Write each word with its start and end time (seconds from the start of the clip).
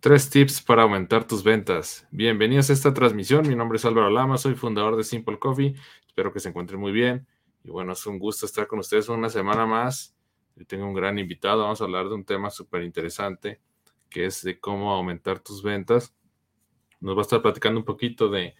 Tres 0.00 0.30
tips 0.30 0.62
para 0.62 0.84
aumentar 0.84 1.26
tus 1.26 1.44
ventas. 1.44 2.08
Bienvenidos 2.10 2.70
a 2.70 2.72
esta 2.72 2.94
transmisión. 2.94 3.46
Mi 3.46 3.54
nombre 3.54 3.76
es 3.76 3.84
Álvaro 3.84 4.08
Lama, 4.08 4.38
soy 4.38 4.54
fundador 4.54 4.96
de 4.96 5.04
Simple 5.04 5.38
Coffee. 5.38 5.74
Espero 6.06 6.32
que 6.32 6.40
se 6.40 6.48
encuentren 6.48 6.80
muy 6.80 6.90
bien. 6.90 7.26
Y 7.64 7.70
bueno, 7.70 7.92
es 7.92 8.06
un 8.06 8.18
gusto 8.18 8.46
estar 8.46 8.66
con 8.66 8.78
ustedes 8.78 9.10
una 9.10 9.28
semana 9.28 9.66
más. 9.66 10.16
Tengo 10.66 10.86
un 10.86 10.94
gran 10.94 11.18
invitado. 11.18 11.64
Vamos 11.64 11.82
a 11.82 11.84
hablar 11.84 12.08
de 12.08 12.14
un 12.14 12.24
tema 12.24 12.48
súper 12.48 12.82
interesante, 12.82 13.60
que 14.08 14.24
es 14.24 14.42
de 14.42 14.58
cómo 14.58 14.90
aumentar 14.90 15.40
tus 15.40 15.62
ventas. 15.62 16.14
Nos 17.00 17.14
va 17.14 17.20
a 17.20 17.22
estar 17.22 17.42
platicando 17.42 17.78
un 17.78 17.84
poquito 17.84 18.30
de 18.30 18.54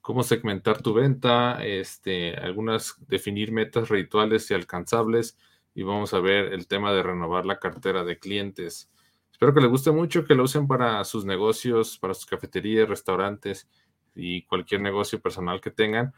cómo 0.00 0.22
segmentar 0.22 0.80
tu 0.80 0.94
venta, 0.94 1.62
este, 1.66 2.34
algunas 2.34 2.96
definir 3.06 3.52
metas 3.52 3.90
rituales 3.90 4.50
y 4.50 4.54
alcanzables. 4.54 5.36
Y 5.74 5.82
vamos 5.82 6.14
a 6.14 6.20
ver 6.20 6.54
el 6.54 6.66
tema 6.66 6.94
de 6.94 7.02
renovar 7.02 7.44
la 7.44 7.58
cartera 7.58 8.04
de 8.04 8.18
clientes. 8.18 8.90
Espero 9.38 9.54
que 9.54 9.60
les 9.60 9.70
guste 9.70 9.92
mucho, 9.92 10.24
que 10.24 10.34
lo 10.34 10.42
usen 10.42 10.66
para 10.66 11.04
sus 11.04 11.24
negocios, 11.24 11.96
para 11.96 12.12
sus 12.12 12.26
cafeterías, 12.26 12.88
restaurantes 12.88 13.68
y 14.16 14.42
cualquier 14.42 14.80
negocio 14.80 15.20
personal 15.20 15.60
que 15.60 15.70
tengan. 15.70 16.12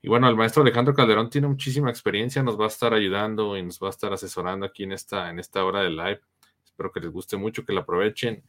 Y 0.00 0.08
bueno, 0.08 0.30
el 0.30 0.34
maestro 0.34 0.62
Alejandro 0.62 0.94
Calderón 0.94 1.28
tiene 1.28 1.46
muchísima 1.46 1.90
experiencia, 1.90 2.42
nos 2.42 2.58
va 2.58 2.64
a 2.64 2.68
estar 2.68 2.94
ayudando 2.94 3.54
y 3.54 3.62
nos 3.62 3.78
va 3.78 3.88
a 3.88 3.90
estar 3.90 4.14
asesorando 4.14 4.64
aquí 4.64 4.84
en 4.84 4.92
esta, 4.92 5.28
en 5.28 5.38
esta 5.38 5.62
hora 5.62 5.82
de 5.82 5.90
live. 5.90 6.22
Espero 6.64 6.90
que 6.90 7.00
les 7.00 7.10
guste 7.10 7.36
mucho, 7.36 7.66
que 7.66 7.74
lo 7.74 7.80
aprovechen. 7.80 8.42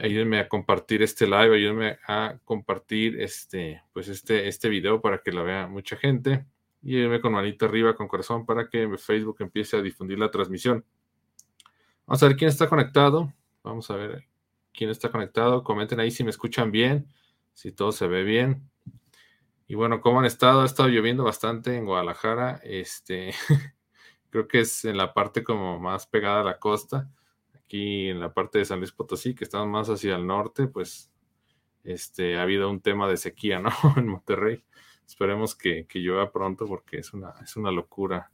Ayúdenme 0.00 0.40
a 0.40 0.48
compartir 0.48 1.04
este 1.04 1.26
live, 1.26 1.54
ayúdenme 1.54 1.98
a 2.08 2.40
compartir 2.44 3.20
este, 3.20 3.84
pues 3.92 4.08
este, 4.08 4.48
este 4.48 4.68
video 4.68 5.00
para 5.00 5.18
que 5.18 5.30
lo 5.30 5.44
vea 5.44 5.68
mucha 5.68 5.96
gente. 5.96 6.44
Y 6.82 6.96
ayúdenme 6.96 7.20
con 7.20 7.34
manito 7.34 7.66
arriba, 7.66 7.94
con 7.94 8.08
corazón, 8.08 8.44
para 8.44 8.68
que 8.68 8.98
Facebook 8.98 9.36
empiece 9.38 9.76
a 9.76 9.80
difundir 9.80 10.18
la 10.18 10.32
transmisión. 10.32 10.84
Vamos 12.10 12.24
a 12.24 12.26
ver 12.26 12.36
quién 12.36 12.48
está 12.48 12.68
conectado. 12.68 13.32
Vamos 13.62 13.88
a 13.88 13.94
ver 13.94 14.26
quién 14.74 14.90
está 14.90 15.12
conectado. 15.12 15.62
Comenten 15.62 16.00
ahí 16.00 16.10
si 16.10 16.24
me 16.24 16.30
escuchan 16.30 16.72
bien, 16.72 17.06
si 17.54 17.70
todo 17.70 17.92
se 17.92 18.08
ve 18.08 18.24
bien. 18.24 18.68
Y 19.68 19.76
bueno, 19.76 20.00
¿cómo 20.00 20.18
han 20.18 20.26
estado? 20.26 20.62
Ha 20.62 20.66
estado 20.66 20.88
lloviendo 20.88 21.22
bastante 21.22 21.76
en 21.76 21.84
Guadalajara. 21.84 22.60
Este, 22.64 23.32
creo 24.30 24.48
que 24.48 24.58
es 24.58 24.84
en 24.84 24.96
la 24.96 25.14
parte 25.14 25.44
como 25.44 25.78
más 25.78 26.08
pegada 26.08 26.40
a 26.40 26.42
la 26.42 26.58
costa. 26.58 27.08
Aquí 27.54 28.08
en 28.08 28.18
la 28.18 28.34
parte 28.34 28.58
de 28.58 28.64
San 28.64 28.80
Luis 28.80 28.90
Potosí, 28.90 29.32
que 29.32 29.44
estamos 29.44 29.68
más 29.68 29.88
hacia 29.88 30.16
el 30.16 30.26
norte, 30.26 30.66
pues 30.66 31.12
este, 31.84 32.38
ha 32.38 32.42
habido 32.42 32.70
un 32.70 32.80
tema 32.80 33.06
de 33.06 33.18
sequía, 33.18 33.60
¿no? 33.60 33.70
en 33.96 34.08
Monterrey. 34.08 34.64
Esperemos 35.06 35.54
que, 35.54 35.86
que 35.86 36.00
llueva 36.00 36.32
pronto 36.32 36.66
porque 36.66 36.98
es 36.98 37.12
una, 37.12 37.34
es 37.40 37.54
una 37.54 37.70
locura. 37.70 38.32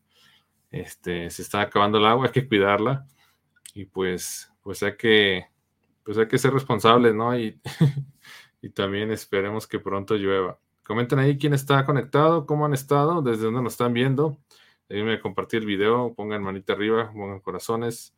Este, 0.71 1.29
se 1.29 1.43
está 1.43 1.61
acabando 1.61 1.99
el 1.99 2.07
agua, 2.07 2.25
hay 2.25 2.33
que 2.33 2.49
cuidarla 2.49 3.07
y 3.77 3.85
pues, 3.85 4.51
pues 4.63 4.83
hay 4.83 4.97
que, 4.97 5.49
pues 6.03 6.17
hay 6.17 6.27
que 6.27 6.39
ser 6.39 6.51
responsables, 6.55 7.15
¿no? 7.15 7.39
Y, 7.39 7.61
y 8.63 8.71
también 8.71 9.11
esperemos 9.11 9.67
que 9.67 9.79
pronto 9.79 10.15
llueva. 10.15 10.59
Comenten 10.83 11.19
ahí 11.19 11.37
quién 11.37 11.53
está 11.53 11.85
conectado, 11.85 12.47
cómo 12.47 12.65
han 12.65 12.73
estado, 12.73 13.21
desde 13.21 13.45
dónde 13.45 13.61
nos 13.61 13.75
están 13.75 13.93
viendo. 13.93 14.39
A 14.89 15.21
compartir 15.21 15.61
el 15.61 15.67
video, 15.67 16.15
pongan 16.15 16.43
manita 16.43 16.73
arriba, 16.73 17.13
pongan 17.13 17.41
corazones. 17.41 18.17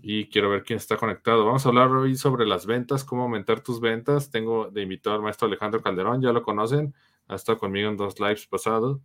Y 0.00 0.28
quiero 0.28 0.48
ver 0.48 0.62
quién 0.62 0.76
está 0.76 0.96
conectado. 0.96 1.44
Vamos 1.44 1.66
a 1.66 1.70
hablar 1.70 1.90
hoy 1.90 2.14
sobre 2.14 2.46
las 2.46 2.64
ventas, 2.64 3.02
cómo 3.02 3.22
aumentar 3.24 3.62
tus 3.62 3.80
ventas. 3.80 4.30
Tengo 4.30 4.70
de 4.70 4.82
invitado 4.82 5.16
al 5.16 5.22
maestro 5.22 5.48
Alejandro 5.48 5.82
Calderón, 5.82 6.22
ya 6.22 6.32
lo 6.32 6.44
conocen. 6.44 6.94
Ha 7.26 7.34
estado 7.34 7.58
conmigo 7.58 7.88
en 7.88 7.96
dos 7.96 8.20
lives 8.20 8.46
pasados. 8.46 9.00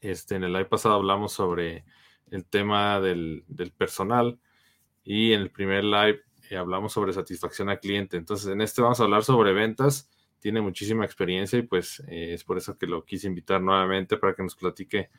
Este, 0.00 0.36
en 0.36 0.44
el 0.44 0.54
live 0.54 0.66
pasado 0.66 0.94
hablamos 0.94 1.32
sobre 1.32 1.84
el 2.30 2.46
tema 2.46 3.00
del, 3.00 3.44
del 3.48 3.72
personal 3.72 4.40
y 5.06 5.32
en 5.32 5.40
el 5.40 5.50
primer 5.50 5.84
live 5.84 6.20
eh, 6.50 6.56
hablamos 6.56 6.92
sobre 6.92 7.12
satisfacción 7.12 7.68
al 7.70 7.78
cliente. 7.78 8.16
Entonces, 8.16 8.48
en 8.48 8.60
este 8.60 8.82
vamos 8.82 9.00
a 9.00 9.04
hablar 9.04 9.22
sobre 9.22 9.52
ventas. 9.52 10.10
Tiene 10.40 10.60
muchísima 10.60 11.04
experiencia 11.04 11.58
y 11.58 11.62
pues 11.62 12.00
eh, 12.08 12.34
es 12.34 12.44
por 12.44 12.58
eso 12.58 12.76
que 12.76 12.86
lo 12.86 13.04
quise 13.04 13.28
invitar 13.28 13.62
nuevamente 13.62 14.16
para 14.16 14.34
que 14.34 14.42
nos 14.42 14.56
platique 14.56 15.10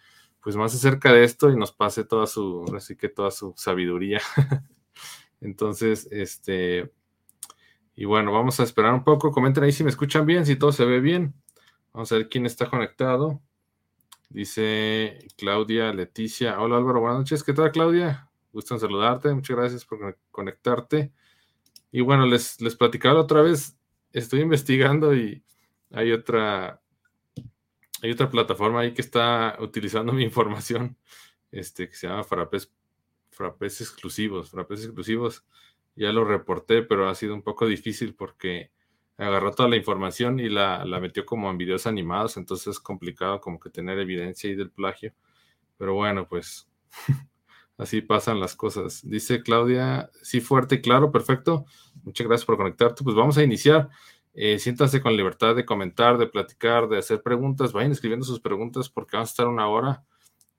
pues 0.41 0.55
más 0.55 0.75
acerca 0.75 1.11
de 1.11 1.23
esto 1.23 1.49
y 1.49 1.55
nos 1.55 1.71
pase 1.71 2.03
toda 2.03 2.27
su, 2.27 2.65
así 2.75 2.97
que 2.97 3.07
toda 3.07 3.31
su 3.31 3.53
sabiduría. 3.55 4.21
Entonces, 5.41 6.07
este, 6.11 6.91
y 7.95 8.05
bueno, 8.05 8.33
vamos 8.33 8.59
a 8.59 8.63
esperar 8.63 8.93
un 8.93 9.05
poco. 9.05 9.31
Comenten 9.31 9.63
ahí 9.63 9.71
si 9.71 9.83
me 9.85 9.89
escuchan 9.89 10.25
bien, 10.25 10.45
si 10.45 10.57
todo 10.57 10.73
se 10.73 10.85
ve 10.85 10.99
bien. 10.99 11.33
Vamos 11.93 12.11
a 12.11 12.15
ver 12.15 12.27
quién 12.27 12.45
está 12.45 12.69
conectado. 12.69 13.41
Dice 14.29 15.17
Claudia 15.37 15.93
Leticia. 15.93 16.59
Hola 16.59 16.77
Álvaro, 16.77 16.99
buenas 16.99 17.19
noches. 17.19 17.43
¿Qué 17.43 17.53
tal 17.53 17.71
Claudia? 17.71 18.26
Gustan 18.51 18.79
saludarte, 18.79 19.33
muchas 19.33 19.55
gracias 19.57 19.85
por 19.85 20.17
conectarte. 20.31 21.11
Y 21.91 22.01
bueno, 22.01 22.25
les, 22.25 22.59
les 22.61 22.75
platicaba 22.75 23.19
otra 23.19 23.41
vez, 23.41 23.77
estoy 24.11 24.41
investigando 24.41 25.15
y 25.15 25.43
hay 25.91 26.11
otra, 26.11 26.81
hay 28.01 28.11
otra 28.11 28.29
plataforma 28.29 28.81
ahí 28.81 28.93
que 28.93 29.01
está 29.01 29.57
utilizando 29.59 30.13
mi 30.13 30.23
información, 30.23 30.97
este, 31.51 31.89
que 31.89 31.95
se 31.95 32.07
llama 32.07 32.23
Frappés, 32.23 32.71
Frappés 33.29 33.81
Exclusivos. 33.81 34.51
Frappés 34.51 34.83
Exclusivos, 34.83 35.45
ya 35.95 36.11
lo 36.11 36.25
reporté, 36.25 36.83
pero 36.83 37.09
ha 37.09 37.15
sido 37.15 37.33
un 37.33 37.43
poco 37.43 37.65
difícil 37.65 38.15
porque 38.15 38.71
agarró 39.17 39.51
toda 39.51 39.69
la 39.69 39.77
información 39.77 40.39
y 40.39 40.49
la, 40.49 40.85
la 40.85 40.99
metió 40.99 41.25
como 41.25 41.49
en 41.49 41.57
videos 41.57 41.87
animados, 41.87 42.37
entonces 42.37 42.67
es 42.67 42.79
complicado 42.79 43.41
como 43.41 43.59
que 43.59 43.69
tener 43.69 43.97
evidencia 43.99 44.49
ahí 44.49 44.55
del 44.55 44.71
plagio. 44.71 45.13
Pero 45.77 45.93
bueno, 45.95 46.27
pues 46.27 46.69
Así 47.77 48.01
pasan 48.01 48.39
las 48.39 48.55
cosas. 48.55 49.01
Dice 49.07 49.43
Claudia, 49.43 50.09
sí, 50.23 50.41
fuerte 50.41 50.75
y 50.75 50.81
claro, 50.81 51.11
perfecto. 51.11 51.65
Muchas 52.03 52.27
gracias 52.27 52.45
por 52.45 52.57
conectarte. 52.57 53.03
Pues 53.03 53.15
vamos 53.15 53.37
a 53.37 53.43
iniciar. 53.43 53.89
Eh, 54.33 54.59
siéntanse 54.59 55.01
con 55.01 55.15
libertad 55.15 55.55
de 55.55 55.65
comentar, 55.65 56.17
de 56.17 56.27
platicar, 56.27 56.87
de 56.87 56.97
hacer 56.97 57.21
preguntas. 57.21 57.73
Vayan 57.73 57.91
escribiendo 57.91 58.25
sus 58.25 58.39
preguntas 58.39 58.89
porque 58.89 59.15
vamos 59.15 59.29
a 59.29 59.31
estar 59.31 59.47
una 59.47 59.67
hora, 59.67 60.03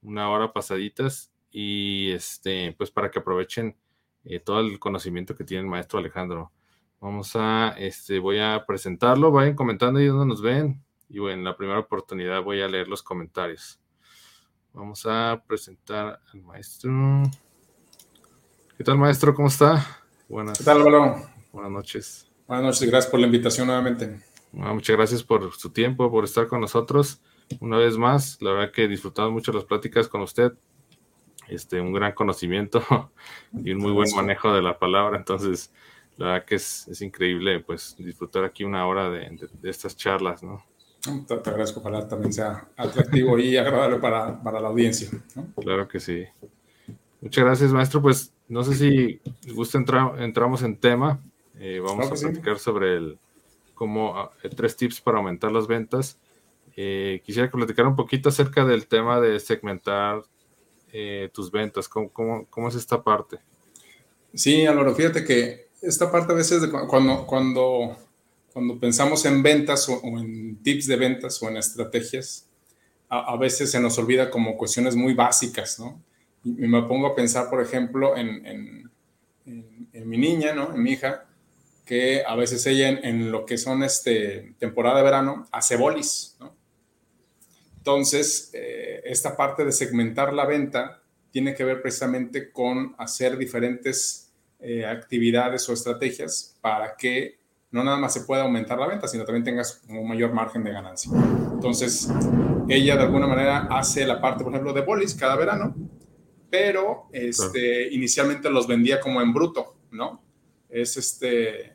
una 0.01 0.31
hora 0.31 0.53
pasaditas. 0.53 1.33
Y 1.51 2.11
este, 2.13 2.75
pues 2.79 2.91
para 2.91 3.11
que 3.11 3.19
aprovechen 3.19 3.77
eh, 4.25 4.41
todo 4.41 4.61
el 4.61 4.79
conocimiento 4.79 5.35
que 5.35 5.45
tiene 5.45 5.63
el 5.63 5.69
maestro 5.69 5.99
Alejandro. 5.99 6.53
Vamos 7.01 7.35
a, 7.35 7.75
este, 7.79 8.21
voy 8.21 8.39
a 8.39 8.65
presentarlo. 8.67 9.33
Vayan 9.33 9.57
comentando 9.57 9.99
ahí 9.99 10.07
donde 10.07 10.27
nos 10.27 10.43
ven. 10.43 10.85
Y 11.09 11.19
bueno, 11.19 11.39
en 11.39 11.45
la 11.45 11.57
primera 11.57 11.81
oportunidad 11.81 12.43
voy 12.43 12.61
a 12.61 12.69
leer 12.69 12.87
los 12.87 13.03
comentarios. 13.03 13.81
Vamos 14.73 15.05
a 15.07 15.43
presentar 15.47 16.21
al 16.33 16.43
maestro. 16.43 17.23
¿Qué 18.77 18.85
tal, 18.85 18.99
maestro? 18.99 19.35
¿Cómo 19.35 19.49
está? 19.49 19.85
Buenas. 20.29 20.59
¿Qué 20.59 20.65
tal, 20.65 20.79
Álvaro? 20.79 21.23
Buenas 21.53 21.73
noches. 21.73 22.31
Buenas 22.47 22.65
noches, 22.65 22.89
gracias 22.89 23.11
por 23.11 23.21
la 23.21 23.27
invitación 23.27 23.67
nuevamente. 23.67 24.21
muchas 24.53 24.97
gracias 24.97 25.23
por 25.23 25.53
su 25.55 25.71
tiempo, 25.71 26.11
por 26.11 26.25
estar 26.25 26.47
con 26.47 26.61
nosotros 26.61 27.21
una 27.61 27.79
vez 27.79 27.97
más. 27.97 28.41
La 28.41 28.53
verdad 28.53 28.73
que 28.73 28.87
disfrutamos 28.89 29.33
mucho 29.33 29.53
las 29.53 29.65
pláticas 29.65 30.09
con 30.09 30.21
usted. 30.23 30.53
Este, 31.49 31.81
un 31.81 31.93
gran 31.93 32.13
conocimiento 32.13 32.83
y 33.53 33.73
un 33.73 33.79
muy 33.79 33.93
buen 33.93 34.15
manejo 34.15 34.53
de 34.53 34.63
la 34.63 34.79
palabra. 34.79 35.17
Entonces, 35.17 35.73
la 36.17 36.27
verdad 36.27 36.45
que 36.45 36.55
es, 36.57 37.01
increíble 37.01 37.61
pues 37.61 37.97
disfrutar 37.99 38.45
aquí 38.45 38.65
una 38.65 38.87
hora 38.87 39.11
de 39.11 39.49
estas 39.63 39.97
charlas, 39.97 40.43
¿no? 40.43 40.63
Te, 41.27 41.35
agradezco, 41.35 41.81
ojalá 41.81 42.07
también 42.07 42.33
sea 42.33 42.69
atractivo 42.77 43.39
y 43.39 43.57
agradable 43.57 43.99
para, 43.99 44.43
para 44.43 44.61
la 44.61 44.69
audiencia. 44.69 45.09
Claro 45.57 45.89
que 45.89 46.01
sí. 46.01 46.25
Muchas 47.21 47.45
gracias, 47.45 47.73
maestro. 47.73 48.01
Pues 48.01 48.33
no 48.49 48.63
sé 48.63 48.75
si 48.75 49.21
gusta 49.53 49.79
entrar, 49.79 50.21
entramos 50.23 50.63
en 50.63 50.77
tema. 50.77 51.21
Eh, 51.59 51.81
vamos 51.81 52.07
a 52.07 52.15
platicar 52.15 52.59
sobre 52.59 52.97
el 52.97 53.19
cómo 53.75 54.17
ah, 54.17 54.31
eh, 54.43 54.49
tres 54.49 54.77
tips 54.77 55.01
para 55.01 55.19
aumentar 55.19 55.51
las 55.51 55.67
ventas. 55.67 56.19
Eh, 56.77 57.21
quisiera 57.25 57.51
platicar 57.51 57.87
un 57.87 57.97
poquito 57.97 58.29
acerca 58.29 58.65
del 58.65 58.87
tema 58.87 59.21
de 59.21 59.41
segmentar 59.41 60.23
tus 61.33 61.51
ventas. 61.51 61.87
¿Cómo, 61.89 62.11
¿Cómo, 62.11 62.47
cómo, 62.49 62.69
es 62.69 62.75
esta 62.75 63.03
parte? 63.03 63.39
Sí, 64.33 64.65
Álvaro, 64.65 64.95
fíjate 64.95 65.23
que 65.23 65.69
esta 65.83 66.11
parte 66.11 66.33
a 66.33 66.37
veces 66.37 66.63
de 66.63 66.71
cuando, 66.71 67.27
cuando 67.27 67.97
cuando 68.59 68.81
pensamos 68.81 69.25
en 69.25 69.41
ventas 69.41 69.89
o, 69.89 70.01
en 70.19 70.61
tips 70.65 70.89
de 70.89 70.97
ventas 70.97 71.41
o 71.41 71.49
en 71.49 71.59
estrategias, 71.59 72.51
a, 73.09 73.37
veces 73.37 73.71
se 73.71 73.79
nos 73.79 73.97
olvida 74.01 74.31
como 74.31 74.57
cuestiones 74.57 74.97
muy 74.97 75.15
básicas, 75.15 75.79
¿no? 75.79 76.03
Y, 76.43 76.67
me 76.67 76.83
pongo 76.83 77.07
a 77.07 77.15
pensar, 77.15 77.49
por 77.51 77.63
ejemplo, 77.63 78.17
en, 78.17 78.45
en, 78.45 78.91
en, 79.93 80.09
mi 80.09 80.19
niña, 80.19 80.55
¿no? 80.55 80.75
En 80.75 80.83
mi 80.83 80.91
hija, 80.91 81.29
que 81.85 82.25
a 82.27 82.35
veces 82.35 82.67
ella 82.67 82.89
en, 82.89 83.31
lo 83.31 83.47
que 83.47 83.59
son 83.59 83.85
este, 83.85 84.57
temporada 84.59 84.97
de 84.97 85.05
verano 85.05 85.47
hace 85.53 85.77
bolis, 85.77 86.37
¿no? 86.41 86.57
Entonces, 87.77 88.51
eh, 88.55 89.03
esta 89.05 89.37
parte 89.37 89.65
de 89.65 89.71
segmentar 89.71 90.33
la 90.35 90.47
venta 90.47 91.01
tiene 91.31 91.55
que 91.55 91.63
ver 91.63 91.81
precisamente 91.81 92.51
con 92.51 92.97
hacer 92.99 93.39
diferentes 93.39 94.33
eh, 94.59 94.85
actividades 94.85 95.69
o 95.69 95.75
estrategias 95.75 96.59
para 96.61 96.97
que 96.97 97.38
no 97.71 97.85
nada 97.85 97.99
más 97.99 98.15
se 98.15 98.23
puede 98.23 98.43
aumentar 98.43 98.79
la 98.79 98.87
venta, 98.87 99.07
sino 99.09 99.25
también 99.25 99.45
tengas 99.45 99.83
un 99.89 100.09
mayor 100.09 100.33
margen 100.33 100.65
de 100.65 100.73
ganancia. 100.73 101.11
Entonces, 101.53 102.09
ella 102.69 102.97
de 102.97 103.03
alguna 103.03 103.27
manera 103.27 103.69
hace 103.71 104.07
la 104.07 104.21
parte, 104.21 104.45
por 104.45 104.53
ejemplo, 104.53 104.73
de 104.73 104.81
bolis 104.81 105.15
cada 105.15 105.37
verano, 105.37 105.75
pero 106.51 107.09
este, 107.13 107.93
inicialmente 107.93 108.49
los 108.51 108.67
vendía 108.67 109.01
como 109.01 109.21
en 109.21 109.35
bruto, 109.35 109.77
¿no? 109.91 110.23
es 110.69 110.97
este, 110.97 111.75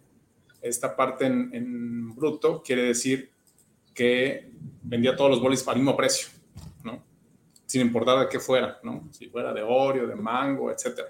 esta 0.61 0.95
parte 0.95 1.25
en, 1.25 2.13
bruto, 2.15 2.61
quiere 2.61 2.83
decir 2.83 3.31
que 3.93 4.51
vendía 4.81 5.15
todos 5.15 5.31
los 5.31 5.41
bolis 5.41 5.67
al 5.67 5.77
mismo 5.77 5.97
precio, 5.97 6.29
¿no? 6.83 7.03
Sin 7.65 7.81
importar 7.81 8.19
de 8.19 8.29
qué 8.29 8.39
fuera, 8.39 8.79
¿no? 8.83 9.07
Si 9.11 9.29
fuera 9.29 9.53
de 9.53 9.61
Oreo, 9.61 10.07
de 10.07 10.15
mango, 10.15 10.71
etcétera. 10.71 11.09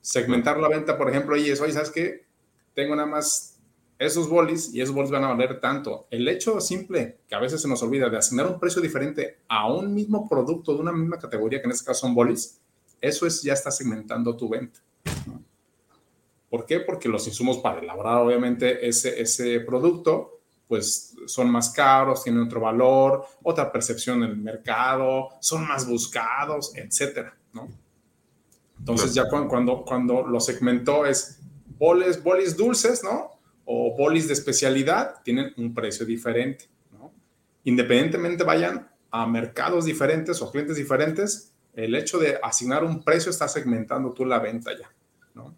Segmentar 0.00 0.58
la 0.58 0.68
venta, 0.68 0.96
por 0.96 1.10
ejemplo, 1.10 1.36
y 1.36 1.50
es, 1.50 1.60
oye, 1.60 1.72
¿sabes 1.72 1.90
qué? 1.90 2.26
Tengo 2.74 2.94
nada 2.94 3.08
más 3.08 3.59
esos 4.00 4.30
bolis 4.30 4.74
y 4.74 4.80
esos 4.80 4.94
bolis 4.94 5.10
van 5.10 5.24
a 5.24 5.28
valer 5.28 5.60
tanto. 5.60 6.06
El 6.10 6.26
hecho 6.26 6.58
simple, 6.60 7.18
que 7.28 7.34
a 7.34 7.38
veces 7.38 7.60
se 7.60 7.68
nos 7.68 7.82
olvida, 7.82 8.08
de 8.08 8.16
asignar 8.16 8.46
un 8.46 8.58
precio 8.58 8.80
diferente 8.80 9.40
a 9.46 9.70
un 9.70 9.92
mismo 9.92 10.26
producto 10.26 10.72
de 10.74 10.80
una 10.80 10.90
misma 10.90 11.18
categoría, 11.18 11.60
que 11.60 11.66
en 11.66 11.72
este 11.72 11.84
caso 11.84 12.00
son 12.00 12.14
bolis, 12.14 12.58
eso 12.98 13.26
es 13.26 13.42
ya 13.42 13.52
está 13.52 13.70
segmentando 13.70 14.34
tu 14.34 14.48
venta. 14.48 14.80
¿Por 16.48 16.64
qué? 16.64 16.80
Porque 16.80 17.10
los 17.10 17.26
insumos 17.26 17.58
para 17.58 17.80
elaborar 17.80 18.22
obviamente 18.22 18.88
ese, 18.88 19.20
ese 19.20 19.60
producto 19.60 20.38
pues 20.66 21.14
son 21.26 21.50
más 21.50 21.70
caros, 21.70 22.22
tienen 22.22 22.42
otro 22.42 22.60
valor, 22.60 23.26
otra 23.42 23.70
percepción 23.70 24.22
en 24.22 24.30
el 24.30 24.36
mercado, 24.36 25.30
son 25.40 25.66
más 25.66 25.86
buscados, 25.86 26.72
etcétera, 26.74 27.36
¿no? 27.52 27.68
Entonces 28.78 29.12
ya 29.12 29.28
cuando, 29.28 29.84
cuando, 29.84 30.26
lo 30.26 30.40
segmentó 30.40 31.04
es 31.04 31.40
bolis, 31.78 32.22
bolis 32.22 32.56
dulces, 32.56 33.02
¿no? 33.04 33.39
O 33.72 33.94
bolis 33.96 34.26
de 34.26 34.32
especialidad, 34.32 35.22
tienen 35.22 35.52
un 35.56 35.72
precio 35.72 36.04
diferente, 36.04 36.64
¿no? 36.90 37.12
Independientemente 37.62 38.42
vayan 38.42 38.90
a 39.12 39.26
mercados 39.26 39.84
diferentes 39.84 40.42
o 40.42 40.50
clientes 40.50 40.76
diferentes, 40.76 41.52
el 41.74 41.94
hecho 41.94 42.18
de 42.18 42.38
asignar 42.42 42.82
un 42.82 43.04
precio 43.04 43.30
está 43.30 43.46
segmentando 43.46 44.12
tú 44.12 44.24
la 44.24 44.40
venta 44.40 44.72
ya, 44.76 44.92
¿no? 45.34 45.54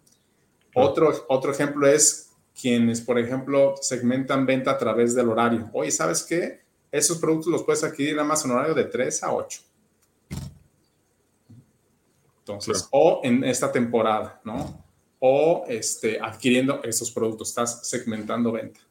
Otro, 0.75 1.25
otro 1.27 1.51
ejemplo 1.51 1.87
es 1.87 2.31
quienes, 2.59 3.01
por 3.01 3.17
ejemplo, 3.17 3.73
segmentan 3.81 4.45
venta 4.45 4.71
a 4.71 4.77
través 4.77 5.15
del 5.15 5.29
horario. 5.29 5.69
Oye, 5.73 5.89
¿sabes 5.89 6.23
qué? 6.23 6.61
Esos 6.91 7.17
productos 7.17 7.51
los 7.51 7.63
puedes 7.63 7.83
adquirir 7.83 8.15
nada 8.15 8.27
más 8.27 8.45
en 8.45 8.51
horario 8.51 8.75
de 8.75 8.85
3 8.85 9.23
a 9.23 9.33
8. 9.33 9.61
Entonces, 12.39 12.87
o 12.91 13.21
en 13.23 13.43
esta 13.43 13.71
temporada, 13.71 14.39
¿no? 14.43 14.83
O 15.25 15.63
este, 15.69 16.19
adquiriendo 16.19 16.83
esos 16.83 17.09
productos, 17.09 17.47
estás 17.47 17.87
segmentando 17.87 18.51
venta. 18.51 18.81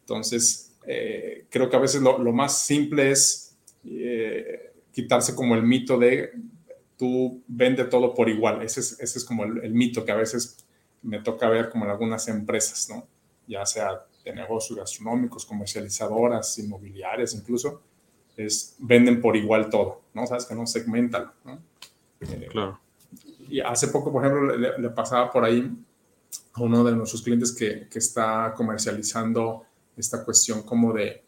Entonces, 0.00 0.76
eh, 0.86 1.46
creo 1.48 1.70
que 1.70 1.76
a 1.76 1.78
veces 1.78 2.02
lo, 2.02 2.18
más 2.34 2.58
simple 2.66 3.10
es 3.10 3.56
eh, 3.86 4.74
quitarse 4.92 5.34
como 5.34 5.54
el 5.54 5.62
mito 5.62 5.98
de 5.98 6.32
tú 6.98 7.42
vende 7.46 7.84
todo 7.84 8.14
por 8.14 8.28
igual. 8.28 8.60
Ese 8.60 8.80
es, 8.80 9.00
ese 9.00 9.18
es 9.18 9.24
como 9.24 9.44
el, 9.44 9.72
mito 9.72 10.04
que 10.04 10.12
a 10.12 10.16
veces 10.16 10.66
me 11.00 11.20
toca 11.20 11.48
ver 11.48 11.70
como 11.70 11.86
en 11.86 11.92
algunas 11.92 12.28
empresas, 12.28 12.86
¿no? 12.90 13.06
Ya 13.46 13.64
sea 13.64 14.04
de 14.22 14.34
negocios 14.34 14.78
gastronómicos, 14.78 15.46
comercializadoras, 15.46 16.58
inmobiliarias 16.58 17.34
incluso, 17.34 17.80
es 18.36 18.76
venden 18.80 19.22
por 19.22 19.34
igual 19.34 19.70
todo, 19.70 20.02
¿no? 20.12 20.26
Sabes 20.26 20.44
que 20.44 20.54
no 20.54 20.66
segmentan, 20.66 21.30
¿no? 21.42 21.58
Eh, 22.20 22.48
claro. 22.50 22.80
Y 23.48 23.60
hace 23.60 23.88
poco, 23.88 24.12
por 24.12 24.24
ejemplo, 24.24 24.56
le, 24.56 24.90
pasaba 24.90 25.30
por 25.30 25.44
ahí 25.44 25.70
a 26.52 26.62
uno 26.62 26.84
de 26.84 26.92
nuestros 26.92 27.22
clientes 27.22 27.52
que, 27.52 27.88
está 27.94 28.52
comercializando 28.56 29.64
esta 29.96 30.24
cuestión 30.24 30.62
como 30.62 30.92
de, 30.92 31.22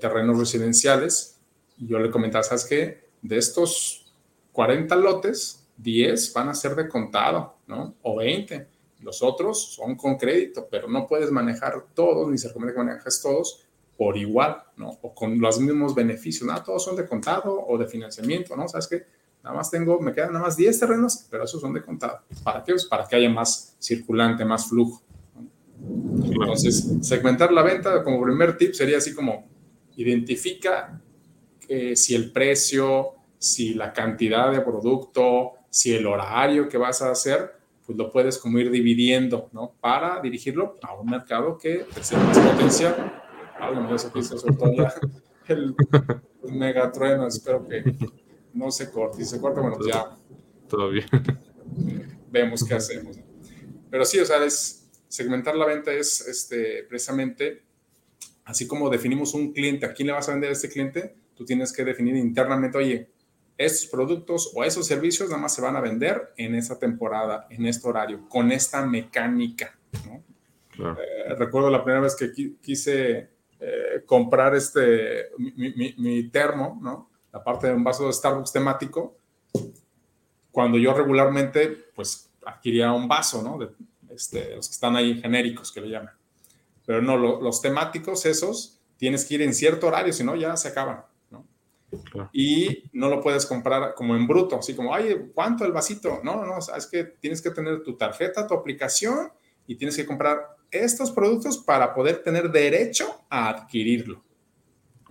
terrenos 0.00 0.38
residenciales. 0.38 1.38
Yo 1.78 1.98
le 1.98 2.10
comentaba, 2.10 2.44
¿sabes 2.44 2.64
qué? 2.64 3.08
De 3.22 3.36
estos 3.36 4.12
40 4.52 4.94
lotes, 4.96 5.66
10 5.76 6.32
van 6.32 6.48
a 6.48 6.54
ser 6.54 6.74
de 6.74 6.88
contado, 6.88 7.56
¿no? 7.66 7.94
O 8.02 8.16
20. 8.16 8.66
Los 9.00 9.22
otros 9.22 9.74
son 9.74 9.94
con 9.96 10.16
crédito, 10.16 10.68
pero 10.70 10.88
no 10.88 11.06
puedes 11.06 11.30
manejar 11.30 11.86
todos, 11.94 12.28
ni 12.28 12.38
se 12.38 12.48
recomienda 12.48 12.74
que 12.74 12.86
manejes 12.86 13.20
todos 13.20 13.66
por 13.96 14.16
igual, 14.16 14.62
¿no? 14.76 14.98
O 15.02 15.14
con 15.14 15.40
los 15.40 15.58
mismos 15.58 15.94
beneficios. 15.94 16.46
Nada, 16.46 16.62
todos 16.62 16.84
son 16.84 16.96
de 16.96 17.06
contado 17.06 17.64
o 17.66 17.78
de 17.78 17.86
financiamiento, 17.86 18.56
¿no? 18.56 18.68
¿Sabes 18.68 18.86
qué? 18.86 19.06
Nada 19.46 19.58
más 19.58 19.70
tengo, 19.70 20.00
me 20.00 20.12
quedan 20.12 20.32
nada 20.32 20.46
más 20.46 20.56
10 20.56 20.80
terrenos, 20.80 21.24
pero 21.30 21.44
esos 21.44 21.60
son 21.60 21.72
de 21.72 21.80
contado. 21.80 22.18
¿Para 22.42 22.64
qué? 22.64 22.72
Pues 22.72 22.84
para 22.86 23.06
que 23.06 23.14
haya 23.14 23.30
más 23.30 23.76
circulante, 23.78 24.44
más 24.44 24.68
flujo. 24.68 25.04
Entonces, 25.80 26.94
segmentar 27.02 27.52
la 27.52 27.62
venta 27.62 28.02
como 28.02 28.20
primer 28.20 28.56
tip 28.56 28.72
sería 28.72 28.98
así 28.98 29.14
como 29.14 29.46
identifica 29.94 31.00
eh, 31.68 31.94
si 31.94 32.16
el 32.16 32.32
precio, 32.32 33.12
si 33.38 33.74
la 33.74 33.92
cantidad 33.92 34.50
de 34.50 34.62
producto, 34.62 35.52
si 35.70 35.94
el 35.94 36.08
horario 36.08 36.68
que 36.68 36.76
vas 36.76 37.00
a 37.02 37.12
hacer, 37.12 37.52
pues 37.86 37.96
lo 37.96 38.10
puedes 38.10 38.38
como 38.38 38.58
ir 38.58 38.72
dividiendo, 38.72 39.48
¿no? 39.52 39.74
Para 39.80 40.20
dirigirlo 40.20 40.76
a 40.82 40.92
un 40.94 41.06
mercado 41.08 41.56
que 41.56 41.86
te 41.94 42.16
más 42.16 42.36
potencial. 42.36 43.12
El 45.46 45.76
megatrueno, 46.42 47.28
espero 47.28 47.64
que 47.68 47.84
no 48.56 48.70
se 48.70 48.90
corte. 48.90 49.18
Si 49.18 49.24
se 49.24 49.40
corta, 49.40 49.60
bueno, 49.60 49.76
pues 49.76 49.88
ya. 49.88 50.16
Bien. 50.90 51.06
Vemos 52.30 52.64
qué 52.64 52.74
hacemos. 52.74 53.18
Pero 53.90 54.04
sí, 54.04 54.18
o 54.18 54.24
sea, 54.24 54.44
es, 54.44 54.90
segmentar 55.08 55.56
la 55.56 55.66
venta 55.66 55.92
es 55.92 56.26
este, 56.26 56.82
precisamente, 56.88 57.62
así 58.44 58.66
como 58.66 58.90
definimos 58.90 59.34
un 59.34 59.52
cliente, 59.52 59.86
¿a 59.86 59.92
quién 59.92 60.08
le 60.08 60.12
vas 60.12 60.28
a 60.28 60.32
vender 60.32 60.50
a 60.50 60.52
este 60.52 60.68
cliente? 60.68 61.14
Tú 61.34 61.44
tienes 61.44 61.72
que 61.72 61.84
definir 61.84 62.16
internamente, 62.16 62.78
oye, 62.78 63.10
estos 63.56 63.86
productos 63.86 64.52
o 64.54 64.64
esos 64.64 64.86
servicios 64.86 65.30
nada 65.30 65.40
más 65.40 65.54
se 65.54 65.62
van 65.62 65.76
a 65.76 65.80
vender 65.80 66.32
en 66.36 66.54
esta 66.54 66.78
temporada, 66.78 67.46
en 67.50 67.66
este 67.66 67.88
horario, 67.88 68.28
con 68.28 68.52
esta 68.52 68.84
mecánica. 68.84 69.78
Eh, 70.78 71.34
recuerdo 71.38 71.70
la 71.70 71.82
primera 71.82 72.02
vez 72.02 72.14
que 72.14 72.32
quise 72.60 73.30
eh, 73.58 74.02
comprar 74.04 74.54
este, 74.54 75.30
mi, 75.38 76.28
termo, 76.28 76.78
¿no? 76.82 77.10
La 77.36 77.44
parte 77.44 77.66
de 77.66 77.74
un 77.74 77.84
vaso 77.84 78.06
de 78.06 78.14
Starbucks 78.14 78.50
temático, 78.50 79.18
cuando 80.50 80.78
yo 80.78 80.94
regularmente 80.94 81.68
pues 81.94 82.30
adquiría 82.46 82.90
un 82.92 83.06
vaso, 83.06 83.42
¿no? 83.42 83.58
De, 83.58 83.68
este, 84.14 84.56
los 84.56 84.68
que 84.68 84.72
están 84.72 84.96
ahí 84.96 85.20
genéricos 85.20 85.70
que 85.70 85.82
le 85.82 85.90
llaman. 85.90 86.14
Pero 86.86 87.02
no, 87.02 87.18
los 87.18 87.60
temáticos 87.60 88.24
esos 88.24 88.80
tienes 88.96 89.26
que 89.26 89.34
ir 89.34 89.42
en 89.42 89.52
cierto 89.52 89.86
horario, 89.86 90.14
si 90.14 90.24
no 90.24 90.34
ya 90.34 90.56
se 90.56 90.68
acaban. 90.68 91.04
Y 92.32 92.84
no 92.94 93.10
lo 93.10 93.20
puedes 93.20 93.44
comprar 93.44 93.94
como 93.94 94.16
en 94.16 94.26
bruto, 94.26 94.56
así 94.56 94.74
como, 94.74 94.94
ay, 94.94 95.30
¿cuánto 95.34 95.66
el 95.66 95.72
vasito? 95.72 96.20
No, 96.24 96.42
no, 96.42 96.56
es 96.58 96.86
que 96.86 97.04
tienes 97.04 97.42
que 97.42 97.50
tener 97.50 97.82
tu 97.82 97.98
tarjeta, 97.98 98.46
tu 98.46 98.54
aplicación 98.54 99.30
y 99.66 99.76
tienes 99.76 99.94
que 99.94 100.06
comprar 100.06 100.56
estos 100.70 101.10
productos 101.10 101.58
para 101.58 101.92
poder 101.92 102.22
tener 102.22 102.50
derecho 102.50 103.26
a 103.28 103.50
adquirirlo. 103.50 104.22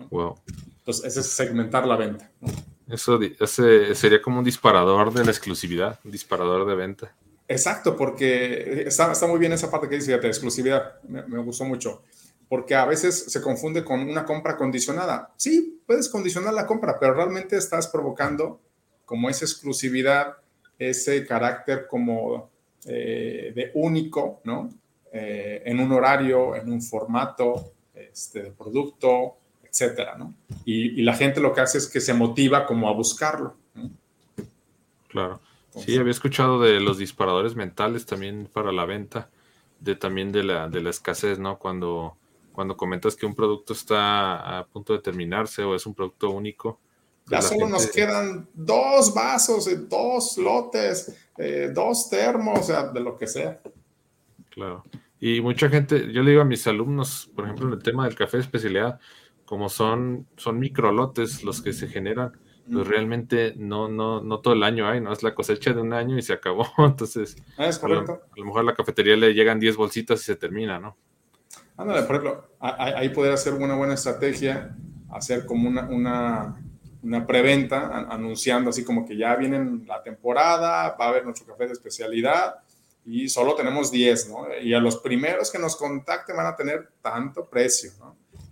Wow. 0.09 0.37
Entonces, 0.85 1.05
ese 1.05 1.21
es 1.21 1.27
segmentar 1.27 1.87
la 1.87 1.95
venta. 1.95 2.31
Eso 2.87 3.19
ese 3.39 3.95
sería 3.95 4.21
como 4.21 4.39
un 4.39 4.45
disparador 4.45 5.11
de 5.11 5.25
la 5.25 5.31
exclusividad, 5.31 5.99
un 6.03 6.11
disparador 6.11 6.67
de 6.67 6.75
venta. 6.75 7.15
Exacto, 7.47 7.95
porque 7.97 8.83
está, 8.87 9.11
está 9.11 9.25
muy 9.25 9.39
bien 9.39 9.53
esa 9.53 9.71
parte 9.71 9.89
que 9.89 9.95
dice 9.95 10.17
de 10.17 10.27
exclusividad, 10.27 11.01
me, 11.03 11.23
me 11.23 11.39
gustó 11.39 11.65
mucho 11.65 12.03
porque 12.47 12.75
a 12.75 12.85
veces 12.85 13.25
se 13.31 13.41
confunde 13.41 13.83
con 13.83 14.01
una 14.01 14.25
compra 14.25 14.55
condicionada. 14.55 15.33
Sí, 15.35 15.81
puedes 15.85 16.09
condicionar 16.09 16.53
la 16.53 16.65
compra, 16.67 16.97
pero 16.99 17.13
realmente 17.13 17.57
estás 17.57 17.87
provocando 17.87 18.61
como 19.05 19.29
esa 19.29 19.45
exclusividad, 19.45 20.37
ese 20.77 21.25
carácter 21.25 21.87
como 21.87 22.49
eh, 22.85 23.51
de 23.55 23.71
único, 23.73 24.41
¿no? 24.43 24.69
Eh, 25.11 25.63
en 25.65 25.79
un 25.79 25.91
horario, 25.91 26.55
en 26.55 26.71
un 26.71 26.81
formato 26.81 27.73
este, 27.93 28.43
de 28.43 28.51
producto, 28.51 29.37
etcétera, 29.75 30.15
¿no? 30.17 30.33
Y, 30.63 31.01
la 31.01 31.13
gente 31.13 31.41
lo 31.41 31.53
que 31.53 31.61
hace 31.61 31.77
es 31.77 31.87
que 31.87 31.99
se 31.99 32.13
motiva 32.13 32.65
como 32.65 32.87
a 32.87 32.93
buscarlo. 32.93 33.55
Claro. 35.09 35.41
sí, 35.77 35.97
había 35.97 36.11
escuchado 36.11 36.61
de 36.61 36.79
los 36.79 36.97
disparadores 36.97 37.55
mentales 37.55 38.05
también 38.05 38.49
para 38.51 38.71
la 38.71 38.85
venta, 38.85 39.29
de 39.79 39.95
también 39.95 40.31
de 40.31 40.43
la, 40.43 40.69
de 40.69 40.81
la 40.81 40.89
escasez, 40.89 41.39
¿no? 41.39 41.57
Cuando 41.57 42.17
cuando 42.55 42.77
comentas 42.77 43.17
que 43.17 43.25
un 43.25 43.35
producto 43.35 43.73
está 43.73 44.59
a 44.59 44.65
punto 44.65 44.93
de 44.93 44.99
terminarse 44.99 45.61
o 45.61 45.75
es 45.75 45.85
un 45.85 45.93
producto 45.93 46.29
único. 46.29 46.79
Pues 47.25 47.43
ya 47.43 47.49
solo 47.49 47.67
nos 47.67 47.87
quedan 47.87 48.47
dos 48.53 49.13
vasos, 49.13 49.67
eh, 49.67 49.75
dos 49.75 50.37
lotes, 50.37 51.13
eh, 51.37 51.69
dos 51.73 52.09
termos, 52.09 52.59
o 52.59 52.63
sea, 52.63 52.87
de 52.87 53.01
lo 53.01 53.17
que 53.17 53.27
sea. 53.27 53.59
Claro. 54.51 54.85
Y 55.19 55.41
mucha 55.41 55.67
gente, 55.67 56.13
yo 56.13 56.23
le 56.23 56.31
digo 56.31 56.43
a 56.43 56.45
mis 56.45 56.65
alumnos, 56.65 57.29
por 57.35 57.43
ejemplo, 57.43 57.67
en 57.67 57.73
el 57.73 57.83
tema 57.83 58.05
del 58.05 58.15
café 58.15 58.37
de 58.37 58.43
especialidad, 58.43 58.99
como 59.45 59.69
son, 59.69 60.27
son 60.37 60.59
microlotes 60.59 61.43
los 61.43 61.61
que 61.61 61.73
se 61.73 61.87
generan, 61.87 62.33
pues 62.71 62.87
realmente 62.87 63.53
no, 63.57 63.87
no, 63.87 64.21
no 64.21 64.39
todo 64.39 64.53
el 64.55 64.63
año 64.63 64.87
hay, 64.87 64.99
¿no? 64.99 65.13
Es 65.13 65.21
la 65.21 65.35
cosecha 65.35 65.71
de 65.71 65.81
un 65.81 65.93
año 65.93 66.17
y 66.17 66.21
se 66.23 66.33
acabó. 66.33 66.67
Entonces, 66.79 67.37
ah, 67.57 67.67
es 67.67 67.77
correcto. 67.77 68.23
A, 68.31 68.39
lo, 68.39 68.45
mejor 68.45 68.61
a 68.61 68.63
la 68.63 68.73
cafetería 68.73 69.15
le 69.15 69.33
llegan 69.33 69.59
10 69.59 69.75
bolsitas 69.75 70.21
y 70.21 70.23
se 70.23 70.35
termina, 70.35 70.79
¿no? 70.79 70.97
Ándale, 71.77 72.03
por 72.03 72.15
ejemplo, 72.15 72.47
ahí 72.59 73.09
poder 73.09 73.33
hacer 73.33 73.53
una 73.53 73.75
buena 73.75 73.95
estrategia, 73.95 74.75
hacer 75.11 75.45
como 75.45 75.67
una, 75.67 75.83
una, 75.89 76.55
una 77.03 77.27
preventa, 77.27 78.07
anunciando 78.09 78.69
así 78.69 78.83
como 78.83 79.05
que 79.05 79.17
ya 79.17 79.35
viene 79.35 79.83
la 79.85 80.01
temporada, 80.01 80.95
va 80.99 81.05
a 81.05 81.09
haber 81.09 81.25
nuestro 81.25 81.45
café 81.45 81.67
de 81.67 81.73
especialidad 81.73 82.55
y 83.05 83.29
solo 83.29 83.55
tenemos 83.55 83.91
10, 83.91 84.29
¿no? 84.29 84.47
Y 84.61 84.73
a 84.73 84.79
los 84.79 84.97
primeros 84.97 85.51
que 85.51 85.59
nos 85.59 85.75
contacten 85.75 86.35
van 86.35 86.47
a 86.47 86.55
tener 86.55 86.89
tanto 87.01 87.45
precio, 87.45 87.91
¿no? 87.99 88.04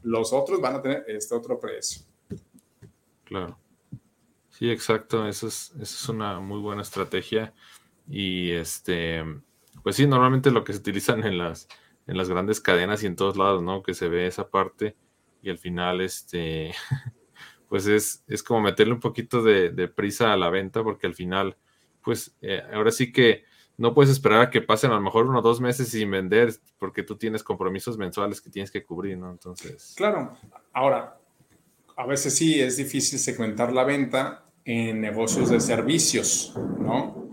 Los 0.04 0.34
otros 0.34 0.62
van 0.62 0.76
a 0.76 0.82
tener 0.82 1.06
este 1.08 1.36
otro 1.36 1.60
precio. 1.60 2.04
Claro. 3.24 3.58
Sí, 4.50 4.70
exacto. 4.70 5.28
Esa 5.28 5.48
es, 5.48 5.74
es 5.82 6.10
una 6.10 6.40
muy 6.40 6.60
buena 6.60 6.82
estrategia. 6.82 7.54
Y 8.08 8.52
este, 8.52 9.24
pues 9.82 9.96
sí, 9.96 10.06
normalmente 10.06 10.52
lo 10.52 10.64
que 10.64 10.74
se 10.74 10.80
utilizan 10.80 11.24
en 11.24 11.38
las, 11.38 11.68
en 12.08 12.18
las 12.18 12.30
grandes 12.30 12.62
cadenas 12.62 13.04
y 13.04 13.08
en 13.08 13.16
todos 13.16 13.38
lados, 13.38 13.64
¿no? 13.64 13.82
Que 13.82 13.94
se 13.94 14.10
ve 14.10 14.28
esa 14.28 14.50
parte 14.50 14.96
y 15.44 15.50
al 15.50 15.58
final, 15.58 16.02
este, 16.02 16.74
pues 17.68 17.86
es, 17.86 18.24
es 18.28 18.42
como 18.42 18.62
meterle 18.62 18.94
un 18.94 19.00
poquito 19.00 19.44
de, 19.44 19.88
prisa 19.90 20.34
a 20.34 20.38
la 20.38 20.50
venta 20.50 20.84
porque 20.84 21.06
al 21.06 21.16
final, 21.16 21.58
pues 22.02 22.36
eh, 22.42 22.62
ahora 22.74 22.92
sí 22.92 23.12
que 23.12 23.44
no 23.84 23.94
puedes 23.94 24.10
esperar 24.14 24.40
a 24.40 24.50
que 24.50 24.62
pasen 24.62 24.92
a 24.92 24.94
lo 24.94 25.02
mejor 25.02 25.28
uno 25.28 25.40
o 25.40 25.42
dos 25.42 25.60
meses 25.60 25.90
sin 25.90 26.10
vender 26.10 26.56
porque 26.80 27.04
tú 27.04 27.18
tienes 27.18 27.44
compromisos 27.44 27.98
mensuales 27.98 28.40
que 28.40 28.50
tienes 28.50 28.72
que 28.72 28.82
cubrir, 28.82 29.18
¿no? 29.18 29.30
Entonces. 29.30 29.94
Claro. 29.98 30.38
Ahora, 30.72 31.20
a 31.98 32.06
veces 32.06 32.34
sí 32.34 32.62
es 32.62 32.78
difícil 32.78 33.20
segmentar 33.20 33.74
la 33.74 33.84
venta 33.84 34.46
en 34.64 35.02
negocios 35.02 35.50
de 35.50 35.60
servicios, 35.60 36.54
¿no? 36.80 37.28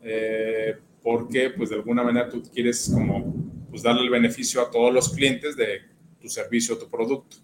Eh, 0.00 0.76
porque, 1.02 1.50
pues, 1.50 1.70
de 1.70 1.74
alguna 1.74 2.04
manera 2.04 2.28
tú 2.28 2.40
quieres 2.40 2.88
como, 2.94 3.34
pues, 3.68 3.82
darle 3.82 4.02
el 4.02 4.10
beneficio 4.10 4.62
a 4.62 4.70
todos 4.70 4.94
los 4.94 5.12
clientes 5.12 5.56
de 5.56 5.80
tu 6.20 6.28
servicio 6.28 6.76
o 6.76 6.78
tu 6.78 6.88
producto. 6.88 7.38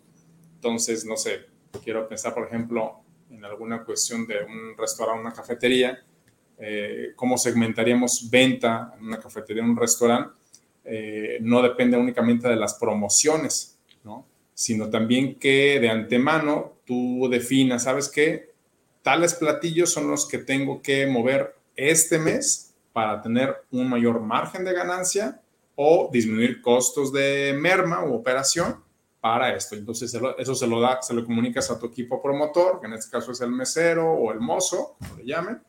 Entonces, 0.55 1.05
no 1.05 1.17
sé, 1.17 1.47
quiero 1.83 2.07
pensar, 2.07 2.33
por 2.33 2.47
ejemplo, 2.47 3.01
en 3.29 3.45
alguna 3.45 3.85
cuestión 3.85 4.25
de 4.25 4.37
un 4.45 4.79
restaurante, 4.79 5.21
una 5.21 5.33
cafetería, 5.33 5.99
eh, 6.65 7.13
cómo 7.17 7.37
segmentaríamos 7.37 8.31
venta 8.31 8.95
en 8.97 9.07
una 9.07 9.19
cafetería, 9.19 9.65
en 9.65 9.71
un 9.71 9.77
restaurante, 9.77 10.31
eh, 10.85 11.39
no 11.41 11.61
depende 11.61 11.97
únicamente 11.97 12.49
de 12.49 12.55
las 12.55 12.75
promociones, 12.75 13.81
¿no? 14.05 14.25
sino 14.55 14.89
también 14.89 15.41
que 15.41 15.81
de 15.81 15.89
antemano 15.89 16.75
tú 16.85 17.29
definas, 17.29 17.83
¿sabes 17.83 18.09
qué? 18.09 18.53
Tales 19.03 19.35
platillos 19.35 19.93
son 19.93 20.09
los 20.09 20.29
que 20.29 20.39
tengo 20.39 20.81
que 20.83 21.05
mover 21.07 21.57
este 21.75 22.21
mes 22.21 22.75
para 22.93 23.21
tener 23.21 23.57
un 23.73 23.89
mayor 23.89 24.21
margen 24.21 24.65
de 24.65 24.73
ganancia 24.73 25.41
o 25.75 26.11
disminuir 26.13 26.61
costos 26.63 27.13
de 27.13 27.57
merma 27.59 28.05
u 28.05 28.15
operación 28.15 28.77
para 29.21 29.53
esto. 29.53 29.75
Entonces 29.75 30.17
eso 30.39 30.55
se 30.55 30.67
lo 30.69 30.81
da, 30.81 31.03
se 31.03 31.13
lo 31.13 31.25
comunicas 31.25 31.71
a 31.73 31.79
tu 31.79 31.87
equipo 31.87 32.23
promotor, 32.23 32.81
que 32.81 32.87
en 32.87 32.93
este 32.93 33.11
caso 33.11 33.33
es 33.33 33.41
el 33.41 33.51
mesero 33.51 34.13
o 34.13 34.31
el 34.31 34.39
mozo, 34.39 34.97
como 35.01 35.17
le 35.17 35.25
llamen, 35.25 35.61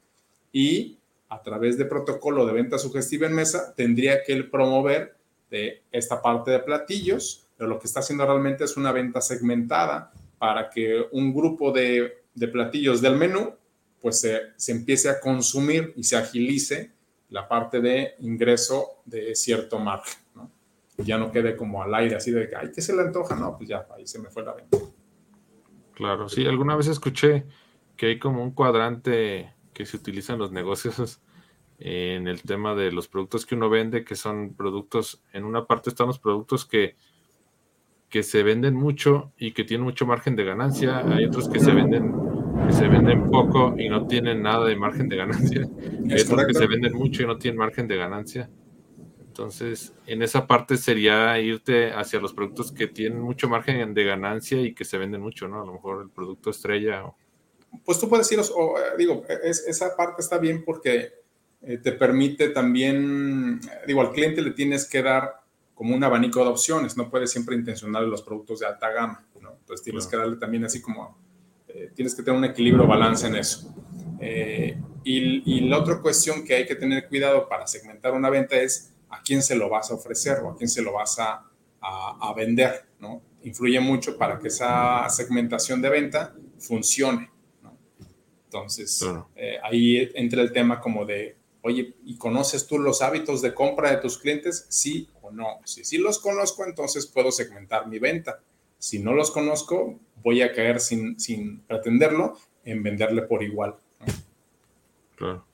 y 0.53 0.99
a 1.27 1.41
través 1.41 1.77
de 1.77 1.85
protocolo 1.85 2.45
de 2.45 2.53
venta 2.53 2.77
sugestiva 2.77 3.27
en 3.27 3.33
mesa 3.33 3.73
tendría 3.75 4.23
que 4.23 4.31
él 4.31 4.49
promover 4.49 5.17
de 5.49 5.81
esta 5.91 6.21
parte 6.21 6.51
de 6.51 6.59
platillos, 6.59 7.47
pero 7.57 7.69
lo 7.69 7.79
que 7.79 7.87
está 7.87 7.99
haciendo 7.99 8.25
realmente 8.25 8.63
es 8.63 8.77
una 8.77 8.91
venta 8.91 9.19
segmentada 9.19 10.13
para 10.37 10.69
que 10.69 11.05
un 11.11 11.33
grupo 11.33 11.71
de, 11.71 12.23
platillos 12.51 13.01
del 13.01 13.17
menú 13.17 13.53
pues 13.99 14.19
se, 14.19 14.39
se, 14.57 14.73
empiece 14.73 15.09
a 15.09 15.19
consumir 15.19 15.93
y 15.95 16.03
se 16.03 16.17
agilice 16.17 16.91
la 17.29 17.47
parte 17.47 17.81
de 17.81 18.15
ingreso 18.19 19.01
de 19.05 19.33
cierto 19.35 19.79
margen, 19.79 20.19
¿no? 20.35 20.51
ya 20.97 21.17
no 21.17 21.31
quede 21.31 21.55
como 21.55 21.81
al 21.81 21.95
aire 21.95 22.15
así 22.15 22.31
de 22.31 22.47
que, 22.47 22.55
ay, 22.55 22.71
¿qué 22.73 22.81
se 22.81 22.95
le 22.95 23.01
antoja? 23.01 23.35
No, 23.35 23.57
pues 23.57 23.69
ya, 23.69 23.87
ahí 23.95 24.05
se 24.05 24.19
me 24.19 24.29
fue 24.29 24.43
la 24.43 24.53
venta. 24.53 24.77
Claro, 25.93 26.29
sí, 26.29 26.45
alguna 26.45 26.75
vez 26.75 26.87
escuché 26.87 27.45
que 27.95 28.07
hay 28.07 28.19
como 28.19 28.43
un 28.43 28.51
cuadrante 28.51 29.53
que 29.73 29.85
se 29.85 29.97
utilizan 29.97 30.39
los 30.39 30.51
negocios 30.51 31.21
en 31.79 32.27
el 32.27 32.41
tema 32.41 32.75
de 32.75 32.91
los 32.91 33.07
productos 33.07 33.45
que 33.45 33.55
uno 33.55 33.69
vende, 33.69 34.05
que 34.05 34.15
son 34.15 34.53
productos, 34.53 35.21
en 35.33 35.43
una 35.43 35.65
parte 35.65 35.89
están 35.89 36.07
los 36.07 36.19
productos 36.19 36.65
que, 36.65 36.95
que 38.09 38.23
se 38.23 38.43
venden 38.43 38.75
mucho 38.75 39.33
y 39.37 39.51
que 39.51 39.63
tienen 39.63 39.83
mucho 39.83 40.05
margen 40.05 40.35
de 40.35 40.43
ganancia, 40.43 40.99
hay 40.99 41.25
otros 41.25 41.49
que 41.49 41.59
se 41.59 41.71
venden 41.71 42.13
que 42.67 42.73
se 42.73 42.87
venden 42.87 43.29
poco 43.29 43.75
y 43.77 43.89
no 43.89 44.07
tienen 44.07 44.41
nada 44.41 44.65
de 44.65 44.75
margen 44.75 45.09
de 45.09 45.17
ganancia, 45.17 45.61
hay 46.09 46.21
otros 46.21 46.45
que 46.45 46.53
se 46.53 46.67
venden 46.67 46.93
mucho 46.93 47.23
y 47.23 47.25
no 47.25 47.37
tienen 47.37 47.57
margen 47.57 47.87
de 47.87 47.97
ganancia. 47.97 48.49
Entonces, 49.33 49.95
en 50.05 50.21
esa 50.21 50.45
parte 50.45 50.77
sería 50.77 51.39
irte 51.39 51.91
hacia 51.91 52.19
los 52.19 52.33
productos 52.33 52.71
que 52.71 52.85
tienen 52.85 53.19
mucho 53.19 53.49
margen 53.49 53.95
de 53.95 54.03
ganancia 54.03 54.61
y 54.61 54.75
que 54.75 54.85
se 54.85 54.99
venden 54.99 55.21
mucho, 55.21 55.47
¿no? 55.47 55.63
A 55.63 55.65
lo 55.65 55.73
mejor 55.73 56.03
el 56.03 56.11
producto 56.11 56.51
estrella 56.51 57.03
o, 57.03 57.17
pues 57.85 57.99
tú 57.99 58.07
puedes 58.07 58.31
ir, 58.31 58.39
o, 58.39 58.77
eh, 58.77 58.81
digo, 58.97 59.23
esa 59.43 59.95
parte 59.95 60.21
está 60.21 60.37
bien 60.37 60.63
porque 60.63 61.13
eh, 61.61 61.77
te 61.77 61.93
permite 61.93 62.49
también, 62.49 63.59
digo, 63.87 64.01
al 64.01 64.11
cliente 64.11 64.41
le 64.41 64.51
tienes 64.51 64.87
que 64.87 65.01
dar 65.01 65.41
como 65.73 65.95
un 65.95 66.03
abanico 66.03 66.43
de 66.43 66.49
opciones, 66.49 66.95
no 66.95 67.09
puedes 67.09 67.31
siempre 67.31 67.55
intencionar 67.55 68.03
los 68.03 68.21
productos 68.21 68.59
de 68.59 68.67
alta 68.67 68.91
gama, 68.91 69.25
¿no? 69.41 69.53
Entonces 69.59 69.83
tienes 69.83 70.07
que 70.07 70.17
darle 70.17 70.37
también 70.37 70.65
así 70.65 70.81
como, 70.81 71.17
eh, 71.67 71.91
tienes 71.95 72.13
que 72.13 72.21
tener 72.21 72.37
un 72.37 72.45
equilibrio, 72.45 72.85
balance 72.85 73.27
en 73.27 73.35
eso. 73.35 73.73
y, 75.05 75.61
la 75.67 75.79
otra 75.79 75.99
cuestión 75.99 76.45
que 76.45 76.55
hay 76.55 76.65
que 76.65 76.75
tener 76.75 77.07
cuidado 77.09 77.49
para 77.49 77.67
segmentar 77.67 78.13
una 78.13 78.29
venta 78.29 78.55
es 78.55 78.93
a 79.09 79.21
quién 79.21 79.41
se 79.41 79.55
lo 79.55 79.67
vas 79.69 79.91
a 79.91 79.95
ofrecer 79.95 80.39
o 80.39 80.51
a 80.51 80.55
quién 80.55 80.69
se 80.69 80.81
lo 80.81 80.93
vas 80.93 81.19
a, 81.19 81.43
a 81.81 82.33
vender, 82.35 82.85
¿no? 82.99 83.21
Influye 83.43 83.79
mucho 83.79 84.17
para 84.17 84.39
que 84.39 84.47
esa 84.47 85.09
segmentación 85.09 85.81
de 85.81 85.89
venta 85.89 86.33
funcione. 86.59 87.32
Entonces, 88.53 89.03
eh, 89.35 89.57
ahí 89.63 90.11
entra 90.13 90.43
el 90.43 90.51
tema 90.51 90.79
como 90.79 91.05
de, 91.05 91.35
oye, 91.63 91.95
¿y 92.05 92.17
conoces 92.17 92.67
tú 92.67 92.77
los 92.77 93.01
hábitos 93.01 93.41
de 93.41 93.51
compra 93.51 93.89
de 93.89 93.97
tus 93.97 94.19
clientes? 94.19 94.67
Sí 94.69 95.09
o 95.23 95.31
no. 95.31 95.59
Si 95.65 95.83
sí 95.83 95.97
los 95.97 96.19
conozco, 96.19 96.63
entonces 96.63 97.07
puedo 97.07 97.31
segmentar 97.31 97.87
mi 97.87 97.97
venta. 97.97 98.41
Si 98.77 98.99
no 98.99 99.13
los 99.13 99.31
conozco, 99.31 99.99
voy 100.21 100.43
a 100.43 100.53
caer 100.53 100.79
sin, 100.79 101.19
sin 101.19 101.61
pretenderlo 101.61 102.37
en 102.63 102.83
venderle 102.83 103.23
por 103.23 103.41
igual. 103.41 103.75
Claro. 105.15 105.47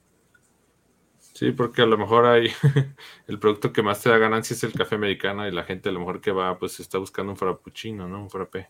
Sí, 1.32 1.52
porque 1.52 1.80
a 1.80 1.86
lo 1.86 1.96
mejor 1.96 2.26
hay 2.26 2.48
el 3.28 3.38
producto 3.38 3.72
que 3.72 3.82
más 3.82 4.02
te 4.02 4.10
da 4.10 4.18
ganancia 4.18 4.52
es 4.52 4.62
el 4.62 4.74
café 4.74 4.96
americano 4.96 5.48
y 5.48 5.52
la 5.52 5.64
gente 5.64 5.88
a 5.88 5.92
lo 5.92 6.00
mejor 6.00 6.20
que 6.20 6.32
va, 6.32 6.58
pues 6.58 6.80
está 6.80 6.98
buscando 6.98 7.32
un 7.32 7.38
frappuccino, 7.38 8.06
¿no? 8.06 8.20
Un 8.20 8.28
frappé. 8.28 8.68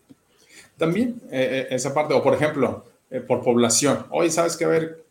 También 0.76 1.20
eh, 1.32 1.66
eh, 1.68 1.75
esa 1.75 1.92
parte, 1.92 2.14
o 2.14 2.22
por 2.22 2.34
ejemplo, 2.34 2.84
eh, 3.11 3.21
por 3.21 3.43
población. 3.43 4.07
Hoy 4.11 4.31
sabes 4.31 4.57
que 4.57 4.67
ver, 4.67 5.05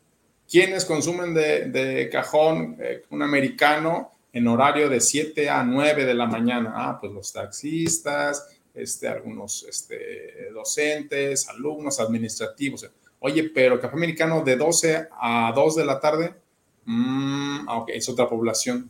¿quiénes 0.50 0.86
consumen 0.86 1.34
de, 1.34 2.10
cajón 2.10 2.78
eh, 2.80 3.04
un 3.10 3.22
americano 3.22 4.12
en 4.32 4.48
horario 4.48 4.88
de 4.88 5.02
7 5.02 5.50
a 5.50 5.64
9 5.64 6.06
de 6.06 6.14
la 6.14 6.26
mañana? 6.26 6.72
Ah, 6.76 6.98
pues 7.00 7.12
los 7.12 7.34
taxistas, 7.34 8.48
este, 8.74 9.10
algunos 9.10 9.66
este, 9.68 10.50
docentes, 10.54 11.50
alumnos, 11.50 12.00
administrativos. 12.00 12.90
Oye, 13.20 13.52
pero 13.54 13.82
café 13.82 13.98
americano 13.98 14.42
de 14.44 14.56
12 14.56 15.10
a 15.20 15.52
2 15.54 15.76
de 15.76 15.86
la 15.86 16.00
tarde, 16.00 16.34
mm, 16.86 17.68
ah, 17.68 17.78
ok, 17.80 17.90
es 17.90 18.08
otra 18.08 18.30
población. 18.30 18.90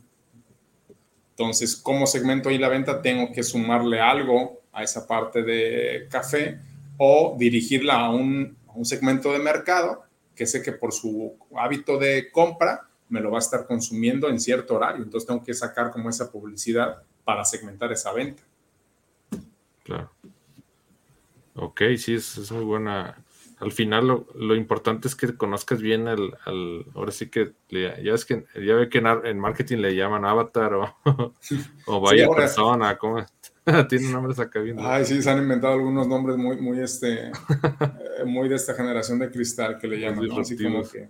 Entonces, 1.30 1.74
¿cómo 1.74 2.06
segmento 2.06 2.48
ahí 2.48 2.58
la 2.58 2.68
venta? 2.68 3.02
Tengo 3.02 3.32
que 3.32 3.42
sumarle 3.42 4.00
algo 4.00 4.60
a 4.72 4.84
esa 4.84 5.06
parte 5.06 5.42
de 5.42 6.06
café 6.08 6.60
o 6.96 7.34
dirigirla 7.36 7.94
a 7.94 8.10
un 8.10 8.59
un 8.74 8.84
segmento 8.84 9.32
de 9.32 9.38
mercado 9.38 10.04
que 10.34 10.46
sé 10.46 10.62
que 10.62 10.72
por 10.72 10.92
su 10.92 11.36
hábito 11.56 11.98
de 11.98 12.30
compra 12.30 12.88
me 13.08 13.20
lo 13.20 13.30
va 13.30 13.38
a 13.38 13.40
estar 13.40 13.66
consumiendo 13.66 14.28
en 14.28 14.40
cierto 14.40 14.76
horario. 14.76 15.02
Entonces 15.02 15.26
tengo 15.26 15.42
que 15.42 15.52
sacar 15.52 15.90
como 15.90 16.08
esa 16.08 16.30
publicidad 16.30 17.02
para 17.24 17.44
segmentar 17.44 17.92
esa 17.92 18.12
venta. 18.12 18.42
Claro. 19.82 20.10
Ok, 21.54 21.82
sí, 21.98 22.14
es, 22.14 22.50
muy 22.52 22.64
buena. 22.64 23.22
Al 23.58 23.72
final 23.72 24.24
lo, 24.34 24.54
importante 24.54 25.08
es 25.08 25.14
que 25.14 25.36
conozcas 25.36 25.82
bien 25.82 26.08
al, 26.08 26.38
ahora 26.94 27.10
sí 27.10 27.28
que 27.28 27.52
ya 27.68 28.14
es 28.14 28.24
que 28.24 28.46
ya 28.54 28.74
ve 28.74 28.88
que 28.88 28.98
en, 28.98 29.38
marketing 29.38 29.78
le 29.78 29.94
llaman 29.94 30.24
avatar 30.24 30.72
o, 30.72 30.96
o 31.86 32.00
vaya 32.00 32.26
persona, 32.30 32.96
¿cómo? 32.96 33.26
Tiene 33.88 34.10
nombres 34.10 34.38
acá 34.38 34.60
bien. 34.60 34.78
Ay, 34.80 35.04
sí, 35.04 35.22
se 35.22 35.30
han 35.30 35.38
inventado 35.38 35.74
algunos 35.74 36.06
nombres 36.08 36.36
muy, 36.36 36.56
muy, 36.56 36.80
este, 36.80 37.28
eh, 37.28 38.24
muy 38.24 38.48
de 38.48 38.54
esta 38.54 38.74
generación 38.74 39.18
de 39.18 39.30
cristal 39.30 39.78
que 39.78 39.86
le 39.86 40.00
llaman, 40.00 40.30
Así 40.38 40.56
como 40.56 40.82
que, 40.88 41.08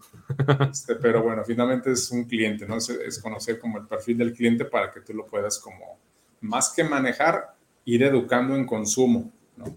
este, 0.70 0.96
pero 0.96 1.22
bueno, 1.22 1.44
finalmente 1.44 1.92
es 1.92 2.10
un 2.10 2.24
cliente, 2.24 2.66
¿no? 2.66 2.76
Es, 2.76 3.20
conocer 3.22 3.58
como 3.58 3.78
el 3.78 3.86
perfil 3.86 4.18
del 4.18 4.32
cliente 4.32 4.64
para 4.64 4.90
que 4.90 5.00
tú 5.00 5.14
lo 5.14 5.26
puedas 5.26 5.58
como, 5.58 5.98
más 6.40 6.72
que 6.74 6.82
manejar, 6.82 7.54
ir 7.84 8.02
educando 8.02 8.56
en 8.56 8.66
consumo, 8.66 9.32
¿no? 9.56 9.76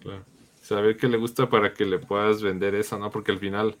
Claro. 0.00 0.24
Saber 0.60 0.96
qué 0.96 1.08
le 1.08 1.16
gusta 1.16 1.48
para 1.48 1.74
que 1.74 1.84
le 1.84 1.98
puedas 1.98 2.42
vender 2.42 2.76
eso, 2.76 2.96
¿no? 2.96 3.10
Porque 3.10 3.32
al 3.32 3.40
final, 3.40 3.76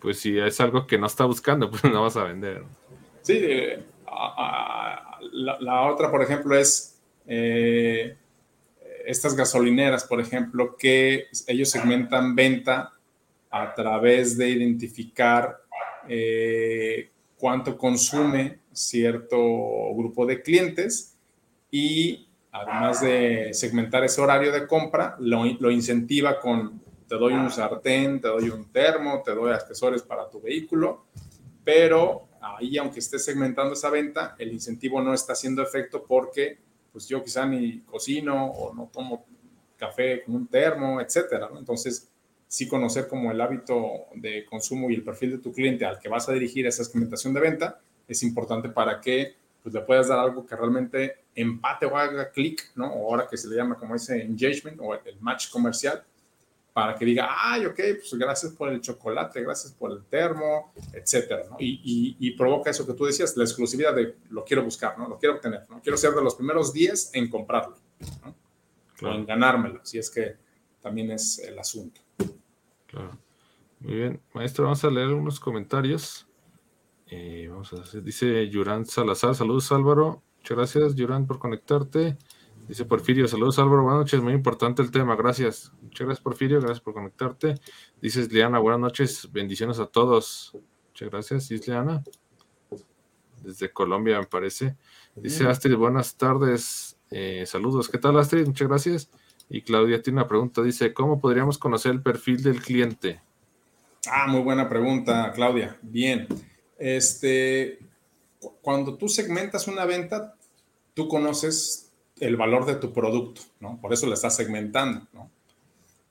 pues 0.00 0.18
si 0.18 0.36
es 0.36 0.60
algo 0.60 0.86
que 0.86 0.98
no 0.98 1.06
está 1.06 1.24
buscando, 1.24 1.70
pues 1.70 1.84
no 1.84 2.02
vas 2.02 2.16
a 2.16 2.24
vender. 2.24 2.64
Sí, 3.22 3.38
eh, 3.40 3.84
la 5.32 5.82
otra, 5.82 6.10
por 6.10 6.22
ejemplo, 6.22 6.56
es 6.56 6.95
eh, 7.26 8.16
estas 9.06 9.34
gasolineras, 9.34 10.04
por 10.04 10.20
ejemplo, 10.20 10.76
que 10.76 11.26
ellos 11.46 11.70
segmentan 11.70 12.34
venta 12.34 12.92
a 13.50 13.74
través 13.74 14.36
de 14.36 14.50
identificar 14.50 15.58
eh, 16.08 17.10
cuánto 17.38 17.78
consume 17.78 18.58
cierto 18.72 19.38
grupo 19.94 20.26
de 20.26 20.42
clientes 20.42 21.16
y 21.70 22.28
además 22.52 23.00
de 23.00 23.50
segmentar 23.52 24.04
ese 24.04 24.20
horario 24.20 24.52
de 24.52 24.66
compra, 24.66 25.16
lo, 25.20 25.44
lo, 25.44 25.70
incentiva 25.70 26.38
con 26.40 26.80
te 27.08 27.16
doy 27.16 27.34
un 27.34 27.50
sartén, 27.50 28.20
te 28.20 28.28
doy 28.28 28.48
un 28.48 28.70
termo, 28.72 29.22
te 29.24 29.34
doy 29.34 29.52
accesorios 29.52 30.02
para 30.02 30.28
tu 30.28 30.40
vehículo, 30.40 31.06
pero 31.62 32.28
ahí 32.40 32.76
aunque 32.78 33.00
esté 33.00 33.18
segmentando 33.18 33.74
esa 33.74 33.90
venta, 33.90 34.34
el 34.38 34.52
incentivo 34.52 35.00
no 35.00 35.14
está 35.14 35.34
haciendo 35.34 35.62
efecto 35.62 36.04
porque 36.06 36.58
pues 36.96 37.08
yo 37.08 37.22
quizá 37.22 37.44
ni 37.44 37.80
cocino 37.80 38.46
o 38.46 38.74
no 38.74 38.88
tomo 38.90 39.26
café 39.76 40.22
con 40.24 40.34
un 40.34 40.46
termo, 40.46 40.98
etcétera. 40.98 41.50
Entonces, 41.54 42.10
sí 42.48 42.66
conocer 42.66 43.06
como 43.06 43.30
el 43.30 43.38
hábito 43.38 44.06
de 44.14 44.46
consumo 44.46 44.88
y 44.88 44.94
el 44.94 45.04
perfil 45.04 45.32
de 45.32 45.38
tu 45.38 45.52
cliente 45.52 45.84
al 45.84 45.98
que 45.98 46.08
vas 46.08 46.26
a 46.30 46.32
dirigir 46.32 46.66
esa 46.66 46.84
segmentación 46.84 47.34
de 47.34 47.40
venta 47.40 47.80
es 48.08 48.22
importante 48.22 48.70
para 48.70 48.98
que 48.98 49.34
pues, 49.62 49.74
le 49.74 49.82
puedas 49.82 50.08
dar 50.08 50.20
algo 50.20 50.46
que 50.46 50.56
realmente 50.56 51.16
empate 51.34 51.84
o 51.84 51.98
haga 51.98 52.30
clic, 52.30 52.72
¿no? 52.76 52.90
O 52.90 53.10
ahora 53.10 53.28
que 53.28 53.36
se 53.36 53.46
le 53.46 53.56
llama 53.56 53.76
como 53.76 53.94
ese 53.94 54.22
engagement 54.22 54.80
o 54.80 54.94
el 54.94 55.20
match 55.20 55.50
comercial, 55.50 56.02
para 56.76 56.94
que 56.94 57.06
diga, 57.06 57.30
ay, 57.30 57.64
ok, 57.64 57.74
pues 57.74 58.12
gracias 58.18 58.52
por 58.52 58.68
el 58.68 58.82
chocolate, 58.82 59.40
gracias 59.40 59.72
por 59.72 59.92
el 59.92 60.04
termo, 60.04 60.74
etcétera, 60.92 61.44
¿no? 61.48 61.56
Y, 61.58 62.18
y, 62.20 62.30
provoca 62.32 62.68
eso 62.68 62.86
que 62.86 62.92
tú 62.92 63.06
decías, 63.06 63.34
la 63.34 63.44
exclusividad 63.44 63.94
de 63.94 64.16
lo 64.28 64.44
quiero 64.44 64.62
buscar, 64.62 64.98
¿no? 64.98 65.08
Lo 65.08 65.18
quiero 65.18 65.36
obtener, 65.36 65.62
¿no? 65.70 65.80
Quiero 65.80 65.96
ser 65.96 66.12
de 66.12 66.22
los 66.22 66.34
primeros 66.34 66.74
10 66.74 67.12
en 67.14 67.30
comprarlo, 67.30 67.78
¿no? 68.22 69.08
O 69.08 69.10
en 69.10 69.24
ganármelo, 69.24 69.80
si 69.84 69.96
es 69.96 70.10
que 70.10 70.36
también 70.82 71.12
es 71.12 71.38
el 71.38 71.58
asunto. 71.58 72.02
Claro. 72.86 73.18
Muy 73.80 73.94
bien, 73.94 74.20
maestro, 74.34 74.64
vamos 74.64 74.84
a 74.84 74.90
leer 74.90 75.14
unos 75.14 75.40
comentarios. 75.40 76.28
Eh, 77.06 77.46
vamos 77.48 77.72
a 77.72 77.76
hacer, 77.76 78.02
dice 78.02 78.50
Yurán 78.50 78.84
Salazar, 78.84 79.34
saludos 79.34 79.72
Álvaro, 79.72 80.22
muchas 80.36 80.56
gracias 80.58 80.94
Yurán 80.94 81.26
por 81.26 81.38
conectarte. 81.38 82.18
Dice 82.68 82.84
Porfirio, 82.84 83.28
saludos 83.28 83.60
Álvaro, 83.60 83.84
buenas 83.84 84.00
noches, 84.00 84.20
muy 84.20 84.32
importante 84.32 84.82
el 84.82 84.90
tema, 84.90 85.14
gracias. 85.14 85.72
Muchas 85.82 86.04
gracias 86.04 86.22
Porfirio, 86.22 86.58
gracias 86.58 86.80
por 86.80 86.94
conectarte. 86.94 87.54
Dices 88.02 88.32
Liana, 88.32 88.58
buenas 88.58 88.80
noches, 88.80 89.30
bendiciones 89.30 89.78
a 89.78 89.86
todos. 89.86 90.56
Muchas 90.88 91.10
gracias, 91.10 91.50
Isliana. 91.52 92.02
Desde 93.42 93.70
Colombia, 93.70 94.18
me 94.18 94.26
parece. 94.26 94.76
Dice 95.14 95.46
Astrid, 95.46 95.76
buenas 95.76 96.16
tardes, 96.16 96.98
eh, 97.10 97.44
saludos. 97.46 97.88
¿Qué 97.88 97.98
tal 97.98 98.18
Astrid? 98.18 98.46
Muchas 98.46 98.66
gracias. 98.66 99.10
Y 99.48 99.62
Claudia 99.62 100.02
tiene 100.02 100.18
una 100.18 100.28
pregunta, 100.28 100.60
dice, 100.60 100.92
¿cómo 100.92 101.20
podríamos 101.20 101.58
conocer 101.58 101.92
el 101.92 102.02
perfil 102.02 102.42
del 102.42 102.60
cliente? 102.60 103.22
Ah, 104.10 104.26
muy 104.26 104.40
buena 104.40 104.68
pregunta, 104.68 105.30
Claudia. 105.32 105.78
Bien. 105.82 106.26
Este, 106.78 107.78
cuando 108.60 108.96
tú 108.96 109.08
segmentas 109.08 109.68
una 109.68 109.84
venta, 109.84 110.34
tú 110.94 111.06
conoces 111.06 111.85
el 112.20 112.36
valor 112.36 112.66
de 112.66 112.76
tu 112.76 112.92
producto, 112.92 113.42
¿no? 113.60 113.78
Por 113.80 113.92
eso 113.92 114.06
lo 114.06 114.14
estás 114.14 114.36
segmentando, 114.36 115.06
¿no? 115.12 115.30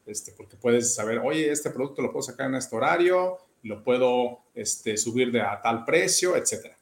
Este, 0.06 0.32
porque 0.32 0.56
puedes 0.56 0.94
saber, 0.94 1.20
oye, 1.20 1.52
este 1.52 1.72
producto 1.72 2.02
lo 2.02 2.12
puedo 2.12 2.22
sacar 2.22 2.48
en 2.48 2.56
este 2.56 2.76
horario, 2.76 3.40
lo 3.64 3.84
puedo 3.84 4.42
este, 4.54 4.98
subir 4.98 5.32
de 5.32 5.42
a 5.42 5.60
tal 5.62 5.84
precio, 5.84 6.36
etc. 6.36 6.74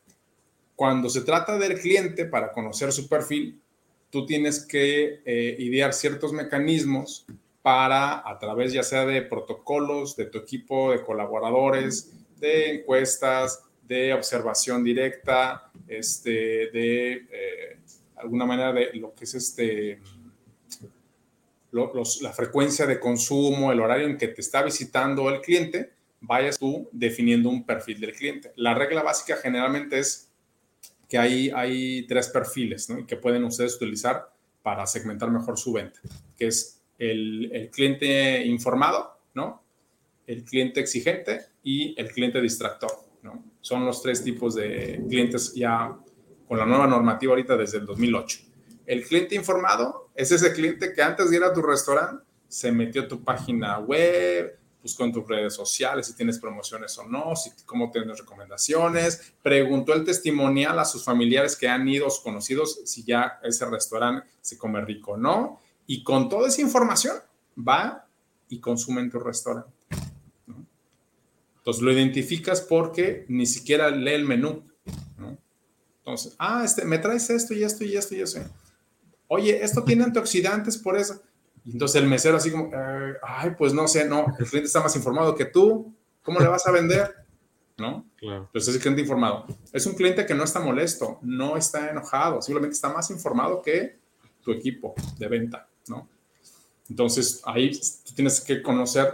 Cuando 0.76 1.10
se 1.10 1.22
trata 1.22 1.58
del 1.58 1.80
cliente, 1.80 2.26
para 2.26 2.52
conocer 2.52 2.92
su 2.92 3.08
perfil, 3.08 3.62
tú 4.10 4.26
tienes 4.26 4.66
que 4.66 5.22
eh, 5.26 5.56
idear 5.60 5.94
ciertos 5.94 6.34
mecanismos 6.34 7.26
para, 7.62 8.30
a 8.30 8.38
través 8.38 8.74
ya 8.74 8.84
sea 8.84 9.06
de 9.06 9.22
protocolos, 9.22 10.18
de 10.18 10.26
tu 10.26 10.40
equipo 10.40 10.92
de 10.92 11.02
colaboradores, 11.02 12.12
de 12.38 12.76
encuestas, 12.76 13.64
de 13.88 14.14
observación 14.14 14.84
directa, 14.84 15.72
este, 15.88 16.70
de 16.72 17.12
eh, 17.32 17.80
alguna 18.24 18.46
manera 18.46 18.74
de 18.74 18.92
lo 18.94 19.14
que 19.14 19.26
es 19.26 19.34
este, 19.36 20.00
la 22.22 22.34
frecuencia 22.34 22.86
de 22.86 23.00
consumo, 23.00 23.72
el 23.72 23.80
horario 23.80 24.08
en 24.08 24.18
que 24.18 24.28
te 24.28 24.42
está 24.42 24.64
visitando 24.64 25.30
el 25.30 25.42
cliente, 25.42 25.92
vayas 26.22 26.58
tú 26.58 26.88
definiendo 26.92 27.50
un 27.50 27.66
perfil 27.66 28.00
del 28.00 28.14
cliente. 28.14 28.54
La 28.56 28.74
regla 28.74 29.04
básica 29.04 29.38
generalmente 29.38 30.00
es 30.00 30.30
que 31.10 31.18
hay, 31.18 31.50
hay 31.50 32.08
tres 32.08 32.30
perfiles 32.30 32.90
¿no? 32.90 33.06
que 33.06 33.18
pueden 33.18 33.44
ustedes 33.44 33.76
utilizar 33.76 34.32
para 34.62 34.86
segmentar 34.88 35.30
mejor 35.30 35.58
su 35.58 35.74
venta, 35.74 36.00
que 36.38 36.48
es 36.48 36.82
el, 36.98 37.52
el 37.52 37.70
cliente 37.70 38.44
informado, 38.46 39.20
¿no? 39.34 39.62
el 40.26 40.44
cliente 40.44 40.80
exigente 40.80 41.42
y 41.64 42.00
el 42.00 42.10
cliente 42.12 42.40
distractor. 42.40 42.92
¿no? 43.24 43.44
Son 43.62 43.86
los 43.86 44.02
tres 44.02 44.24
tipos 44.24 44.56
de 44.56 45.04
clientes 45.10 45.54
ya 45.54 45.98
con 46.48 46.58
la 46.58 46.66
nueva 46.66 46.88
normativa 46.88 47.32
ahorita 47.32 47.58
desde 47.58 47.78
el 47.78 47.86
2008. 47.86 48.40
El 48.86 49.04
cliente 49.06 49.36
informado 49.36 50.10
es 50.16 50.32
ese 50.32 50.54
cliente 50.54 50.94
que 50.94 51.02
antes 51.02 51.30
de 51.30 51.38
ir 51.38 51.44
a 51.44 51.54
tu 51.54 51.62
restaurante 51.62 52.24
se 52.48 52.72
metió 52.72 53.04
a 53.04 53.08
tu 53.08 53.24
página 53.24 53.80
web, 53.80 54.60
buscó 54.84 55.06
en 55.06 55.14
tus 55.14 55.28
redes 55.28 55.56
sociales 55.56 56.08
si 56.08 56.16
tienes 56.16 56.38
promociones 56.38 56.98
o 56.98 57.08
no, 57.08 57.36
si, 57.36 57.52
cómo 57.66 57.90
tienes 57.90 58.20
recomendaciones, 58.20 59.34
preguntó 59.42 59.94
el 59.94 60.04
testimonial 60.04 60.78
a 60.78 60.86
sus 60.86 61.04
familiares 61.04 61.56
que 61.56 61.70
han 61.70 61.88
ido, 61.88 62.08
conocidos, 62.22 62.82
si 62.86 63.04
ya 63.04 63.40
ese 63.42 63.66
restaurante 63.66 64.28
se 64.42 64.58
come 64.58 64.82
rico 64.82 65.14
o 65.14 65.18
no, 65.18 65.60
y 65.88 66.04
con 66.04 66.30
toda 66.30 66.50
esa 66.50 66.62
información 66.62 67.16
va 67.58 68.08
y 68.50 68.60
consume 68.60 69.02
en 69.02 69.10
tu 69.10 69.20
restaurante. 69.20 69.72
Entonces 71.58 71.82
lo 71.82 71.94
identificas 71.94 72.60
porque 72.60 73.26
ni 73.30 73.46
siquiera 73.46 73.90
lee 73.90 74.12
el 74.12 74.26
menú. 74.26 74.64
Entonces, 76.06 76.36
ah, 76.38 76.64
este, 76.66 76.84
me 76.84 76.98
traes 76.98 77.30
esto 77.30 77.54
y 77.54 77.64
esto 77.64 77.86
y 77.86 77.96
esto 77.96 78.14
y 78.14 78.22
eso. 78.22 78.40
Oye, 79.30 79.64
esto 79.64 79.84
tiene 79.84 80.04
antioxidantes 80.04 80.78
por 80.78 80.98
eso. 80.98 81.22
Y 81.64 81.72
entonces 81.72 82.02
el 82.02 82.10
mesero 82.10 82.36
así 82.36 82.52
como, 82.52 82.70
eh, 82.74 83.14
ay, 83.24 83.52
pues 83.58 83.74
no 83.74 83.88
sé, 83.88 84.06
no, 84.06 84.26
el 84.38 84.46
cliente 84.46 84.68
está 84.68 84.82
más 84.82 84.96
informado 84.98 85.34
que 85.34 85.46
tú. 85.46 85.96
¿Cómo 86.22 86.42
le 86.42 86.48
vas 86.48 86.68
a 86.68 86.72
vender? 86.72 87.16
¿No? 87.78 88.06
Claro. 88.18 88.44
Entonces 88.48 88.70
es 88.70 88.76
el 88.76 88.82
cliente 88.82 89.02
informado. 89.02 89.46
Es 89.72 89.86
un 89.86 89.94
cliente 89.94 90.26
que 90.26 90.36
no 90.36 90.44
está 90.44 90.60
molesto, 90.60 91.20
no 91.22 91.56
está 91.56 91.90
enojado, 91.90 92.42
simplemente 92.42 92.76
está 92.76 92.90
más 92.90 93.10
informado 93.10 93.62
que 93.62 93.98
tu 94.42 94.52
equipo 94.52 94.94
de 95.18 95.28
venta, 95.30 95.70
¿no? 95.88 96.10
Entonces 96.90 97.42
ahí 97.46 97.72
tienes 98.14 98.42
que 98.42 98.62
conocer, 98.62 99.10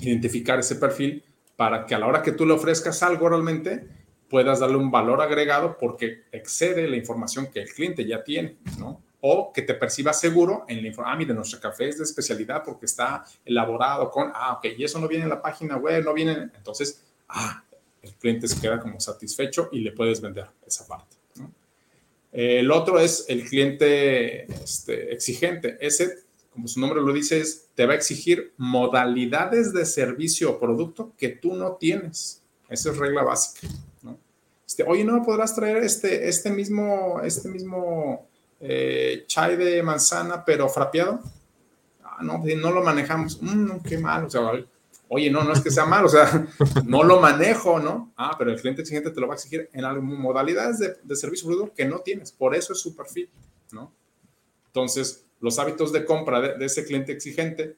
identificar 0.00 0.58
ese 0.58 0.76
perfil 0.76 1.22
para 1.56 1.86
que 1.86 1.94
a 1.94 1.98
la 1.98 2.06
hora 2.06 2.22
que 2.22 2.32
tú 2.32 2.46
le 2.46 2.54
ofrezcas 2.54 3.02
algo 3.02 3.28
realmente, 3.28 3.86
puedas 4.28 4.60
darle 4.60 4.76
un 4.76 4.90
valor 4.90 5.20
agregado 5.20 5.76
porque 5.78 6.24
excede 6.32 6.88
la 6.88 6.96
información 6.96 7.48
que 7.48 7.60
el 7.60 7.68
cliente 7.68 8.04
ya 8.04 8.24
tiene, 8.24 8.58
¿no? 8.78 9.02
O 9.20 9.52
que 9.52 9.62
te 9.62 9.74
perciba 9.74 10.12
seguro 10.12 10.64
en 10.68 10.82
la 10.82 10.88
información, 10.88 11.14
ah, 11.14 11.18
mire, 11.18 11.34
nuestro 11.34 11.60
café 11.60 11.88
es 11.88 11.98
de 11.98 12.04
especialidad 12.04 12.62
porque 12.64 12.86
está 12.86 13.24
elaborado 13.44 14.10
con, 14.10 14.30
ah, 14.34 14.54
ok, 14.54 14.66
y 14.76 14.84
eso 14.84 14.98
no 14.98 15.08
viene 15.08 15.24
en 15.24 15.30
la 15.30 15.42
página 15.42 15.76
web, 15.76 16.04
no 16.04 16.12
viene, 16.12 16.50
entonces, 16.54 17.04
ah, 17.28 17.64
el 18.02 18.14
cliente 18.14 18.46
se 18.46 18.60
queda 18.60 18.78
como 18.78 19.00
satisfecho 19.00 19.68
y 19.72 19.80
le 19.80 19.92
puedes 19.92 20.20
vender 20.20 20.46
esa 20.66 20.86
parte. 20.86 21.16
¿no? 21.36 21.52
El 22.32 22.70
otro 22.70 23.00
es 23.00 23.24
el 23.28 23.48
cliente 23.48 24.44
este, 24.62 25.12
exigente. 25.12 25.76
Ese, 25.80 26.24
como 26.50 26.68
su 26.68 26.78
nombre 26.80 27.00
lo 27.00 27.12
dice, 27.12 27.40
es, 27.40 27.68
te 27.74 27.86
va 27.86 27.94
a 27.94 27.96
exigir 27.96 28.52
modalidades 28.56 29.72
de 29.72 29.84
servicio 29.86 30.50
o 30.50 30.60
producto 30.60 31.14
que 31.16 31.30
tú 31.30 31.54
no 31.54 31.76
tienes. 31.76 32.42
Esa 32.68 32.90
es 32.90 32.98
regla 32.98 33.22
básica. 33.22 33.68
Este, 34.66 34.82
oye, 34.82 35.04
¿no 35.04 35.22
podrás 35.22 35.54
traer 35.54 35.78
este, 35.78 36.28
este 36.28 36.50
mismo, 36.50 37.20
este 37.22 37.48
mismo 37.48 38.26
eh, 38.60 39.24
chai 39.26 39.56
de 39.56 39.82
manzana, 39.82 40.44
pero 40.44 40.68
frapeado? 40.68 41.20
Ah, 42.02 42.18
no, 42.22 42.40
pues, 42.42 42.56
no 42.56 42.72
lo 42.72 42.82
manejamos. 42.82 43.40
Mm, 43.40 43.78
qué 43.86 43.98
mal. 43.98 44.24
O 44.24 44.30
sea, 44.30 44.50
oye, 45.08 45.30
no, 45.30 45.44
no 45.44 45.52
es 45.52 45.60
que 45.60 45.70
sea 45.70 45.84
mal, 45.84 46.04
o 46.04 46.08
sea, 46.08 46.46
no 46.84 47.04
lo 47.04 47.20
manejo, 47.20 47.78
¿no? 47.78 48.12
Ah, 48.16 48.34
pero 48.36 48.50
el 48.50 48.60
cliente 48.60 48.82
exigente 48.82 49.10
te 49.10 49.20
lo 49.20 49.28
va 49.28 49.34
a 49.34 49.36
exigir 49.36 49.70
en 49.72 49.84
algunas 49.84 50.18
modalidades 50.18 50.78
de, 50.78 51.16
servicio 51.16 51.46
producto 51.46 51.74
que 51.74 51.84
no 51.84 52.00
tienes. 52.00 52.32
Por 52.32 52.54
eso 52.54 52.72
es 52.72 52.80
su 52.80 52.96
perfil, 52.96 53.28
¿no? 53.70 53.92
Entonces, 54.66 55.24
los 55.40 55.58
hábitos 55.60 55.92
de 55.92 56.04
compra 56.04 56.40
de, 56.40 56.64
ese 56.64 56.84
cliente 56.84 57.12
exigente 57.12 57.76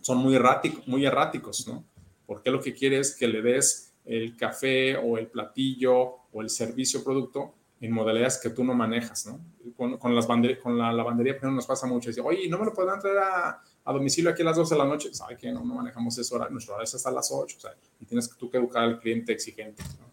son 0.00 0.18
muy, 0.18 0.38
muy 0.86 1.04
erráticos, 1.04 1.66
¿no? 1.68 1.84
Porque 2.26 2.50
lo 2.50 2.60
que 2.60 2.74
quiere 2.74 2.98
es 2.98 3.14
que 3.14 3.28
le 3.28 3.42
des 3.42 3.85
el 4.06 4.36
café 4.36 4.96
o 4.96 5.18
el 5.18 5.26
platillo 5.26 5.94
o 6.32 6.42
el 6.42 6.48
servicio 6.48 7.02
producto 7.02 7.52
en 7.80 7.92
modalidades 7.92 8.38
que 8.38 8.50
tú 8.50 8.64
no 8.64 8.72
manejas, 8.72 9.26
¿no? 9.26 9.40
Con, 9.76 10.14
las 10.14 10.26
con 10.62 10.78
la 10.78 10.92
lavandería 10.92 11.36
pero 11.38 11.52
nos 11.52 11.66
pasa 11.66 11.86
mucho. 11.86 12.08
Dice, 12.08 12.22
oye, 12.22 12.48
¿no 12.48 12.58
me 12.58 12.64
lo 12.64 12.72
podrán 12.72 13.00
traer 13.00 13.18
a, 13.18 13.62
a, 13.84 13.92
domicilio 13.92 14.30
aquí 14.30 14.42
a 14.42 14.46
las 14.46 14.56
12 14.56 14.74
de 14.74 14.78
la 14.78 14.86
noche? 14.86 15.12
¿Sabe 15.12 15.36
que 15.36 15.52
no, 15.52 15.62
no 15.64 15.74
manejamos 15.74 16.16
eso 16.16 16.36
hora? 16.36 16.48
Nuestro 16.48 16.74
horario 16.74 16.84
es 16.84 16.94
hasta 16.94 17.10
las 17.10 17.30
8, 17.30 17.56
o 17.56 17.60
sea, 17.60 17.74
y 18.00 18.06
tienes 18.06 18.30
tú 18.30 18.50
que 18.50 18.56
educar 18.56 18.84
al 18.84 18.98
cliente 18.98 19.32
exigente, 19.32 19.82
¿no? 20.00 20.06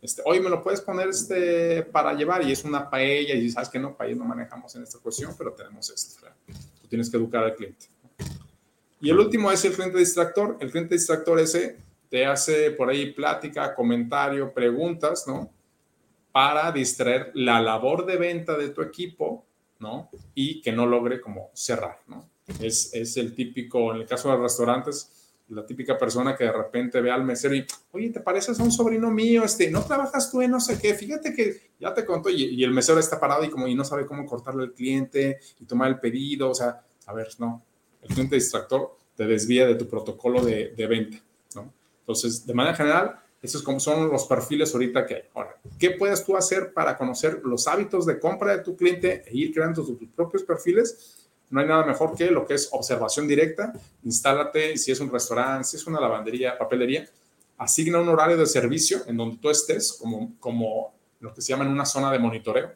Este, 0.00 0.22
oye, 0.24 0.40
¿me 0.40 0.48
lo 0.48 0.62
puedes 0.62 0.80
poner 0.80 1.08
este 1.08 1.82
para 1.82 2.14
llevar? 2.14 2.46
Y 2.46 2.52
es 2.52 2.62
una 2.62 2.88
paella, 2.88 3.34
y 3.34 3.50
sabes 3.50 3.68
que 3.68 3.80
no, 3.80 3.96
paella 3.96 4.14
no 4.14 4.24
manejamos 4.24 4.74
en 4.76 4.84
esta 4.84 4.98
cuestión, 5.00 5.34
pero 5.36 5.52
tenemos 5.52 5.90
esto. 5.90 6.24
Tú 6.80 6.88
tienes 6.88 7.10
que 7.10 7.16
educar 7.16 7.42
al 7.42 7.56
cliente. 7.56 7.86
Y 9.00 9.10
el 9.10 9.18
último 9.18 9.50
es 9.50 9.64
el 9.64 9.72
cliente 9.72 9.98
distractor. 9.98 10.56
El 10.60 10.70
cliente 10.70 10.94
distractor 10.94 11.40
ese 11.40 11.78
te 12.08 12.26
hace 12.26 12.70
por 12.72 12.90
ahí 12.90 13.12
plática, 13.12 13.74
comentario, 13.74 14.52
preguntas, 14.52 15.24
¿no? 15.26 15.50
Para 16.32 16.70
distraer 16.72 17.30
la 17.34 17.60
labor 17.60 18.06
de 18.06 18.16
venta 18.16 18.56
de 18.56 18.70
tu 18.70 18.82
equipo, 18.82 19.44
¿no? 19.78 20.10
Y 20.34 20.60
que 20.60 20.72
no 20.72 20.86
logre 20.86 21.20
como 21.20 21.50
cerrar, 21.54 22.00
¿no? 22.06 22.28
Es, 22.60 22.94
es 22.94 23.16
el 23.16 23.34
típico, 23.34 23.92
en 23.92 24.00
el 24.00 24.06
caso 24.06 24.30
de 24.30 24.38
restaurantes, 24.38 25.18
la 25.48 25.64
típica 25.64 25.96
persona 25.96 26.36
que 26.36 26.44
de 26.44 26.52
repente 26.52 27.00
ve 27.00 27.10
al 27.10 27.24
mesero 27.24 27.54
y, 27.54 27.66
oye, 27.92 28.10
¿te 28.10 28.20
pareces 28.20 28.58
a 28.60 28.62
un 28.62 28.70
sobrino 28.70 29.10
mío? 29.10 29.44
Este, 29.44 29.70
¿no 29.70 29.82
trabajas 29.82 30.30
tú 30.30 30.42
en 30.42 30.50
no 30.50 30.60
sé 30.60 30.78
qué? 30.78 30.94
Fíjate 30.94 31.32
que 31.32 31.70
ya 31.80 31.94
te 31.94 32.04
contó 32.04 32.28
y, 32.28 32.62
el 32.62 32.70
mesero 32.70 33.00
está 33.00 33.18
parado 33.18 33.44
y 33.44 33.50
como 33.50 33.66
y 33.66 33.74
no 33.74 33.84
sabe 33.84 34.06
cómo 34.06 34.26
cortarle 34.26 34.64
al 34.64 34.72
cliente 34.72 35.38
y 35.58 35.64
tomar 35.64 35.88
el 35.88 36.00
pedido, 36.00 36.50
o 36.50 36.54
sea, 36.54 36.82
a 37.06 37.12
ver, 37.14 37.28
no, 37.38 37.62
el 38.02 38.08
cliente 38.08 38.34
distractor 38.34 38.96
te 39.16 39.24
desvía 39.24 39.66
de 39.66 39.74
tu 39.74 39.88
protocolo 39.88 40.44
de, 40.44 40.74
de 40.76 40.86
venta. 40.86 41.18
Entonces, 42.08 42.46
de 42.46 42.54
manera 42.54 42.74
general, 42.74 43.20
esos 43.42 43.62
son 43.82 44.08
los 44.08 44.24
perfiles 44.24 44.72
ahorita 44.72 45.04
que 45.04 45.14
hay. 45.14 45.22
Ahora, 45.34 45.56
¿qué 45.78 45.90
puedes 45.90 46.24
tú 46.24 46.38
hacer 46.38 46.72
para 46.72 46.96
conocer 46.96 47.42
los 47.44 47.68
hábitos 47.68 48.06
de 48.06 48.18
compra 48.18 48.56
de 48.56 48.62
tu 48.62 48.74
cliente 48.74 49.24
e 49.26 49.36
ir 49.36 49.52
creando 49.52 49.84
tus 49.84 50.08
propios 50.16 50.42
perfiles? 50.42 51.26
no 51.50 51.60
hay 51.60 51.66
nada 51.66 51.84
mejor 51.84 52.14
que 52.14 52.30
lo 52.30 52.46
que 52.46 52.54
es 52.54 52.68
observación 52.72 53.26
directa. 53.26 53.72
Instálate, 54.04 54.76
si 54.76 54.92
es 54.92 55.00
un 55.00 55.10
restaurante, 55.10 55.64
si 55.64 55.76
es 55.76 55.86
una 55.86 56.00
lavandería, 56.00 56.58
papelería, 56.58 57.08
asigna 57.56 58.00
un 58.00 58.08
horario 58.08 58.36
de 58.36 58.46
servicio 58.46 58.98
en 59.06 59.16
donde 59.16 59.38
tú 59.38 59.48
estés, 59.48 59.94
como, 59.94 60.38
como 60.40 60.94
lo 61.20 61.32
que 61.32 61.40
se 61.40 61.48
llama 61.48 61.64
en 61.64 61.70
una 61.70 61.86
zona 61.86 62.12
de 62.12 62.18
monitoreo, 62.18 62.72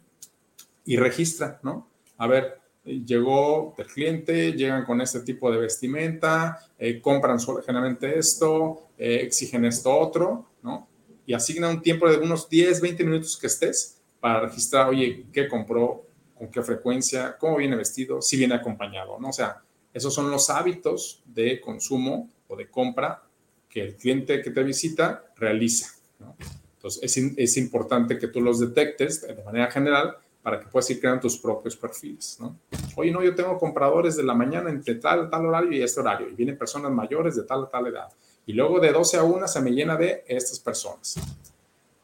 y 0.87 0.97
registra, 0.97 1.61
¿no? 1.63 1.89
A 2.17 2.27
ver, 2.27 2.62
llegó 2.85 3.75
el 3.79 3.87
cliente, 3.87 4.53
llegan 4.53 4.85
con 4.85 5.01
este 5.01 5.21
tipo 5.21 5.51
de 5.51 5.59
vestimenta, 5.59 6.59
eh, 6.79 7.01
compran 7.01 7.39
generalmente 7.65 8.19
esto, 8.19 8.89
eh, 8.99 9.21
exigen 9.23 9.65
esto 9.65 9.97
otro, 9.97 10.51
¿no? 10.63 10.89
Y 11.27 11.35
asigna 11.35 11.69
un 11.69 11.81
tiempo 11.83 12.11
de 12.11 12.19
unos 12.19 12.49
10, 12.49 12.81
20 12.81 13.05
minutos 13.05 13.37
que 13.37 13.47
estés 13.47 14.01
para 14.21 14.41
registrar, 14.41 14.89
oye, 14.89 15.27
¿qué 15.33 15.49
compró? 15.49 16.07
con 16.43 16.51
qué 16.51 16.61
frecuencia, 16.63 17.37
cómo 17.39 17.59
viene 17.59 17.77
vestido, 17.77 18.21
si 18.21 18.37
viene 18.37 18.55
acompañado, 18.55 19.17
¿no? 19.21 19.29
O 19.29 19.33
sea, 19.33 19.63
esos 19.95 20.13
son 20.13 20.29
los 20.29 20.51
hábitos 20.51 21.23
de 21.25 21.61
consumo 21.61 22.29
o 22.49 22.57
de 22.57 22.69
compra 22.69 23.23
que 23.69 23.81
el 23.81 23.95
cliente 23.95 24.43
que 24.43 24.51
te 24.51 24.65
visita 24.65 25.25
realiza, 25.37 25.95
¿no? 26.19 26.35
Entonces, 26.75 27.17
es, 27.17 27.33
es 27.37 27.57
importante 27.59 28.19
que 28.19 28.27
tú 28.27 28.41
los 28.41 28.59
detectes 28.59 29.23
de 29.23 29.41
manera 29.45 29.71
general 29.71 30.17
para 30.43 30.59
que 30.59 30.67
puedas 30.67 30.91
ir 30.91 30.99
creando 30.99 31.23
tus 31.23 31.39
propios 31.39 31.77
perfiles, 31.77 32.37
¿no? 32.41 32.59
Oye, 32.97 33.11
no, 33.11 33.23
yo 33.23 33.35
tengo 33.35 33.57
compradores 33.59 34.17
de 34.17 34.25
la 34.25 34.35
mañana 34.35 34.71
entre 34.71 34.97
tal, 34.97 35.31
tal 35.31 35.47
horario 35.47 35.73
y 35.73 35.83
este 35.83 36.01
horario, 36.01 36.29
y 36.29 36.35
vienen 36.35 36.59
personas 36.59 36.91
mayores 36.91 37.37
de 37.37 37.45
tal, 37.45 37.69
tal 37.71 37.87
edad. 37.87 38.09
Y 38.45 38.53
luego 38.53 38.81
de 38.81 38.91
12 38.91 39.19
a 39.19 39.23
1 39.23 39.47
se 39.47 39.61
me 39.61 39.71
llena 39.71 39.97
de 39.97 40.25
estas 40.27 40.59
personas. 40.59 41.17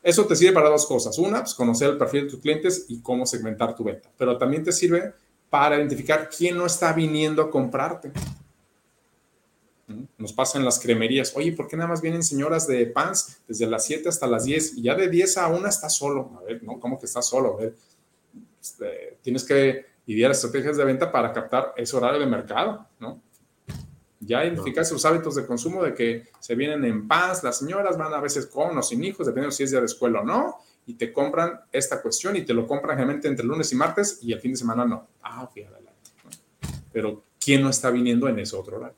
Eso 0.03 0.25
te 0.25 0.37
sirve 0.37 0.53
para 0.53 0.69
dos 0.69 0.87
cosas. 0.87 1.19
Una, 1.19 1.41
pues 1.41 1.55
conocer 1.55 1.91
el 1.91 1.99
perfil 1.99 2.25
de 2.25 2.31
tus 2.31 2.41
clientes 2.41 2.87
y 2.89 3.01
cómo 3.01 3.27
segmentar 3.27 3.75
tu 3.75 3.83
venta. 3.83 4.09
Pero 4.17 4.39
también 4.39 4.63
te 4.63 4.71
sirve 4.71 5.13
para 5.51 5.77
identificar 5.77 6.31
quién 6.31 6.57
no 6.57 6.67
está 6.67 6.93
viniendo 6.93 7.43
a 7.43 7.51
comprarte. 7.51 8.13
Nos 10.19 10.33
pasa 10.33 10.59
en 10.59 10.65
las 10.65 10.79
cremerías. 10.79 11.35
Oye, 11.35 11.53
¿por 11.53 11.67
qué 11.67 11.77
nada 11.77 11.89
más 11.89 12.03
vienen 12.03 12.23
señoras 12.23 12.67
de 12.67 12.87
pants 12.87 13.41
desde 13.49 13.67
las 13.67 13.85
7 13.87 14.09
hasta 14.09 14.27
las 14.27 14.45
10 14.45 14.77
y 14.77 14.83
ya 14.83 14.95
de 14.95 15.09
10 15.09 15.39
a 15.39 15.49
1 15.49 15.67
está 15.67 15.89
solo? 15.89 16.31
A 16.39 16.45
ver, 16.45 16.63
¿no? 16.63 16.79
¿Cómo 16.79 16.99
que 17.01 17.07
está 17.07 17.23
solo? 17.23 17.55
A 17.55 17.57
ver, 17.57 17.75
este, 18.61 19.19
tienes 19.23 19.45
que 19.45 19.87
idear 20.07 20.31
estrategias 20.31 20.77
de 20.77 20.85
venta 20.85 21.13
para 21.13 21.33
captar 21.33 21.75
ese 21.77 21.97
horario 21.97 22.21
de 22.21 22.27
mercado, 22.27 22.87
¿no? 22.99 23.21
Ya 24.21 24.45
identificas 24.45 24.89
sus 24.89 25.05
hábitos 25.05 25.37
de 25.37 25.47
consumo 25.47 25.83
de 25.83 25.95
que 25.95 26.29
se 26.41 26.55
vienen 26.55 26.85
en 26.85 27.07
paz, 27.07 27.45
las 27.45 27.59
señoras 27.59 27.97
van 27.97 28.13
a 28.13 28.21
veces 28.21 28.47
con 28.47 28.77
o 28.77 28.83
sin 28.83 29.05
hijos, 29.05 29.27
dependiendo 29.27 29.53
si 29.53 29.63
es 29.63 29.71
día 29.71 29.81
de 29.81 29.87
escuela 29.87 30.21
o 30.21 30.25
no, 30.25 30.57
y 30.87 30.95
te 30.95 31.13
compran 31.13 31.61
esta 31.71 32.03
cuestión 32.03 32.35
y 32.37 32.43
te 32.43 32.55
lo 32.55 32.67
compran 32.67 32.97
generalmente 32.97 33.29
entre 33.29 33.47
lunes 33.47 33.71
y 33.73 33.77
martes 33.77 34.19
y 34.23 34.33
el 34.33 34.41
fin 34.41 34.53
de 34.53 34.57
semana 34.57 34.85
no. 34.85 35.07
Ah, 35.23 35.47
fíjate 35.53 35.75
adelante. 35.75 36.11
Pero 36.93 37.23
¿quién 37.39 37.63
no 37.63 37.69
está 37.69 37.91
viniendo 37.91 38.27
en 38.29 38.39
ese 38.39 38.57
otro 38.57 38.81
lado? 38.81 38.95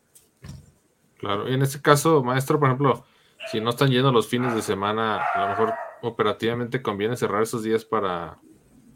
Claro, 1.18 1.48
y 1.50 1.54
en 1.54 1.62
este 1.62 1.82
caso, 1.82 2.22
maestro, 2.22 2.58
por 2.58 2.68
ejemplo, 2.68 3.04
si 3.50 3.60
no 3.60 3.70
están 3.70 3.90
yendo 3.90 4.12
los 4.12 4.28
fines 4.28 4.54
de 4.54 4.62
semana, 4.62 5.22
a 5.34 5.42
lo 5.42 5.48
mejor 5.48 5.74
operativamente 6.02 6.80
conviene 6.80 7.16
cerrar 7.16 7.42
esos 7.42 7.62
días 7.62 7.84
para 7.84 8.38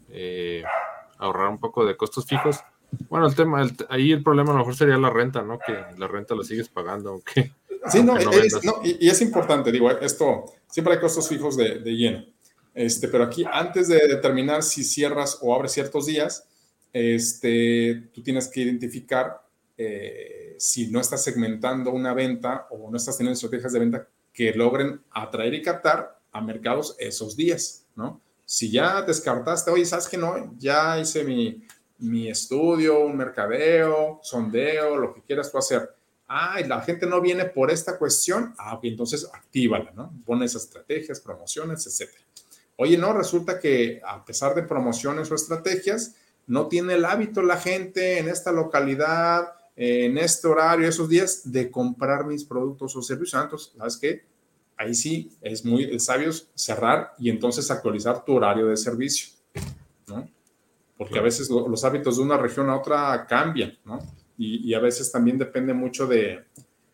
eh, 0.09 0.63
ahorrar 1.17 1.49
un 1.49 1.59
poco 1.59 1.85
de 1.85 1.97
costos 1.97 2.25
fijos 2.25 2.61
bueno, 3.09 3.27
el 3.27 3.35
tema, 3.35 3.65
ahí 3.89 4.11
el 4.11 4.23
problema 4.23 4.51
a 4.51 4.53
lo 4.53 4.59
mejor 4.59 4.75
sería 4.75 4.97
la 4.97 5.09
renta, 5.09 5.41
¿no? 5.41 5.59
Que 5.59 5.73
la 5.97 6.07
renta 6.07 6.35
la 6.35 6.43
sigues 6.43 6.69
pagando, 6.69 7.11
aunque. 7.11 7.51
Sí, 7.87 8.01
no, 8.01 8.15
y, 8.83 9.07
es 9.07 9.21
importante, 9.21 9.71
digo, 9.71 9.91
esto, 9.91 10.45
siempre 10.67 10.95
hay 10.95 10.99
costos 10.99 11.29
fijos 11.29 11.55
de, 11.55 11.79
lleno. 11.83 12.25
Este, 12.73 13.07
pero 13.07 13.23
aquí, 13.23 13.45
antes 13.49 13.87
de 13.87 14.07
determinar 14.07 14.63
si 14.63 14.83
cierras 14.83 15.37
o 15.41 15.53
abres 15.53 15.73
ciertos 15.73 16.07
días, 16.07 16.47
este, 16.91 18.09
tú 18.13 18.23
tienes 18.23 18.47
que 18.47 18.61
identificar 18.61 19.41
eh, 19.77 20.55
si 20.57 20.87
no 20.87 20.99
estás 20.99 21.23
segmentando 21.23 21.91
una 21.91 22.13
venta 22.13 22.67
o 22.71 22.89
no 22.89 22.97
estás 22.97 23.17
teniendo 23.17 23.35
estrategias 23.35 23.73
de 23.73 23.79
venta 23.79 24.07
que 24.33 24.51
logren 24.53 25.01
atraer 25.11 25.53
y 25.53 25.61
captar 25.61 26.19
a 26.31 26.41
mercados 26.41 26.95
esos 26.97 27.35
días, 27.35 27.85
¿no? 27.95 28.19
Si 28.45 28.71
ya 28.71 29.01
descartaste, 29.01 29.71
oye, 29.71 29.85
¿sabes 29.85 30.07
que 30.07 30.17
no? 30.17 30.53
Ya 30.57 30.99
hice 30.99 31.23
mi, 31.23 31.65
mi 31.99 32.29
estudio, 32.29 32.99
un 32.99 33.17
mercadeo, 33.17 34.19
sondeo, 34.21 34.97
lo 34.97 35.13
que 35.13 35.21
quieras 35.21 35.51
tú 35.51 35.57
hacer. 35.57 35.95
Ah, 36.27 36.59
y 36.59 36.67
la 36.67 36.81
gente 36.81 37.05
no 37.05 37.21
viene 37.21 37.45
por 37.45 37.71
esta 37.71 37.97
cuestión. 37.97 38.53
Ah, 38.57 38.75
ok, 38.75 38.85
entonces 38.85 39.29
actívala, 39.31 39.91
¿no? 39.95 40.11
Pone 40.25 40.45
esas 40.45 40.63
estrategias, 40.63 41.19
promociones, 41.19 41.85
etcétera. 41.85 42.23
Oye, 42.77 42.97
no, 42.97 43.13
resulta 43.13 43.59
que 43.59 44.01
a 44.05 44.25
pesar 44.25 44.53
de 44.53 44.63
promociones 44.63 45.31
o 45.31 45.35
estrategias, 45.35 46.15
no 46.47 46.67
tiene 46.67 46.95
el 46.95 47.05
hábito 47.05 47.41
la 47.41 47.57
gente 47.57 48.19
en 48.19 48.27
esta 48.27 48.51
localidad, 48.51 49.53
en 49.75 50.17
este 50.17 50.47
horario, 50.47 50.87
esos 50.87 51.09
días, 51.09 51.51
de 51.51 51.71
comprar 51.71 52.25
mis 52.25 52.43
productos 52.43 52.95
o 52.95 53.01
servicios. 53.01 53.39
Ah, 53.39 53.43
entonces, 53.43 53.73
¿sabes 53.77 53.97
qué? 53.97 54.25
Ahí 54.77 54.93
sí 54.93 55.31
es 55.41 55.63
muy 55.63 55.99
sabio 55.99 56.31
cerrar 56.53 57.13
y 57.17 57.29
entonces 57.29 57.71
actualizar 57.71 58.25
tu 58.25 58.33
horario 58.33 58.67
de 58.67 58.77
servicio, 58.77 59.29
¿no? 60.07 60.27
porque 60.97 61.19
a 61.19 61.21
veces 61.21 61.49
los 61.49 61.83
hábitos 61.83 62.17
de 62.17 62.23
una 62.23 62.37
región 62.37 62.69
a 62.69 62.77
otra 62.77 63.25
cambian, 63.27 63.77
¿no? 63.85 63.99
Y, 64.37 64.73
a 64.73 64.79
veces 64.79 65.11
también 65.11 65.37
depende 65.37 65.73
mucho 65.73 66.07
de, 66.07 66.43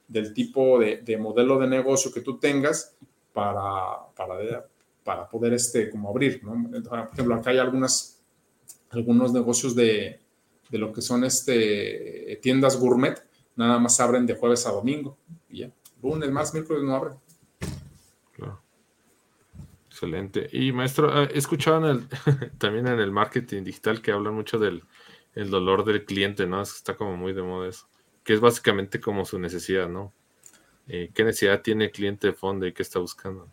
del 0.07 0.33
tipo 0.33 0.79
de, 0.79 1.17
modelo 1.17 1.57
de 1.57 1.67
negocio 1.67 2.11
que 2.11 2.21
tú 2.21 2.37
tengas 2.37 2.95
para, 3.33 4.07
para, 4.15 4.67
para 5.03 5.27
poder 5.27 5.53
este, 5.53 5.89
como 5.89 6.09
abrir, 6.09 6.43
¿no? 6.43 6.69
Por 6.87 6.99
ejemplo, 7.13 7.35
acá 7.35 7.49
hay 7.49 7.57
algunas, 7.57 8.21
algunos 8.91 9.33
negocios 9.33 9.75
de, 9.75 10.19
de 10.69 10.77
lo 10.77 10.93
que 10.93 11.01
son 11.01 11.23
este, 11.23 12.39
tiendas 12.41 12.77
gourmet, 12.77 13.23
nada 13.55 13.79
más 13.79 13.99
abren 13.99 14.25
de 14.25 14.35
jueves 14.35 14.65
a 14.67 14.71
domingo, 14.71 15.17
y 15.49 15.59
ya. 15.59 15.71
Lunes, 16.01 16.31
más, 16.31 16.53
miércoles 16.53 16.83
no 16.83 16.95
abren. 16.95 17.13
Excelente. 20.01 20.49
Y 20.51 20.71
maestro, 20.71 21.11
ah, 21.13 21.29
he 21.31 21.37
escuchado 21.37 21.79
también 22.57 22.87
en 22.87 22.99
el 22.99 23.11
marketing 23.11 23.63
digital 23.63 24.01
que 24.01 24.11
hablan 24.11 24.33
mucho 24.33 24.57
del 24.57 24.83
el 25.35 25.51
dolor 25.51 25.85
del 25.85 26.05
cliente, 26.05 26.47
¿no? 26.47 26.63
Está 26.63 26.95
como 26.95 27.15
muy 27.15 27.33
de 27.33 27.43
moda 27.43 27.69
eso. 27.69 27.87
Que 28.23 28.33
es 28.33 28.39
básicamente 28.39 28.99
como 28.99 29.25
su 29.25 29.37
necesidad, 29.37 29.87
¿no? 29.87 30.11
Eh, 30.87 31.11
¿Qué 31.13 31.23
necesidad 31.23 31.61
tiene 31.61 31.85
el 31.85 31.91
cliente 31.91 32.27
de 32.27 32.33
fondo 32.33 32.65
y 32.65 32.73
qué 32.73 32.81
está 32.81 32.97
buscando? 32.97 33.47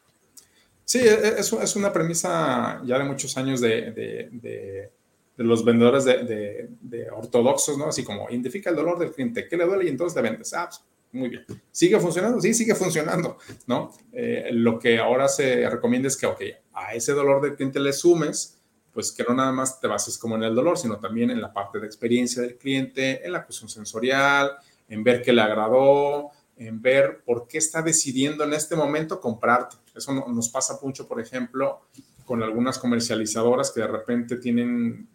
Sí, 0.86 1.00
e, 1.00 1.12
e, 1.12 1.28
es, 1.38 1.52
es 1.52 1.76
una 1.76 1.92
premisa 1.92 2.80
ya 2.82 2.98
de 2.98 3.04
muchos 3.04 3.36
años 3.36 3.60
de, 3.60 3.92
de, 3.92 4.28
de, 4.32 4.90
los 5.36 5.62
vendedores 5.62 6.06
de, 6.06 7.10
ortodoxos, 7.14 7.76
¿no? 7.76 7.88
Así 7.88 8.04
como 8.04 8.28
identifica 8.30 8.70
el 8.70 8.76
dolor 8.76 8.98
del 8.98 9.12
cliente, 9.12 9.46
¿qué 9.46 9.56
le 9.58 9.66
duele? 9.66 9.84
Y 9.84 9.88
entonces 9.88 10.16
le 10.16 10.30
vendes. 10.30 10.54
Ah, 10.54 10.66
pues, 10.70 10.82
muy 11.12 11.28
bien. 11.28 11.44
¿Sigue 11.70 11.98
funcionando? 11.98 12.40
Sí, 12.40 12.54
sigue 12.54 12.74
funcionando, 12.74 13.38
¿no? 13.66 13.92
Eh, 14.12 14.50
lo 14.52 14.78
que 14.78 14.98
ahora 14.98 15.28
se 15.28 15.68
recomienda 15.68 16.08
es 16.08 16.16
que, 16.16 16.26
ok, 16.26 16.40
a 16.74 16.94
ese 16.94 17.12
dolor 17.12 17.42
del 17.42 17.56
cliente 17.56 17.80
le 17.80 17.92
sumes, 17.92 18.60
pues 18.92 19.12
que 19.12 19.24
no 19.24 19.34
nada 19.34 19.52
más 19.52 19.80
te 19.80 19.86
bases 19.86 20.18
como 20.18 20.36
en 20.36 20.42
el 20.42 20.54
dolor, 20.54 20.78
sino 20.78 20.98
también 20.98 21.30
en 21.30 21.40
la 21.40 21.52
parte 21.52 21.78
de 21.78 21.86
experiencia 21.86 22.42
del 22.42 22.56
cliente, 22.56 23.24
en 23.24 23.32
la 23.32 23.44
cuestión 23.44 23.68
sensorial, 23.68 24.52
en 24.88 25.04
ver 25.04 25.22
qué 25.22 25.32
le 25.32 25.42
agradó, 25.42 26.30
en 26.56 26.82
ver 26.82 27.22
por 27.24 27.46
qué 27.46 27.58
está 27.58 27.82
decidiendo 27.82 28.44
en 28.44 28.52
este 28.52 28.76
momento 28.76 29.20
comprarte. 29.20 29.76
Eso 29.94 30.12
nos 30.12 30.48
pasa 30.48 30.78
mucho, 30.82 31.06
por 31.06 31.20
ejemplo, 31.20 31.82
con 32.24 32.42
algunas 32.42 32.78
comercializadoras 32.78 33.70
que 33.70 33.80
de 33.80 33.86
repente 33.86 34.36
tienen 34.36 35.08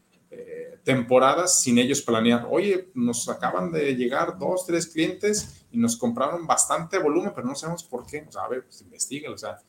temporadas 0.84 1.62
sin 1.62 1.78
ellos 1.78 2.02
planear. 2.02 2.48
Oye, 2.50 2.90
nos 2.94 3.30
acaban 3.30 3.72
de 3.72 3.96
llegar 3.96 4.38
dos, 4.38 4.66
tres 4.66 4.88
clientes 4.88 5.66
y 5.72 5.78
nos 5.78 5.98
compraron 5.98 6.46
bastante 6.46 6.98
volumen, 6.98 7.32
pero 7.34 7.48
no 7.48 7.56
sabemos 7.56 7.84
por 7.84 8.06
qué. 8.06 8.26
O 8.28 8.32
sea, 8.32 8.44
a 8.44 8.50
ver, 8.50 8.66
pues 8.66 8.84
o 9.30 9.38
sea, 9.38 9.60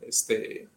este, 0.00 0.68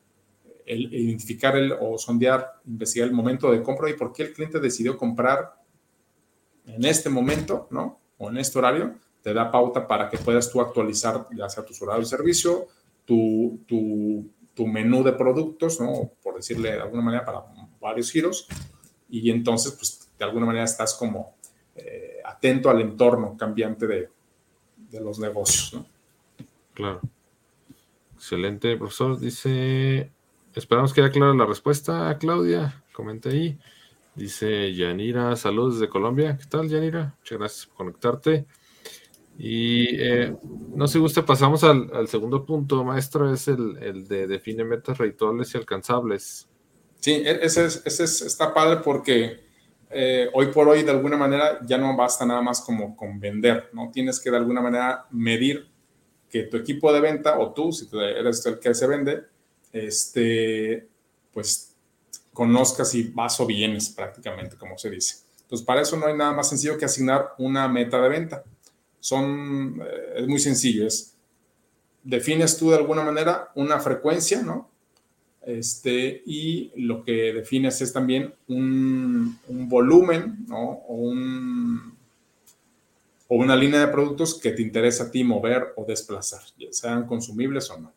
el, 0.65 0.93
identificar 0.93 1.55
el, 1.55 1.73
o 1.79 1.97
sondear, 1.97 2.59
investigar 2.65 3.07
el 3.07 3.13
momento 3.13 3.51
de 3.51 3.61
compra 3.61 3.89
y 3.89 3.93
por 3.93 4.11
qué 4.11 4.23
el 4.23 4.33
cliente 4.33 4.59
decidió 4.59 4.97
comprar 4.97 5.61
en 6.65 6.83
este 6.83 7.09
momento, 7.09 7.67
¿no? 7.71 7.99
O 8.17 8.29
en 8.29 8.37
este 8.37 8.57
horario, 8.57 8.95
te 9.21 9.33
da 9.33 9.51
pauta 9.51 9.87
para 9.87 10.09
que 10.09 10.17
puedas 10.17 10.49
tú 10.51 10.59
actualizar 10.59 11.27
ya 11.35 11.49
sea 11.49 11.63
tu 11.63 11.73
horario 11.83 12.01
de 12.01 12.09
servicio, 12.09 12.67
tu, 13.05 13.59
tu, 13.67 14.29
tu 14.53 14.67
menú 14.67 15.03
de 15.03 15.13
productos, 15.13 15.79
¿no? 15.79 16.11
Por 16.21 16.35
decirle 16.35 16.71
de 16.71 16.81
alguna 16.81 17.03
manera, 17.03 17.23
para 17.23 17.43
varios 17.79 18.11
giros. 18.11 18.47
Y 19.09 19.29
entonces, 19.29 19.73
pues, 19.73 20.09
de 20.17 20.25
alguna 20.25 20.45
manera 20.45 20.65
estás 20.65 20.93
como 20.93 21.35
eh, 21.75 22.17
atento 22.25 22.69
al 22.69 22.81
entorno 22.81 23.37
cambiante 23.37 23.87
de, 23.87 24.09
de 24.89 25.01
los 25.01 25.19
negocios, 25.19 25.73
¿no? 25.73 25.85
Claro. 26.73 27.01
Excelente, 28.15 28.75
profesor. 28.77 29.19
Dice, 29.19 30.11
esperamos 30.53 30.93
que 30.93 31.01
haya 31.01 31.11
clara 31.11 31.33
la 31.33 31.45
respuesta, 31.45 32.17
Claudia. 32.19 32.83
Comente 32.93 33.29
ahí. 33.29 33.59
Dice 34.15 34.73
Yanira, 34.73 35.35
saludos 35.35 35.75
desde 35.75 35.89
Colombia. 35.89 36.37
¿Qué 36.37 36.45
tal, 36.45 36.67
Yanira? 36.67 37.15
Muchas 37.19 37.37
gracias 37.37 37.65
por 37.67 37.77
conectarte. 37.77 38.47
Y 39.37 39.95
eh, 40.01 40.35
no 40.73 40.87
sé, 40.87 40.97
gusta, 40.97 41.23
pasamos 41.23 41.63
al, 41.63 42.07
segundo 42.07 42.43
punto, 42.43 42.83
maestro, 42.83 43.31
es 43.31 43.47
el, 43.47 44.07
de 44.07 44.25
define 44.25 44.63
metas 44.63 44.97
redituables 44.97 45.53
y 45.53 45.57
alcanzables. 45.57 46.49
Sí, 46.99 47.11
e, 47.11 47.39
ese, 47.45 47.65
es, 47.65 47.99
está 48.21 48.53
padre 48.53 48.81
porque 48.83 49.39
eh, 49.89 50.29
hoy 50.33 50.47
por 50.47 50.67
hoy 50.67 50.83
de 50.83 50.91
alguna 50.91 51.17
manera 51.17 51.59
ya 51.65 51.77
no 51.77 51.95
basta 51.95 52.25
nada 52.25 52.41
más 52.41 52.61
como 52.61 52.95
con 52.95 53.19
vender, 53.19 53.69
¿no? 53.73 53.89
Tienes 53.91 54.19
que 54.19 54.31
de 54.31 54.37
alguna 54.37 54.61
manera 54.61 55.05
medir 55.11 55.69
que 56.29 56.43
tu 56.43 56.57
equipo 56.57 56.91
de 56.91 56.99
venta 56.99 57.39
o 57.39 57.53
tú, 57.53 57.71
si 57.71 57.87
tú 57.87 57.99
eres 57.99 58.45
el 58.45 58.59
que 58.59 58.73
se 58.73 58.87
vende, 58.87 59.23
este, 59.71 60.87
pues 61.33 61.75
conozcas 62.33 62.91
si 62.91 63.03
vas 63.03 63.39
o 63.39 63.45
vienes 63.45 63.89
prácticamente, 63.89 64.57
como 64.57 64.77
se 64.77 64.89
dice. 64.89 65.25
Entonces, 65.41 65.65
para 65.65 65.81
eso 65.81 65.95
no 65.95 66.07
hay 66.07 66.15
nada 66.15 66.33
más 66.33 66.49
sencillo 66.49 66.77
que 66.77 66.85
asignar 66.85 67.33
una 67.37 67.67
meta 67.67 68.01
de 68.01 68.09
venta 68.09 68.43
son, 68.99 69.81
eh, 69.81 70.13
es 70.17 70.27
muy 70.27 70.39
sencillo, 70.39 70.85
es, 70.85 71.15
defines 72.03 72.57
tú 72.57 72.71
de 72.71 72.77
alguna 72.77 73.03
manera 73.03 73.51
una 73.55 73.79
frecuencia, 73.79 74.41
¿no? 74.41 74.69
Este, 75.47 76.23
y 76.25 76.73
lo 76.75 77.05
que 77.05 77.31
defines 77.31 77.79
es 77.79 77.93
también 77.93 78.33
un, 78.49 79.39
volumen, 79.47 80.45
¿no? 80.45 80.71
O, 80.89 80.95
un, 80.95 81.95
o 83.29 83.35
una 83.37 83.55
línea 83.55 83.79
de 83.79 83.87
productos 83.87 84.37
que 84.41 84.51
te 84.51 84.61
interesa 84.61 85.05
a 85.05 85.11
ti 85.11 85.23
mover 85.23 85.67
o 85.77 85.85
desplazar, 85.85 86.41
sean 86.71 87.07
consumibles 87.07 87.69
o 87.69 87.79
no. 87.79 87.93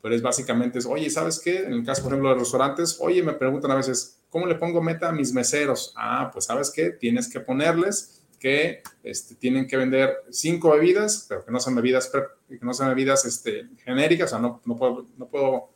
Pero 0.00 0.14
es 0.14 0.22
básicamente, 0.22 0.78
es, 0.78 0.86
oye, 0.86 1.10
¿sabes 1.10 1.40
qué? 1.40 1.64
En 1.64 1.72
el 1.72 1.84
caso, 1.84 2.04
por 2.04 2.12
ejemplo, 2.12 2.28
de 2.28 2.38
restaurantes, 2.38 2.98
oye, 3.00 3.20
me 3.20 3.32
preguntan 3.32 3.72
a 3.72 3.74
veces, 3.74 4.20
¿cómo 4.30 4.46
le 4.46 4.54
pongo 4.54 4.80
meta 4.80 5.08
a 5.08 5.12
mis 5.12 5.32
meseros? 5.32 5.92
Ah, 5.96 6.30
pues 6.32 6.44
sabes 6.44 6.70
qué, 6.70 6.90
tienes 6.90 7.28
que 7.28 7.40
ponerles 7.40 8.22
que 8.38 8.82
este, 9.02 9.34
tienen 9.34 9.66
que 9.66 9.76
vender 9.76 10.18
cinco 10.30 10.70
bebidas, 10.70 11.26
pero 11.28 11.44
que 11.44 11.50
no 11.50 11.58
sean 11.58 11.74
bebidas, 11.74 12.12
que 12.48 12.64
no 12.64 12.72
sean 12.74 12.90
bebidas 12.90 13.24
este, 13.24 13.66
genéricas, 13.84 14.28
o 14.28 14.30
sea, 14.30 14.38
no, 14.38 14.62
no 14.64 14.76
puedo 15.26 15.70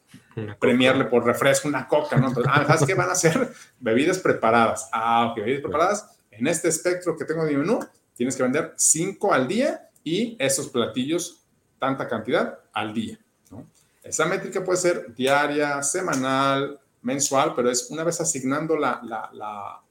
premiarle 0.59 1.05
por 1.05 1.25
refresco 1.25 1.69
una 1.69 1.87
coca, 1.87 2.17
¿no? 2.17 2.29
Entonces, 2.29 2.53
ah, 2.55 2.65
¿sabes 2.67 2.87
qué? 2.87 2.95
Van 2.95 3.11
a 3.11 3.15
ser 3.15 3.53
bebidas 3.81 4.19
preparadas. 4.19 4.89
Ah, 4.93 5.29
ok, 5.31 5.37
bebidas 5.37 5.63
preparadas. 5.63 6.19
En 6.31 6.47
este 6.47 6.69
espectro 6.69 7.17
que 7.17 7.25
tengo 7.25 7.45
de 7.45 7.53
mi 7.53 7.59
menú, 7.59 7.81
tienes 8.15 8.37
que 8.37 8.43
vender 8.43 8.75
cinco 8.77 9.33
al 9.33 9.47
día 9.47 9.89
y 10.03 10.37
esos 10.39 10.69
platillos, 10.69 11.45
tanta 11.79 12.09
cantidad 12.09 12.59
al 12.73 12.93
día, 12.93 13.19
¿no? 13.51 13.67
Esa 14.03 14.27
métrica 14.27 14.63
puede 14.63 14.79
ser 14.79 15.15
diaria, 15.15 15.83
semanal, 15.83 16.79
mensual, 17.03 17.55
pero 17.55 17.71
es 17.71 17.91
una 17.91 18.05
vez 18.05 18.21
asignando 18.21 18.77
la, 18.77 19.01
la, 19.03 19.31
la, 19.33 19.83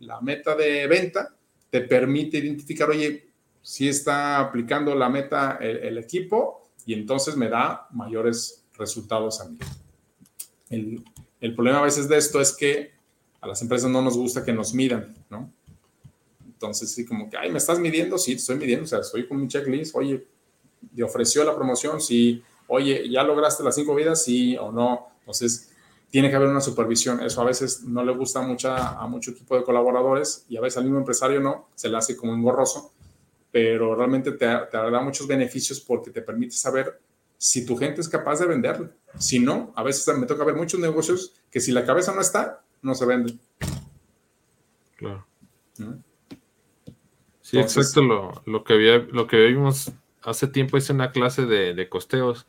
la 0.00 0.20
meta 0.20 0.56
de 0.56 0.86
venta, 0.86 1.34
te 1.70 1.82
permite 1.82 2.38
identificar, 2.38 2.90
oye, 2.90 3.30
si 3.62 3.88
está 3.88 4.40
aplicando 4.40 4.94
la 4.94 5.08
meta 5.08 5.58
el, 5.60 5.98
equipo 5.98 6.70
y 6.86 6.94
entonces 6.94 7.36
me 7.36 7.48
da 7.48 7.86
mayores 7.90 8.59
resultados 8.80 9.40
a 9.40 9.48
mí. 9.48 9.58
El, 10.68 11.04
el, 11.40 11.54
problema 11.54 11.78
a 11.78 11.82
veces 11.82 12.08
de 12.08 12.16
esto 12.16 12.40
es 12.40 12.52
que 12.52 12.92
a 13.40 13.46
las 13.46 13.62
empresas 13.62 13.90
no 13.90 14.02
nos 14.02 14.16
gusta 14.16 14.44
que 14.44 14.52
nos 14.52 14.74
midan, 14.74 15.14
¿no? 15.30 15.52
Entonces, 16.44 16.90
sí, 16.90 17.06
como 17.06 17.30
que, 17.30 17.36
ay, 17.36 17.50
¿me 17.50 17.58
estás 17.58 17.78
midiendo? 17.78 18.18
Sí, 18.18 18.32
estoy 18.32 18.56
midiendo, 18.56 18.84
o 18.84 18.88
sea, 18.88 19.00
estoy 19.00 19.26
con 19.26 19.40
mi 19.40 19.48
checklist, 19.48 19.94
oye, 19.94 20.26
¿te 20.94 21.02
ofreció 21.02 21.44
la 21.44 21.54
promoción? 21.54 22.00
Sí, 22.00 22.42
oye, 22.66 23.08
¿ya 23.08 23.22
lograste 23.22 23.62
las 23.62 23.74
cinco 23.74 23.94
vidas? 23.94 24.24
Sí 24.24 24.56
o 24.56 24.70
no. 24.70 25.08
Entonces, 25.20 25.70
tiene 26.10 26.28
que 26.28 26.36
haber 26.36 26.48
una 26.48 26.60
supervisión. 26.60 27.22
Eso 27.22 27.40
a 27.40 27.44
veces 27.44 27.84
no 27.84 28.04
le 28.04 28.12
gusta 28.12 28.42
mucho 28.42 28.72
a 28.72 29.06
mucho 29.06 29.30
equipo 29.30 29.56
de 29.56 29.64
colaboradores 29.64 30.44
y 30.48 30.56
a 30.56 30.60
veces 30.60 30.78
al 30.78 30.84
mismo 30.84 30.98
empresario 30.98 31.40
no, 31.40 31.68
se 31.74 31.88
le 31.88 31.96
hace 31.96 32.16
como 32.16 32.34
engorroso, 32.34 32.92
pero 33.50 33.94
realmente 33.94 34.32
te, 34.32 34.46
te 34.70 34.76
da 34.76 35.00
muchos 35.00 35.26
beneficios 35.26 35.80
porque 35.80 36.10
te 36.10 36.22
permite 36.22 36.56
saber 36.56 37.00
si 37.40 37.64
tu 37.64 37.74
gente 37.78 38.02
es 38.02 38.08
capaz 38.08 38.38
de 38.38 38.46
venderlo. 38.46 38.90
Si 39.18 39.38
no, 39.38 39.72
a 39.74 39.82
veces 39.82 40.06
me 40.18 40.26
toca 40.26 40.44
ver 40.44 40.54
muchos 40.54 40.78
negocios 40.78 41.32
que 41.50 41.60
si 41.60 41.72
la 41.72 41.86
cabeza 41.86 42.14
no 42.14 42.20
está, 42.20 42.62
no 42.82 42.94
se 42.94 43.06
venden. 43.06 43.40
Claro. 44.96 45.26
Sí, 47.40 47.58
exacto. 47.58 48.02
Lo, 48.02 48.42
lo, 48.44 48.62
que 48.62 48.74
había, 48.74 48.98
lo 48.98 49.26
que 49.26 49.38
vimos 49.46 49.90
hace 50.20 50.48
tiempo 50.48 50.76
hice 50.76 50.92
una 50.92 51.12
clase 51.12 51.46
de, 51.46 51.72
de 51.72 51.88
costeos 51.88 52.46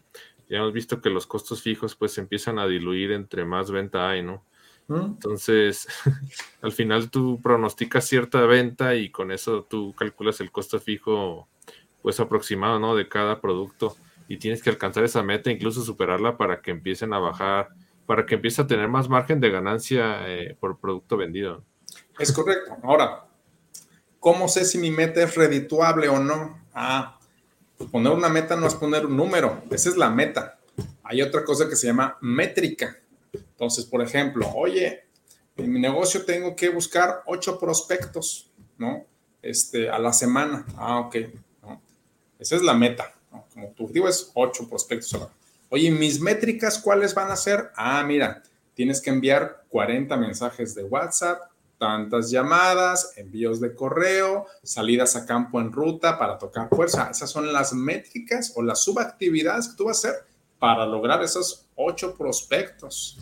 ya 0.51 0.57
hemos 0.57 0.73
visto 0.73 1.01
que 1.01 1.09
los 1.09 1.25
costos 1.25 1.61
fijos 1.61 1.95
pues 1.95 2.11
se 2.11 2.19
empiezan 2.19 2.59
a 2.59 2.67
diluir 2.67 3.13
entre 3.13 3.45
más 3.45 3.71
venta 3.71 4.09
hay, 4.09 4.21
¿no? 4.21 4.43
Mm. 4.89 5.05
Entonces, 5.05 5.87
al 6.61 6.73
final 6.73 7.09
tú 7.09 7.39
pronosticas 7.41 8.05
cierta 8.05 8.45
venta 8.45 8.95
y 8.95 9.11
con 9.11 9.31
eso 9.31 9.63
tú 9.63 9.93
calculas 9.97 10.41
el 10.41 10.51
costo 10.51 10.77
fijo 10.77 11.47
pues 12.01 12.19
aproximado, 12.19 12.79
¿no? 12.79 12.97
De 12.97 13.07
cada 13.07 13.39
producto 13.39 13.95
y 14.31 14.37
tienes 14.37 14.63
que 14.63 14.69
alcanzar 14.69 15.03
esa 15.03 15.21
meta, 15.23 15.51
incluso 15.51 15.83
superarla 15.83 16.37
para 16.37 16.61
que 16.61 16.71
empiecen 16.71 17.13
a 17.13 17.19
bajar, 17.19 17.67
para 18.05 18.25
que 18.25 18.35
empiece 18.35 18.61
a 18.61 18.67
tener 18.67 18.87
más 18.87 19.09
margen 19.09 19.41
de 19.41 19.51
ganancia 19.51 20.21
eh, 20.25 20.55
por 20.57 20.79
producto 20.79 21.17
vendido. 21.17 21.65
Es 22.17 22.31
correcto. 22.31 22.77
Ahora, 22.81 23.25
¿cómo 24.21 24.47
sé 24.47 24.63
si 24.63 24.77
mi 24.77 24.89
meta 24.89 25.21
es 25.21 25.35
redituable 25.35 26.07
o 26.07 26.19
no? 26.19 26.61
Ah, 26.73 27.19
poner 27.91 28.13
una 28.13 28.29
meta 28.29 28.55
no 28.55 28.67
es 28.67 28.75
poner 28.75 29.05
un 29.05 29.17
número, 29.17 29.63
esa 29.69 29.89
es 29.89 29.97
la 29.97 30.09
meta. 30.09 30.59
Hay 31.03 31.21
otra 31.21 31.43
cosa 31.43 31.67
que 31.67 31.75
se 31.75 31.87
llama 31.87 32.17
métrica. 32.21 32.97
Entonces, 33.33 33.83
por 33.83 34.01
ejemplo, 34.01 34.49
oye, 34.55 35.07
en 35.57 35.73
mi 35.73 35.81
negocio 35.81 36.23
tengo 36.23 36.55
que 36.55 36.69
buscar 36.69 37.21
ocho 37.25 37.59
prospectos, 37.59 38.49
¿no? 38.77 39.05
Este, 39.41 39.89
a 39.89 39.99
la 39.99 40.13
semana. 40.13 40.65
Ah, 40.77 40.99
ok. 40.99 41.17
Esa 42.39 42.55
es 42.55 42.61
la 42.61 42.73
meta. 42.73 43.13
Como 43.53 43.69
tu 43.69 43.83
objetivo 43.83 44.07
es 44.07 44.31
ocho 44.33 44.67
prospectos 44.67 45.13
a 45.15 45.19
la 45.19 45.29
Oye, 45.69 45.89
mis 45.89 46.19
métricas, 46.19 46.77
¿cuáles 46.79 47.15
van 47.15 47.31
a 47.31 47.35
ser? 47.37 47.71
Ah, 47.75 48.03
mira, 48.03 48.43
tienes 48.73 48.99
que 48.99 49.09
enviar 49.09 49.63
40 49.69 50.17
mensajes 50.17 50.75
de 50.75 50.83
WhatsApp, 50.83 51.43
tantas 51.77 52.29
llamadas, 52.29 53.13
envíos 53.15 53.61
de 53.61 53.73
correo, 53.73 54.47
salidas 54.63 55.15
a 55.15 55.25
campo 55.25 55.61
en 55.61 55.71
ruta 55.71 56.19
para 56.19 56.37
tocar 56.37 56.67
fuerza. 56.69 57.09
Esas 57.09 57.29
son 57.29 57.51
las 57.53 57.73
métricas 57.73 58.51
o 58.55 58.61
las 58.61 58.81
subactividades 58.83 59.69
que 59.69 59.77
tú 59.77 59.85
vas 59.85 60.03
a 60.03 60.09
hacer 60.09 60.25
para 60.59 60.85
lograr 60.85 61.23
esos 61.23 61.65
ocho 61.75 62.15
prospectos. 62.15 63.17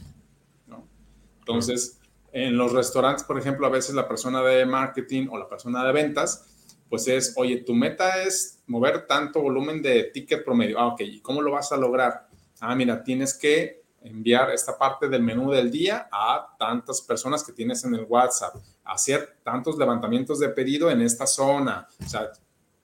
Entonces, 1.39 1.97
en 2.31 2.57
los 2.57 2.73
restaurantes, 2.73 3.23
por 3.23 3.39
ejemplo, 3.39 3.65
a 3.65 3.69
veces 3.69 3.95
la 3.95 4.07
persona 4.07 4.41
de 4.41 4.65
marketing 4.65 5.27
o 5.31 5.37
la 5.37 5.47
persona 5.47 5.83
de 5.85 5.93
ventas, 5.93 6.45
pues 6.89 7.07
es, 7.07 7.33
oye, 7.37 7.57
tu 7.57 7.73
meta 7.73 8.23
es 8.23 8.58
mover 8.69 9.05
tanto 9.07 9.41
volumen 9.41 9.81
de 9.81 10.05
ticket 10.13 10.45
promedio. 10.45 10.79
Ah, 10.79 10.87
ok, 10.87 11.01
¿y 11.01 11.19
cómo 11.21 11.41
lo 11.41 11.51
vas 11.51 11.71
a 11.71 11.77
lograr? 11.77 12.27
Ah, 12.61 12.75
mira, 12.75 13.03
tienes 13.03 13.33
que 13.33 13.83
enviar 14.01 14.51
esta 14.51 14.77
parte 14.77 15.09
del 15.09 15.23
menú 15.23 15.51
del 15.51 15.69
día 15.69 16.07
a 16.11 16.55
tantas 16.57 17.01
personas 17.01 17.43
que 17.43 17.51
tienes 17.51 17.83
en 17.83 17.95
el 17.95 18.05
WhatsApp, 18.07 18.55
hacer 18.85 19.39
tantos 19.43 19.77
levantamientos 19.77 20.39
de 20.39 20.49
pedido 20.49 20.89
en 20.89 21.01
esta 21.01 21.27
zona. 21.27 21.87
O 22.05 22.07
sea, 22.07 22.31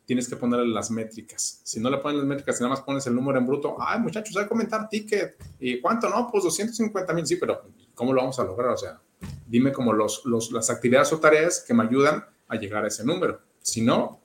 tienes 0.05 0.27
que 0.27 0.35
ponerle 0.35 0.67
las 0.67 0.89
métricas. 0.89 1.61
Si 1.63 1.79
no 1.79 1.89
le 1.89 1.97
pones 1.97 2.17
las 2.17 2.27
métricas, 2.27 2.57
si 2.57 2.63
nada 2.63 2.75
más 2.75 2.83
pones 2.83 3.05
el 3.07 3.15
número 3.15 3.37
en 3.37 3.45
bruto, 3.45 3.77
ay, 3.79 3.99
muchachos, 3.99 4.35
hay 4.37 4.43
que 4.43 4.49
comentar 4.49 4.89
ticket. 4.89 5.37
¿Y 5.59 5.79
cuánto? 5.79 6.09
No, 6.09 6.27
pues 6.31 6.43
250 6.43 7.13
mil, 7.13 7.25
sí, 7.25 7.35
pero 7.37 7.63
¿cómo 7.93 8.11
lo 8.11 8.21
vamos 8.21 8.39
a 8.39 8.43
lograr? 8.43 8.71
O 8.71 8.77
sea, 8.77 8.99
dime 9.45 9.71
como 9.71 9.93
los, 9.93 10.23
las 10.25 10.69
actividades 10.69 11.13
o 11.13 11.19
tareas 11.19 11.63
que 11.65 11.73
me 11.73 11.83
ayudan 11.83 12.25
a 12.47 12.55
llegar 12.55 12.83
a 12.83 12.87
ese 12.87 13.05
número. 13.05 13.39
Si 13.59 13.81
no, 13.81 14.24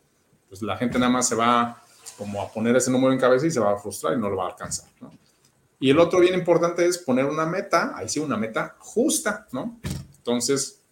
pues 0.50 0.60
la 0.62 0.76
gente 0.76 0.98
nada 0.98 1.12
más 1.12 1.28
se 1.28 1.36
va 1.36 1.80
como 2.18 2.42
a 2.42 2.50
poner 2.50 2.76
ese 2.76 2.90
número 2.90 3.12
en 3.12 3.20
cabeza 3.20 3.46
y 3.46 3.50
se 3.52 3.60
va 3.60 3.72
a 3.72 3.78
frustrar 3.78 4.14
y 4.14 4.20
no 4.20 4.28
lo 4.28 4.36
va 4.36 4.46
a 4.46 4.48
alcanzar. 4.48 4.90
¿no? 5.00 5.10
Y 5.78 5.88
el 5.90 5.98
otro 5.98 6.18
bien 6.18 6.34
importante 6.34 6.84
es 6.84 6.98
poner 6.98 7.24
una 7.24 7.46
meta, 7.46 7.94
ahí 7.96 8.08
sí, 8.08 8.18
una 8.18 8.36
meta 8.36 8.76
justa, 8.80 9.46
¿no? 9.52 9.80
Entonces, 10.18 10.82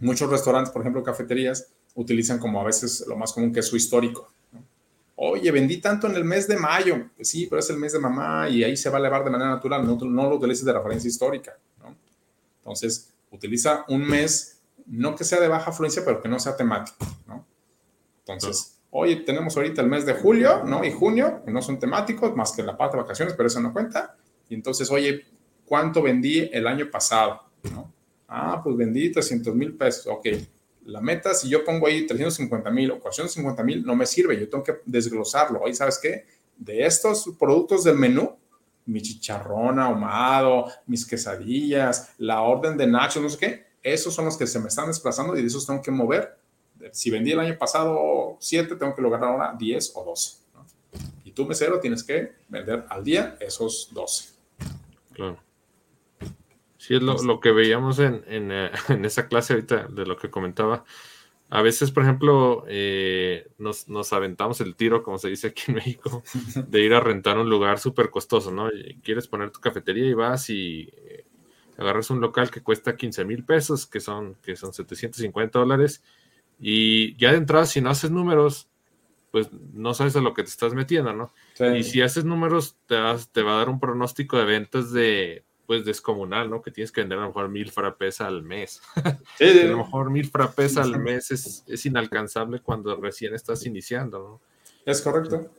muchos 0.00 0.28
restaurantes, 0.28 0.72
por 0.72 0.82
ejemplo, 0.82 1.02
cafeterías, 1.04 1.68
utilizan 1.94 2.38
como 2.38 2.60
a 2.60 2.64
veces 2.64 3.04
lo 3.06 3.14
más 3.14 3.32
común 3.32 3.52
que 3.52 3.60
es 3.60 3.66
su 3.68 3.76
histórico. 3.76 4.32
Oye, 5.16 5.50
vendí 5.52 5.80
tanto 5.80 6.08
en 6.08 6.16
el 6.16 6.24
mes 6.24 6.48
de 6.48 6.56
mayo. 6.56 7.10
Pues 7.14 7.28
sí, 7.28 7.46
pero 7.46 7.60
es 7.60 7.70
el 7.70 7.76
mes 7.76 7.92
de 7.92 8.00
mamá 8.00 8.48
y 8.48 8.64
ahí 8.64 8.76
se 8.76 8.90
va 8.90 8.96
a 8.96 9.00
elevar 9.00 9.22
de 9.22 9.30
manera 9.30 9.50
natural. 9.50 9.86
No, 9.86 9.96
no 9.96 10.28
lo 10.28 10.36
utilices 10.36 10.64
de 10.64 10.72
referencia 10.72 11.06
histórica. 11.06 11.56
¿no? 11.80 11.94
Entonces, 12.58 13.12
utiliza 13.30 13.84
un 13.86 14.02
mes, 14.04 14.60
no 14.86 15.14
que 15.14 15.22
sea 15.22 15.40
de 15.40 15.46
baja 15.46 15.70
afluencia, 15.70 16.02
pero 16.04 16.20
que 16.20 16.28
no 16.28 16.40
sea 16.40 16.56
temático. 16.56 17.06
¿no? 17.28 17.46
Entonces, 18.26 18.73
oye, 18.96 19.16
tenemos 19.16 19.56
ahorita 19.56 19.82
el 19.82 19.88
mes 19.88 20.06
de 20.06 20.14
julio, 20.14 20.62
¿no? 20.64 20.84
Y 20.84 20.92
junio, 20.92 21.42
que 21.44 21.50
no 21.50 21.60
son 21.60 21.80
temáticos, 21.80 22.36
más 22.36 22.52
que 22.52 22.62
la 22.62 22.76
parte 22.76 22.96
de 22.96 23.02
vacaciones, 23.02 23.34
pero 23.34 23.48
eso 23.48 23.60
no 23.60 23.72
cuenta. 23.72 24.16
Y 24.48 24.54
entonces, 24.54 24.88
oye, 24.88 25.26
¿cuánto 25.64 26.00
vendí 26.00 26.48
el 26.52 26.64
año 26.68 26.88
pasado? 26.88 27.40
¿no? 27.72 27.92
Ah, 28.28 28.60
pues 28.62 28.76
vendí 28.76 29.10
300 29.10 29.52
mil 29.52 29.76
pesos. 29.76 30.06
Ok, 30.06 30.28
la 30.84 31.00
meta, 31.00 31.34
si 31.34 31.48
yo 31.48 31.64
pongo 31.64 31.88
ahí 31.88 32.06
350 32.06 32.70
mil 32.70 32.92
o 32.92 33.00
450 33.00 33.64
mil, 33.64 33.84
no 33.84 33.96
me 33.96 34.06
sirve. 34.06 34.38
Yo 34.38 34.48
tengo 34.48 34.62
que 34.62 34.76
desglosarlo. 34.84 35.60
Oye, 35.60 35.74
¿sabes 35.74 35.98
qué? 36.00 36.26
De 36.56 36.86
estos 36.86 37.28
productos 37.36 37.82
del 37.82 37.96
menú, 37.96 38.36
mi 38.86 39.02
chicharrón 39.02 39.80
ahumado, 39.80 40.66
mis 40.86 41.04
quesadillas, 41.04 42.14
la 42.18 42.42
orden 42.42 42.76
de 42.76 42.86
nachos, 42.86 43.20
no 43.20 43.28
sé 43.28 43.38
qué, 43.38 43.64
esos 43.82 44.14
son 44.14 44.26
los 44.26 44.36
que 44.36 44.46
se 44.46 44.60
me 44.60 44.68
están 44.68 44.86
desplazando 44.86 45.36
y 45.36 45.40
de 45.40 45.48
esos 45.48 45.66
tengo 45.66 45.82
que 45.82 45.90
mover 45.90 46.43
si 46.92 47.10
vendí 47.10 47.32
el 47.32 47.40
año 47.40 47.56
pasado 47.58 48.36
7, 48.40 48.76
tengo 48.76 48.94
que 48.94 49.02
lograr 49.02 49.24
ahora 49.24 49.54
10 49.58 49.92
o 49.96 50.04
12. 50.04 50.38
Y 51.24 51.32
tú, 51.32 51.46
mesero, 51.46 51.80
tienes 51.80 52.04
que 52.04 52.32
vender 52.48 52.84
al 52.88 53.02
día 53.02 53.36
esos 53.40 53.88
12. 53.92 54.34
Claro. 55.12 55.38
Sí, 56.78 56.94
es 56.94 57.02
lo, 57.02 57.40
que 57.40 57.50
veíamos 57.50 57.98
en, 57.98 58.22
eh, 58.26 58.70
en, 58.90 59.04
esa 59.04 59.26
clase 59.26 59.54
ahorita 59.54 59.88
de 59.88 60.04
lo 60.04 60.16
que 60.16 60.30
comentaba. 60.30 60.84
A 61.48 61.62
veces, 61.62 61.90
por 61.90 62.02
ejemplo, 62.02 62.64
eh, 62.68 63.48
nos, 63.58 63.88
nos, 63.88 64.12
aventamos 64.12 64.60
el 64.60 64.74
tiro, 64.74 65.02
como 65.02 65.18
se 65.18 65.28
dice 65.28 65.48
aquí 65.48 65.62
en 65.68 65.76
México, 65.76 66.22
de 66.68 66.80
ir 66.82 66.92
a 66.92 67.00
rentar 67.00 67.38
un 67.38 67.48
lugar 67.48 67.78
súper 67.78 68.10
costoso, 68.10 68.50
¿no? 68.50 68.68
Quieres 69.02 69.28
poner 69.28 69.50
tu 69.50 69.60
cafetería 69.60 70.06
y 70.06 70.14
vas 70.14 70.50
y 70.50 70.90
eh, 70.92 71.24
agarras 71.78 72.10
un 72.10 72.20
local 72.20 72.50
que 72.50 72.62
cuesta 72.62 72.96
15 72.96 73.24
mil 73.24 73.44
pesos, 73.44 73.86
que 73.86 74.00
son, 74.00 74.34
que 74.42 74.56
son 74.56 74.74
750 74.74 75.58
dólares, 75.58 76.02
y 76.58 77.16
ya 77.16 77.32
de 77.32 77.38
entrada, 77.38 77.66
si 77.66 77.80
no 77.80 77.90
haces 77.90 78.10
números, 78.10 78.68
pues 79.30 79.48
no 79.72 79.94
sabes 79.94 80.14
a 80.16 80.20
lo 80.20 80.32
que 80.34 80.44
te 80.44 80.50
estás 80.50 80.74
metiendo, 80.74 81.12
¿no? 81.12 81.32
Y 81.76 81.82
si 81.82 82.02
haces 82.02 82.24
números, 82.24 82.76
te, 82.86 82.96
te 83.32 83.42
va 83.42 83.54
a 83.54 83.58
dar 83.58 83.68
un 83.68 83.80
pronóstico 83.80 84.38
de 84.38 84.44
ventas 84.44 84.92
de, 84.92 85.44
pues, 85.66 85.84
descomunal, 85.84 86.48
¿no? 86.48 86.62
Que 86.62 86.70
tienes 86.70 86.92
que 86.92 87.00
vender 87.00 87.18
a 87.18 87.22
lo 87.22 87.28
mejor 87.28 87.48
mil 87.48 87.70
frappés 87.70 88.20
al 88.20 88.42
mes. 88.42 88.80
Sí, 89.38 89.60
a 89.60 89.64
lo 89.64 89.78
mejor 89.78 90.10
mil 90.10 90.30
frappés 90.30 90.76
al 90.76 91.00
mes 91.00 91.30
es, 91.30 91.64
es, 91.66 91.86
inalcanzable 91.86 92.60
cuando 92.60 92.94
recién 92.96 93.34
estás 93.34 93.66
iniciando, 93.66 94.18
¿no? 94.18 94.40
Es 94.86 95.02
correcto. 95.02 95.50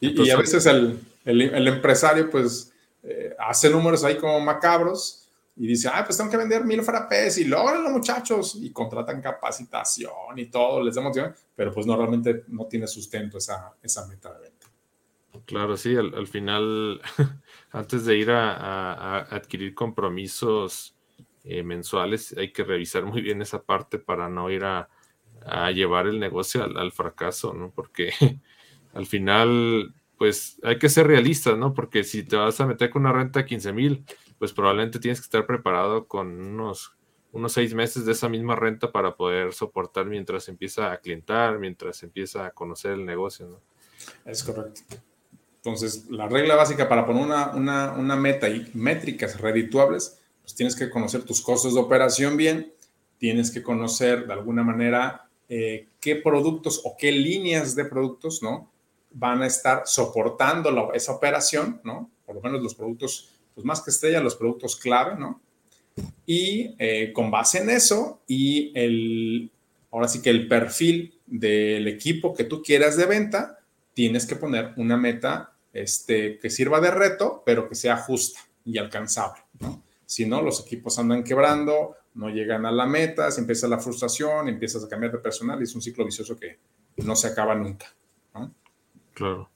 Y, 0.00 0.22
y 0.22 0.30
a 0.30 0.36
veces 0.36 0.66
el, 0.66 1.00
el, 1.24 1.40
el 1.40 1.68
empresario, 1.68 2.30
pues, 2.30 2.72
eh, 3.02 3.34
hace 3.38 3.70
números 3.70 4.04
ahí 4.04 4.18
como 4.18 4.38
macabros 4.40 5.27
y 5.60 5.66
dice, 5.66 5.88
ah, 5.92 6.04
pues 6.04 6.16
tengo 6.16 6.30
que 6.30 6.36
vender 6.36 6.64
mil 6.64 6.82
frappés 6.82 7.38
y 7.38 7.44
logran 7.44 7.92
muchachos 7.92 8.56
y 8.60 8.70
contratan 8.70 9.20
capacitación 9.20 10.36
y 10.36 10.46
todo, 10.46 10.82
les 10.84 10.94
damos, 10.94 11.16
pero 11.56 11.72
pues 11.72 11.84
no 11.84 11.96
realmente 11.96 12.44
no 12.46 12.66
tiene 12.66 12.86
sustento 12.86 13.38
esa, 13.38 13.74
esa 13.82 14.06
meta 14.06 14.32
de 14.34 14.40
venta. 14.40 14.66
Claro, 15.46 15.76
sí, 15.76 15.96
al, 15.96 16.26
final, 16.28 17.00
antes 17.72 18.04
de 18.04 18.16
ir 18.16 18.30
a, 18.30 19.18
adquirir 19.34 19.74
compromisos 19.74 20.94
eh, 21.42 21.64
mensuales, 21.64 22.36
hay 22.38 22.52
que 22.52 22.62
revisar 22.62 23.04
muy 23.04 23.20
bien 23.20 23.42
esa 23.42 23.60
parte 23.60 23.98
para 23.98 24.28
no 24.28 24.50
ir 24.50 24.64
a, 24.64 24.88
llevar 25.74 26.06
el 26.06 26.20
negocio 26.20 26.62
al, 26.62 26.76
al, 26.76 26.92
fracaso, 26.92 27.54
¿no? 27.54 27.70
Porque 27.70 28.12
al 28.92 29.06
final, 29.06 29.94
pues 30.18 30.60
hay 30.62 30.78
que 30.78 30.88
ser 30.88 31.06
realistas, 31.06 31.56
¿no? 31.56 31.74
Porque 31.74 32.04
si 32.04 32.22
te 32.22 32.36
vas 32.36 32.60
a 32.60 32.66
meter 32.66 32.90
con 32.90 33.02
una 33.02 33.12
renta 33.12 33.40
de 33.40 33.46
15 33.46 33.72
mil, 33.72 34.04
pues 34.38 34.52
probablemente 34.52 34.98
tienes 34.98 35.20
que 35.20 35.24
estar 35.24 35.46
preparado 35.46 36.06
con 36.06 36.40
unos, 36.40 36.92
unos 37.32 37.52
seis 37.52 37.74
meses 37.74 38.04
de 38.04 38.12
esa 38.12 38.28
misma 38.28 38.56
renta 38.56 38.92
para 38.92 39.16
poder 39.16 39.52
soportar 39.52 40.06
mientras 40.06 40.48
empieza 40.48 40.92
a 40.92 40.98
clientar, 40.98 41.58
mientras 41.58 42.02
empieza 42.02 42.46
a 42.46 42.50
conocer 42.50 42.92
el 42.92 43.04
negocio. 43.04 43.60
Es 44.24 44.44
correcto. 44.44 44.82
Entonces, 45.56 46.06
la 46.08 46.28
regla 46.28 46.54
básica 46.54 46.88
para 46.88 47.04
poner 47.04 47.24
una, 47.24 47.50
una, 47.50 47.92
una 47.92 48.16
meta 48.16 48.48
y 48.48 48.70
métricas 48.74 49.40
redituables, 49.40 50.20
pues 50.40 50.54
tienes 50.54 50.76
que 50.76 50.88
conocer 50.88 51.24
tus 51.24 51.42
costos 51.42 51.74
de 51.74 51.80
operación 51.80 52.36
bien, 52.36 52.72
tienes 53.18 53.50
que 53.50 53.62
conocer 53.62 54.26
de 54.26 54.32
alguna 54.32 54.62
manera 54.62 55.28
eh, 55.48 55.88
qué 56.00 56.16
productos 56.16 56.80
o 56.84 56.96
qué 56.96 57.10
líneas 57.10 57.74
de 57.74 57.84
productos, 57.84 58.42
¿no? 58.42 58.70
Van 59.10 59.42
a 59.42 59.46
estar 59.46 59.82
soportando 59.86 60.92
esa 60.92 61.12
operación, 61.12 61.80
¿no? 61.84 62.10
Por 62.24 62.36
lo 62.36 62.40
menos 62.40 62.62
los 62.62 62.74
productos 62.74 63.37
pues 63.58 63.66
más 63.66 63.82
que 63.82 63.90
estrella, 63.90 64.20
los 64.20 64.36
productos 64.36 64.76
clave, 64.76 65.18
¿no? 65.18 65.40
Y 66.24 66.76
eh, 66.78 67.12
con 67.12 67.28
base 67.28 67.58
en 67.58 67.70
eso 67.70 68.22
y 68.28 68.70
el, 68.78 69.50
ahora 69.90 70.06
sí 70.06 70.22
que 70.22 70.30
el 70.30 70.46
perfil 70.46 71.18
del 71.26 71.88
equipo 71.88 72.32
que 72.32 72.44
tú 72.44 72.62
quieras 72.62 72.96
de 72.96 73.06
venta, 73.06 73.58
tienes 73.94 74.26
que 74.26 74.36
poner 74.36 74.74
una 74.76 74.96
meta 74.96 75.54
este, 75.72 76.38
que 76.38 76.50
sirva 76.50 76.80
de 76.80 76.92
reto, 76.92 77.42
pero 77.44 77.68
que 77.68 77.74
sea 77.74 77.96
justa 77.96 78.38
y 78.64 78.78
alcanzable, 78.78 79.42
¿no? 79.58 79.82
Si 80.06 80.24
no, 80.24 80.40
los 80.40 80.64
equipos 80.64 80.96
andan 81.00 81.24
quebrando, 81.24 81.96
no 82.14 82.28
llegan 82.28 82.64
a 82.64 82.70
la 82.70 82.86
meta, 82.86 83.28
se 83.32 83.40
empieza 83.40 83.66
la 83.66 83.80
frustración, 83.80 84.48
empiezas 84.48 84.84
a 84.84 84.88
cambiar 84.88 85.10
de 85.10 85.18
personal 85.18 85.58
y 85.58 85.64
es 85.64 85.74
un 85.74 85.82
ciclo 85.82 86.04
vicioso 86.04 86.38
que 86.38 86.60
no 86.98 87.16
se 87.16 87.26
acaba 87.26 87.56
nunca. 87.56 87.92
¿no? 88.34 88.54
Claro. 89.14 89.50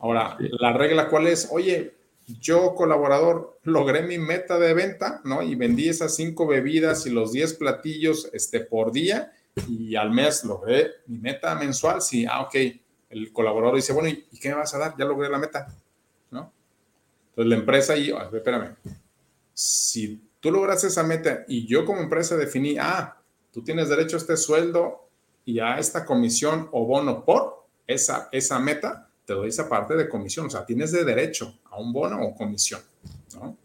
Ahora, 0.00 0.36
la 0.40 0.72
regla 0.72 1.08
cuál 1.08 1.28
es, 1.28 1.48
oye, 1.52 1.93
yo 2.26 2.74
colaborador 2.74 3.58
logré 3.64 4.02
mi 4.02 4.18
meta 4.18 4.58
de 4.58 4.72
venta, 4.74 5.20
¿no? 5.24 5.42
Y 5.42 5.54
vendí 5.54 5.88
esas 5.88 6.14
cinco 6.16 6.46
bebidas 6.46 7.06
y 7.06 7.10
los 7.10 7.32
diez 7.32 7.54
platillos 7.54 8.30
este, 8.32 8.60
por 8.60 8.92
día 8.92 9.32
y 9.68 9.96
al 9.96 10.10
mes 10.10 10.44
logré 10.44 10.92
mi 11.06 11.18
meta 11.18 11.54
mensual. 11.54 12.00
Sí, 12.00 12.26
ah, 12.28 12.42
ok. 12.42 12.54
El 13.10 13.32
colaborador 13.32 13.76
dice, 13.76 13.92
bueno, 13.92 14.08
¿y 14.08 14.38
qué 14.38 14.48
me 14.48 14.56
vas 14.56 14.74
a 14.74 14.78
dar? 14.78 14.94
Ya 14.98 15.04
logré 15.04 15.28
la 15.28 15.38
meta, 15.38 15.68
¿no? 16.30 16.52
Entonces 17.30 17.48
la 17.50 17.56
empresa 17.56 17.96
y, 17.96 18.10
espérame, 18.10 18.74
si 19.52 20.20
tú 20.40 20.50
lograste 20.50 20.88
esa 20.88 21.02
meta 21.02 21.44
y 21.46 21.66
yo 21.66 21.84
como 21.84 22.00
empresa 22.00 22.36
definí, 22.36 22.76
ah, 22.78 23.16
tú 23.52 23.62
tienes 23.62 23.88
derecho 23.88 24.16
a 24.16 24.20
este 24.20 24.36
sueldo 24.36 25.08
y 25.44 25.60
a 25.60 25.78
esta 25.78 26.04
comisión 26.04 26.68
o 26.72 26.86
bono 26.86 27.24
por 27.24 27.66
esa, 27.86 28.28
esa 28.32 28.58
meta, 28.58 29.10
te 29.26 29.34
doy 29.34 29.48
esa 29.48 29.68
parte 29.68 29.94
de 29.94 30.08
comisión. 30.08 30.46
O 30.46 30.50
sea, 30.50 30.64
tienes 30.64 30.90
de 30.90 31.04
derecho 31.04 31.58
a 31.74 31.80
un 31.80 31.92
bono 31.92 32.22
o 32.22 32.34
comisión, 32.34 32.80
¿no? 33.34 33.56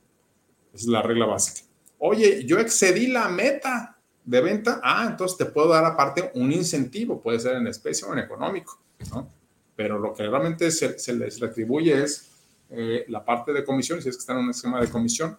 Esa 0.74 0.84
es 0.84 0.88
la 0.88 1.02
regla 1.02 1.26
básica. 1.26 1.68
Oye, 2.00 2.46
yo 2.46 2.60
excedí 2.60 3.08
la 3.08 3.28
meta 3.30 3.98
de 4.24 4.42
venta. 4.42 4.80
Ah, 4.84 5.08
entonces 5.10 5.38
te 5.38 5.46
puedo 5.46 5.70
dar 5.70 5.86
aparte 5.86 6.32
un 6.36 6.52
incentivo, 6.52 7.22
puede 7.22 7.40
ser 7.40 7.56
en 7.58 7.68
especie 7.68 8.08
o 8.08 8.14
en 8.14 8.20
económico, 8.20 8.80
¿no? 9.12 9.28
Pero 9.76 9.98
lo 9.98 10.14
que 10.14 10.28
realmente 10.28 10.72
se, 10.72 11.14
les 11.14 11.40
retribuye 11.40 12.04
es 12.04 12.32
eh, 12.70 13.06
la 13.08 13.24
parte 13.24 13.54
de 13.54 13.64
comisión, 13.64 14.02
si 14.02 14.10
es 14.10 14.16
que 14.16 14.22
están 14.22 14.38
en 14.38 14.46
un 14.46 14.50
esquema 14.52 14.80
de 14.82 14.90
comisión 14.90 15.38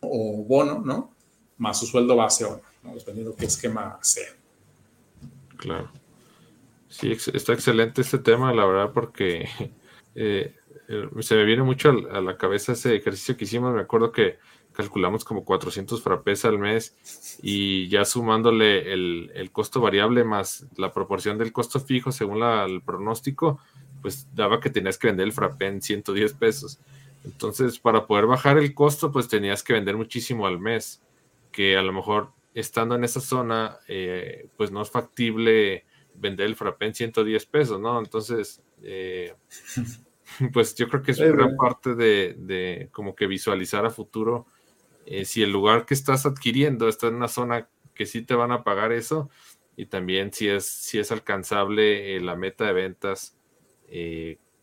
o 0.00 0.44
bono, 0.44 0.80
¿no? 0.84 1.14
Más 1.58 1.78
su 1.78 1.86
sueldo 1.86 2.16
base 2.16 2.44
o 2.44 2.60
no, 2.82 2.94
dependiendo 2.94 3.34
qué 3.34 3.46
esquema 3.46 3.98
sea. 4.02 4.28
Claro. 5.56 5.90
Sí, 6.88 7.12
está 7.12 7.52
excelente 7.52 8.00
este 8.00 8.18
tema, 8.18 8.52
la 8.52 8.64
verdad, 8.64 8.92
porque 8.92 9.48
eh, 10.14 10.54
se 11.20 11.34
me 11.34 11.44
viene 11.44 11.62
mucho 11.62 11.90
a 11.90 12.20
la 12.20 12.36
cabeza 12.36 12.72
ese 12.72 12.96
ejercicio 12.96 13.36
que 13.36 13.44
hicimos. 13.44 13.74
Me 13.74 13.82
acuerdo 13.82 14.10
que 14.10 14.38
calculamos 14.72 15.24
como 15.24 15.44
400 15.44 16.02
frappés 16.02 16.44
al 16.44 16.58
mes 16.58 16.96
y 17.42 17.88
ya 17.88 18.04
sumándole 18.04 18.92
el, 18.92 19.50
costo 19.52 19.80
variable 19.80 20.24
más 20.24 20.66
la 20.76 20.92
proporción 20.92 21.36
del 21.36 21.52
costo 21.52 21.80
fijo 21.80 22.12
según 22.12 22.42
el 22.42 22.80
pronóstico, 22.82 23.58
pues 24.00 24.28
daba 24.34 24.60
que 24.60 24.70
tenías 24.70 24.96
que 24.96 25.08
vender 25.08 25.26
el 25.26 25.32
frappé 25.32 25.66
en 25.66 25.82
110 25.82 26.32
pesos. 26.34 26.78
Entonces, 27.24 27.78
para 27.78 28.06
poder 28.06 28.26
bajar 28.26 28.56
el 28.56 28.72
costo, 28.72 29.10
pues 29.10 29.28
tenías 29.28 29.62
que 29.62 29.72
vender 29.72 29.96
muchísimo 29.96 30.46
al 30.46 30.60
mes, 30.60 31.02
que 31.50 31.76
a 31.76 31.82
lo 31.82 31.92
mejor 31.92 32.30
estando 32.54 32.94
en 32.94 33.04
esa 33.04 33.20
zona, 33.20 33.78
eh, 33.88 34.48
pues 34.56 34.70
no 34.70 34.80
es 34.80 34.90
factible 34.90 35.84
vender 36.14 36.46
el 36.46 36.56
frappé 36.56 36.86
en 36.86 36.94
110 36.94 37.46
pesos, 37.46 37.80
¿no? 37.80 37.98
Entonces, 37.98 38.62
eh, 38.82 39.34
pues 40.52 40.74
yo 40.74 40.88
creo 40.88 41.02
que 41.02 41.12
es 41.12 41.18
gran 41.18 41.56
parte 41.56 41.94
de, 41.94 42.88
como 42.92 43.14
que 43.14 43.26
visualizar 43.26 43.84
a 43.86 43.90
futuro 43.90 44.46
eh, 45.06 45.24
si 45.24 45.42
el 45.42 45.50
lugar 45.50 45.86
que 45.86 45.94
estás 45.94 46.26
adquiriendo 46.26 46.88
está 46.88 47.08
en 47.08 47.14
una 47.14 47.28
zona 47.28 47.68
que 47.94 48.06
sí 48.06 48.22
te 48.22 48.34
van 48.34 48.52
a 48.52 48.62
pagar 48.62 48.92
eso 48.92 49.30
y 49.76 49.86
también 49.86 50.32
si 50.32 50.48
es, 50.48 50.66
si 50.66 50.98
es 50.98 51.10
alcanzable 51.12 52.16
eh, 52.16 52.20
la 52.20 52.36
meta 52.36 52.66
de 52.66 52.72
ventas 52.72 53.34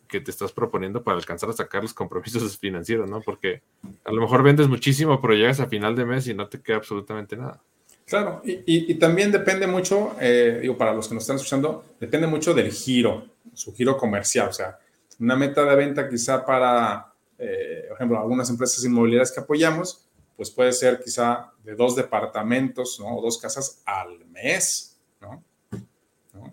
que 0.07 0.21
te 0.21 0.31
estás 0.31 0.51
proponiendo 0.51 1.03
para 1.03 1.17
alcanzar 1.17 1.49
a 1.49 1.53
sacar 1.53 1.81
los 1.81 1.93
compromisos 1.93 2.57
financieros, 2.59 3.09
¿no? 3.09 3.21
Porque 3.21 3.61
a 4.03 4.11
lo 4.11 4.21
mejor 4.21 4.43
vendes 4.43 4.67
muchísimo, 4.67 5.19
pero 5.21 5.33
llegas 5.33 5.59
a 5.59 5.67
final 5.67 5.95
de 5.95 6.05
mes 6.05 6.27
y 6.27 6.33
no 6.33 6.47
te 6.47 6.61
queda 6.61 6.77
absolutamente 6.77 7.35
nada. 7.35 7.61
Claro, 8.05 8.43
y, 8.45 8.93
también 8.95 9.31
depende 9.31 9.65
mucho, 9.65 10.15
eh, 10.21 10.59
digo, 10.61 10.77
para 10.77 10.93
los 10.93 11.07
que 11.07 11.15
nos 11.15 11.23
están 11.23 11.37
escuchando, 11.37 11.83
depende 11.99 12.27
mucho 12.27 12.53
del 12.53 12.71
giro, 12.71 13.25
su 13.53 13.73
giro 13.73 13.97
comercial. 13.97 14.49
O 14.49 14.53
sea, 14.53 14.77
una 15.19 15.35
meta 15.35 15.63
de 15.63 15.75
venta 15.75 16.09
quizá 16.09 16.45
para, 16.45 17.13
eh, 17.37 17.85
por 17.87 17.97
ejemplo, 17.97 18.19
algunas 18.19 18.49
empresas 18.49 18.83
inmobiliarias 18.83 19.31
que 19.31 19.39
apoyamos, 19.39 20.07
pues 20.35 20.51
puede 20.51 20.73
ser 20.73 21.01
quizá 21.03 21.51
de 21.63 21.75
dos 21.75 21.95
departamentos, 21.95 22.99
¿no? 22.99 23.17
O 23.17 23.21
dos 23.21 23.37
casas 23.37 23.81
al 23.85 24.25
mes, 24.25 24.99
¿no? 25.21 25.43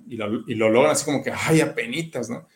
Y, 0.06 0.16
lo, 0.16 0.48
y, 0.48 0.54
lo, 0.54 0.70
logran 0.70 0.92
así 0.92 1.04
como 1.04 1.22
que, 1.22 1.32
ay, 1.32 1.60
apenitas, 1.60 2.30
¿no? 2.30 2.46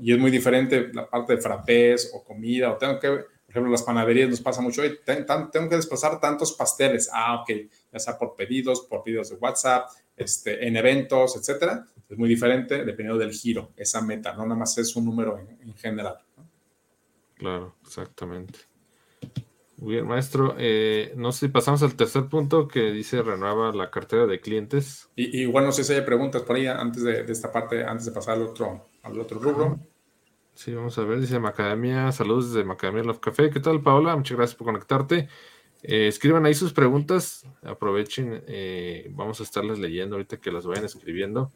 Y 0.00 0.12
es 0.12 0.18
muy 0.18 0.30
diferente 0.30 0.90
la 0.94 1.08
parte 1.08 1.36
de 1.36 1.42
frappés 1.42 2.10
o 2.14 2.24
comida, 2.24 2.72
o 2.72 2.78
tengo 2.78 2.98
que, 2.98 3.08
por 3.08 3.26
ejemplo, 3.50 3.70
las 3.70 3.82
panaderías 3.82 4.30
nos 4.30 4.40
pasa 4.40 4.62
mucho, 4.62 4.82
tengo 5.04 5.68
que 5.68 5.76
desplazar 5.76 6.18
tantos 6.20 6.52
pasteles, 6.54 7.10
ah, 7.12 7.42
ok, 7.42 7.50
ya 7.92 7.98
sea 7.98 8.16
por 8.16 8.34
pedidos, 8.34 8.80
por 8.80 9.02
pedidos 9.02 9.28
de 9.28 9.36
WhatsApp, 9.36 9.90
este, 10.16 10.66
en 10.66 10.76
eventos, 10.76 11.36
etcétera, 11.36 11.86
es 12.08 12.18
muy 12.18 12.28
diferente 12.28 12.84
dependiendo 12.84 13.18
del 13.18 13.32
giro, 13.32 13.72
esa 13.76 14.00
meta, 14.00 14.34
no 14.34 14.44
nada 14.44 14.56
más 14.56 14.76
es 14.78 14.94
un 14.96 15.04
número 15.04 15.38
en, 15.38 15.74
general. 15.74 16.18
Claro, 17.36 17.76
exactamente. 17.84 18.60
Muy 19.78 19.94
bien, 19.94 20.06
maestro. 20.06 20.54
Eh, 20.58 21.12
no 21.16 21.32
sé 21.32 21.46
si 21.46 21.48
pasamos 21.48 21.82
al 21.82 21.96
tercer 21.96 22.26
punto 22.26 22.68
que 22.68 22.92
dice 22.92 23.22
renueva 23.22 23.72
la 23.72 23.90
cartera 23.90 24.26
de 24.26 24.40
clientes. 24.40 25.10
Y, 25.16 25.40
igual 25.40 25.64
no 25.64 25.72
sé 25.72 25.82
si 25.82 25.92
hay 25.92 26.02
preguntas 26.02 26.42
por 26.42 26.56
ahí 26.56 26.66
antes 26.66 27.02
de, 27.02 27.20
esta 27.22 27.50
parte, 27.50 27.84
antes 27.84 28.06
de 28.06 28.12
pasar 28.12 28.34
al 28.34 28.42
otro, 28.42 28.88
al 29.02 29.18
otro 29.18 29.40
rubro. 29.40 29.80
Sí, 30.54 30.72
vamos 30.72 30.96
a 30.98 31.04
ver, 31.04 31.20
dice 31.20 31.40
Macadamia, 31.40 32.12
saludos 32.12 32.52
desde 32.52 32.64
Macadamia 32.64 33.02
Love 33.02 33.18
Café. 33.18 33.50
¿Qué 33.50 33.58
tal, 33.58 33.82
Paola? 33.82 34.14
Muchas 34.14 34.36
gracias 34.36 34.56
por 34.56 34.66
conectarte. 34.66 35.28
Eh, 35.82 36.06
escriban 36.06 36.46
ahí 36.46 36.54
sus 36.54 36.72
preguntas, 36.72 37.44
aprovechen, 37.62 38.42
eh, 38.46 39.10
vamos 39.10 39.40
a 39.40 39.42
estarles 39.42 39.78
leyendo 39.78 40.14
ahorita 40.14 40.38
que 40.38 40.52
las 40.52 40.64
vayan 40.64 40.84
escribiendo. 40.84 41.50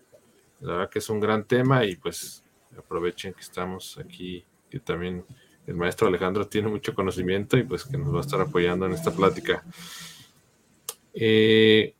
La 0.60 0.72
verdad 0.72 0.90
que 0.90 0.98
es 0.98 1.08
un 1.08 1.20
gran 1.20 1.44
tema 1.44 1.84
y 1.84 1.96
pues 1.96 2.42
aprovechen 2.76 3.32
que 3.32 3.40
estamos 3.40 3.98
aquí, 3.98 4.44
que 4.70 4.80
también 4.80 5.24
el 5.66 5.74
maestro 5.74 6.08
Alejandro 6.08 6.46
tiene 6.46 6.68
mucho 6.68 6.94
conocimiento 6.94 7.56
y 7.56 7.62
pues 7.62 7.84
que 7.84 7.98
nos 7.98 8.12
va 8.12 8.18
a 8.18 8.22
estar 8.22 8.40
apoyando 8.40 8.86
en 8.86 8.92
esta 8.92 9.10
plática. 9.10 9.62
Eh, 11.14 11.94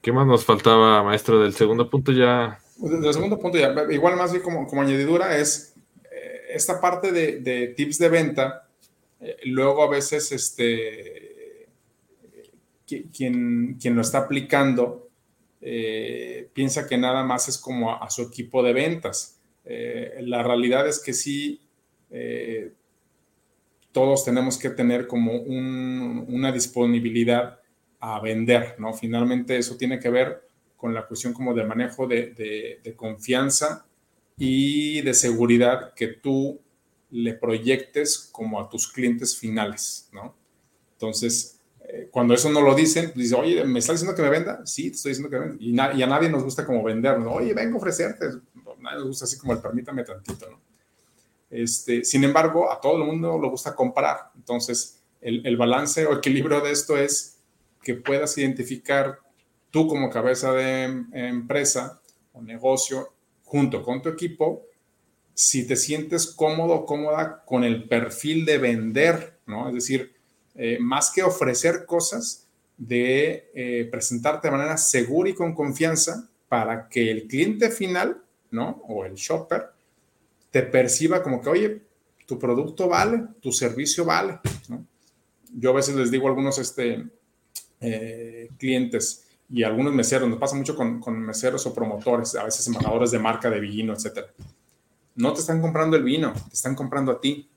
¿Qué 0.00 0.12
más 0.12 0.26
nos 0.26 0.44
faltaba, 0.44 1.02
maestro? 1.04 1.40
Del 1.40 1.54
segundo 1.54 1.88
punto 1.88 2.10
ya. 2.12 2.58
Del 2.76 3.14
segundo 3.14 3.38
punto 3.38 3.58
ya, 3.58 3.72
igual 3.90 4.16
más 4.16 4.32
bien 4.32 4.42
como, 4.42 4.66
como 4.66 4.82
añadidura 4.82 5.36
es 5.36 5.74
eh, 6.10 6.40
esta 6.50 6.80
parte 6.80 7.12
de, 7.12 7.74
tips 7.76 7.98
de 7.98 8.08
venta. 8.08 8.68
Eh, 9.20 9.36
luego 9.44 9.84
a 9.84 9.88
veces 9.88 10.32
este, 10.32 11.68
quien, 12.86 13.78
quien 13.80 13.94
lo 13.94 14.00
está 14.00 14.18
aplicando 14.18 15.11
piensa 16.52 16.86
que 16.88 16.98
nada 16.98 17.22
más 17.22 17.48
es 17.48 17.56
como 17.58 17.92
a, 17.92 18.10
su 18.10 18.22
equipo 18.22 18.62
de 18.62 18.72
ventas. 18.72 19.40
la 19.64 20.42
realidad 20.42 20.88
es 20.88 21.00
que 21.00 21.12
sí 21.12 21.60
eh, 22.12 22.72
todos 23.90 24.24
tenemos 24.24 24.58
que 24.58 24.70
tener 24.70 25.06
como 25.06 25.32
una 25.32 26.52
disponibilidad 26.52 27.58
a 28.00 28.20
vender, 28.20 28.76
¿no? 28.78 28.94
Finalmente 28.94 29.56
eso 29.56 29.76
tiene 29.76 29.98
que 29.98 30.10
ver 30.10 30.42
con 30.76 30.94
la 30.94 31.06
cuestión 31.06 31.32
como 31.32 31.54
de 31.54 31.64
manejo 31.64 32.06
de, 32.06 32.94
confianza 32.96 33.86
y 34.36 35.02
de 35.02 35.14
seguridad 35.14 35.92
que 35.94 36.08
tú 36.08 36.60
le 37.10 37.34
proyectes 37.34 38.30
como 38.32 38.60
a 38.60 38.68
tus 38.68 38.90
clientes 38.90 39.36
finales, 39.36 40.08
¿no? 40.12 40.34
Entonces, 40.94 41.60
eh, 41.60 41.61
cuando 42.10 42.34
eso 42.34 42.50
no 42.50 42.60
lo 42.60 42.74
dicen, 42.74 43.12
dice, 43.14 43.34
oye, 43.34 43.64
¿me 43.64 43.78
está 43.78 43.92
diciendo 43.92 44.14
que 44.16 44.22
me 44.22 44.30
venda? 44.30 44.64
Sí, 44.64 44.90
te 44.90 44.96
estoy 44.96 45.10
diciendo 45.10 45.30
que 45.30 45.38
venda. 45.38 45.56
Y, 45.60 45.98
y 45.98 46.02
a 46.02 46.06
nadie 46.06 46.28
nos 46.28 46.42
gusta 46.42 46.64
como 46.64 46.82
vender, 46.82 47.18
¿no? 47.18 47.32
Oye, 47.32 47.52
vengo 47.52 47.76
a 47.76 47.78
ofrecerte. 47.78 48.26
nadie 48.80 48.98
nos 48.98 49.08
gusta 49.08 49.24
así 49.26 49.38
como 49.38 49.52
el 49.52 49.58
permítame 49.58 50.04
tantito, 50.04 50.50
¿no? 50.50 50.60
Este, 51.50 52.02
sin 52.02 52.24
embargo, 52.24 52.72
a 52.72 52.80
todo 52.80 52.96
el 52.96 53.04
mundo 53.04 53.38
le 53.40 53.48
gusta 53.48 53.74
comprar. 53.74 54.30
Entonces, 54.34 55.02
el, 55.20 55.56
balance 55.56 56.06
o 56.06 56.16
equilibrio 56.16 56.62
de 56.62 56.72
esto 56.72 56.96
es 56.96 57.38
que 57.82 57.94
puedas 57.94 58.36
identificar 58.38 59.18
tú 59.70 59.86
como 59.86 60.08
cabeza 60.08 60.52
de 60.52 60.84
em, 60.84 61.06
empresa 61.12 62.00
o 62.32 62.40
negocio 62.40 63.12
junto 63.44 63.82
con 63.82 64.00
tu 64.00 64.08
equipo 64.08 64.62
si 65.34 65.66
te 65.66 65.76
sientes 65.76 66.26
cómodo 66.26 66.84
cómoda 66.84 67.42
con 67.44 67.64
el 67.64 67.88
perfil 67.88 68.44
de 68.44 68.58
vender, 68.58 69.38
¿no? 69.46 69.68
Es 69.68 69.74
decir, 69.74 70.14
eh, 70.54 70.78
más 70.80 71.10
que 71.10 71.22
ofrecer 71.22 71.86
cosas, 71.86 72.46
de 72.76 73.50
eh, 73.54 73.88
presentarte 73.90 74.48
de 74.48 74.56
manera 74.56 74.76
segura 74.76 75.30
y 75.30 75.34
con 75.34 75.54
confianza 75.54 76.28
para 76.48 76.88
que 76.88 77.10
el 77.10 77.28
cliente 77.28 77.70
final, 77.70 78.22
¿no? 78.50 78.82
O 78.88 79.04
el 79.04 79.14
shopper 79.14 79.66
te 80.50 80.62
perciba 80.62 81.22
como 81.22 81.40
que, 81.40 81.48
oye, 81.48 81.82
tu 82.26 82.38
producto 82.38 82.88
vale, 82.88 83.24
tu 83.40 83.52
servicio 83.52 84.04
vale. 84.04 84.40
Yo 85.54 85.70
a 85.70 85.74
veces 85.74 85.94
les 85.94 86.10
digo 86.10 86.26
a 86.26 86.30
algunos 86.30 86.58
este, 86.58 87.06
eh, 87.80 88.48
clientes 88.58 89.26
y 89.50 89.62
a 89.62 89.68
algunos 89.68 89.92
meseros, 89.92 90.28
nos 90.28 90.38
pasa 90.38 90.56
mucho 90.56 90.74
con, 90.74 91.20
meseros 91.20 91.66
o 91.66 91.74
promotores, 91.74 92.34
a 92.34 92.44
veces 92.44 92.66
embajadores 92.66 93.10
de 93.10 93.18
marca 93.18 93.50
de 93.50 93.60
vino, 93.60 93.92
etcétera. 93.92 94.28
No 95.14 95.32
te 95.34 95.40
están 95.40 95.60
comprando 95.60 95.96
el 95.96 96.02
vino, 96.02 96.32
te 96.32 96.54
están 96.54 96.74
comprando 96.74 97.12
a 97.12 97.20
ti, 97.20 97.48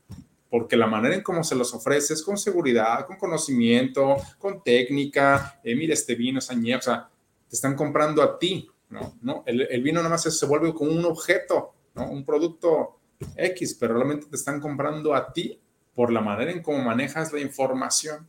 porque 0.55 0.77
la 0.77 0.87
manera 0.87 1.15
en 1.15 1.21
cómo 1.21 1.43
se 1.43 1.53
los 1.53 1.73
ofreces, 1.73 2.23
con 2.23 2.37
seguridad, 2.37 3.05
con 3.05 3.17
conocimiento, 3.17 4.15
con 4.39 4.63
técnica, 4.63 5.59
eh, 5.61 5.75
mira 5.75 5.93
este 5.93 6.15
vino, 6.15 6.39
esa 6.39 6.53
o 6.53 6.81
sea, 6.81 7.09
te 7.49 7.57
están 7.57 7.75
comprando 7.75 8.23
a 8.23 8.39
ti, 8.39 8.65
¿no? 8.89 9.17
¿No? 9.21 9.43
El, 9.45 9.67
el 9.69 9.83
vino 9.83 9.99
nada 9.99 10.11
más 10.11 10.23
se 10.23 10.45
vuelve 10.45 10.73
como 10.73 10.91
un 10.91 11.03
objeto, 11.03 11.73
un 11.95 12.23
producto 12.23 13.01
X, 13.35 13.75
pero 13.77 13.95
realmente 13.95 14.27
te 14.27 14.37
están 14.37 14.61
comprando 14.61 15.13
a 15.13 15.33
ti 15.33 15.59
por 15.93 16.09
la 16.09 16.21
manera 16.21 16.53
en 16.53 16.61
cómo 16.61 16.77
manejas 16.77 17.33
la 17.33 17.41
información. 17.41 18.25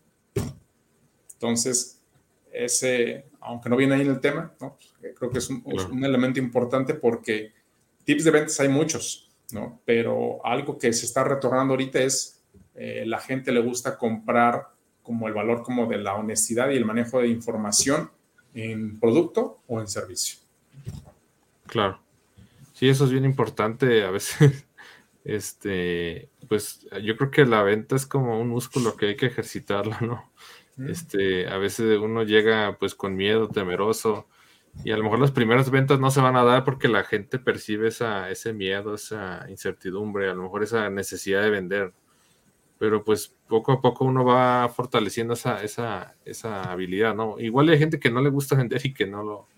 Entonces, 1.34 2.02
ese, 2.52 3.26
aunque 3.38 3.68
no 3.68 3.76
viene 3.76 3.94
ahí 3.94 4.00
en 4.00 4.10
el 4.10 4.18
tema, 4.18 4.52
creo 4.98 5.30
que 5.30 5.38
es 5.38 5.48
un, 5.48 6.04
elemento 6.04 6.40
importante 6.40 6.92
porque 6.94 7.52
tips 8.02 8.24
de 8.24 8.32
ventas 8.32 8.58
hay 8.58 8.68
muchos, 8.68 9.25
¿no? 9.52 9.80
Pero 9.84 10.44
algo 10.44 10.78
que 10.78 10.92
se 10.92 11.06
está 11.06 11.24
retornando 11.24 11.74
ahorita 11.74 12.00
es 12.00 12.42
eh, 12.74 13.04
la 13.06 13.18
gente 13.20 13.52
le 13.52 13.60
gusta 13.60 13.96
comprar 13.96 14.68
como 15.02 15.28
el 15.28 15.34
valor 15.34 15.62
como 15.62 15.86
de 15.86 15.98
la 15.98 16.14
honestidad 16.14 16.70
y 16.70 16.76
el 16.76 16.84
manejo 16.84 17.20
de 17.20 17.28
información 17.28 18.10
en 18.54 18.98
producto 18.98 19.60
o 19.66 19.80
en 19.80 19.88
servicio. 19.88 20.38
Claro. 21.66 22.00
Sí, 22.74 22.88
eso 22.88 23.04
es 23.04 23.10
bien 23.10 23.24
importante 23.24 24.04
a 24.04 24.10
veces. 24.10 24.64
Este, 25.28 26.28
pues 26.48 26.86
yo 27.02 27.16
creo 27.16 27.32
que 27.32 27.44
la 27.46 27.64
venta 27.64 27.96
es 27.96 28.06
como 28.06 28.40
un 28.40 28.48
músculo 28.48 28.96
que 28.96 29.06
hay 29.06 29.16
que 29.16 29.26
ejercitarlo, 29.26 29.96
¿no? 30.00 30.30
Este, 30.88 31.48
a 31.48 31.56
veces 31.56 31.98
uno 31.98 32.22
llega 32.22 32.76
pues 32.78 32.94
con 32.94 33.16
miedo, 33.16 33.48
temeroso, 33.48 34.28
y 34.84 34.92
a 34.92 34.96
lo 34.96 35.04
mejor 35.04 35.18
las 35.18 35.30
primeras 35.30 35.70
ventas 35.70 35.98
no 35.98 36.10
se 36.10 36.20
van 36.20 36.36
a 36.36 36.44
dar 36.44 36.64
porque 36.64 36.88
la 36.88 37.04
gente 37.04 37.38
percibe 37.38 37.88
esa, 37.88 38.30
ese 38.30 38.52
miedo, 38.52 38.94
esa 38.94 39.46
incertidumbre, 39.48 40.30
a 40.30 40.34
lo 40.34 40.42
mejor 40.44 40.62
esa 40.62 40.88
necesidad 40.90 41.42
de 41.42 41.50
vender. 41.50 41.92
Pero 42.78 43.02
pues 43.02 43.34
poco 43.48 43.72
a 43.72 43.80
poco 43.80 44.04
uno 44.04 44.24
va 44.24 44.68
fortaleciendo 44.68 45.34
esa, 45.34 45.62
esa, 45.62 46.14
esa 46.24 46.70
habilidad, 46.70 47.14
¿no? 47.14 47.40
Igual 47.40 47.68
hay 47.70 47.78
gente 47.78 47.98
que 47.98 48.10
no 48.10 48.20
le 48.20 48.30
gusta 48.30 48.54
vender 48.54 48.84
y 48.84 48.92
que 48.92 49.06
no 49.06 49.22
lo, 49.22 49.48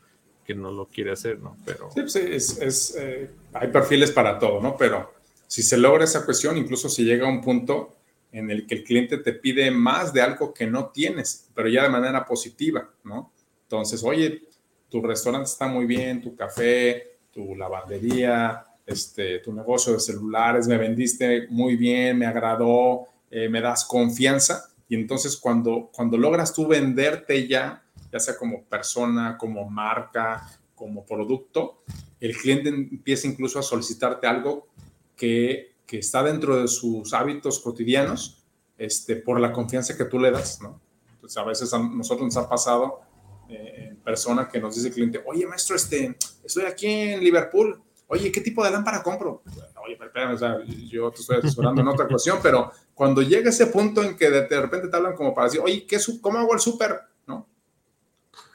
que 0.44 0.54
no 0.54 0.70
lo 0.70 0.86
quiere 0.86 1.12
hacer, 1.12 1.40
¿no? 1.40 1.56
Pero... 1.64 1.90
Sí, 1.90 2.00
pues 2.00 2.16
es, 2.16 2.58
es 2.58 2.96
eh, 2.96 3.30
hay 3.52 3.68
perfiles 3.68 4.12
para 4.12 4.38
todo, 4.38 4.62
¿no? 4.62 4.76
Pero 4.78 5.12
si 5.46 5.62
se 5.62 5.76
logra 5.76 6.04
esa 6.04 6.24
cuestión, 6.24 6.56
incluso 6.56 6.88
si 6.88 7.04
llega 7.04 7.26
a 7.26 7.30
un 7.30 7.42
punto 7.42 7.96
en 8.32 8.50
el 8.50 8.66
que 8.66 8.76
el 8.76 8.84
cliente 8.84 9.18
te 9.18 9.32
pide 9.32 9.70
más 9.70 10.12
de 10.12 10.22
algo 10.22 10.54
que 10.54 10.66
no 10.66 10.88
tienes, 10.88 11.48
pero 11.54 11.68
ya 11.68 11.82
de 11.82 11.88
manera 11.88 12.24
positiva, 12.24 12.88
¿no? 13.04 13.32
Entonces, 13.62 14.02
oye, 14.04 14.42
tu 14.88 15.02
restaurante 15.02 15.48
está 15.48 15.68
muy 15.68 15.86
bien, 15.86 16.22
tu 16.22 16.34
café, 16.34 17.18
tu 17.30 17.54
lavandería, 17.54 18.64
este, 18.86 19.40
tu 19.40 19.52
negocio 19.52 19.92
de 19.92 20.00
celulares, 20.00 20.66
me 20.66 20.78
vendiste 20.78 21.46
muy 21.50 21.76
bien, 21.76 22.18
me 22.18 22.26
agradó, 22.26 23.06
eh, 23.30 23.48
me 23.48 23.60
das 23.60 23.84
confianza. 23.84 24.70
Y 24.88 24.94
entonces 24.94 25.36
cuando, 25.36 25.90
cuando 25.92 26.16
logras 26.16 26.54
tú 26.54 26.66
venderte 26.66 27.46
ya 27.46 27.82
ya 28.12 28.20
sea 28.20 28.36
como 28.36 28.64
persona, 28.64 29.36
como 29.36 29.68
marca, 29.68 30.48
como 30.74 31.04
producto, 31.04 31.82
el 32.20 32.36
cliente 32.36 32.68
empieza 32.68 33.26
incluso 33.26 33.58
a 33.58 33.62
solicitarte 33.62 34.26
algo 34.26 34.68
que, 35.16 35.74
que 35.86 35.98
está 35.98 36.22
dentro 36.22 36.60
de 36.60 36.68
sus 36.68 37.12
hábitos 37.12 37.58
cotidianos 37.60 38.44
este, 38.76 39.16
por 39.16 39.40
la 39.40 39.52
confianza 39.52 39.96
que 39.96 40.04
tú 40.04 40.18
le 40.18 40.30
das, 40.30 40.60
¿no? 40.62 40.80
Entonces, 41.14 41.36
a 41.36 41.44
veces 41.44 41.74
a 41.74 41.78
nosotros 41.78 42.26
nos 42.26 42.36
ha 42.36 42.48
pasado 42.48 43.00
eh, 43.48 43.88
en 43.90 43.96
persona 43.96 44.48
que 44.48 44.60
nos 44.60 44.74
dice 44.74 44.88
el 44.88 44.94
cliente, 44.94 45.22
oye, 45.26 45.46
maestro, 45.46 45.76
este, 45.76 46.16
estoy 46.44 46.64
aquí 46.64 46.86
en 46.86 47.20
Liverpool, 47.20 47.80
oye, 48.08 48.30
¿qué 48.30 48.40
tipo 48.40 48.64
de 48.64 48.70
lámpara 48.70 49.02
compro? 49.02 49.42
Oye, 49.84 49.94
espérame, 49.94 50.34
o 50.34 50.38
sea, 50.38 50.58
yo 50.88 51.10
te 51.10 51.20
estoy 51.20 51.38
asesorando 51.38 51.80
en 51.80 51.88
otra 51.88 52.06
cuestión, 52.06 52.38
pero 52.42 52.70
cuando 52.94 53.22
llega 53.22 53.50
ese 53.50 53.66
punto 53.68 54.02
en 54.02 54.16
que 54.16 54.30
de, 54.30 54.60
repente 54.60 54.88
te 54.88 54.96
hablan 54.96 55.14
como 55.14 55.34
para 55.34 55.46
decir, 55.46 55.60
oye, 55.62 55.86
¿qué, 55.86 55.98
¿cómo 56.20 56.38
hago 56.38 56.54
el 56.54 56.60
súper? 56.60 57.00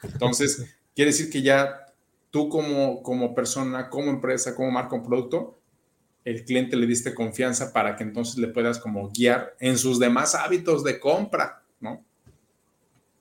Entonces, 0.02 0.76
quiere 0.94 1.10
decir 1.10 1.30
que 1.30 1.42
ya 1.42 1.86
tú 2.30 2.48
como, 2.48 3.02
como 3.02 3.34
persona, 3.34 3.88
como 3.88 4.10
empresa, 4.10 4.54
como 4.54 4.70
marca, 4.70 4.96
un 4.96 5.02
producto, 5.02 5.58
el 6.24 6.44
cliente 6.44 6.76
le 6.76 6.86
diste 6.86 7.14
confianza 7.14 7.72
para 7.72 7.96
que 7.96 8.02
entonces 8.02 8.38
le 8.38 8.48
puedas 8.48 8.78
como 8.78 9.10
guiar 9.10 9.54
en 9.60 9.76
sus 9.78 9.98
demás 9.98 10.34
hábitos 10.34 10.82
de 10.84 10.98
compra, 10.98 11.62
¿no? 11.80 12.04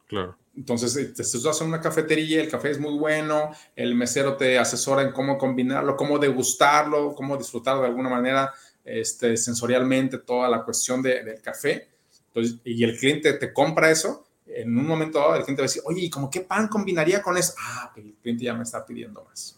Claro. 0.07 0.37
Entonces, 0.55 1.13
te 1.15 1.21
estás 1.23 1.61
en 1.61 1.67
una 1.67 1.81
cafetería, 1.81 2.41
el 2.41 2.49
café 2.49 2.71
es 2.71 2.79
muy 2.79 2.93
bueno, 2.97 3.51
el 3.75 3.95
mesero 3.95 4.37
te 4.37 4.59
asesora 4.59 5.01
en 5.01 5.11
cómo 5.11 5.37
combinarlo, 5.37 5.97
cómo 5.97 6.19
degustarlo, 6.19 7.15
cómo 7.15 7.37
disfrutar 7.37 7.79
de 7.79 7.87
alguna 7.87 8.09
manera 8.09 8.53
este, 8.85 9.35
sensorialmente 9.35 10.19
toda 10.19 10.47
la 10.49 10.63
cuestión 10.63 11.01
del 11.01 11.41
café. 11.41 11.87
Entonces, 12.27 12.59
y 12.63 12.83
el 12.83 12.97
cliente 12.97 13.33
te 13.33 13.51
compra 13.51 13.89
eso, 13.89 14.25
en 14.45 14.77
un 14.77 14.85
momento 14.85 15.19
dado 15.19 15.35
el 15.35 15.43
cliente 15.43 15.61
va 15.61 15.65
a 15.65 15.69
decir, 15.69 15.81
oye, 15.85 16.01
¿y 16.01 16.09
cómo 16.09 16.29
qué 16.29 16.41
pan 16.41 16.67
combinaría 16.67 17.21
con 17.21 17.37
eso? 17.37 17.53
Ah, 17.59 17.91
el 17.95 18.13
cliente 18.21 18.43
ya 18.43 18.53
me 18.53 18.63
está 18.63 18.85
pidiendo 18.85 19.23
más. 19.23 19.55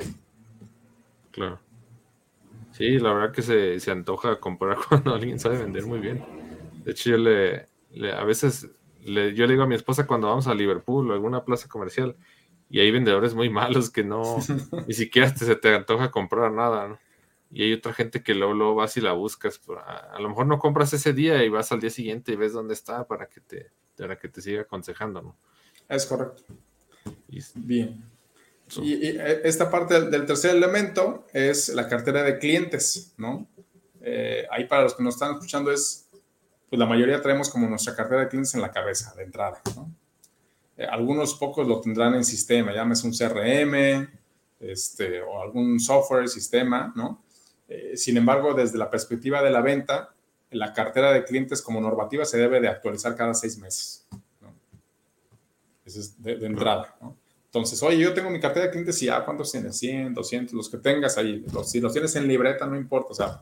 Claro. 1.32 1.60
Sí, 2.72 3.00
la 3.00 3.14
verdad 3.14 3.34
que 3.34 3.42
se, 3.42 3.80
se 3.80 3.92
antoja 3.92 4.40
comprar 4.40 4.78
cuando 4.90 5.14
alguien 5.14 5.40
sabe 5.40 5.58
vender 5.58 5.86
muy 5.86 6.00
bien. 6.00 6.24
De 6.84 6.92
hecho, 6.92 7.12
yo 7.12 7.18
le, 7.18 7.68
a 8.14 8.24
veces 8.24 8.70
le, 9.06 9.34
yo 9.34 9.46
le 9.46 9.54
digo 9.54 9.64
a 9.64 9.68
mi 9.68 9.76
esposa 9.76 10.08
cuando 10.08 10.28
vamos 10.28 10.48
a 10.48 10.56
Liverpool 10.56 11.10
o 11.10 11.14
alguna 11.14 11.46
plaza 11.46 11.68
comercial 11.68 12.16
y 12.70 12.80
hay 12.80 12.92
vendedores 12.92 13.36
muy 13.36 13.50
malos 13.50 13.90
que 13.90 14.04
no, 14.04 14.38
ni 14.88 14.94
siquiera 14.94 15.36
se 15.36 15.56
te 15.56 15.74
antoja 15.74 16.12
comprar 16.12 16.52
nada, 16.52 16.88
¿no? 16.88 17.00
Y 17.52 17.64
hay 17.64 17.74
otra 17.74 17.94
gente 17.94 18.24
que 18.24 18.34
luego, 18.34 18.54
luego 18.54 18.76
vas 18.76 18.98
y 18.98 19.02
la 19.02 19.14
buscas. 19.14 19.62
A, 19.86 20.20
lo 20.20 20.28
mejor 20.28 20.48
no 20.48 20.60
compras 20.60 20.92
ese 20.94 21.14
día 21.14 21.44
y 21.44 21.50
vas 21.50 21.72
al 21.72 21.80
día 21.80 21.92
siguiente 21.92 22.34
y 22.34 22.36
ves 22.36 22.54
dónde 22.54 22.74
está 22.74 23.08
para 23.08 23.28
que 23.28 23.40
te, 23.40 23.72
para 23.96 24.18
que 24.18 24.28
te 24.28 24.42
siga 24.42 24.62
aconsejando, 24.62 25.22
¿no? 25.22 25.38
Es 25.88 26.06
correcto. 26.06 26.44
Bien. 27.54 28.04
Y, 28.82 28.94
eh, 28.94 29.42
esta 29.44 29.70
parte 29.70 30.02
del, 30.02 30.26
tercer 30.26 30.56
elemento 30.56 31.28
es 31.32 31.70
la 31.70 31.88
cartera 31.88 32.24
de 32.24 32.40
clientes, 32.40 33.14
¿no? 33.18 33.48
Eh, 34.02 34.46
ahí 34.52 34.66
para 34.66 34.84
los 34.84 34.96
que 34.96 35.04
nos 35.04 35.14
están 35.14 35.34
escuchando 35.36 35.72
es, 35.72 36.05
pues 36.76 36.80
la 36.80 36.86
mayoría 36.88 37.22
traemos 37.22 37.50
como 37.50 37.70
nuestra 37.70 37.96
cartera 37.96 38.22
de 38.22 38.28
clientes 38.28 38.54
en 38.54 38.60
la 38.60 38.70
cabeza 38.70 39.14
de 39.16 39.24
entrada, 39.24 39.62
¿no? 39.78 39.90
Eh, 40.76 40.86
algunos 40.86 41.36
pocos 41.36 41.66
lo 41.66 41.80
tendrán 41.80 42.16
en 42.16 42.26
sistema, 42.26 42.74
llámese 42.74 43.08
un 43.08 43.14
CRM, 43.14 44.10
este, 44.60 45.22
o 45.22 45.42
algún 45.42 45.80
software, 45.80 46.28
sistema, 46.28 46.92
¿no? 46.96 47.24
sin 47.96 48.18
embargo, 48.18 48.54
desde 48.54 48.78
la 48.78 48.90
perspectiva 48.90 49.42
de 49.42 49.50
la 49.50 49.62
venta, 49.62 50.14
la 50.52 50.74
cartera 50.74 51.12
de 51.14 51.24
clientes 51.24 51.62
como 51.62 51.80
normativa 51.82 52.26
se 52.26 52.38
debe 52.38 52.60
de 52.60 52.68
actualizar 52.68 53.16
cada 53.16 53.34
seis 53.34 53.58
meses. 53.58 54.06
¿no? 54.42 54.54
Es 55.86 56.22
de, 56.22 56.46
entrada. 56.46 56.96
Entonces, 57.46 57.82
oye, 57.82 57.98
yo 57.98 58.14
tengo 58.14 58.30
mi 58.30 58.40
cartera 58.40 58.66
de 58.66 58.72
clientes 58.72 59.02
y 59.02 59.06
ya, 59.06 59.24
¿cuántos 59.24 59.52
tienes? 59.52 59.78
100, 59.78 60.14
200, 60.14 60.54
los 60.54 60.70
que 60.70 60.78
tengas 60.78 61.18
ahí. 61.18 61.44
si 61.64 61.80
los 61.80 61.94
tienes 61.94 62.16
en 62.18 62.28
libreta, 62.28 62.68
no 62.68 62.76
importa, 62.76 63.12
o 63.12 63.16
sea, 63.16 63.42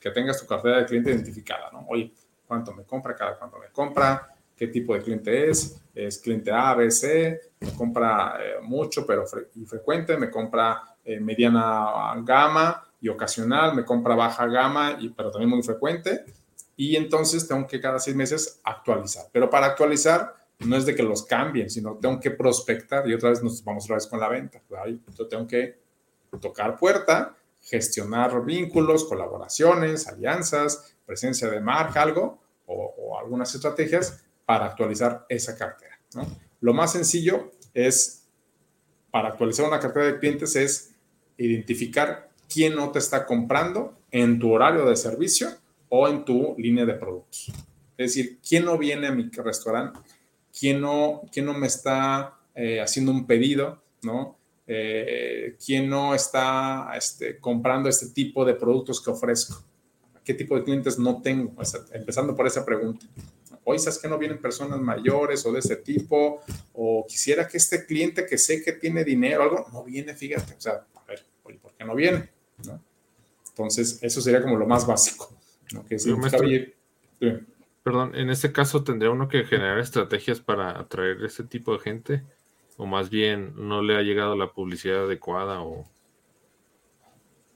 que 0.00 0.10
tengas 0.10 0.40
tu 0.40 0.46
cartera 0.46 0.78
de 0.78 0.86
cliente 0.86 1.10
identificada, 1.10 1.70
¿no? 1.70 1.86
Oye, 1.88 2.12
¿cuánto 2.52 2.74
me 2.74 2.84
compra? 2.84 3.16
Cada 3.16 3.38
cuánto 3.38 3.58
me 3.58 3.68
compra, 3.68 4.28
qué 4.54 4.66
tipo 4.66 4.92
de 4.92 5.00
cliente 5.00 5.48
es, 5.48 5.80
es 5.94 6.18
cliente 6.18 6.52
A, 6.52 6.74
B, 6.74 6.90
C, 6.90 7.40
me 7.60 7.72
compra 7.72 8.36
eh, 8.38 8.60
mucho 8.60 9.06
pero 9.06 9.24
y 9.54 9.64
frecuente, 9.64 10.18
me 10.18 10.30
compra 10.30 10.98
eh, 11.02 11.18
mediana 11.18 12.12
gama 12.22 12.86
y 13.00 13.08
ocasional, 13.08 13.74
me 13.74 13.86
compra 13.86 14.14
baja 14.14 14.46
gama, 14.46 14.98
y, 15.00 15.08
pero 15.08 15.30
también 15.30 15.48
muy 15.48 15.62
frecuente. 15.62 16.26
Y 16.76 16.94
entonces 16.94 17.48
tengo 17.48 17.66
que 17.66 17.80
cada 17.80 17.98
seis 17.98 18.14
meses 18.14 18.60
actualizar. 18.64 19.24
Pero 19.32 19.48
para 19.48 19.68
actualizar, 19.68 20.34
no 20.58 20.76
es 20.76 20.84
de 20.84 20.94
que 20.94 21.02
los 21.02 21.24
cambien, 21.24 21.70
sino 21.70 21.96
tengo 21.96 22.20
que 22.20 22.32
prospectar 22.32 23.08
y 23.08 23.14
otra 23.14 23.30
vez 23.30 23.42
nos 23.42 23.64
vamos 23.64 23.84
otra 23.84 23.94
vez 23.94 24.06
con 24.06 24.20
la 24.20 24.28
venta. 24.28 24.60
Yo 25.18 25.26
tengo 25.26 25.46
que 25.46 25.80
tocar 26.38 26.76
puerta, 26.76 27.34
gestionar 27.62 28.44
vínculos, 28.44 29.04
colaboraciones, 29.04 30.06
alianzas, 30.06 30.96
presencia 31.06 31.48
de 31.48 31.60
marca, 31.60 32.02
algo 32.02 32.41
o, 32.72 33.18
algunas 33.18 33.54
estrategias 33.54 34.24
para 34.44 34.66
actualizar 34.66 35.24
esa 35.28 35.56
cartera. 35.56 35.98
Lo 36.60 36.74
más 36.74 36.92
sencillo 36.92 37.52
es, 37.72 38.26
para 39.10 39.28
actualizar 39.28 39.66
una 39.66 39.80
cartera 39.80 40.06
de 40.06 40.18
clientes, 40.18 40.56
es 40.56 40.94
identificar 41.36 42.30
quién 42.52 42.74
no 42.74 42.90
te 42.90 42.98
está 42.98 43.24
comprando 43.24 43.96
en 44.10 44.38
tu 44.38 44.52
horario 44.52 44.84
de 44.84 44.96
servicio 44.96 45.48
o 45.88 46.08
en 46.08 46.24
tu 46.24 46.54
línea 46.58 46.84
de 46.84 46.94
productos. 46.94 47.52
Es 47.96 48.14
decir, 48.14 48.38
quién 48.46 48.64
no 48.64 48.76
viene 48.76 49.06
a 49.06 49.12
mi 49.12 49.28
restaurante 49.30 50.00
quién 50.58 50.80
no, 50.80 51.22
quién 51.32 51.46
no 51.46 51.54
me 51.54 51.66
está 51.66 52.38
eh, 52.54 52.80
haciendo 52.80 53.12
un 53.12 53.26
pedido, 53.26 53.82
¿no? 54.02 54.38
Eh, 54.66 55.56
quién 55.64 55.88
no 55.88 56.14
está 56.14 56.92
este, 56.96 57.38
comprando 57.38 57.88
este 57.88 58.10
tipo 58.10 58.44
de 58.44 58.54
productos 58.54 59.02
que 59.02 59.10
ofrezco. 59.10 59.62
¿Qué 60.24 60.34
tipo 60.34 60.56
de 60.56 60.64
clientes 60.64 60.98
no 60.98 61.20
tengo? 61.20 61.52
empezando 61.92 62.36
por 62.36 62.46
esa 62.46 62.64
pregunta. 62.64 63.06
Hoy 63.64 63.78
sabes 63.78 63.98
que 63.98 64.08
no 64.08 64.18
vienen 64.18 64.40
personas 64.40 64.80
mayores 64.80 65.44
o 65.46 65.52
de 65.52 65.60
ese 65.60 65.76
tipo, 65.76 66.42
o 66.72 67.06
quisiera 67.08 67.46
que 67.46 67.56
este 67.56 67.86
cliente 67.86 68.26
que 68.26 68.38
sé 68.38 68.62
que 68.62 68.72
tiene 68.72 69.04
dinero, 69.04 69.42
algo, 69.42 69.66
no 69.72 69.84
viene, 69.84 70.14
fíjate. 70.14 70.54
O 70.54 70.60
sea, 70.60 70.84
a 70.94 71.04
ver, 71.06 71.24
oye, 71.44 71.58
¿por 71.58 71.72
qué 71.74 71.84
no 71.84 71.94
viene? 71.94 72.28
Entonces, 73.48 73.98
eso 74.02 74.20
sería 74.20 74.42
como 74.42 74.56
lo 74.56 74.66
más 74.66 74.86
básico. 74.86 75.32
¿no? 75.72 75.84
Que 75.84 75.98
si, 75.98 76.12
Perdón, 77.82 78.14
en 78.14 78.30
este 78.30 78.52
caso 78.52 78.84
tendría 78.84 79.10
uno 79.10 79.28
que 79.28 79.44
generar 79.44 79.78
estrategias 79.78 80.40
para 80.40 80.78
atraer 80.78 81.24
ese 81.24 81.42
tipo 81.42 81.72
de 81.72 81.80
gente, 81.80 82.22
o 82.76 82.86
más 82.86 83.10
bien 83.10 83.54
no 83.56 83.82
le 83.82 83.96
ha 83.96 84.02
llegado 84.02 84.36
la 84.36 84.52
publicidad 84.52 85.04
adecuada 85.04 85.62
o... 85.62 85.84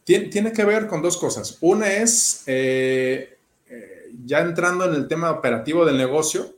Tiene, 0.07 0.53
que 0.53 0.65
ver 0.65 0.87
con 0.87 1.03
dos 1.03 1.17
cosas. 1.17 1.59
Una 1.61 1.93
es, 1.93 2.45
eh, 2.47 3.39
eh, 3.69 4.11
ya 4.25 4.39
entrando 4.39 4.85
en 4.85 4.95
el 4.95 5.09
tema 5.09 5.33
operativo 5.33 5.85
del 5.85 5.97
negocio, 5.97 6.55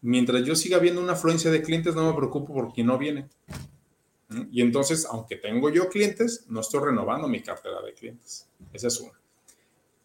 mientras 0.00 0.42
yo 0.44 0.56
siga 0.56 0.78
viendo 0.78 1.02
una 1.02 1.12
afluencia 1.12 1.50
de 1.50 1.60
clientes, 1.60 1.94
no 1.94 2.10
me 2.10 2.16
preocupo 2.16 2.54
por 2.54 2.72
quién 2.72 2.86
no 2.86 2.96
viene. 2.96 3.28
Y 4.50 4.62
entonces, 4.62 5.06
aunque 5.10 5.36
tengo 5.36 5.68
yo 5.68 5.90
clientes, 5.90 6.46
no 6.48 6.60
estoy 6.60 6.80
renovando 6.82 7.28
mi 7.28 7.42
cartera 7.42 7.82
de 7.82 7.92
clientes. 7.92 8.46
Esa 8.72 8.88
es 8.88 8.98
una. 8.98 9.20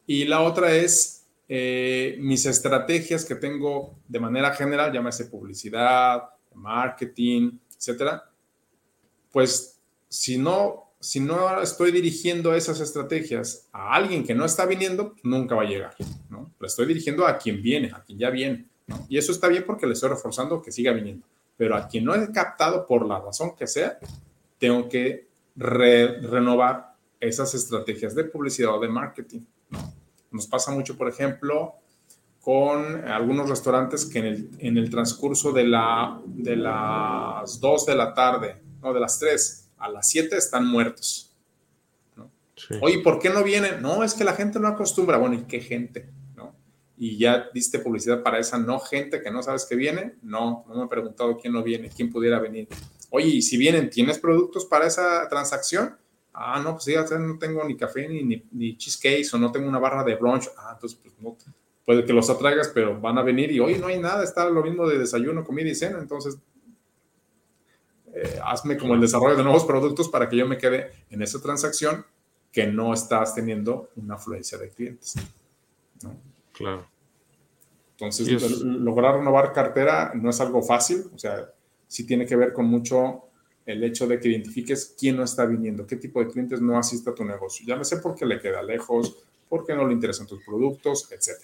Y 0.06 0.26
la 0.26 0.42
otra 0.42 0.76
es 0.76 1.24
eh, 1.48 2.18
mis 2.20 2.46
estrategias 2.46 3.24
que 3.24 3.36
tengo 3.36 3.96
de 4.06 4.20
manera 4.20 4.54
general, 4.54 4.92
llámese 4.92 5.28
publicidad, 5.28 6.24
marketing, 6.54 7.58
etcétera, 7.78 8.30
pues 9.32 9.80
si 10.10 10.38
no, 10.38 10.85
si 11.06 11.20
no 11.20 11.62
estoy 11.62 11.92
dirigiendo 11.92 12.56
esas 12.56 12.80
estrategias 12.80 13.68
a 13.72 13.94
alguien 13.94 14.26
que 14.26 14.34
no 14.34 14.44
está 14.44 14.66
viniendo, 14.66 15.14
nunca 15.22 15.54
va 15.54 15.62
a 15.62 15.68
llegar, 15.68 15.96
¿no? 16.32 16.52
Lo 16.58 16.66
estoy 16.66 16.88
dirigiendo 16.88 17.28
a 17.28 17.38
quien 17.38 17.62
viene, 17.62 17.92
a 17.94 18.02
quien 18.02 18.18
ya 18.18 18.32
viene, 18.32 18.66
Y 19.08 19.20
eso 19.20 19.32
está 19.32 19.48
bien 19.48 19.66
porque 19.68 19.86
le 19.86 19.94
estoy 19.94 20.10
reforzando 20.10 20.64
que 20.64 20.72
siga 20.72 20.94
viniendo. 20.94 21.28
Pero 21.58 21.76
a 21.76 21.88
quien 21.88 22.06
no 22.06 22.16
he 22.16 22.32
captado 22.32 22.88
por 22.88 23.06
la 23.06 23.20
razón 23.20 23.56
que 23.56 23.68
sea, 23.68 24.00
tengo 24.58 24.90
que 24.90 25.28
renovar 25.56 26.96
esas 27.20 27.54
estrategias 27.54 28.16
de 28.16 28.24
publicidad 28.24 28.74
o 28.74 28.80
de 28.80 28.88
marketing, 28.88 29.42
¿no? 29.70 29.94
Nos 30.32 30.48
pasa 30.48 30.72
mucho, 30.72 30.98
por 30.98 31.08
ejemplo, 31.08 31.76
con 32.42 33.08
algunos 33.08 33.48
restaurantes 33.48 34.06
que 34.06 34.20
en 34.20 34.26
el, 34.26 34.50
en 34.58 34.78
el 34.78 34.90
transcurso 34.90 35.52
de, 35.52 35.66
la, 35.66 36.20
de 36.26 36.56
las 36.56 37.60
2 37.60 37.86
de 37.86 37.96
la 37.96 38.12
tarde, 38.16 38.60
no, 38.82 38.92
de 38.92 39.00
las 39.00 39.20
3 39.20 39.65
a 39.86 39.90
las 39.90 40.10
7 40.10 40.36
están 40.36 40.68
muertos. 40.68 41.32
¿no? 42.16 42.32
Oye, 42.82 43.00
¿por 43.00 43.20
qué 43.20 43.30
no 43.30 43.44
vienen? 43.44 43.82
No, 43.82 44.04
es 44.04 44.14
que 44.14 44.24
la 44.24 44.34
gente 44.34 44.60
no 44.60 44.68
acostumbra. 44.68 45.18
Bueno, 45.18 45.36
¿y 45.36 45.44
qué 45.44 45.62
gente? 45.62 46.10
¿no? 46.36 46.56
Y 46.98 47.18
ya 47.18 47.50
diste 47.54 47.80
publicidad 47.80 48.24
para 48.24 48.40
esa 48.40 48.58
no 48.58 48.80
gente 48.80 49.22
que 49.22 49.30
no 49.30 49.44
sabes 49.44 49.66
que 49.66 49.76
viene. 49.76 50.16
No, 50.24 50.66
no 50.68 50.76
me 50.76 50.86
he 50.86 50.88
preguntado 50.88 51.38
quién 51.38 51.54
no 51.54 51.62
viene, 51.62 51.90
quién 51.90 52.12
pudiera 52.12 52.40
venir. 52.40 52.68
Oye, 53.12 53.28
y 53.28 53.42
si 53.42 53.58
vienen, 53.58 53.90
¿tienes 53.90 54.18
productos 54.18 54.66
para 54.66 54.88
esa 54.88 55.28
transacción? 55.30 55.96
Ah, 56.34 56.60
no, 56.62 56.74
pues 56.74 56.86
ya 56.86 57.06
no 57.18 57.38
tengo 57.38 57.64
ni 57.64 57.78
café 57.78 58.10
ni, 58.10 58.24
ni, 58.24 58.44
ni 58.52 58.76
cheesecake 58.76 59.34
o 59.34 59.38
no 59.38 59.52
tengo 59.52 59.70
una 59.70 59.80
barra 59.80 60.04
de 60.04 60.16
brunch. 60.16 60.50
Ah, 60.58 60.72
entonces 60.74 61.00
pues 61.02 61.14
no, 61.20 61.38
puede 61.86 62.04
que 62.04 62.12
los 62.12 62.30
atraigas, 62.30 62.72
pero 62.74 63.00
van 63.00 63.18
a 63.20 63.22
venir 63.22 63.52
y 63.52 63.60
hoy 63.60 63.78
no 63.78 63.88
hay 63.88 64.00
nada, 64.00 64.24
está 64.24 64.50
lo 64.50 64.64
mismo 64.64 64.88
de 64.88 64.98
desayuno, 64.98 65.46
comida 65.46 65.70
y 65.70 65.76
cena. 65.76 66.00
Entonces, 66.00 66.38
eh, 68.18 68.40
hazme 68.46 68.78
como 68.78 68.94
el 68.94 69.02
desarrollo 69.02 69.36
de 69.36 69.44
nuevos 69.44 69.66
productos 69.66 70.08
para 70.08 70.30
que 70.30 70.38
yo 70.38 70.48
me 70.48 70.58
quede 70.58 70.92
en 71.10 71.22
esa 71.22 71.42
transacción 71.42 72.06
que 72.50 72.66
no 72.66 72.94
estás 72.94 73.36
teniendo 73.36 73.90
una 73.98 74.16
afluencia 74.16 74.58
de 74.58 74.70
clientes. 74.70 75.16
¿no? 76.02 76.16
Claro. 76.54 76.88
Entonces, 77.92 78.62
lograr 78.62 79.16
renovar 79.16 79.52
cartera 79.52 80.14
no 80.16 80.30
es 80.30 80.40
algo 80.40 80.62
fácil, 80.62 81.04
o 81.14 81.20
sea, 81.20 81.50
sí 81.88 82.06
tiene 82.06 82.26
que 82.26 82.38
ver 82.38 82.54
con 82.54 82.66
mucho 82.68 83.24
el 83.66 83.84
hecho 83.84 84.08
de 84.08 84.18
que 84.18 84.30
identifiques 84.30 84.96
quién 84.98 85.18
no 85.18 85.24
está 85.24 85.46
viniendo, 85.46 85.86
qué 85.86 85.98
tipo 85.98 86.24
de 86.24 86.30
clientes 86.30 86.62
no 86.62 86.78
asiste 86.78 87.10
a 87.10 87.14
tu 87.16 87.26
negocio. 87.26 87.66
Ya 87.68 87.76
no 87.76 87.84
sé 87.84 87.98
por 87.98 88.16
qué 88.16 88.26
le 88.26 88.40
queda 88.40 88.64
lejos, 88.64 89.18
por 89.50 89.66
qué 89.66 89.76
no 89.76 89.86
le 89.86 89.94
interesan 89.94 90.26
tus 90.26 90.42
productos, 90.42 91.12
etc. 91.12 91.42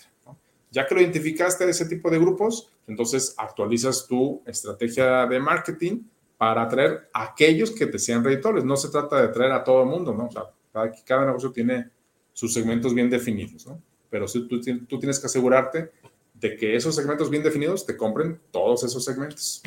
Ya 0.72 0.88
que 0.88 0.96
lo 0.96 1.02
identificaste 1.02 1.66
de 1.66 1.72
ese 1.72 1.86
tipo 1.86 2.10
de 2.10 2.18
grupos, 2.20 2.72
entonces 2.88 3.36
actualizas 3.38 4.08
tu 4.08 4.42
estrategia 4.46 5.26
de 5.26 5.38
marketing 5.38 6.04
para 6.42 6.64
atraer 6.64 7.08
a 7.14 7.22
aquellos 7.26 7.70
que 7.70 7.86
te 7.86 8.00
sean 8.00 8.24
reditores. 8.24 8.66
No 8.66 8.76
se 8.76 8.90
trata 8.90 9.22
de 9.22 9.28
atraer 9.28 9.52
a 9.52 9.64
todo 9.64 9.84
el 9.84 9.90
mundo, 9.90 10.12
¿no? 10.12 10.26
O 10.26 10.32
sea, 10.32 10.46
cada, 10.74 10.92
cada 11.06 11.26
negocio 11.28 11.52
tiene 11.52 11.92
sus 12.34 12.52
segmentos 12.52 12.96
bien 12.96 13.12
definidos, 13.12 13.68
¿no? 13.68 13.80
Pero 14.10 14.26
tú, 14.26 14.48
tú 14.50 15.00
tienes 15.00 15.20
que 15.20 15.28
asegurarte 15.28 15.92
de 16.34 16.56
que 16.56 16.76
esos 16.76 16.96
segmentos 16.96 17.30
bien 17.30 17.44
definidos 17.44 17.86
te 17.86 17.96
compren 17.96 18.42
todos 18.50 18.84
esos 18.84 19.06
segmentos. 19.06 19.62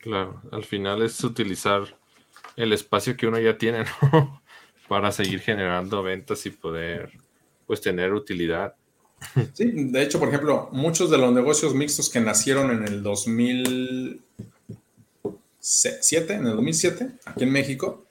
Claro, 0.00 0.40
al 0.52 0.62
final 0.62 1.02
es 1.02 1.24
utilizar 1.24 1.82
el 2.54 2.72
espacio 2.72 3.16
que 3.16 3.26
uno 3.26 3.40
ya 3.40 3.58
tiene, 3.58 3.82
¿no? 4.12 4.44
Para 4.88 5.10
seguir 5.10 5.40
generando 5.40 6.04
ventas 6.04 6.46
y 6.46 6.50
poder, 6.50 7.10
pues, 7.66 7.80
tener 7.80 8.12
utilidad. 8.12 8.76
Sí, 9.54 9.72
de 9.72 10.02
hecho, 10.04 10.20
por 10.20 10.28
ejemplo, 10.28 10.68
muchos 10.70 11.10
de 11.10 11.18
los 11.18 11.32
negocios 11.32 11.74
mixtos 11.74 12.10
que 12.10 12.20
nacieron 12.20 12.70
en 12.70 12.86
el 12.86 13.02
2007, 15.64 16.34
en 16.34 16.46
el 16.46 16.56
2007, 16.56 17.10
aquí 17.24 17.44
en 17.44 17.50
México, 17.50 18.04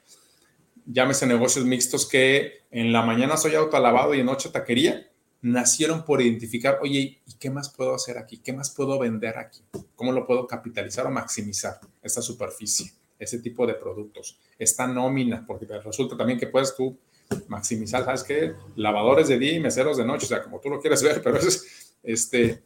llámese 0.86 1.24
negocios 1.24 1.64
mixtos 1.64 2.04
que 2.04 2.64
en 2.72 2.92
la 2.92 3.02
mañana 3.02 3.36
soy 3.36 3.54
autolavado 3.54 4.12
y 4.12 4.20
en 4.20 4.26
noche 4.26 4.48
taquería, 4.48 5.08
nacieron 5.40 6.04
por 6.04 6.20
identificar, 6.20 6.80
oye, 6.82 7.20
¿y 7.24 7.34
qué 7.38 7.50
más 7.50 7.68
puedo 7.68 7.94
hacer 7.94 8.18
aquí? 8.18 8.38
¿Qué 8.38 8.52
más 8.52 8.70
puedo 8.70 8.98
vender 8.98 9.38
aquí? 9.38 9.60
¿Cómo 9.94 10.10
lo 10.10 10.26
puedo 10.26 10.48
capitalizar 10.48 11.06
o 11.06 11.10
maximizar 11.10 11.78
esta 12.02 12.20
superficie, 12.20 12.92
ese 13.20 13.38
tipo 13.38 13.66
de 13.68 13.74
productos? 13.74 14.36
Esta 14.58 14.88
nómina, 14.88 15.44
porque 15.46 15.66
resulta 15.66 16.16
también 16.16 16.40
que 16.40 16.48
puedes 16.48 16.74
tú 16.74 16.98
maximizar, 17.46 18.04
¿sabes 18.04 18.24
qué? 18.24 18.54
Lavadores 18.74 19.28
de 19.28 19.38
día 19.38 19.52
y 19.52 19.60
meseros 19.60 19.96
de 19.96 20.04
noche, 20.04 20.26
o 20.26 20.28
sea, 20.28 20.42
como 20.42 20.58
tú 20.58 20.70
lo 20.70 20.80
quieres 20.80 21.04
ver, 21.04 21.22
pero 21.24 21.38
es, 21.38 21.94
este, 22.02 22.62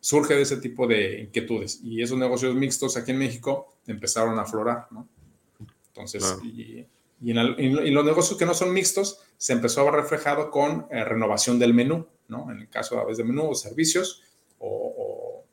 surge 0.00 0.34
de 0.34 0.42
ese 0.42 0.56
tipo 0.56 0.86
de 0.86 1.20
inquietudes. 1.20 1.80
Y 1.82 2.02
esos 2.02 2.18
negocios 2.18 2.54
mixtos 2.54 2.96
aquí 2.96 3.12
en 3.12 3.18
México 3.18 3.74
empezaron 3.86 4.38
a 4.38 4.42
aflorar, 4.42 4.86
¿no? 4.90 5.08
Entonces, 5.88 6.38
y, 6.42 6.86
en 7.22 7.94
los 7.94 8.04
negocios 8.04 8.38
que 8.38 8.46
no 8.46 8.54
son 8.54 8.72
mixtos, 8.72 9.20
se 9.36 9.52
empezó 9.52 9.82
a 9.82 9.84
ver 9.84 9.94
reflejado 9.94 10.50
con 10.50 10.86
eh, 10.90 11.04
renovación 11.04 11.58
del 11.58 11.74
menú, 11.74 12.06
¿no? 12.28 12.50
En 12.50 12.60
el 12.60 12.68
caso 12.68 12.98
a 12.98 13.04
veces 13.04 13.18
de 13.18 13.24
menú 13.24 13.50
o 13.50 13.54
servicios 13.54 14.22
o, 14.58 15.44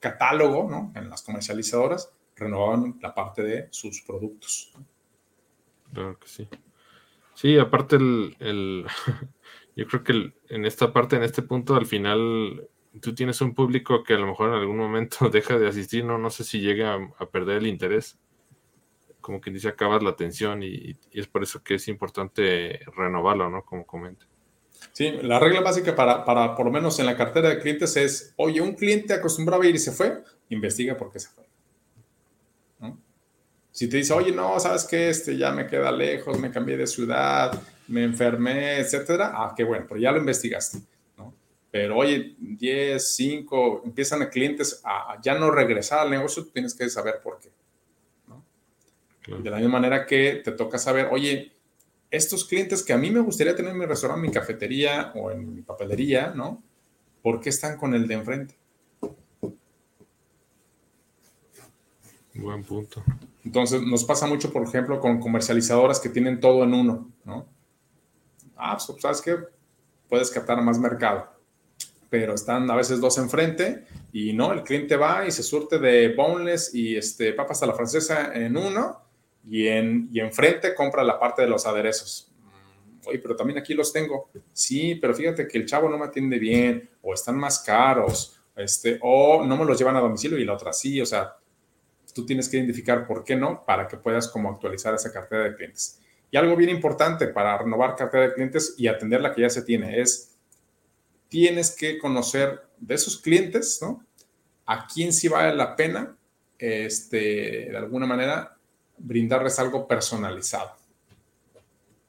catálogo, 0.00 0.68
¿no? 0.68 0.92
En 0.94 1.08
las 1.08 1.22
comercializadoras 1.22 2.12
renovaban 2.36 2.98
la 3.00 3.14
parte 3.14 3.42
de 3.42 3.68
sus 3.70 4.02
productos. 4.02 4.70
Claro 5.94 6.18
que 6.18 6.28
sí. 6.28 6.46
Sí, 7.32 7.56
aparte 7.56 7.96
el, 7.96 8.86
yo 9.76 9.86
creo 9.86 10.04
que 10.04 10.34
en 10.50 10.66
esta 10.66 10.92
parte, 10.92 11.16
en 11.16 11.22
este 11.22 11.40
punto, 11.40 11.74
al 11.74 11.86
final 11.86 12.68
tú 13.00 13.14
tienes 13.14 13.40
un 13.40 13.54
público 13.54 14.02
que 14.04 14.14
a 14.14 14.18
lo 14.18 14.26
mejor 14.26 14.50
en 14.50 14.54
algún 14.54 14.76
momento 14.76 15.28
deja 15.32 15.58
de 15.58 15.68
asistir, 15.68 16.04
no, 16.04 16.18
no 16.18 16.30
sé 16.30 16.44
si 16.44 16.60
llega 16.60 16.94
a 17.18 17.26
perder 17.26 17.58
el 17.58 17.66
interés 17.66 18.18
como 19.24 19.40
quien 19.40 19.54
dice, 19.54 19.68
acabas 19.68 20.02
la 20.02 20.10
atención 20.10 20.62
y, 20.62 20.94
es 21.10 21.26
por 21.26 21.42
eso 21.42 21.62
que 21.64 21.76
es 21.76 21.88
importante 21.88 22.80
renovarlo, 22.94 23.48
¿no? 23.48 23.64
Como 23.64 23.86
comenta. 23.86 24.26
Sí, 24.92 25.12
la 25.22 25.40
regla 25.40 25.62
básica 25.62 25.96
para, 25.96 26.26
para, 26.26 26.54
por 26.54 26.66
lo 26.66 26.70
menos 26.70 26.98
en 26.98 27.06
la 27.06 27.16
cartera 27.16 27.48
de 27.48 27.58
clientes 27.58 27.96
es, 27.96 28.34
oye, 28.36 28.60
un 28.60 28.74
cliente 28.74 29.14
acostumbraba 29.14 29.64
a 29.64 29.66
ir 29.66 29.74
y 29.74 29.78
se 29.78 29.92
fue, 29.92 30.22
investiga 30.50 30.94
por 30.94 31.10
qué 31.10 31.18
se 31.18 31.30
fue. 31.30 31.44
Si 33.72 33.88
te 33.88 33.96
dice, 33.96 34.12
oye, 34.12 34.30
no, 34.30 34.60
¿sabes 34.60 34.84
qué? 34.84 35.08
Este 35.08 35.36
ya 35.36 35.50
me 35.50 35.66
queda 35.66 35.90
lejos, 35.90 36.38
me 36.38 36.50
cambié 36.50 36.76
de 36.76 36.86
ciudad, 36.86 37.60
me 37.88 38.04
enfermé, 38.04 38.76
etcétera, 38.76 39.32
ah, 39.34 39.54
qué 39.56 39.64
bueno, 39.64 39.86
pero 39.88 39.98
ya 39.98 40.12
lo 40.12 40.18
investigaste. 40.18 40.78
Pero 41.74 41.96
oye, 41.96 42.36
10, 42.38 43.16
5, 43.16 43.82
empiezan 43.84 44.22
a 44.22 44.30
clientes 44.30 44.80
a 44.84 45.20
ya 45.20 45.36
no 45.36 45.50
regresar 45.50 45.98
al 45.98 46.10
negocio, 46.10 46.46
tienes 46.46 46.72
que 46.72 46.88
saber 46.88 47.20
por 47.20 47.40
qué. 47.40 47.50
De 49.42 49.50
la 49.50 49.56
misma 49.56 49.80
manera 49.80 50.06
que 50.06 50.40
te 50.44 50.52
toca 50.52 50.78
saber, 50.78 51.08
oye, 51.10 51.52
estos 52.12 52.44
clientes 52.44 52.84
que 52.84 52.92
a 52.92 52.96
mí 52.96 53.10
me 53.10 53.18
gustaría 53.18 53.56
tener 53.56 53.72
en 53.72 53.78
mi 53.78 53.86
restaurante, 53.86 54.24
en 54.24 54.30
mi 54.30 54.32
cafetería 54.32 55.10
o 55.16 55.32
en 55.32 55.52
mi 55.52 55.62
papelería, 55.62 56.28
¿no? 56.28 56.62
¿Por 57.20 57.40
qué 57.40 57.48
están 57.48 57.76
con 57.76 57.92
el 57.92 58.06
de 58.06 58.14
enfrente? 58.14 58.54
Buen 62.34 62.62
punto. 62.62 63.02
Entonces, 63.44 63.82
nos 63.82 64.04
pasa 64.04 64.28
mucho, 64.28 64.52
por 64.52 64.62
ejemplo, 64.62 65.00
con 65.00 65.18
comercializadoras 65.18 65.98
que 65.98 66.08
tienen 66.08 66.38
todo 66.38 66.62
en 66.62 66.72
uno, 66.72 67.10
¿no? 67.24 67.48
Ah, 68.54 68.76
pues, 68.76 69.02
¿sabes 69.02 69.20
qué? 69.20 69.38
Puedes 70.08 70.30
captar 70.30 70.62
más 70.62 70.78
mercado. 70.78 71.33
Pero 72.14 72.34
están 72.34 72.70
a 72.70 72.76
veces 72.76 73.00
dos 73.00 73.18
enfrente 73.18 73.86
y 74.12 74.32
no, 74.34 74.52
el 74.52 74.62
cliente 74.62 74.94
va 74.94 75.26
y 75.26 75.32
se 75.32 75.42
surte 75.42 75.80
de 75.80 76.14
boneless 76.14 76.72
y 76.72 76.96
este, 76.96 77.32
papas 77.32 77.60
a 77.64 77.66
la 77.66 77.74
francesa 77.74 78.32
en 78.32 78.56
uno 78.56 79.00
y, 79.44 79.66
en, 79.66 80.08
y 80.12 80.20
enfrente 80.20 80.76
compra 80.76 81.02
la 81.02 81.18
parte 81.18 81.42
de 81.42 81.48
los 81.48 81.66
aderezos. 81.66 82.30
Mm, 82.40 83.08
oye, 83.08 83.18
pero 83.18 83.34
también 83.34 83.58
aquí 83.58 83.74
los 83.74 83.92
tengo. 83.92 84.30
Sí, 84.52 84.94
pero 84.94 85.12
fíjate 85.12 85.48
que 85.48 85.58
el 85.58 85.66
chavo 85.66 85.88
no 85.88 85.98
me 85.98 86.04
atiende 86.04 86.38
bien, 86.38 86.88
o 87.02 87.14
están 87.14 87.36
más 87.36 87.58
caros, 87.58 88.40
este, 88.54 89.00
o 89.02 89.44
no 89.44 89.56
me 89.56 89.64
los 89.64 89.76
llevan 89.76 89.96
a 89.96 90.00
domicilio 90.00 90.38
y 90.38 90.44
la 90.44 90.52
otra 90.52 90.72
sí. 90.72 91.00
O 91.00 91.06
sea, 91.06 91.34
tú 92.14 92.24
tienes 92.24 92.48
que 92.48 92.58
identificar 92.58 93.08
por 93.08 93.24
qué 93.24 93.34
no 93.34 93.64
para 93.66 93.88
que 93.88 93.96
puedas 93.96 94.28
como 94.28 94.50
actualizar 94.50 94.94
esa 94.94 95.12
cartera 95.12 95.42
de 95.42 95.56
clientes. 95.56 96.00
Y 96.30 96.36
algo 96.36 96.54
bien 96.54 96.70
importante 96.70 97.26
para 97.26 97.58
renovar 97.58 97.96
cartera 97.96 98.28
de 98.28 98.34
clientes 98.34 98.76
y 98.78 98.86
atender 98.86 99.20
la 99.20 99.32
que 99.32 99.40
ya 99.40 99.50
se 99.50 99.62
tiene 99.62 100.00
es, 100.00 100.33
tienes 101.34 101.72
que 101.72 101.98
conocer 101.98 102.62
de 102.78 102.94
esos 102.94 103.18
clientes, 103.18 103.80
¿no? 103.82 104.06
A 104.66 104.86
quién 104.86 105.12
sí 105.12 105.26
vale 105.26 105.52
la 105.56 105.74
pena, 105.74 106.16
este, 106.56 107.70
de 107.70 107.76
alguna 107.76 108.06
manera, 108.06 108.56
brindarles 108.96 109.58
algo 109.58 109.88
personalizado, 109.88 110.76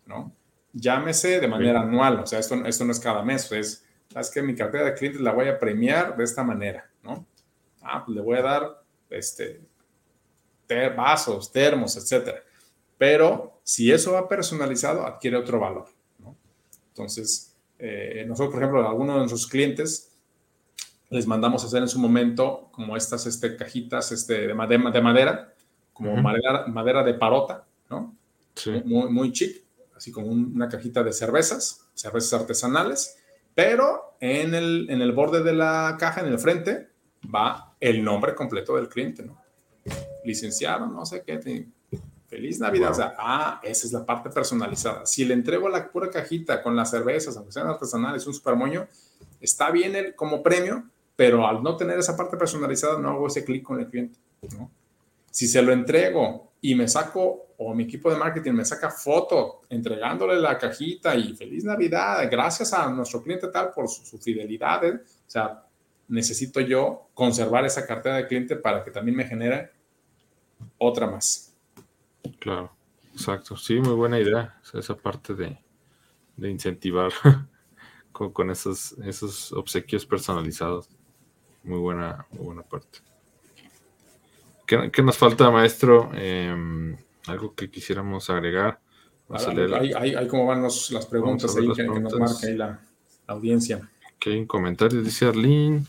¿no? 0.05 0.31
Llámese 0.73 1.39
de 1.39 1.47
manera 1.47 1.81
anual, 1.81 2.19
o 2.19 2.27
sea, 2.27 2.37
esto, 2.37 2.63
esto 2.67 2.85
no 2.85 2.91
es 2.91 2.99
cada 2.99 3.23
mes, 3.23 3.51
es, 3.51 3.83
sabes 4.13 4.29
que 4.29 4.43
mi 4.43 4.53
cartera 4.53 4.85
de 4.85 4.93
clientes 4.93 5.19
la 5.19 5.31
voy 5.31 5.47
a 5.47 5.57
premiar 5.57 6.15
de 6.15 6.23
esta 6.23 6.43
manera, 6.43 6.87
¿no? 7.01 7.25
Ah, 7.81 8.05
pues 8.05 8.15
le 8.15 8.21
voy 8.21 8.37
a 8.37 8.43
dar, 8.43 8.83
este, 9.09 9.59
vasos, 10.95 11.51
termos, 11.51 11.97
etcétera. 11.97 12.43
Pero 12.99 13.59
si 13.63 13.91
eso 13.91 14.11
va 14.11 14.29
personalizado, 14.29 15.03
adquiere 15.03 15.35
otro 15.35 15.59
valor, 15.59 15.87
¿no? 16.19 16.37
Entonces, 16.89 17.54
eh, 17.79 18.23
nosotros, 18.27 18.53
por 18.53 18.63
ejemplo, 18.63 18.85
a 18.85 18.89
algunos 18.89 19.15
de 19.15 19.19
nuestros 19.19 19.47
clientes 19.47 20.11
les 21.09 21.27
mandamos 21.27 21.63
a 21.63 21.67
hacer 21.67 21.81
en 21.81 21.87
su 21.87 21.99
momento 21.99 22.69
como 22.71 22.97
estas 22.97 23.25
este, 23.25 23.55
cajitas 23.55 24.11
este, 24.11 24.47
de, 24.47 24.53
madera, 24.53 24.91
de 24.91 25.01
madera 25.01 25.53
como 25.93 26.15
madera, 26.17 26.67
madera, 26.67 27.03
de 27.03 27.13
parota, 27.13 27.65
¿no? 27.89 28.15
Sí. 28.53 28.81
Muy, 28.83 29.09
muy 29.09 29.31
chic, 29.31 29.63
así 29.95 30.11
como 30.11 30.27
una 30.27 30.67
cajita 30.67 31.03
de 31.03 31.13
cervezas, 31.13 31.87
cervezas 31.93 32.41
artesanales, 32.41 33.17
pero 33.53 34.17
en 34.19 34.53
el, 34.53 34.87
en 34.89 35.01
el 35.01 35.13
borde 35.13 35.41
de 35.41 35.53
la 35.53 35.95
caja, 35.97 36.19
en 36.19 36.27
el 36.27 36.37
frente, 36.37 36.89
va 37.33 37.75
el 37.79 38.03
nombre 38.03 38.35
completo 38.35 38.75
del 38.75 38.89
cliente, 38.89 39.23
¿no? 39.23 39.41
Licenciado, 40.25 40.87
no 40.87 41.05
sé 41.05 41.23
qué, 41.25 41.67
feliz 42.27 42.59
Navidad, 42.59 42.91
o 42.91 42.95
sea, 42.95 43.15
ah, 43.17 43.59
esa 43.63 43.87
es 43.87 43.93
la 43.93 44.05
parte 44.05 44.29
personalizada. 44.29 45.05
Si 45.05 45.25
le 45.25 45.33
entrego 45.33 45.69
la 45.69 45.89
pura 45.89 46.09
cajita 46.09 46.61
con 46.61 46.75
las 46.75 46.91
cervezas, 46.91 47.37
aunque 47.37 47.51
sean 47.51 47.67
artesanales, 47.67 48.25
un 48.27 48.33
super 48.33 48.55
moño, 48.55 48.87
está 49.39 49.71
bien 49.71 49.95
el, 49.95 50.15
como 50.15 50.41
premio, 50.41 50.83
pero 51.15 51.47
al 51.47 51.63
no 51.63 51.77
tener 51.77 51.97
esa 51.97 52.17
parte 52.17 52.37
personalizada, 52.37 52.99
no 52.99 53.09
hago 53.09 53.27
ese 53.27 53.45
clic 53.45 53.63
con 53.63 53.79
el 53.79 53.87
cliente, 53.87 54.17
¿no? 54.57 54.69
Si 55.31 55.47
se 55.47 55.61
lo 55.61 55.71
entrego 55.71 56.51
y 56.61 56.75
me 56.75 56.87
saco, 56.87 57.47
o 57.57 57.73
mi 57.73 57.83
equipo 57.83 58.09
de 58.09 58.17
marketing 58.17 58.53
me 58.53 58.65
saca 58.65 58.89
foto 58.89 59.61
entregándole 59.69 60.35
la 60.37 60.57
cajita 60.57 61.15
y 61.15 61.35
feliz 61.35 61.63
Navidad, 61.63 62.27
gracias 62.29 62.73
a 62.73 62.89
nuestro 62.89 63.21
cliente 63.21 63.47
tal 63.49 63.71
por 63.71 63.87
su, 63.87 64.17
fidelidad, 64.17 64.83
¿eh? 64.83 64.93
o 64.95 65.29
sea, 65.29 65.63
necesito 66.07 66.59
yo 66.59 67.09
conservar 67.13 67.65
esa 67.65 67.85
cartera 67.85 68.17
de 68.17 68.27
cliente 68.27 68.55
para 68.55 68.83
que 68.83 68.91
también 68.91 69.17
me 69.17 69.25
genere 69.25 69.71
otra 70.77 71.07
más. 71.07 71.54
Claro, 72.39 72.71
exacto. 73.13 73.55
Sí, 73.57 73.75
muy 73.79 73.93
buena 73.93 74.19
idea. 74.19 74.59
esa 74.73 74.95
parte 74.95 75.33
de, 75.33 75.59
incentivar 76.37 77.11
con, 78.11 78.49
esos, 78.49 78.93
esos 79.03 79.51
obsequios 79.53 80.05
personalizados. 80.05 80.89
Muy 81.63 81.79
buena, 81.79 82.25
muy 82.31 82.45
buena 82.45 82.61
parte. 82.61 82.99
¿Qué, 84.65 85.03
nos 85.03 85.17
falta, 85.17 85.49
maestro? 85.51 86.11
Em, 86.13 86.97
algo 87.27 87.53
que 87.53 87.69
quisiéramos 87.69 88.29
agregar. 88.29 88.79
Ahí, 89.29 90.27
cómo 90.27 90.45
van 90.45 90.63
las 90.63 91.05
preguntas 91.09 91.55
ahí 91.55 91.71
que, 91.73 91.83
nos 91.83 92.13
marca 92.17 92.47
ahí 92.47 92.55
la, 92.55 92.79
audiencia. 93.27 93.89
Ok, 94.15 94.27
en 94.27 94.45
comentarios 94.45 95.03
dice 95.03 95.25
Arlene. 95.25 95.83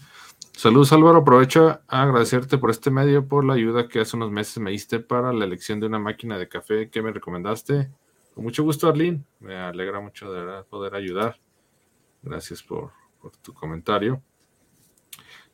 Saludos 0.57 0.91
Álvaro, 0.95 1.19
aprovecho 1.19 1.81
a 1.87 2.03
agradecerte 2.03 2.57
por 2.57 2.71
este 2.71 2.91
medio, 2.91 3.29
por 3.29 3.45
la 3.45 3.53
ayuda 3.53 3.89
que 3.89 4.01
hace 4.01 4.17
unos 4.17 4.31
meses 4.31 4.57
me 4.57 4.71
diste 4.71 5.01
para 5.01 5.31
la 5.31 5.45
elección 5.45 5.81
de 5.81 5.87
una 5.87 5.99
máquina 5.99 6.39
de 6.39 6.49
café 6.49 6.89
que 6.89 7.03
me 7.03 7.13
recomendaste. 7.13 7.91
Con 8.35 8.43
mucho 8.43 8.65
gusto 8.65 8.89
Arlene, 8.89 9.23
me 9.39 9.55
alegra 9.55 10.01
mucho 10.01 10.33
de 10.33 10.65
poder 10.65 10.95
ayudar. 10.95 11.39
Gracias 12.23 12.63
por 12.63 12.91
tu 13.43 13.53
comentario. 13.53 14.23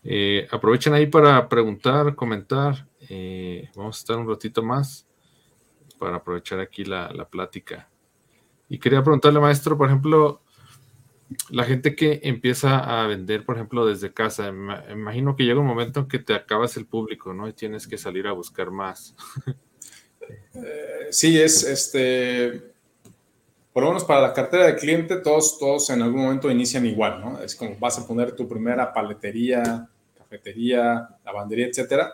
Eh, 0.04 0.46
aprovechen 0.52 0.94
ahí 0.94 1.06
para 1.06 1.48
preguntar, 1.48 2.14
comentar. 2.14 2.86
Eh, 3.08 3.70
vamos 3.74 3.96
a 3.96 3.98
estar 3.98 4.16
un 4.16 4.28
ratito 4.28 4.62
más 4.62 5.08
para 5.98 6.18
aprovechar 6.18 6.60
aquí 6.60 6.84
la, 6.84 7.28
plática. 7.28 7.88
Y 8.68 8.78
quería 8.78 9.02
preguntarle, 9.02 9.40
maestro, 9.40 9.76
por 9.76 9.88
ejemplo, 9.88 10.42
la 11.50 11.64
gente 11.64 11.94
que 11.94 12.20
empieza 12.24 12.78
a 12.78 13.06
vender, 13.06 13.44
por 13.44 13.56
ejemplo, 13.56 13.86
desde 13.86 14.12
casa, 14.12 14.48
imagino 14.90 15.36
que 15.36 15.44
llega 15.44 15.60
un 15.60 15.66
momento 15.66 16.00
en 16.00 16.08
que 16.08 16.18
te 16.18 16.34
acabas 16.34 16.76
el 16.76 16.86
público, 16.86 17.34
¿no? 17.34 17.48
Y 17.48 17.52
tienes 17.52 17.86
que 17.86 17.98
salir 17.98 18.26
a 18.26 18.32
buscar 18.32 18.70
más. 18.70 19.14
Eh, 20.54 21.08
sí, 21.10 21.40
es 21.40 21.64
este. 21.64 22.72
Por 23.72 23.82
lo 23.82 23.88
menos 23.88 24.04
para 24.04 24.20
la 24.20 24.32
cartera 24.32 24.66
de 24.66 24.76
cliente, 24.76 25.16
todos, 25.16 25.58
todos 25.58 25.90
en 25.90 26.00
algún 26.02 26.22
momento 26.22 26.50
inician 26.50 26.86
igual, 26.86 27.20
¿no? 27.20 27.42
Es 27.42 27.56
como 27.56 27.76
vas 27.78 27.98
a 27.98 28.06
poner 28.06 28.32
tu 28.36 28.46
primera 28.46 28.92
paletería, 28.92 29.88
cafetería, 30.16 31.08
lavandería, 31.24 31.66
etcétera. 31.66 32.12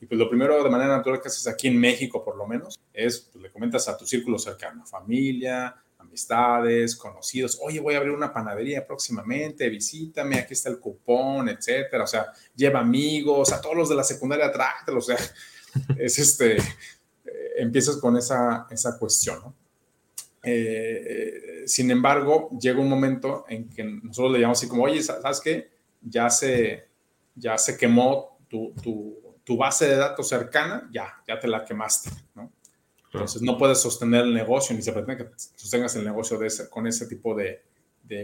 Y 0.00 0.06
pues 0.06 0.18
lo 0.18 0.28
primero 0.28 0.62
de 0.62 0.68
manera 0.68 0.96
natural 0.96 1.20
que 1.20 1.28
haces 1.28 1.46
aquí 1.46 1.68
en 1.68 1.78
México, 1.78 2.24
por 2.24 2.36
lo 2.36 2.46
menos, 2.46 2.78
es 2.92 3.30
pues, 3.32 3.42
le 3.42 3.50
comentas 3.50 3.88
a 3.88 3.96
tu 3.96 4.04
círculo 4.04 4.38
cercano, 4.38 4.84
familia, 4.84 5.74
amistades, 6.16 6.96
conocidos, 6.96 7.58
oye, 7.62 7.78
voy 7.78 7.94
a 7.94 7.98
abrir 7.98 8.12
una 8.12 8.32
panadería 8.32 8.86
próximamente, 8.86 9.68
visítame, 9.68 10.38
aquí 10.38 10.54
está 10.54 10.70
el 10.70 10.80
cupón, 10.80 11.50
etcétera. 11.50 12.04
O 12.04 12.06
sea, 12.06 12.32
lleva 12.54 12.80
amigos, 12.80 13.52
a 13.52 13.60
todos 13.60 13.76
los 13.76 13.88
de 13.90 13.96
la 13.96 14.02
secundaria, 14.02 14.50
tráctelo, 14.50 14.98
o 14.98 15.02
sea, 15.02 15.18
es 15.98 16.18
este, 16.18 16.56
eh, 16.56 16.62
empiezas 17.58 17.98
con 17.98 18.16
esa, 18.16 18.66
esa 18.70 18.98
cuestión, 18.98 19.40
¿no? 19.40 19.54
Eh, 20.42 21.64
sin 21.66 21.90
embargo, 21.90 22.48
llega 22.58 22.80
un 22.80 22.88
momento 22.88 23.44
en 23.48 23.68
que 23.68 23.84
nosotros 23.84 24.32
le 24.32 24.38
llamamos 24.38 24.58
así 24.58 24.68
como, 24.68 24.84
oye, 24.84 25.02
¿sabes 25.02 25.40
qué? 25.40 25.68
Ya 26.00 26.30
se, 26.30 26.88
ya 27.34 27.58
se 27.58 27.76
quemó 27.76 28.38
tu, 28.48 28.72
tu, 28.80 29.36
tu 29.44 29.56
base 29.56 29.86
de 29.88 29.96
datos 29.96 30.28
cercana, 30.28 30.88
ya, 30.90 31.12
ya 31.28 31.38
te 31.38 31.48
la 31.48 31.64
quemaste, 31.64 32.10
¿no? 32.34 32.52
Entonces 33.16 33.42
no 33.42 33.56
puedes 33.56 33.80
sostener 33.80 34.24
el 34.24 34.34
negocio 34.34 34.76
ni 34.76 34.82
se 34.82 34.92
pretende 34.92 35.24
que 35.24 35.30
sostengas 35.36 35.96
el 35.96 36.04
negocio 36.04 36.38
de 36.38 36.50
con 36.70 36.86
ese 36.86 37.06
tipo 37.06 37.34
de, 37.34 37.62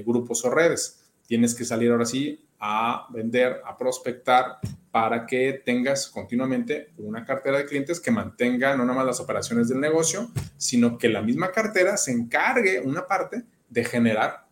grupos 0.05 0.45
o 0.45 0.51
redes. 0.51 1.01
Tienes 1.27 1.55
que 1.55 1.65
salir 1.65 1.91
ahora 1.91 2.05
sí 2.05 2.47
a 2.59 3.07
vender, 3.11 3.63
a 3.65 3.77
prospectar 3.77 4.59
para 4.91 5.27
que 5.27 5.63
tengas 5.65 6.07
continuamente 6.09 6.93
una 6.99 7.25
cartera 7.25 7.59
de 7.59 7.65
clientes 7.65 7.99
que 7.99 8.11
mantenga 8.11 8.77
no 8.77 8.85
nada 8.85 8.99
más 8.99 9.07
las 9.07 9.21
operaciones 9.21 9.69
del 9.69 9.81
negocio, 9.81 10.31
sino 10.57 10.99
que 10.99 11.09
la 11.09 11.23
misma 11.23 11.51
cartera 11.51 11.97
se 11.97 12.13
encargue 12.13 12.81
una 12.81 13.07
parte 13.07 13.45
de 13.69 13.85
generar 13.85 14.47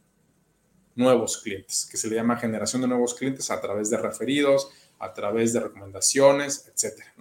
nuevos 0.97 1.39
clientes, 1.39 1.87
que 1.89 1.97
se 1.97 2.09
le 2.09 2.17
llama 2.17 2.37
generación 2.37 2.83
de 2.83 2.89
nuevos 2.89 3.15
clientes 3.15 3.51
a 3.51 3.61
través 3.61 3.91
de 3.91 3.99
referidos, 3.99 4.71
a 4.99 5.13
través 5.13 5.53
de 5.53 5.61
recomendaciones, 5.61 6.71
etcétera. 6.73 7.15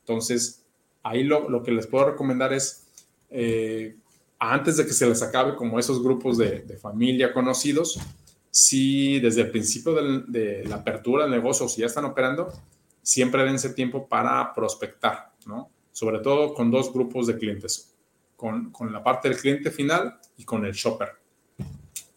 Entonces, 0.00 0.64
ahí 1.02 1.24
lo, 1.24 1.62
que 1.62 1.72
les 1.72 1.86
puedo 1.86 2.10
recomendar 2.10 2.52
es, 2.52 2.86
eh, 3.30 3.96
antes 4.38 4.76
de 4.76 4.86
que 4.86 4.92
se 4.92 5.08
les 5.08 5.22
acabe 5.22 5.56
como 5.56 5.78
esos 5.78 6.02
grupos 6.02 6.38
de, 6.38 6.78
familia 6.80 7.32
conocidos, 7.32 7.98
si 8.50 9.20
desde 9.20 9.42
el 9.42 9.50
principio 9.50 9.94
de 9.94 10.64
la 10.66 10.76
apertura 10.76 11.24
del 11.24 11.32
negocio, 11.32 11.68
si 11.68 11.80
ya 11.80 11.86
están 11.86 12.04
operando, 12.04 12.52
siempre 13.08 13.42
dense 13.44 13.70
tiempo 13.70 14.06
para 14.06 14.52
prospectar, 14.54 15.32
¿no? 15.46 15.70
Sobre 15.92 16.18
todo 16.18 16.52
con 16.52 16.70
dos 16.70 16.92
grupos 16.92 17.26
de 17.26 17.38
clientes, 17.38 17.94
con, 18.36 18.70
con 18.70 18.92
la 18.92 19.02
parte 19.02 19.28
del 19.28 19.38
cliente 19.38 19.70
final 19.70 20.18
y 20.36 20.44
con 20.44 20.64
el 20.66 20.72
shopper. 20.72 21.12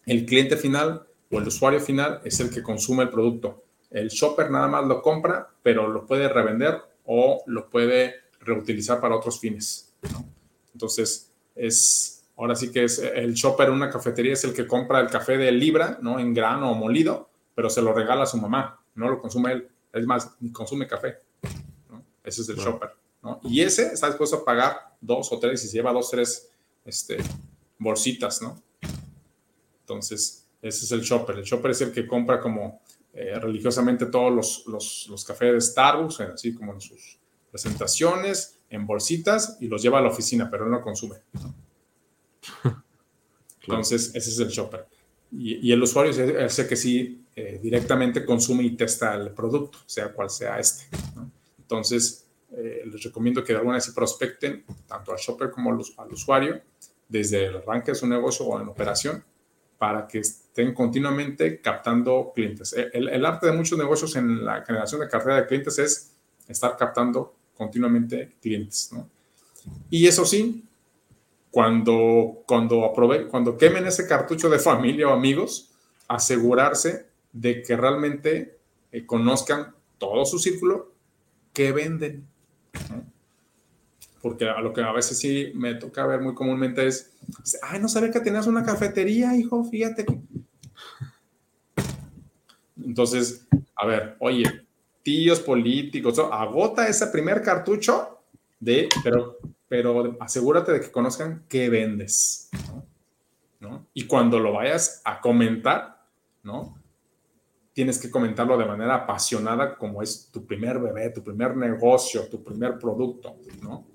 El 0.04 0.26
cliente 0.26 0.56
final 0.56 1.02
o 1.30 1.38
el 1.38 1.46
usuario 1.46 1.80
final 1.80 2.20
es 2.24 2.40
el 2.40 2.50
que 2.50 2.62
consume 2.62 3.04
el 3.04 3.08
producto. 3.08 3.64
El 3.90 4.08
shopper 4.08 4.50
nada 4.50 4.68
más 4.68 4.86
lo 4.86 5.00
compra, 5.00 5.48
pero 5.62 5.88
lo 5.88 6.06
puede 6.06 6.28
revender 6.28 6.78
o 7.06 7.42
lo 7.46 7.70
puede 7.70 8.16
reutilizar 8.44 9.00
para 9.00 9.16
otros 9.16 9.40
fines. 9.40 9.92
Entonces, 10.72 11.30
es, 11.54 12.24
ahora 12.36 12.54
sí 12.54 12.70
que 12.70 12.84
es 12.84 12.98
el 12.98 13.34
shopper 13.34 13.68
en 13.68 13.74
una 13.74 13.90
cafetería 13.90 14.32
es 14.32 14.44
el 14.44 14.52
que 14.52 14.66
compra 14.66 15.00
el 15.00 15.08
café 15.08 15.36
de 15.36 15.52
libra, 15.52 15.98
¿no? 16.00 16.18
En 16.18 16.34
grano 16.34 16.72
o 16.72 16.74
molido, 16.74 17.30
pero 17.54 17.70
se 17.70 17.82
lo 17.82 17.92
regala 17.92 18.24
a 18.24 18.26
su 18.26 18.38
mamá, 18.38 18.80
no 18.94 19.08
lo 19.08 19.20
consume 19.20 19.52
él. 19.52 19.68
Es 19.92 20.06
más, 20.06 20.30
ni 20.40 20.50
consume 20.50 20.86
café. 20.86 21.18
Ese 22.24 22.42
es 22.42 22.48
el 22.48 22.56
shopper. 22.56 22.90
¿no? 23.22 23.40
Y 23.44 23.60
ese 23.60 23.92
está 23.92 24.08
dispuesto 24.08 24.36
a 24.36 24.44
pagar 24.44 24.94
dos 25.00 25.30
o 25.32 25.38
tres 25.38 25.62
y 25.64 25.68
se 25.68 25.76
lleva 25.76 25.92
dos, 25.92 26.10
tres 26.10 26.50
este, 26.84 27.18
bolsitas, 27.78 28.40
¿no? 28.40 28.60
Entonces, 29.80 30.46
ese 30.62 30.84
es 30.84 30.92
el 30.92 31.02
shopper. 31.02 31.38
El 31.38 31.44
shopper 31.44 31.72
es 31.72 31.80
el 31.82 31.92
que 31.92 32.06
compra 32.06 32.40
como 32.40 32.80
eh, 33.12 33.38
religiosamente 33.38 34.06
todos 34.06 34.32
los, 34.32 34.66
los, 34.66 35.06
los, 35.10 35.24
cafés 35.24 35.52
de 35.52 35.60
Starbucks, 35.60 36.20
así 36.20 36.54
como 36.54 36.72
en 36.72 36.80
sus 36.80 37.18
presentaciones, 37.52 38.58
en 38.70 38.86
bolsitas 38.86 39.58
y 39.60 39.68
los 39.68 39.82
lleva 39.82 39.98
a 39.98 40.02
la 40.02 40.08
oficina, 40.08 40.50
pero 40.50 40.66
no 40.66 40.80
consume. 40.80 41.16
Entonces, 43.60 44.10
ese 44.14 44.30
es 44.30 44.38
el 44.40 44.48
shopper. 44.48 44.86
Y, 45.30 45.70
el 45.70 45.82
usuario 45.82 46.10
es 46.10 46.58
el 46.58 46.68
que 46.68 46.76
sí 46.76 47.24
eh, 47.36 47.60
directamente 47.62 48.24
consume 48.24 48.64
y 48.64 48.76
testa 48.76 49.14
el 49.14 49.30
producto, 49.30 49.78
sea 49.86 50.12
cual 50.12 50.30
sea 50.30 50.58
este. 50.58 50.84
Entonces, 51.58 52.26
eh, 52.50 52.82
les 52.84 53.02
recomiendo 53.02 53.44
que 53.44 53.52
de 53.52 53.58
alguna 53.58 53.76
vez 53.76 53.84
se 53.84 53.92
prospecten 53.92 54.64
tanto 54.86 55.12
al 55.12 55.18
shopper 55.18 55.50
como 55.50 55.70
al, 55.70 56.12
usuario 56.12 56.60
desde 57.08 57.46
el 57.46 57.56
arranque 57.56 57.92
de 57.92 57.94
su 57.94 58.06
negocio 58.06 58.46
o 58.46 58.60
en 58.60 58.68
operación 58.68 59.24
para 59.78 60.06
que 60.06 60.18
estén 60.18 60.74
continuamente 60.74 61.60
captando 61.60 62.32
clientes. 62.34 62.74
El, 62.74 63.08
el, 63.08 63.24
arte 63.24 63.46
de 63.46 63.52
muchos 63.52 63.78
negocios 63.78 64.16
en 64.16 64.44
la 64.44 64.62
generación 64.64 65.00
de 65.00 65.08
cartera 65.08 65.36
de 65.36 65.46
clientes 65.46 65.78
es 65.78 66.14
estar 66.46 66.76
captando 66.76 67.34
continuamente 67.56 68.36
clientes. 68.40 68.90
¿no? 68.92 69.08
Y 69.90 70.06
eso 70.06 70.24
sí, 70.24 70.64
cuando, 71.50 72.42
cuando, 72.46 72.84
aprove 72.84 73.28
cuando 73.28 73.56
quemen 73.56 73.86
ese 73.86 74.06
cartucho 74.06 74.48
de 74.48 74.58
familia 74.58 75.08
o 75.08 75.12
amigos, 75.12 75.70
asegurarse 76.08 77.06
de 77.32 77.62
que 77.62 77.76
realmente 77.76 78.58
eh, 78.90 79.06
conozcan 79.06 79.74
todo 79.98 80.24
su 80.24 80.38
círculo 80.38 80.92
que 81.52 81.72
venden. 81.72 82.26
Porque 84.20 84.48
a 84.48 84.60
lo 84.60 84.72
que 84.72 84.82
a 84.82 84.92
veces 84.92 85.18
sí 85.18 85.52
me 85.54 85.74
toca 85.74 86.06
ver 86.06 86.20
muy 86.20 86.34
comúnmente 86.34 86.86
es, 86.86 87.12
ay, 87.62 87.80
no 87.80 87.88
sabía 87.88 88.10
que 88.10 88.20
tenías 88.20 88.46
una 88.46 88.64
cafetería, 88.64 89.36
hijo, 89.36 89.64
fíjate. 89.64 90.06
Entonces, 92.84 93.46
a 93.74 93.86
ver, 93.86 94.16
oye, 94.20 94.44
tíos 95.02 95.40
políticos, 95.40 96.18
agota 96.18 96.88
ese 96.88 97.06
primer 97.08 97.42
cartucho 97.42 98.20
de, 98.60 98.88
pero, 99.02 99.38
pero 99.68 100.16
asegúrate 100.20 100.72
de 100.72 100.80
que 100.80 100.90
conozcan 100.90 101.44
qué 101.48 101.68
vendes, 101.68 102.50
¿no? 103.60 103.86
Y 103.94 104.06
cuando 104.06 104.38
lo 104.38 104.52
vayas 104.52 105.02
a 105.04 105.20
comentar, 105.20 106.06
¿no? 106.42 106.78
Tienes 107.72 107.98
que 107.98 108.10
comentarlo 108.10 108.58
de 108.58 108.66
manera 108.66 108.94
apasionada 108.94 109.76
como 109.76 110.02
es 110.02 110.30
tu 110.30 110.46
primer 110.46 110.78
bebé, 110.78 111.10
tu 111.10 111.22
primer 111.22 111.56
negocio, 111.56 112.28
tu 112.28 112.42
primer 112.44 112.78
producto, 112.78 113.36
¿no? 113.62 113.86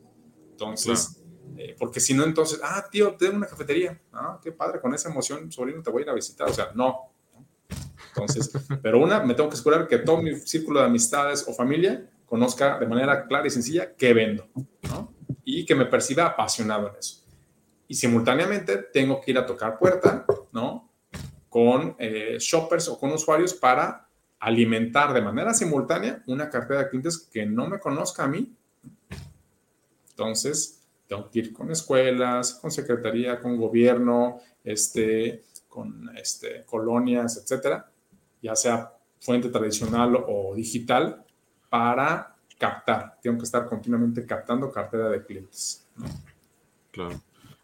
Entonces, 0.52 1.22
eh, 1.56 1.76
porque 1.78 2.00
si 2.00 2.14
no, 2.14 2.24
entonces, 2.24 2.60
ah, 2.64 2.86
tío, 2.92 3.16
tengo 3.16 3.38
una 3.38 3.48
cafetería, 3.48 4.02
ah, 4.14 4.40
qué 4.42 4.52
padre, 4.52 4.82
con 4.82 4.94
esa 4.94 5.10
emoción, 5.10 5.52
sobrino, 5.52 5.82
te 5.82 5.92
voy 5.92 6.02
a 6.02 6.06
ir 6.06 6.10
a 6.10 6.14
visitar, 6.14 6.50
o 6.50 6.54
sea, 6.54 6.72
no, 6.74 7.12
entonces, 8.18 8.52
pero 8.82 9.00
una, 9.00 9.22
me 9.22 9.36
tengo 9.36 9.48
que 9.48 9.54
asegurar 9.54 9.88
que 9.88 10.00
todo 10.00 10.22
mi 10.22 10.36
círculo 10.36 10.80
de 10.80 10.88
amistades 10.88 11.46
o 11.48 11.54
familia 11.54 12.10
conozca 12.26 12.80
de 12.80 12.88
manera 12.88 13.28
clara 13.28 13.46
y 13.46 13.52
sencilla 13.52 13.94
qué 13.96 14.14
vendo, 14.14 14.50
¿no? 14.90 15.14
Y 15.46 15.66
que 15.66 15.76
me 15.76 15.86
perciba 15.86 16.26
apasionado 16.26 16.90
en 16.90 16.96
eso. 16.96 17.24
Y 17.88 17.94
simultáneamente 17.94 18.78
tengo 18.78 19.22
que 19.22 19.32
ir 19.32 19.38
a 19.38 19.46
tocar 19.46 19.78
puerta, 19.78 20.26
¿no? 20.52 20.92
Con 21.48 21.96
eh, 22.00 22.38
shoppers 22.40 22.90
o 22.90 23.00
con 23.00 23.12
usuarios 23.12 23.54
para 23.54 24.10
alimentar 24.40 25.14
de 25.14 25.22
manera 25.22 25.54
simultánea 25.54 26.24
una 26.26 26.50
cartera 26.50 26.84
de 26.84 26.90
clientes 26.90 27.30
que 27.32 27.46
no 27.46 27.68
me 27.68 27.80
conozca 27.80 28.24
a 28.24 28.28
mí. 28.28 28.52
Entonces, 30.10 30.84
tengo 31.08 31.30
que 31.30 31.40
ir 31.40 31.54
con 31.54 31.72
escuelas, 31.72 32.56
con 32.56 32.72
secretaría, 32.72 33.40
con 33.40 33.58
gobierno, 33.58 34.40
este, 34.64 35.44
con 35.70 36.10
este, 36.18 36.66
colonias, 36.66 37.38
etcétera, 37.38 37.90
ya 38.42 38.56
sea 38.56 38.94
fuente 39.20 39.50
tradicional 39.50 40.16
o 40.28 40.54
digital, 40.56 41.26
para 41.70 42.36
captar. 42.58 43.18
Tengo 43.22 43.38
que 43.38 43.44
estar 43.44 43.66
continuamente 43.68 44.26
captando 44.26 44.72
cartera 44.72 45.10
de 45.10 45.24
clientes. 45.26 45.86
Claro. 46.92 47.20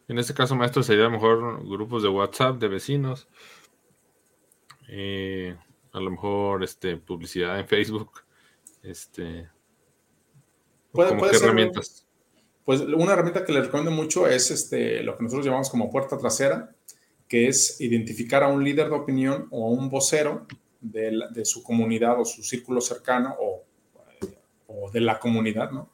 En 0.07 0.19
este 0.19 0.34
caso, 0.34 0.55
maestro, 0.55 0.84
sería 0.84 1.09
mejor 1.09 1.67
grupos 1.67 2.03
de 2.03 2.09
WhatsApp 2.09 2.57
de 2.57 2.67
vecinos. 2.67 3.28
Eh, 4.89 5.55
a 5.93 5.99
lo 5.99 6.11
mejor 6.11 6.63
este, 6.63 6.97
publicidad 6.97 7.59
en 7.59 7.67
Facebook. 7.67 8.11
Este, 8.82 9.49
¿Puede, 10.91 11.15
puede 11.15 11.34
ser, 11.34 11.45
herramientas? 11.45 12.05
Pues 12.65 12.82
una 12.82 13.13
herramienta 13.13 13.45
que 13.45 13.53
le 13.53 13.61
recomiendo 13.61 13.91
mucho 13.91 14.28
es 14.28 14.51
este, 14.51 15.03
lo 15.03 15.17
que 15.17 15.24
nosotros 15.24 15.45
llamamos 15.45 15.69
como 15.69 15.89
puerta 15.89 16.17
trasera, 16.17 16.76
que 17.28 17.47
es 17.47 17.80
identificar 17.82 18.43
a 18.43 18.47
un 18.47 18.63
líder 18.63 18.89
de 18.89 18.95
opinión 18.95 19.47
o 19.51 19.67
a 19.67 19.71
un 19.71 19.89
vocero 19.89 20.45
de, 20.84 21.45
su 21.45 21.63
comunidad 21.63 22.19
o 22.19 22.25
su 22.25 22.43
círculo 22.43 22.81
cercano 22.81 23.36
o, 23.39 23.63
o, 24.67 24.91
de 24.91 24.99
la 24.99 25.19
comunidad, 25.19 25.71
¿no? 25.71 25.89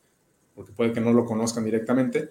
Porque 0.55 0.73
puede 0.73 0.91
que 0.91 0.99
no 0.99 1.13
lo 1.13 1.25
conozcan 1.25 1.63
directamente, 1.63 2.29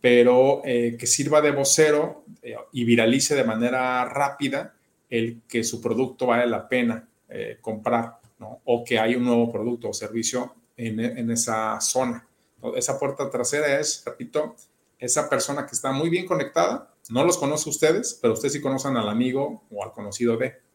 pero 0.00 0.62
eh, 0.64 0.96
que 0.98 1.06
sirva 1.06 1.40
de 1.40 1.50
vocero 1.50 2.24
eh, 2.42 2.56
y 2.72 2.84
viralice 2.84 3.34
de 3.34 3.44
manera 3.44 4.04
rápida 4.04 4.74
el 5.10 5.42
que 5.48 5.64
su 5.64 5.80
producto 5.80 6.26
vale 6.26 6.46
la 6.46 6.68
pena 6.68 7.08
eh, 7.28 7.58
comprar, 7.60 8.18
¿no? 8.38 8.60
O 8.64 8.84
que 8.84 8.98
hay 8.98 9.16
un 9.16 9.24
nuevo 9.24 9.50
producto 9.50 9.90
o 9.90 9.92
servicio 9.92 10.54
en, 10.76 11.00
en 11.00 11.30
esa 11.30 11.80
zona. 11.80 12.26
Esa 12.74 12.98
puerta 12.98 13.28
trasera 13.30 13.78
es, 13.78 14.02
repito, 14.04 14.56
esa 14.98 15.28
persona 15.28 15.66
que 15.66 15.74
está 15.74 15.92
muy 15.92 16.10
bien 16.10 16.26
conectada, 16.26 16.92
no 17.10 17.24
los 17.24 17.38
conoce 17.38 17.68
ustedes, 17.68 18.18
pero 18.20 18.34
ustedes 18.34 18.54
sí 18.54 18.60
conocen 18.60 18.96
al 18.96 19.08
amigo 19.08 19.62
o 19.70 19.84
al 19.84 19.92
conocido 19.92 20.36
de. 20.36 20.67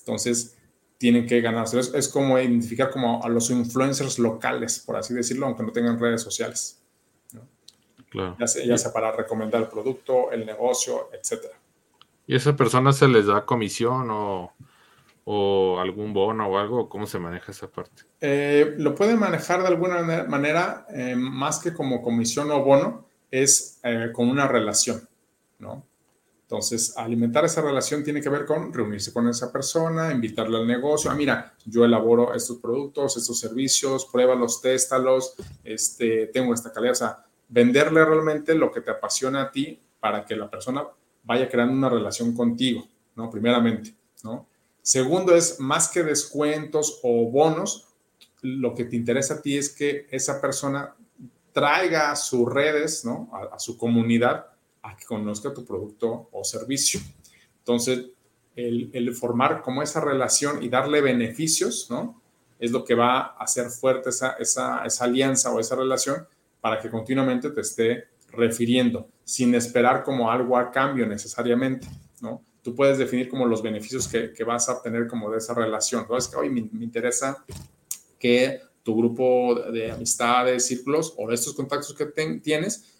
Entonces, 0.00 0.56
tienen 0.98 1.26
que 1.26 1.40
ganarse. 1.40 1.78
Es, 1.78 1.94
es, 1.94 2.08
como 2.08 2.38
identificar 2.38 2.90
como 2.90 3.24
a 3.24 3.28
los 3.28 3.50
influencers 3.50 4.18
locales, 4.18 4.80
por 4.80 4.96
así 4.96 5.14
decirlo, 5.14 5.46
aunque 5.46 5.62
no 5.62 5.72
tengan 5.72 5.98
redes 5.98 6.22
sociales. 6.22 6.82
¿no? 7.32 7.40
Claro. 8.10 8.36
Ya, 8.38 8.46
sea, 8.46 8.64
ya 8.64 8.76
sea 8.76 8.92
para 8.92 9.12
recomendar 9.12 9.62
el 9.62 9.68
producto, 9.68 10.30
el 10.30 10.44
negocio, 10.44 11.08
etcétera. 11.12 11.54
¿Y 12.26 12.34
a 12.34 12.36
esa 12.36 12.54
persona 12.54 12.92
se 12.92 13.08
les 13.08 13.26
da 13.26 13.44
comisión 13.44 14.10
o, 14.10 14.52
o 15.24 15.80
algún 15.80 16.12
bono 16.12 16.46
o 16.48 16.58
algo? 16.58 16.88
¿Cómo 16.88 17.06
se 17.06 17.18
maneja 17.18 17.50
esa 17.50 17.68
parte? 17.68 18.02
Eh, 18.20 18.74
lo 18.78 18.94
pueden 18.94 19.18
manejar 19.18 19.62
de 19.62 19.68
alguna 19.68 20.02
manera, 20.24 20.86
eh, 20.90 21.16
más 21.16 21.60
que 21.60 21.72
como 21.72 22.02
comisión 22.02 22.50
o 22.50 22.62
bono, 22.62 23.06
es 23.30 23.80
eh, 23.82 24.10
con 24.12 24.28
una 24.28 24.46
relación, 24.46 25.08
¿no? 25.58 25.86
Entonces, 26.50 26.94
alimentar 26.96 27.44
esa 27.44 27.62
relación 27.62 28.02
tiene 28.02 28.20
que 28.20 28.28
ver 28.28 28.44
con 28.44 28.72
reunirse 28.72 29.12
con 29.12 29.28
esa 29.28 29.52
persona, 29.52 30.10
invitarle 30.10 30.58
al 30.58 30.66
negocio. 30.66 31.08
Ah, 31.08 31.14
mira, 31.14 31.54
yo 31.64 31.84
elaboro 31.84 32.34
estos 32.34 32.58
productos, 32.58 33.16
estos 33.16 33.38
servicios, 33.38 34.06
pruébalos, 34.10 34.60
téstalos, 34.60 35.34
este, 35.62 36.26
tengo 36.26 36.52
esta 36.52 36.72
calidad. 36.72 36.90
O 36.90 36.96
sea, 36.96 37.24
venderle 37.48 38.04
realmente 38.04 38.56
lo 38.56 38.72
que 38.72 38.80
te 38.80 38.90
apasiona 38.90 39.42
a 39.42 39.52
ti 39.52 39.80
para 40.00 40.24
que 40.24 40.34
la 40.34 40.50
persona 40.50 40.82
vaya 41.22 41.48
creando 41.48 41.72
una 41.72 41.88
relación 41.88 42.34
contigo, 42.34 42.84
¿no? 43.14 43.30
Primeramente, 43.30 43.94
¿no? 44.24 44.48
Segundo 44.82 45.36
es, 45.36 45.60
más 45.60 45.88
que 45.88 46.02
descuentos 46.02 46.98
o 47.04 47.30
bonos, 47.30 47.86
lo 48.42 48.74
que 48.74 48.86
te 48.86 48.96
interesa 48.96 49.34
a 49.34 49.40
ti 49.40 49.56
es 49.56 49.70
que 49.70 50.08
esa 50.10 50.40
persona 50.40 50.96
traiga 51.52 52.10
a 52.10 52.16
sus 52.16 52.52
redes, 52.52 53.04
¿no? 53.04 53.30
A, 53.32 53.54
a 53.54 53.58
su 53.60 53.78
comunidad 53.78 54.49
a 54.82 54.96
que 54.96 55.04
conozca 55.04 55.52
tu 55.52 55.64
producto 55.64 56.28
o 56.32 56.44
servicio. 56.44 57.00
Entonces, 57.58 58.06
el, 58.56 59.14
formar 59.14 59.62
como 59.62 59.82
esa 59.82 60.00
relación 60.00 60.62
y 60.62 60.68
darle 60.68 61.00
beneficios, 61.00 61.88
¿no? 61.90 62.20
Es 62.58 62.70
lo 62.72 62.84
que 62.84 62.94
va 62.94 63.18
a 63.18 63.26
hacer 63.38 63.70
fuerte 63.70 64.10
esa, 64.10 64.32
esa, 64.32 64.84
esa 64.84 65.04
alianza 65.04 65.52
o 65.52 65.60
esa 65.60 65.76
relación 65.76 66.26
para 66.60 66.78
que 66.78 66.90
continuamente 66.90 67.50
te 67.50 67.60
esté 67.62 68.04
refiriendo, 68.28 69.08
sin 69.24 69.54
esperar 69.54 70.02
como 70.02 70.30
algo 70.30 70.56
a 70.56 70.70
cambio 70.70 71.06
necesariamente, 71.06 71.86
¿no? 72.20 72.42
Tú 72.62 72.74
puedes 72.74 72.98
definir 72.98 73.28
como 73.28 73.46
los 73.46 73.62
beneficios 73.62 74.06
que, 74.06 74.32
que 74.32 74.44
vas 74.44 74.68
a 74.68 74.74
obtener 74.74 75.06
como 75.06 75.30
de 75.30 75.38
esa 75.38 75.54
relación. 75.54 76.06
¿no? 76.08 76.18
Es 76.18 76.28
que 76.28 76.36
hoy 76.36 76.50
me, 76.50 76.68
me 76.72 76.84
interesa 76.84 77.42
que 78.18 78.60
tu 78.82 78.96
grupo 78.96 79.54
de 79.72 79.90
amistades, 79.90 80.66
círculos 80.66 81.14
o 81.16 81.28
de 81.28 81.34
estos 81.34 81.54
contactos 81.54 81.94
que 81.94 82.06
tienes 82.42 82.99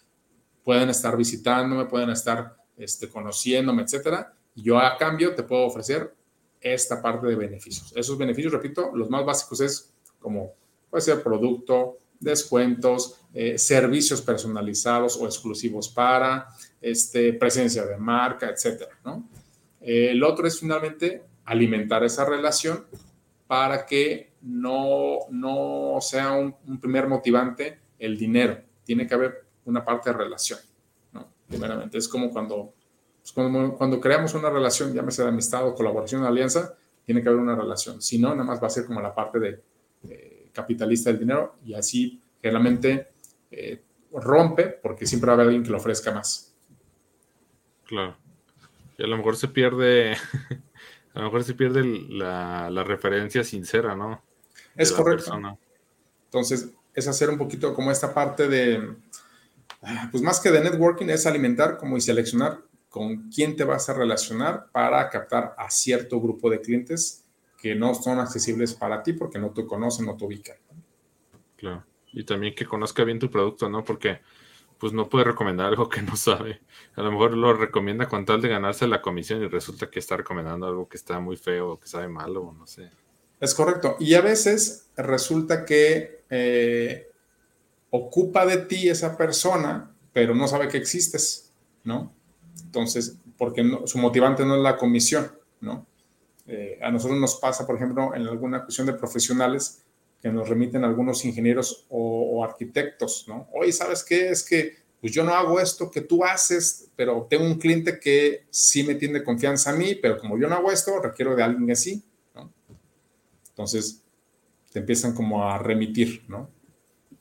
pueden 0.63 0.89
estar 0.89 1.17
visitándome, 1.17 1.85
pueden 1.85 2.09
estar 2.09 2.55
este, 2.77 3.09
conociéndome, 3.09 3.83
etcétera. 3.83 4.33
Yo 4.55 4.79
a 4.79 4.97
cambio 4.97 5.33
te 5.35 5.43
puedo 5.43 5.65
ofrecer 5.65 6.13
esta 6.59 7.01
parte 7.01 7.27
de 7.27 7.35
beneficios. 7.35 7.93
Esos 7.95 8.17
beneficios, 8.17 8.53
repito, 8.53 8.91
los 8.93 9.09
más 9.09 9.25
básicos 9.25 9.61
es 9.61 9.93
como 10.19 10.53
puede 10.89 11.01
ser 11.01 11.23
producto, 11.23 11.97
descuentos, 12.19 13.21
eh, 13.33 13.57
servicios 13.57 14.21
personalizados 14.21 15.17
o 15.17 15.25
exclusivos 15.25 15.89
para, 15.89 16.47
este, 16.79 17.33
presencia 17.33 17.85
de 17.85 17.97
marca, 17.97 18.49
etcétera, 18.49 18.99
¿no? 19.03 19.27
Eh, 19.79 20.11
el 20.11 20.23
otro 20.23 20.45
es 20.45 20.59
finalmente 20.59 21.23
alimentar 21.45 22.03
esa 22.03 22.25
relación 22.25 22.85
para 23.47 23.85
que 23.85 24.33
no, 24.41 25.19
no 25.31 25.97
sea 26.01 26.33
un, 26.33 26.55
un 26.67 26.79
primer 26.79 27.07
motivante 27.07 27.79
el 27.97 28.17
dinero. 28.17 28.61
Tiene 28.83 29.07
que 29.07 29.13
haber 29.15 29.45
una 29.71 29.83
parte 29.83 30.11
de 30.11 30.17
relación, 30.17 30.59
¿no? 31.13 31.27
Primeramente, 31.47 31.97
es 31.97 32.07
como 32.07 32.29
cuando, 32.31 32.73
pues 33.21 33.31
cuando, 33.31 33.75
cuando, 33.75 33.99
creamos 33.99 34.33
una 34.33 34.49
relación, 34.49 34.93
llámese 34.93 35.23
de 35.23 35.29
amistad 35.29 35.67
o 35.67 35.73
colaboración 35.73 36.23
o 36.23 36.27
alianza, 36.27 36.75
tiene 37.05 37.21
que 37.21 37.29
haber 37.29 37.41
una 37.41 37.55
relación. 37.55 38.01
Si 38.01 38.19
no, 38.19 38.29
nada 38.29 38.43
más 38.43 38.61
va 38.61 38.67
a 38.67 38.69
ser 38.69 38.85
como 38.85 39.01
la 39.01 39.13
parte 39.13 39.39
de 39.39 39.61
capitalista 40.53 41.09
del 41.09 41.19
dinero 41.19 41.55
y 41.63 41.73
así 41.73 42.21
generalmente 42.41 43.09
eh, 43.49 43.81
rompe 44.13 44.67
porque 44.67 45.05
siempre 45.05 45.27
va 45.27 45.33
a 45.33 45.35
haber 45.35 45.47
alguien 45.47 45.63
que 45.63 45.69
lo 45.69 45.77
ofrezca 45.77 46.11
más. 46.11 46.53
Claro. 47.85 48.17
Y 48.97 49.03
a 49.03 49.07
lo 49.07 49.17
mejor 49.17 49.37
se 49.37 49.47
pierde, 49.47 50.13
a 51.13 51.19
lo 51.19 51.25
mejor 51.25 51.43
se 51.43 51.53
pierde 51.53 51.83
la, 52.09 52.69
la 52.69 52.83
referencia 52.83 53.43
sincera, 53.43 53.95
¿no? 53.95 54.21
De 54.75 54.83
es 54.83 54.91
correcto. 54.91 55.25
Persona. 55.25 55.57
Entonces, 56.25 56.69
es 56.93 57.07
hacer 57.07 57.29
un 57.29 57.37
poquito 57.37 57.73
como 57.73 57.91
esta 57.91 58.13
parte 58.13 58.47
de, 58.47 58.95
pues 60.11 60.21
más 60.23 60.39
que 60.39 60.51
de 60.51 60.61
networking 60.61 61.07
es 61.07 61.25
alimentar 61.25 61.77
como 61.77 61.97
y 61.97 62.01
seleccionar 62.01 62.61
con 62.89 63.29
quién 63.29 63.55
te 63.55 63.63
vas 63.63 63.89
a 63.89 63.93
relacionar 63.93 64.67
para 64.71 65.09
captar 65.09 65.55
a 65.57 65.69
cierto 65.69 66.19
grupo 66.19 66.49
de 66.49 66.61
clientes 66.61 67.23
que 67.57 67.75
no 67.75 67.93
son 67.93 68.19
accesibles 68.19 68.73
para 68.73 69.01
ti 69.01 69.13
porque 69.13 69.39
no 69.39 69.51
te 69.51 69.65
conocen, 69.65 70.05
no 70.05 70.17
te 70.17 70.25
ubican. 70.25 70.57
Claro. 71.55 71.85
Y 72.11 72.23
también 72.25 72.53
que 72.55 72.65
conozca 72.65 73.03
bien 73.03 73.19
tu 73.19 73.29
producto, 73.29 73.69
¿no? 73.69 73.83
Porque 73.83 74.19
pues 74.77 74.93
no 74.93 75.07
puede 75.07 75.25
recomendar 75.25 75.67
algo 75.67 75.87
que 75.87 76.01
no 76.01 76.15
sabe. 76.15 76.61
A 76.95 77.03
lo 77.03 77.11
mejor 77.11 77.37
lo 77.37 77.53
recomienda 77.53 78.09
con 78.09 78.25
tal 78.25 78.41
de 78.41 78.49
ganarse 78.49 78.87
la 78.87 79.01
comisión 79.01 79.43
y 79.43 79.47
resulta 79.47 79.89
que 79.89 79.99
está 79.99 80.17
recomendando 80.17 80.65
algo 80.65 80.89
que 80.89 80.97
está 80.97 81.19
muy 81.19 81.37
feo 81.37 81.73
o 81.73 81.79
que 81.79 81.87
sabe 81.87 82.07
malo 82.07 82.41
o 82.41 82.51
no 82.51 82.65
sé. 82.65 82.89
Es 83.39 83.53
correcto. 83.53 83.95
Y 83.99 84.15
a 84.15 84.21
veces 84.21 84.89
resulta 84.97 85.65
que 85.65 86.25
eh, 86.29 87.10
ocupa 87.91 88.45
de 88.45 88.57
ti 88.57 88.89
esa 88.89 89.15
persona, 89.15 89.93
pero 90.13 90.33
no 90.33 90.47
sabe 90.47 90.67
que 90.67 90.77
existes, 90.77 91.51
¿no? 91.83 92.11
Entonces, 92.63 93.17
porque 93.37 93.63
no, 93.63 93.85
su 93.85 93.97
motivante 93.99 94.45
no 94.45 94.55
es 94.55 94.61
la 94.61 94.77
comisión, 94.77 95.31
¿no? 95.59 95.85
Eh, 96.47 96.79
a 96.81 96.89
nosotros 96.89 97.19
nos 97.19 97.35
pasa, 97.35 97.67
por 97.67 97.75
ejemplo, 97.75 98.15
en 98.15 98.23
alguna 98.23 98.63
cuestión 98.63 98.87
de 98.87 98.93
profesionales 98.93 99.83
que 100.21 100.29
nos 100.29 100.47
remiten 100.47 100.83
algunos 100.83 101.23
ingenieros 101.25 101.85
o, 101.89 102.43
arquitectos, 102.43 103.25
¿no? 103.27 103.47
Oye, 103.53 103.71
¿sabes 103.71 104.03
qué? 104.03 104.29
Es 104.29 104.43
que 104.43 104.81
pues 104.99 105.11
yo 105.13 105.23
no 105.23 105.33
hago 105.33 105.59
esto 105.59 105.89
que 105.89 106.01
tú 106.01 106.23
haces, 106.23 106.89
pero 106.95 107.25
tengo 107.27 107.43
un 107.43 107.57
cliente 107.57 107.99
que 107.99 108.45
sí 108.51 108.83
me 108.83 108.95
tiene 108.95 109.23
confianza 109.23 109.71
a 109.71 109.75
mí, 109.75 109.95
pero 109.95 110.19
como 110.19 110.37
yo 110.37 110.47
no 110.47 110.55
hago 110.55 110.71
esto, 110.71 110.99
requiero 110.99 111.35
de 111.35 111.41
alguien 111.41 111.71
así, 111.71 112.03
¿no? 112.35 112.51
Entonces, 113.49 114.03
te 114.71 114.79
empiezan 114.79 115.15
como 115.15 115.43
a 115.43 115.57
remitir, 115.57 116.23
¿no? 116.27 116.49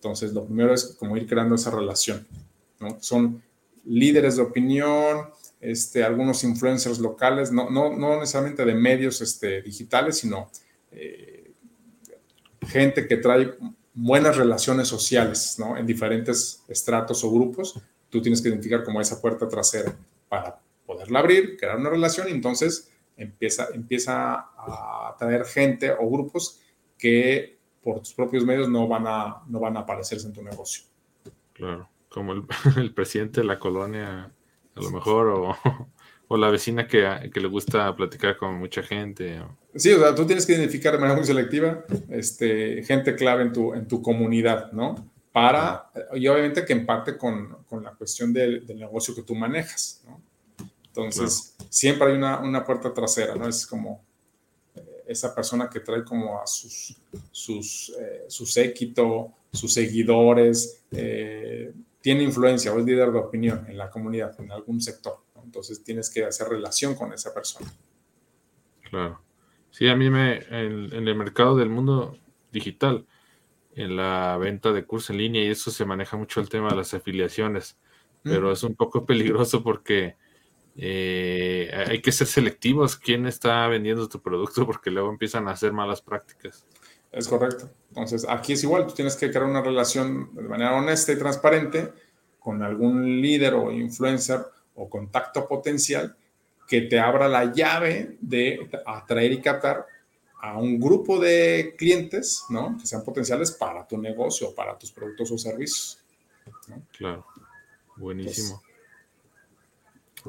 Entonces, 0.01 0.33
lo 0.33 0.47
primero 0.47 0.73
es 0.73 0.97
como 0.99 1.15
ir 1.19 1.27
creando 1.27 1.57
esa 1.57 1.71
relación. 1.71 2.27
¿no? 2.79 2.97
Son 3.01 3.43
líderes 3.85 4.37
de 4.37 4.43
opinión, 4.43 5.27
este, 5.61 6.03
algunos 6.03 6.43
influencers 6.43 6.99
locales, 7.01 7.53
no, 7.53 7.69
no, 7.69 7.95
no 7.95 8.19
necesariamente 8.19 8.65
de 8.65 8.75
medios 8.75 9.21
este, 9.21 9.61
digitales, 9.61 10.17
sino 10.17 10.51
eh, 10.91 11.53
gente 12.67 13.07
que 13.07 13.19
trae 13.19 13.55
buenas 13.93 14.39
relaciones 14.39 14.89
sociales 14.89 15.57
¿no? 15.59 15.77
en 15.77 15.87
diferentes 15.87 16.65
estratos 16.67 17.23
o 17.23 17.31
grupos. 17.31 17.79
Tú 18.09 18.23
tienes 18.23 18.41
que 18.41 18.49
identificar 18.49 18.83
como 18.83 19.03
esa 19.03 19.21
puerta 19.21 19.47
trasera 19.49 19.95
para 20.31 20.59
poderla 20.87 21.19
abrir, 21.19 21.59
crear 21.59 21.77
una 21.77 21.91
relación 21.91 22.27
y 22.29 22.33
entonces 22.33 22.91
empieza, 23.19 23.69
empieza 23.75 24.47
a 24.57 25.15
traer 25.19 25.45
gente 25.45 25.93
o 25.93 26.09
grupos 26.09 26.59
que 26.97 27.60
por 27.83 28.01
tus 28.01 28.13
propios 28.13 28.45
medios 28.45 28.69
no 28.69 28.87
van 28.87 29.07
a, 29.07 29.43
no 29.47 29.61
van 29.61 29.77
a 29.77 29.81
aparecerse 29.81 30.27
en 30.27 30.33
tu 30.33 30.43
negocio. 30.43 30.85
Claro, 31.53 31.89
como 32.09 32.33
el, 32.33 32.45
el 32.77 32.95
presidente 32.95 33.41
de 33.41 33.47
la 33.47 33.59
colonia, 33.59 34.33
a 34.75 34.81
lo 34.81 34.91
mejor, 34.91 35.29
o, 35.29 35.57
o 36.29 36.37
la 36.37 36.49
vecina 36.51 36.87
que, 36.87 37.31
que, 37.33 37.41
le 37.41 37.49
gusta 37.49 37.95
platicar 37.97 38.37
con 38.37 38.55
mucha 38.55 38.83
gente. 38.83 39.41
O... 39.41 39.57
Sí, 39.75 39.93
o 39.93 39.99
sea, 39.99 40.15
tú 40.15 40.27
tienes 40.27 40.47
que 40.47 40.53
identificar 40.53 40.93
de 40.93 40.99
manera 40.99 41.17
muy 41.17 41.27
selectiva 41.27 41.85
este, 42.09 42.83
gente 42.85 43.15
clave 43.17 43.43
en 43.43 43.53
tu, 43.53 43.75
en 43.75 43.89
tu 43.89 44.01
comunidad, 44.01 44.71
¿no? 44.73 45.11
Para, 45.33 45.91
y 46.15 46.27
obviamente 46.27 46.65
que 46.65 46.73
empate 46.73 47.17
con, 47.17 47.65
con 47.69 47.85
la 47.85 47.93
cuestión 47.93 48.33
del, 48.33 48.67
del, 48.67 48.79
negocio 48.79 49.15
que 49.15 49.23
tú 49.23 49.35
manejas, 49.35 50.03
¿no? 50.07 50.21
Entonces, 50.87 51.55
claro. 51.57 51.71
siempre 51.73 52.09
hay 52.09 52.17
una, 52.17 52.41
una 52.41 52.65
puerta 52.65 52.93
trasera, 52.93 53.37
¿no? 53.37 53.49
Es 53.49 53.65
como, 53.67 54.05
esa 55.11 55.35
persona 55.35 55.69
que 55.69 55.81
trae 55.81 56.05
como 56.05 56.41
a 56.41 56.47
sus, 56.47 56.97
sus, 57.33 57.93
eh, 58.01 58.25
su 58.29 58.47
séquito, 58.47 59.33
sus 59.53 59.75
seguidores, 59.75 60.85
eh, 60.93 61.73
tiene 62.01 62.23
influencia 62.23 62.73
o 62.73 62.79
es 62.79 62.85
líder 62.85 63.11
de 63.11 63.19
opinión 63.19 63.67
en 63.69 63.77
la 63.77 63.91
comunidad, 63.91 64.39
en 64.41 64.53
algún 64.53 64.81
sector. 64.81 65.19
¿no? 65.35 65.43
Entonces 65.43 65.83
tienes 65.83 66.09
que 66.11 66.25
hacer 66.25 66.49
relación 66.49 66.95
con 66.95 67.13
esa 67.13 67.35
persona. 67.35 67.69
Claro. 68.89 69.21
Sí, 69.73 69.89
a 69.89 69.97
mí 69.97 70.09
me, 70.11 70.39
en, 70.49 70.95
en 70.95 71.09
el 71.09 71.15
mercado 71.17 71.57
del 71.57 71.71
mundo 71.71 72.17
digital, 72.53 73.05
en 73.75 73.97
la 73.97 74.37
venta 74.37 74.73
de 74.73 74.85
cursos 74.85 75.11
en 75.11 75.19
línea 75.19 75.43
y 75.43 75.49
eso 75.49 75.73
se 75.73 75.85
maneja 75.85 76.17
mucho 76.17 76.41
el 76.41 76.49
tema 76.49 76.69
de 76.69 76.77
las 76.77 76.95
afiliaciones, 76.95 77.79
pero 78.23 78.51
mm. 78.51 78.53
es 78.53 78.63
un 78.63 78.77
poco 78.77 79.05
peligroso 79.05 79.63
porque 79.63 80.17
eh, 80.77 81.71
hay 81.89 82.01
que 82.01 82.13
ser 82.13 82.27
selectivos 82.27 82.97
quién 82.97 83.27
está 83.27 83.67
vendiendo 83.69 84.09
tu 84.09 84.21
producto 84.21 84.67
porque 84.67 84.91
luego 84.91 85.11
empiezan 85.11 85.49
a 85.49 85.53
hacer 85.53 85.73
malas 85.73 86.01
prácticas. 86.01 86.67
Es 87.13 87.27
correcto. 87.27 87.69
Entonces, 87.89 88.25
aquí 88.29 88.53
es 88.53 88.63
igual, 88.63 88.87
tú 88.87 88.95
tienes 88.95 89.17
que 89.17 89.31
crear 89.31 89.45
una 89.45 89.63
relación 89.63 90.35
de 90.35 90.43
manera 90.43 90.77
honesta 90.77 91.13
y 91.13 91.19
transparente 91.19 91.93
con 92.39 92.63
algún 92.63 93.21
líder 93.21 93.55
o 93.55 93.71
influencer 93.71 94.41
o 94.75 94.89
contacto 94.89 95.47
potencial 95.47 96.17
que 96.69 96.83
te 96.83 97.01
abra 97.01 97.29
la 97.29 97.53
llave 97.53 98.17
de 98.21 98.71
atraer 98.87 99.33
y 99.33 99.41
captar 99.41 99.87
a 100.41 100.57
un 100.57 100.79
grupo 100.79 101.19
de 101.19 101.75
clientes, 101.77 102.45
¿no? 102.49 102.79
Que 102.79 102.87
sean 102.87 103.05
potenciales 103.05 103.51
para 103.51 103.87
tu 103.87 103.99
negocio, 103.99 104.55
para 104.55 104.79
tus 104.79 104.93
productos 104.93 105.33
o 105.33 105.39
servicios. 105.39 106.03
Claro, 106.97 107.27
buenísimo. 107.97 108.63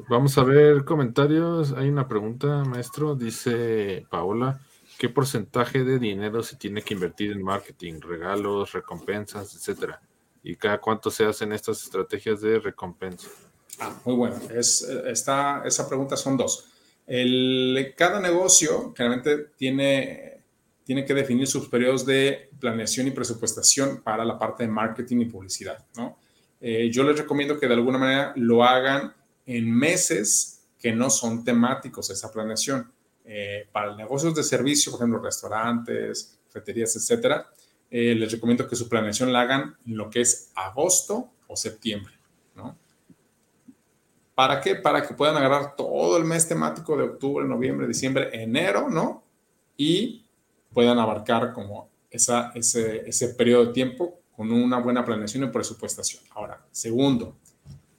Vamos 0.08 0.38
a 0.38 0.44
ver 0.44 0.84
comentarios. 0.84 1.72
Hay 1.72 1.88
una 1.88 2.08
pregunta, 2.08 2.64
maestro. 2.64 3.14
Dice 3.14 4.06
Paola, 4.10 4.60
¿qué 4.98 5.08
porcentaje 5.08 5.84
de 5.84 5.98
dinero 5.98 6.42
se 6.42 6.56
tiene 6.56 6.82
que 6.82 6.94
invertir 6.94 7.32
en 7.32 7.42
marketing, 7.42 8.00
regalos, 8.00 8.72
recompensas, 8.72 9.54
etcétera? 9.54 10.00
¿Y 10.42 10.56
cada 10.56 10.80
cuánto 10.80 11.10
se 11.10 11.26
hacen 11.26 11.52
estas 11.52 11.82
estrategias 11.82 12.40
de 12.40 12.58
recompensa? 12.58 13.28
Ah, 13.78 14.00
muy 14.04 14.14
bueno. 14.14 14.36
Es, 14.54 14.82
esta, 14.82 15.62
esa 15.64 15.88
pregunta 15.88 16.16
son 16.16 16.36
dos. 16.36 16.68
Cada 17.96 18.20
negocio 18.20 18.94
generalmente 18.96 19.50
tiene, 19.56 20.42
tiene 20.84 21.04
que 21.04 21.14
definir 21.14 21.46
sus 21.46 21.68
periodos 21.68 22.06
de 22.06 22.50
planeación 22.58 23.08
y 23.08 23.10
presupuestación 23.10 24.02
para 24.02 24.24
la 24.24 24.38
parte 24.38 24.62
de 24.62 24.70
marketing 24.70 25.18
y 25.18 25.24
publicidad. 25.26 25.84
¿no? 25.96 26.16
Eh, 26.60 26.90
yo 26.90 27.04
les 27.04 27.18
recomiendo 27.18 27.58
que 27.58 27.66
de 27.66 27.74
alguna 27.74 27.98
manera 27.98 28.32
lo 28.36 28.64
hagan 28.64 29.14
en 29.46 29.70
meses 29.70 30.62
que 30.78 30.92
no 30.92 31.10
son 31.10 31.44
temáticos 31.44 32.10
esa 32.10 32.30
planeación. 32.30 32.90
Eh, 33.24 33.68
para 33.70 33.94
negocios 33.94 34.34
de 34.34 34.42
servicio, 34.42 34.90
por 34.90 35.00
ejemplo, 35.00 35.20
restaurantes, 35.20 36.38
cafeterías, 36.46 36.96
etcétera, 36.96 37.46
eh, 37.90 38.14
les 38.14 38.32
recomiendo 38.32 38.66
que 38.66 38.74
su 38.74 38.88
planeación 38.88 39.32
la 39.32 39.42
hagan 39.42 39.76
en 39.86 39.96
lo 39.96 40.10
que 40.10 40.22
es 40.22 40.50
agosto 40.54 41.30
o 41.46 41.56
septiembre, 41.56 42.14
¿no? 42.56 42.76
¿Para 44.34 44.60
qué? 44.60 44.74
Para 44.76 45.06
que 45.06 45.14
puedan 45.14 45.36
agarrar 45.36 45.76
todo 45.76 46.16
el 46.16 46.24
mes 46.24 46.48
temático 46.48 46.96
de 46.96 47.04
octubre, 47.04 47.46
noviembre, 47.46 47.86
diciembre, 47.86 48.30
enero, 48.32 48.88
¿no? 48.88 49.22
Y 49.76 50.24
puedan 50.72 50.98
abarcar 50.98 51.52
como 51.52 51.90
esa, 52.10 52.50
ese, 52.54 53.08
ese 53.08 53.28
periodo 53.28 53.66
de 53.66 53.72
tiempo 53.72 54.20
con 54.34 54.50
una 54.50 54.78
buena 54.78 55.04
planeación 55.04 55.44
y 55.44 55.48
presupuestación. 55.48 56.24
Ahora, 56.30 56.64
segundo, 56.70 57.36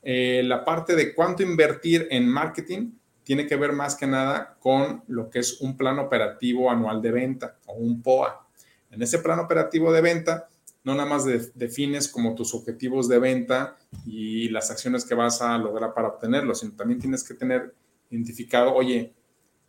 eh, 0.03 0.41
la 0.43 0.65
parte 0.65 0.95
de 0.95 1.15
cuánto 1.15 1.43
invertir 1.43 2.07
en 2.11 2.27
marketing 2.27 2.91
tiene 3.23 3.47
que 3.47 3.55
ver 3.55 3.71
más 3.71 3.95
que 3.95 4.05
nada 4.05 4.57
con 4.59 5.03
lo 5.07 5.29
que 5.29 5.39
es 5.39 5.61
un 5.61 5.77
plan 5.77 5.97
operativo 5.99 6.69
anual 6.69 7.01
de 7.01 7.11
venta 7.11 7.57
o 7.65 7.73
un 7.73 8.01
POA. 8.01 8.45
En 8.91 9.01
ese 9.01 9.19
plan 9.19 9.39
operativo 9.39 9.91
de 9.93 10.01
venta, 10.01 10.49
no 10.83 10.93
nada 10.93 11.07
más 11.07 11.25
defines 11.55 12.09
como 12.09 12.35
tus 12.35 12.53
objetivos 12.53 13.07
de 13.07 13.19
venta 13.19 13.77
y 14.05 14.49
las 14.49 14.69
acciones 14.69 15.05
que 15.05 15.15
vas 15.15 15.41
a 15.41 15.57
lograr 15.57 15.93
para 15.93 16.09
obtenerlos, 16.09 16.59
sino 16.59 16.73
también 16.73 16.99
tienes 16.99 17.23
que 17.23 17.33
tener 17.33 17.73
identificado, 18.09 18.73
oye, 18.73 19.13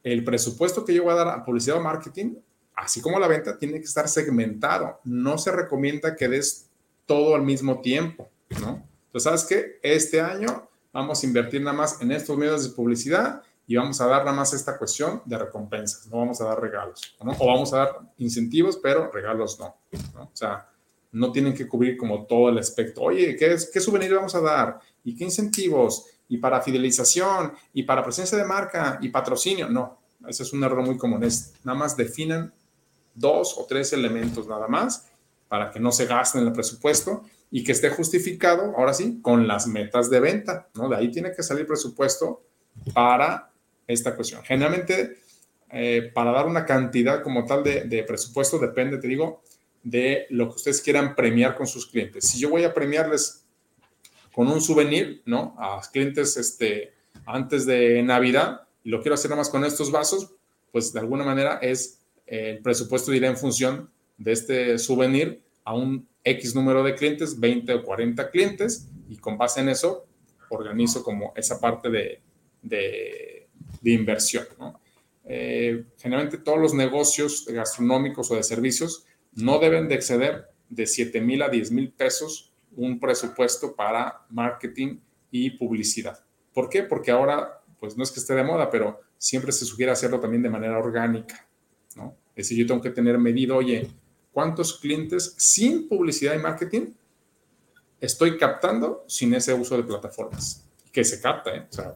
el 0.03 0.25
presupuesto 0.25 0.85
que 0.85 0.93
yo 0.93 1.05
voy 1.05 1.13
a 1.13 1.17
dar 1.17 1.29
a 1.29 1.45
publicidad 1.45 1.79
o 1.79 1.83
marketing, 1.83 2.35
así 2.75 3.01
como 3.01 3.21
la 3.21 3.29
venta, 3.29 3.57
tiene 3.57 3.79
que 3.79 3.87
estar 3.87 4.09
segmentado. 4.09 5.01
No 5.05 5.39
se 5.39 5.53
recomienda 5.53 6.17
que 6.17 6.29
des 6.29 6.69
todo 7.07 7.37
al 7.37 7.43
mismo 7.43 7.81
tiempo, 7.81 8.29
¿no? 8.61 8.87
Entonces, 9.15 9.31
¿sabes 9.31 9.45
qué? 9.45 9.79
Este 9.81 10.21
año 10.21 10.69
vamos 10.93 11.23
a 11.23 11.27
invertir 11.27 11.63
nada 11.63 11.77
más 11.77 12.03
en 12.03 12.11
estos 12.11 12.37
medios 12.37 12.65
de 12.65 12.75
publicidad 12.75 13.43
y 13.65 13.77
vamos 13.77 14.01
a 14.01 14.07
dar 14.07 14.25
nada 14.25 14.37
más 14.37 14.53
esta 14.55 14.77
cuestión 14.77 15.23
de 15.25 15.39
recompensas, 15.39 16.09
no 16.09 16.17
vamos 16.17 16.41
a 16.41 16.47
dar 16.47 16.61
regalos, 16.61 17.15
¿no? 17.23 17.31
O 17.39 17.47
vamos 17.47 17.73
a 17.73 17.77
dar 17.77 18.01
incentivos, 18.19 18.77
pero 18.83 19.13
regalos 19.13 19.61
no, 19.61 19.77
¿no? 20.15 20.23
O 20.25 20.31
sea, 20.33 20.69
no 21.13 21.31
tienen 21.31 21.55
que 21.55 21.69
cubrir 21.69 21.97
como 21.97 22.27
todo 22.27 22.49
el 22.49 22.59
aspecto. 22.59 23.03
Oye, 23.03 23.37
¿qué, 23.37 23.57
¿qué 23.73 23.81
souvenir 23.81 24.13
vamos 24.17 24.35
a 24.35 24.41
dar? 24.41 24.81
¿Y 25.05 25.15
qué 25.15 25.23
incentivos? 25.23 26.07
¿Y 26.29 26.39
para 26.39 26.61
fidelización? 26.61 27.53
¿Y 27.73 27.85
para 27.85 28.03
presencia 28.03 28.37
de 28.37 28.45
marca? 28.45 28.99
¿Y 29.01 29.11
patrocinio? 29.11 29.69
No, 29.69 29.97
ese 30.27 30.43
es 30.43 30.53
un 30.53 30.65
error 30.65 30.85
muy 30.85 30.99
común. 30.99 31.23
Es 31.23 31.55
nada 31.63 31.79
más 31.79 31.97
definan 31.97 32.53
dos 33.15 33.57
o 33.59 33.65
tres 33.65 33.93
elementos 33.93 34.49
nada 34.49 34.67
más 34.67 35.07
para 35.47 35.71
que 35.71 35.79
no 35.79 35.93
se 35.93 36.07
gasten 36.07 36.41
en 36.41 36.49
el 36.49 36.53
presupuesto 36.53 37.23
y 37.51 37.65
que 37.65 37.73
esté 37.73 37.91
justificado, 37.91 38.75
ahora 38.77 38.95
sí, 38.95 39.21
con 39.23 39.47
las 39.47 39.67
metas 39.67 40.11
de 40.11 40.21
venta, 40.21 40.69
¿no? 40.75 40.89
De 40.89 40.97
ahí 40.97 41.11
tiene 41.11 41.33
que 41.33 41.43
salir 41.43 41.67
presupuesto 41.67 42.43
para 42.93 43.51
esta 43.87 44.17
cuestión. 44.17 44.43
Generalmente, 44.43 45.19
eh, 45.71 46.11
para 46.15 46.33
dar 46.33 46.47
una 46.47 46.65
cantidad 46.65 47.23
como 47.23 47.45
tal 47.45 47.63
de, 47.63 48.05
presupuesto, 48.07 48.59
depende, 48.59 48.99
te 48.99 49.09
digo, 49.09 49.43
de 49.83 50.27
lo 50.31 50.49
que 50.49 50.57
ustedes 50.57 50.81
quieran 50.81 51.15
premiar 51.15 51.55
con 51.57 51.67
sus 51.67 51.87
clientes. 51.87 52.25
Si 52.25 52.39
yo 52.39 52.51
voy 52.51 52.65
a 52.65 52.75
premiarles 52.75 53.45
con 54.33 54.49
un 54.49 54.61
souvenir, 54.61 55.23
¿no? 55.27 55.55
A 55.59 55.81
clientes 55.93 56.37
este, 56.37 56.93
antes 57.27 57.67
de 57.67 58.03
Navidad, 58.03 58.63
y 58.83 58.91
lo 58.91 59.01
quiero 59.01 59.15
hacer 59.15 59.31
nada 59.31 59.41
más 59.41 59.49
con 59.49 59.65
estos 59.65 59.91
vasos, 59.93 60.33
pues 60.73 60.93
de 60.93 61.01
alguna 61.01 61.25
manera 61.25 61.59
es 61.63 62.01
el 62.27 62.59
presupuesto 62.59 63.13
irá 63.13 63.29
en 63.29 63.37
función 63.37 63.91
de 64.19 64.33
este 64.33 64.79
souvenir 64.79 65.44
a 65.65 65.75
un 65.75 66.09
X 66.23 66.55
número 66.55 66.83
de 66.83 66.95
clientes, 66.95 67.39
20 67.39 67.75
o 67.75 67.83
40 67.83 68.31
clientes, 68.31 68.89
y 69.09 69.17
con 69.17 69.37
base 69.37 69.61
en 69.61 69.69
eso 69.69 70.07
organizo 70.49 71.03
como 71.03 71.33
esa 71.37 71.61
parte 71.61 71.91
de, 71.91 72.21
de, 72.63 73.49
inversión. 73.83 74.47
Eh, 75.25 75.85
generalmente 75.99 76.39
todos 76.39 76.59
los 76.59 76.75
negocios 76.75 77.47
gastronómicos 77.49 78.31
o 78.31 78.37
de 78.37 78.43
servicios 78.43 79.07
no 79.33 79.59
deben 79.59 79.89
de 79.89 79.95
exceder 79.95 80.47
de 80.69 80.87
7 80.87 81.21
mil 81.21 81.43
a 81.43 81.49
10 81.49 81.71
mil 81.73 81.93
pesos 81.93 82.53
un 82.77 82.99
presupuesto 82.99 83.75
para 83.75 84.27
marketing 84.31 84.99
y 85.31 85.51
publicidad. 85.51 86.25
¿Por 86.53 86.69
qué? 86.69 86.83
Porque 86.83 87.11
ahora, 87.11 87.61
pues 87.79 87.97
no 87.97 88.03
es 88.03 88.11
que 88.11 88.21
esté 88.21 88.35
de 88.35 88.45
moda, 88.45 88.71
pero 88.71 89.01
siempre 89.19 89.53
se 89.53 89.65
sugiere 89.65 89.93
hacerlo 89.93 90.21
también 90.21 90.43
de 90.43 90.51
manera 90.51 90.79
orgánica, 90.79 91.49
¿no? 91.97 92.17
Es 92.31 92.49
decir, 92.49 92.59
yo 92.59 92.67
tengo 92.67 92.81
que 92.81 92.91
tener 92.91 93.19
medido, 93.19 93.57
oye, 93.57 93.89
cuántos 94.35 94.79
clientes 94.81 95.35
sin 95.39 95.89
publicidad 95.89 96.35
y 96.35 96.39
marketing 96.39 96.89
estoy 98.01 98.37
captando 98.37 99.05
sin 99.07 99.33
ese 99.33 99.55
uso 99.55 99.77
de 99.77 99.85
plataformas. 99.85 100.67
Que 100.93 101.05
se 101.05 101.21
capta, 101.21 101.55
¿eh? 101.55 101.67
O 101.71 101.73
sea, 101.73 101.95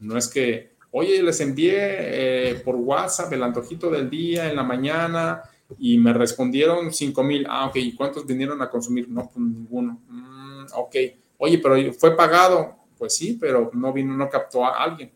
no 0.00 0.16
es 0.16 0.28
que, 0.28 0.74
oye, 0.90 1.22
les 1.22 1.40
envié 1.40 1.76
eh, 1.80 2.54
por 2.56 2.76
WhatsApp 2.76 3.32
el 3.32 3.42
antojito 3.42 3.90
del 3.90 4.08
día 4.08 4.48
en 4.48 4.56
la 4.56 4.62
mañana 4.62 5.42
y 5.78 5.98
me 5.98 6.12
respondieron 6.12 6.92
5 6.92 7.22
mil. 7.24 7.46
Ah, 7.48 7.66
ok, 7.66 7.76
¿y 7.76 7.94
cuántos 7.94 8.26
vinieron 8.26 8.60
a 8.62 8.70
consumir? 8.70 9.08
No, 9.08 9.24
pues 9.28 9.38
ninguno. 9.38 10.00
Mm, 10.06 10.66
ok, 10.74 10.96
oye, 11.38 11.58
pero 11.58 11.92
fue 11.94 12.14
pagado. 12.14 12.76
Pues 12.96 13.14
sí, 13.14 13.38
pero 13.40 13.70
no 13.74 13.92
vino, 13.92 14.14
no 14.16 14.28
captó 14.28 14.64
a 14.64 14.82
alguien. 14.82 15.12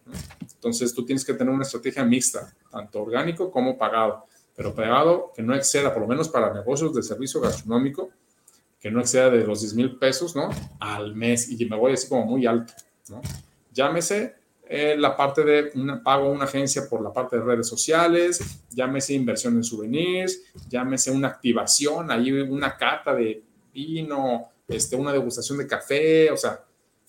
Entonces 0.54 0.94
tú 0.94 1.04
tienes 1.04 1.24
que 1.24 1.34
tener 1.34 1.52
una 1.52 1.64
estrategia 1.64 2.04
mixta, 2.04 2.54
tanto 2.70 3.02
orgánico 3.02 3.50
como 3.50 3.76
pagado 3.76 4.26
pero 4.54 4.74
pagado 4.74 5.32
que 5.34 5.42
no 5.42 5.54
exceda, 5.54 5.92
por 5.92 6.02
lo 6.02 6.08
menos 6.08 6.28
para 6.28 6.52
negocios 6.52 6.94
de 6.94 7.02
servicio 7.02 7.40
gastronómico, 7.40 8.10
que 8.80 8.90
no 8.90 9.00
exceda 9.00 9.30
de 9.30 9.46
los 9.46 9.60
10 9.60 9.74
mil 9.74 9.96
pesos, 9.96 10.34
¿no? 10.34 10.50
Al 10.80 11.14
mes, 11.14 11.48
y 11.50 11.64
me 11.66 11.76
voy 11.76 11.92
así 11.92 12.08
como 12.08 12.26
muy 12.26 12.46
alto, 12.46 12.72
¿no? 13.08 13.22
Llámese 13.72 14.34
eh, 14.68 14.96
la 14.98 15.16
parte 15.16 15.44
de 15.44 15.70
una, 15.74 16.02
pago 16.02 16.26
a 16.26 16.30
una 16.30 16.44
agencia 16.44 16.88
por 16.88 17.02
la 17.02 17.12
parte 17.12 17.36
de 17.36 17.42
redes 17.42 17.68
sociales, 17.68 18.40
llámese 18.70 19.14
inversión 19.14 19.54
en 19.56 19.64
souvenirs, 19.64 20.42
llámese 20.68 21.10
una 21.10 21.28
activación, 21.28 22.10
ahí 22.10 22.32
una 22.32 22.76
cata 22.76 23.14
de 23.14 23.42
vino, 23.72 24.48
este, 24.66 24.96
una 24.96 25.12
degustación 25.12 25.58
de 25.58 25.66
café, 25.66 26.30
o 26.30 26.36
sea, 26.36 26.64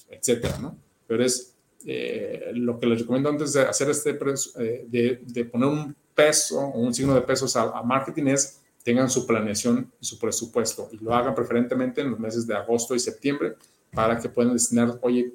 etcétera, 0.09 0.57
¿no? 0.59 0.77
Pero 1.07 1.23
es 1.23 1.55
eh, 1.85 2.51
lo 2.53 2.79
que 2.79 2.85
les 2.85 2.99
recomiendo 2.99 3.29
antes 3.29 3.53
de 3.53 3.61
hacer 3.61 3.89
este, 3.89 4.11
eh, 4.59 4.85
de, 4.87 5.21
de 5.25 5.45
poner 5.45 5.69
un 5.69 5.95
peso 6.15 6.59
un 6.67 6.93
signo 6.93 7.13
de 7.13 7.21
pesos 7.21 7.55
a, 7.55 7.81
marketing 7.83 8.27
es 8.27 8.61
tengan 8.83 9.09
su 9.09 9.25
planeación 9.25 9.91
y 9.99 10.05
su 10.05 10.19
presupuesto 10.19 10.89
y 10.91 10.97
lo 10.97 11.13
hagan 11.13 11.33
preferentemente 11.33 12.01
en 12.01 12.11
los 12.11 12.19
meses 12.19 12.45
de 12.45 12.55
agosto 12.55 12.95
y 12.95 12.99
septiembre 12.99 13.55
para 13.93 14.19
que 14.19 14.27
puedan 14.27 14.53
destinar, 14.53 14.97
oye, 15.01 15.33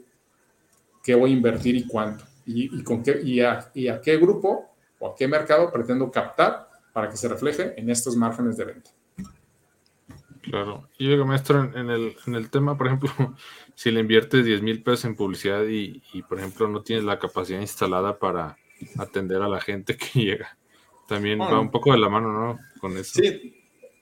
¿qué 1.02 1.14
voy 1.14 1.30
a 1.30 1.34
invertir 1.34 1.76
y 1.76 1.86
cuánto? 1.86 2.24
Y, 2.44 2.82
con 2.82 3.02
qué, 3.02 3.20
y 3.22 3.40
a, 3.40 3.70
y, 3.74 3.88
a, 3.88 4.00
qué 4.00 4.16
grupo 4.16 4.70
o 4.98 5.10
a 5.10 5.14
qué 5.14 5.28
mercado 5.28 5.70
pretendo 5.70 6.10
captar 6.10 6.68
para 6.92 7.10
que 7.10 7.16
se 7.16 7.28
refleje 7.28 7.78
en 7.78 7.90
estos 7.90 8.16
márgenes 8.16 8.56
de 8.56 8.64
venta. 8.64 8.90
Claro. 10.42 10.88
Y 10.96 11.06
luego, 11.06 11.26
maestro, 11.26 11.62
en 11.62 11.90
el, 11.90 12.16
en 12.26 12.34
el 12.34 12.50
tema, 12.50 12.76
por 12.76 12.86
ejemplo, 12.86 13.10
si 13.74 13.90
le 13.90 14.00
inviertes 14.00 14.44
10 14.44 14.62
mil 14.62 14.82
pesos 14.82 15.04
en 15.04 15.14
publicidad 15.14 15.64
y, 15.68 16.00
por 16.28 16.38
ejemplo, 16.38 16.68
no 16.68 16.82
tienes 16.82 17.04
la 17.04 17.18
capacidad 17.18 17.60
instalada 17.60 18.18
para 18.18 18.56
atender 18.96 19.42
a 19.42 19.48
la 19.48 19.60
gente 19.60 19.96
que 19.96 20.06
llega, 20.20 20.56
también 21.08 21.40
va 21.40 21.58
un 21.58 21.70
poco 21.70 21.90
de 21.90 21.98
la 21.98 22.08
mano, 22.08 22.30
¿no? 22.30 22.60
Con 22.80 22.96
eso. 22.96 23.20
Sí, 23.20 23.54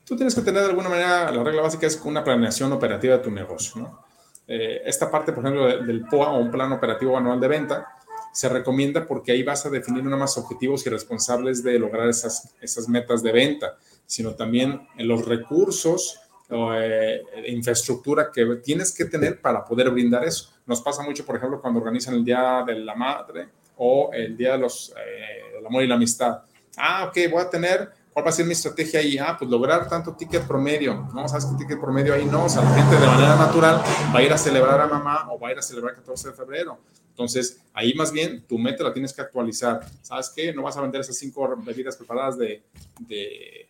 tú 0.04 0.16
tienes 0.16 0.34
que 0.34 0.42
tener 0.42 0.62
de 0.62 0.70
alguna 0.70 0.88
manera, 0.88 1.30
la 1.30 1.42
regla 1.44 1.62
básica 1.62 1.86
es 1.86 2.00
una 2.04 2.24
planeación 2.24 2.72
operativa 2.72 3.16
de 3.16 3.22
tu 3.22 3.30
negocio, 3.30 3.80
¿no? 3.80 4.04
Eh, 4.48 4.82
esta 4.84 5.10
parte, 5.10 5.32
por 5.32 5.44
ejemplo, 5.44 5.66
del 5.66 6.04
POA 6.06 6.32
o 6.32 6.38
un 6.38 6.50
plan 6.50 6.72
operativo 6.72 7.16
anual 7.16 7.40
de 7.40 7.48
venta, 7.48 7.86
se 8.32 8.48
recomienda 8.48 9.06
porque 9.06 9.32
ahí 9.32 9.42
vas 9.42 9.64
a 9.66 9.70
definir 9.70 10.04
no 10.04 10.16
más 10.16 10.36
objetivos 10.36 10.86
y 10.86 10.90
responsables 10.90 11.62
de 11.62 11.78
lograr 11.78 12.08
esas, 12.08 12.54
esas 12.60 12.88
metas 12.88 13.22
de 13.22 13.32
venta, 13.32 13.78
sino 14.04 14.34
también 14.34 14.86
los 14.98 15.24
recursos 15.24 16.20
o 16.50 16.74
eh, 16.74 17.22
infraestructura 17.46 18.30
que 18.32 18.44
tienes 18.62 18.94
que 18.94 19.06
tener 19.06 19.40
para 19.40 19.64
poder 19.64 19.90
brindar 19.90 20.24
eso. 20.24 20.52
Nos 20.66 20.80
pasa 20.80 21.02
mucho, 21.02 21.24
por 21.24 21.36
ejemplo, 21.36 21.60
cuando 21.60 21.80
organizan 21.80 22.14
el 22.14 22.24
Día 22.24 22.62
de 22.66 22.74
la 22.80 22.94
Madre 22.94 23.48
o 23.76 24.10
el 24.12 24.36
Día 24.36 24.52
de 24.52 24.58
los, 24.58 24.92
eh, 24.96 25.54
del 25.54 25.66
Amor 25.66 25.82
y 25.82 25.86
la 25.86 25.94
Amistad. 25.94 26.42
Ah, 26.76 27.06
ok, 27.08 27.30
voy 27.30 27.42
a 27.42 27.50
tener 27.50 27.92
¿Cuál 28.16 28.24
va 28.24 28.30
a 28.30 28.32
ser 28.32 28.46
mi 28.46 28.52
estrategia 28.52 29.00
ahí? 29.00 29.18
Ah, 29.18 29.36
pues 29.38 29.50
lograr 29.50 29.90
tanto 29.90 30.16
ticket 30.16 30.46
promedio. 30.46 31.06
No, 31.12 31.28
¿sabes 31.28 31.44
qué 31.44 31.58
ticket 31.58 31.78
promedio 31.78 32.14
ahí? 32.14 32.24
No, 32.24 32.46
o 32.46 32.48
sea, 32.48 32.62
la 32.62 32.74
gente 32.74 32.96
de 32.96 33.06
manera 33.06 33.36
natural 33.36 33.82
va 34.14 34.20
a 34.20 34.22
ir 34.22 34.32
a 34.32 34.38
celebrar 34.38 34.80
a 34.80 34.86
mamá 34.86 35.30
o 35.30 35.38
va 35.38 35.48
a 35.48 35.52
ir 35.52 35.58
a 35.58 35.60
celebrar 35.60 35.92
el 35.92 35.98
14 35.98 36.30
de 36.30 36.34
febrero. 36.34 36.78
Entonces, 37.10 37.60
ahí 37.74 37.92
más 37.92 38.12
bien 38.12 38.46
tu 38.46 38.56
meta 38.56 38.84
la 38.84 38.94
tienes 38.94 39.12
que 39.12 39.20
actualizar. 39.20 39.84
¿Sabes 40.00 40.32
qué? 40.34 40.50
No 40.54 40.62
vas 40.62 40.78
a 40.78 40.80
vender 40.80 41.02
esas 41.02 41.18
cinco 41.18 41.46
bebidas 41.58 41.94
preparadas 41.94 42.38
de, 42.38 42.62
de 43.00 43.68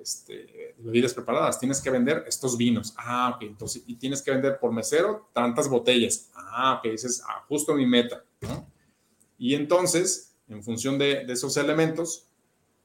este, 0.00 0.74
bebidas 0.78 1.12
preparadas. 1.12 1.60
Tienes 1.60 1.82
que 1.82 1.90
vender 1.90 2.24
estos 2.26 2.56
vinos. 2.56 2.94
Ah, 2.96 3.34
ok. 3.36 3.42
Entonces, 3.42 3.82
y 3.86 3.96
tienes 3.96 4.22
que 4.22 4.30
vender 4.30 4.58
por 4.58 4.72
mesero 4.72 5.28
tantas 5.34 5.68
botellas. 5.68 6.30
Ah, 6.34 6.78
ok. 6.78 6.86
Ese 6.86 7.08
es 7.08 7.22
ah, 7.28 7.44
justo 7.46 7.74
mi 7.74 7.84
meta. 7.84 8.24
Y 9.36 9.54
entonces, 9.54 10.27
en 10.48 10.62
función 10.62 10.98
de, 10.98 11.24
de 11.24 11.32
esos 11.32 11.56
elementos, 11.56 12.26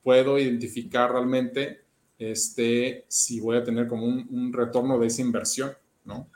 puedo 0.04 0.38
identificar 0.38 1.12
realmente 1.12 1.84
este, 2.20 3.06
si 3.08 3.40
voy 3.40 3.58
a 3.58 3.64
tener 3.64 3.88
como 3.88 4.06
un, 4.06 4.54
retorno 4.54 5.00
de 5.00 5.08
esa 5.08 5.22
inversión, 5.22 5.74
¿no? 6.06 6.28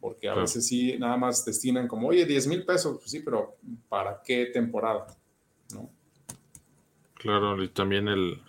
Porque 0.00 0.28
a 0.28 0.34
veces 0.34 0.66
sí, 0.66 0.96
nada 0.98 1.16
más 1.16 1.44
destinan 1.44 1.86
como, 1.86 2.08
oye, 2.08 2.26
10 2.26 2.48
mil 2.48 2.64
pesos, 2.64 2.98
pues 2.98 3.10
sí, 3.10 3.20
pero 3.20 3.56
¿para 3.88 4.20
qué 4.24 4.46
temporada? 4.46 5.06
¿no? 5.74 5.88
Claro, 7.14 7.62
y 7.62 7.68
también 7.68 8.08
el, 8.08 8.42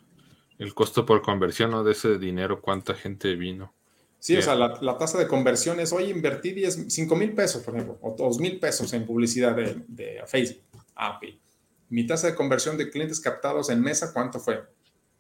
costo 0.74 1.06
por 1.06 1.22
conversión 1.22 1.70
¿no? 1.70 1.84
de 1.84 1.92
ese 1.92 2.18
dinero, 2.18 2.60
cuánta 2.60 2.96
gente 2.96 3.36
vino. 3.36 3.72
Sí, 4.18 4.38
o 4.38 4.42
sea, 4.42 4.56
la, 4.56 4.98
tasa 4.98 5.20
de 5.20 5.28
conversión 5.28 5.80
es, 5.80 5.92
oye, 5.94 6.10
invertí 6.10 6.54
10, 6.54 6.86
5 6.88 7.16
mil 7.16 7.34
pesos, 7.34 7.62
por 7.62 7.76
ejemplo, 7.76 8.00
o 8.02 8.16
2 8.18 8.40
mil 8.40 8.58
pesos 8.58 8.92
en 8.94 9.06
publicidad 9.06 9.56
de, 9.56 9.84
de 9.88 10.24
Facebook. 10.26 10.64
Ah, 10.96 11.18
ok 11.18 11.43
mi 11.94 12.08
tasa 12.08 12.26
de 12.26 12.34
conversión 12.34 12.76
de 12.76 12.90
clientes 12.90 13.20
captados 13.20 13.70
en 13.70 13.80
mesa, 13.80 14.12
¿cuánto 14.14 14.40
fue? 14.40 14.64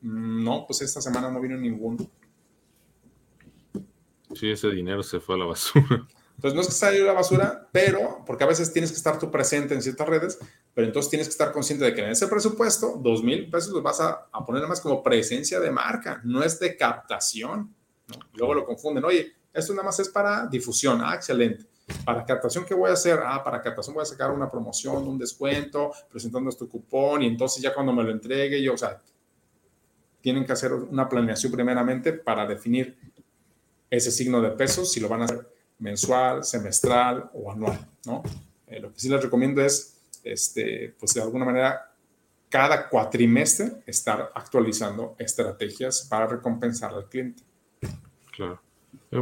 Mm, 0.01 0.43
no, 0.43 0.65
pues 0.65 0.82
esta 0.82 1.01
semana 1.01 1.30
no 1.30 1.39
vino 1.39 1.55
ninguno. 1.55 2.09
Sí, 4.34 4.49
ese 4.49 4.71
dinero 4.71 5.03
se 5.03 5.19
fue 5.19 5.36
a 5.36 5.38
la 5.38 5.45
basura. 5.45 6.07
Entonces 6.36 6.55
no 6.55 6.61
es 6.61 6.67
que 6.67 6.74
se 6.74 6.88
a 6.88 6.91
la 6.91 7.13
basura, 7.13 7.69
pero 7.71 8.24
porque 8.26 8.43
a 8.43 8.47
veces 8.47 8.74
tienes 8.74 8.89
que 8.89 8.97
estar 8.97 9.19
tú 9.19 9.30
presente 9.30 9.76
en 9.76 9.84
ciertas 9.84 10.09
redes, 10.09 10.39
pero 10.74 10.88
entonces 10.88 11.11
tienes 11.11 11.28
que 11.28 11.34
estar 11.34 11.51
consciente 11.51 11.86
de 11.86 11.93
que 11.93 12.01
en 12.01 12.09
ese 12.09 12.28
presupuesto, 12.28 12.99
dos 12.99 13.24
mil 13.24 13.51
pesos 13.51 13.71
los 13.71 13.84
vas 13.84 14.01
a, 14.01 14.28
poner 14.43 14.67
más 14.67 14.82
como 14.82 15.03
presencia 15.03 15.59
de 15.59 15.69
marca, 15.69 16.21
no 16.24 16.41
es 16.41 16.59
de 16.59 16.76
captación. 16.76 17.71
Luego 18.34 18.55
lo 18.55 18.65
confunden, 18.65 19.05
oye, 19.05 19.32
esto 19.53 19.74
nada 19.74 19.86
más 19.86 19.99
es 19.99 20.09
para 20.09 20.47
difusión. 20.47 21.01
Ah, 21.03 21.13
excelente. 21.13 21.67
Para 22.06 22.26
captación, 22.26 22.66
¿qué 22.66 22.74
voy 22.74 22.90
a 22.90 22.94
hacer? 22.94 23.20
Ah, 23.24 23.44
para 23.44 23.62
captación 23.62 23.94
voy 23.94 24.04
a 24.04 24.06
sacar 24.06 24.32
una 24.32 24.50
promoción, 24.50 25.08
un 25.08 25.18
descuento, 25.18 25.92
presentando 26.10 26.50
este 26.50 26.66
cupón 26.66 27.24
y 27.24 27.28
entonces 27.28 27.62
ya 27.62 27.74
cuando 27.74 27.92
me 27.92 28.04
lo 28.04 28.12
entregue, 28.12 28.62
yo, 28.62 28.74
o 28.74 28.78
sea, 28.78 29.02
tienen 30.22 30.46
que 30.46 30.54
hacer 30.54 30.72
una 30.74 31.10
planeación 31.10 31.52
primeramente 31.52 32.14
para 32.14 32.48
definir 32.48 32.98
ese 33.90 34.12
signo 34.12 34.42
de 34.42 34.52
pesos, 34.52 34.92
si 34.92 35.00
lo 35.00 35.10
van 35.10 35.22
a 35.22 35.26
hacer 35.26 35.48
mensual, 35.80 36.44
semestral 36.46 37.30
o 37.34 37.52
anual, 37.52 37.88
¿no? 38.06 38.24
Eh, 38.68 38.80
lo 38.80 38.92
que 38.94 39.00
sí 39.00 39.10
les 39.10 39.22
recomiendo 39.22 39.62
es, 39.62 40.02
este, 40.24 40.96
pues 40.98 41.14
de 41.14 41.22
alguna 41.22 41.44
manera, 41.44 41.94
cada 42.50 42.88
cuatrimestre 42.88 43.84
estar 43.86 44.32
actualizando 44.34 45.16
estrategias 45.20 46.08
para 46.10 46.28
recompensar 46.28 46.94
al 46.94 47.10
cliente. 47.10 47.44
Claro. 48.32 48.62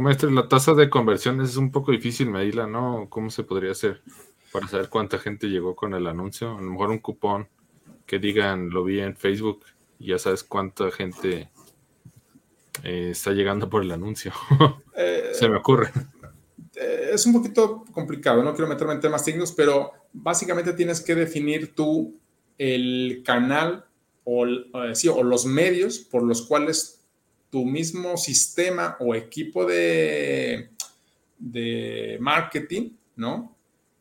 Maestro, 0.00 0.30
la 0.30 0.48
tasa 0.48 0.74
de 0.74 0.88
conversión 0.88 1.40
es 1.40 1.56
un 1.56 1.70
poco 1.70 1.92
difícil 1.92 2.30
medirla, 2.30 2.66
¿no? 2.66 3.08
¿Cómo 3.10 3.30
se 3.30 3.42
podría 3.42 3.72
hacer 3.72 4.00
para 4.52 4.68
saber 4.68 4.88
cuánta 4.88 5.18
gente 5.18 5.48
llegó 5.48 5.74
con 5.76 5.92
el 5.94 6.06
anuncio? 6.06 6.56
A 6.56 6.62
lo 6.62 6.70
mejor 6.70 6.90
un 6.90 6.98
cupón 6.98 7.48
que 8.06 8.18
digan, 8.18 8.70
lo 8.70 8.84
vi 8.84 9.00
en 9.00 9.16
Facebook 9.16 9.64
y 9.98 10.08
ya 10.08 10.18
sabes 10.18 10.44
cuánta 10.44 10.90
gente 10.90 11.50
eh, 12.84 13.10
está 13.10 13.32
llegando 13.32 13.68
por 13.68 13.82
el 13.82 13.92
anuncio. 13.92 14.32
Eh, 14.94 15.30
se 15.32 15.48
me 15.48 15.56
ocurre. 15.56 15.90
Eh, 16.76 17.10
es 17.14 17.24
un 17.24 17.32
poquito 17.32 17.86
complicado, 17.92 18.42
no 18.42 18.52
quiero 18.52 18.68
meterme 18.68 18.92
en 18.92 19.00
temas 19.00 19.24
técnicos, 19.24 19.50
pero 19.52 19.90
básicamente 20.12 20.74
tienes 20.74 21.00
que 21.00 21.14
definir 21.14 21.74
tú 21.74 22.20
el 22.58 23.22
canal 23.24 23.86
o, 24.24 24.42
o 24.42 25.22
los 25.22 25.46
medios 25.46 25.98
por 25.98 26.22
los 26.22 26.42
cuales 26.42 27.01
tu 27.52 27.66
mismo 27.66 28.16
sistema 28.16 28.96
o 28.98 29.14
equipo 29.14 29.66
de, 29.66 30.70
de 31.38 32.16
marketing, 32.18 32.92
¿no? 33.16 33.54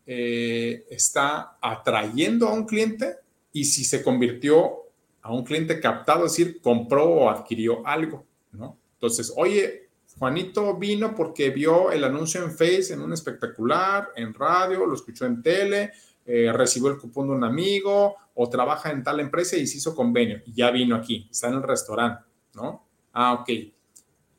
Eh, 0.07 0.85
está 0.89 1.57
atrayendo 1.61 2.47
a 2.47 2.53
un 2.53 2.65
cliente 2.65 3.17
y 3.51 3.65
si 3.65 3.83
se 3.83 4.01
convirtió 4.01 4.83
a 5.21 5.33
un 5.33 5.43
cliente 5.43 5.81
captado, 5.81 6.25
es 6.25 6.31
decir, 6.31 6.61
compró 6.61 7.03
o 7.09 7.29
adquirió 7.29 7.85
algo, 7.85 8.25
¿no? 8.53 8.77
Entonces, 8.93 9.33
oye, 9.35 9.89
Juanito 10.17 10.77
vino 10.77 11.13
porque 11.13 11.49
vio 11.49 11.91
el 11.91 12.05
anuncio 12.05 12.41
en 12.41 12.51
Face, 12.51 12.93
en 12.93 13.01
un 13.01 13.11
espectacular, 13.11 14.11
en 14.15 14.33
radio, 14.33 14.85
lo 14.85 14.95
escuchó 14.95 15.25
en 15.25 15.41
tele, 15.41 15.91
eh, 16.25 16.53
recibió 16.53 16.89
el 16.89 16.97
cupón 16.97 17.27
de 17.27 17.33
un 17.33 17.43
amigo 17.43 18.15
o 18.33 18.49
trabaja 18.49 18.91
en 18.91 19.03
tal 19.03 19.19
empresa 19.19 19.57
y 19.57 19.67
se 19.67 19.79
hizo 19.79 19.93
convenio 19.93 20.41
y 20.45 20.53
ya 20.53 20.71
vino 20.71 20.95
aquí, 20.95 21.27
está 21.29 21.49
en 21.49 21.55
el 21.55 21.63
restaurante, 21.63 22.23
¿no? 22.53 22.90
Ah, 23.13 23.33
ok. 23.33 23.49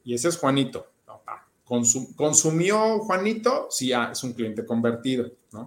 Y 0.05 0.15
ese 0.15 0.29
es 0.29 0.37
Juanito. 0.37 0.93
¿Consumió 2.17 2.99
Juanito? 2.99 3.69
Sí, 3.71 3.93
ah, 3.93 4.11
es 4.13 4.23
un 4.25 4.35
cliente 4.35 4.67
convertido, 4.67 5.31
¿no? 5.53 5.67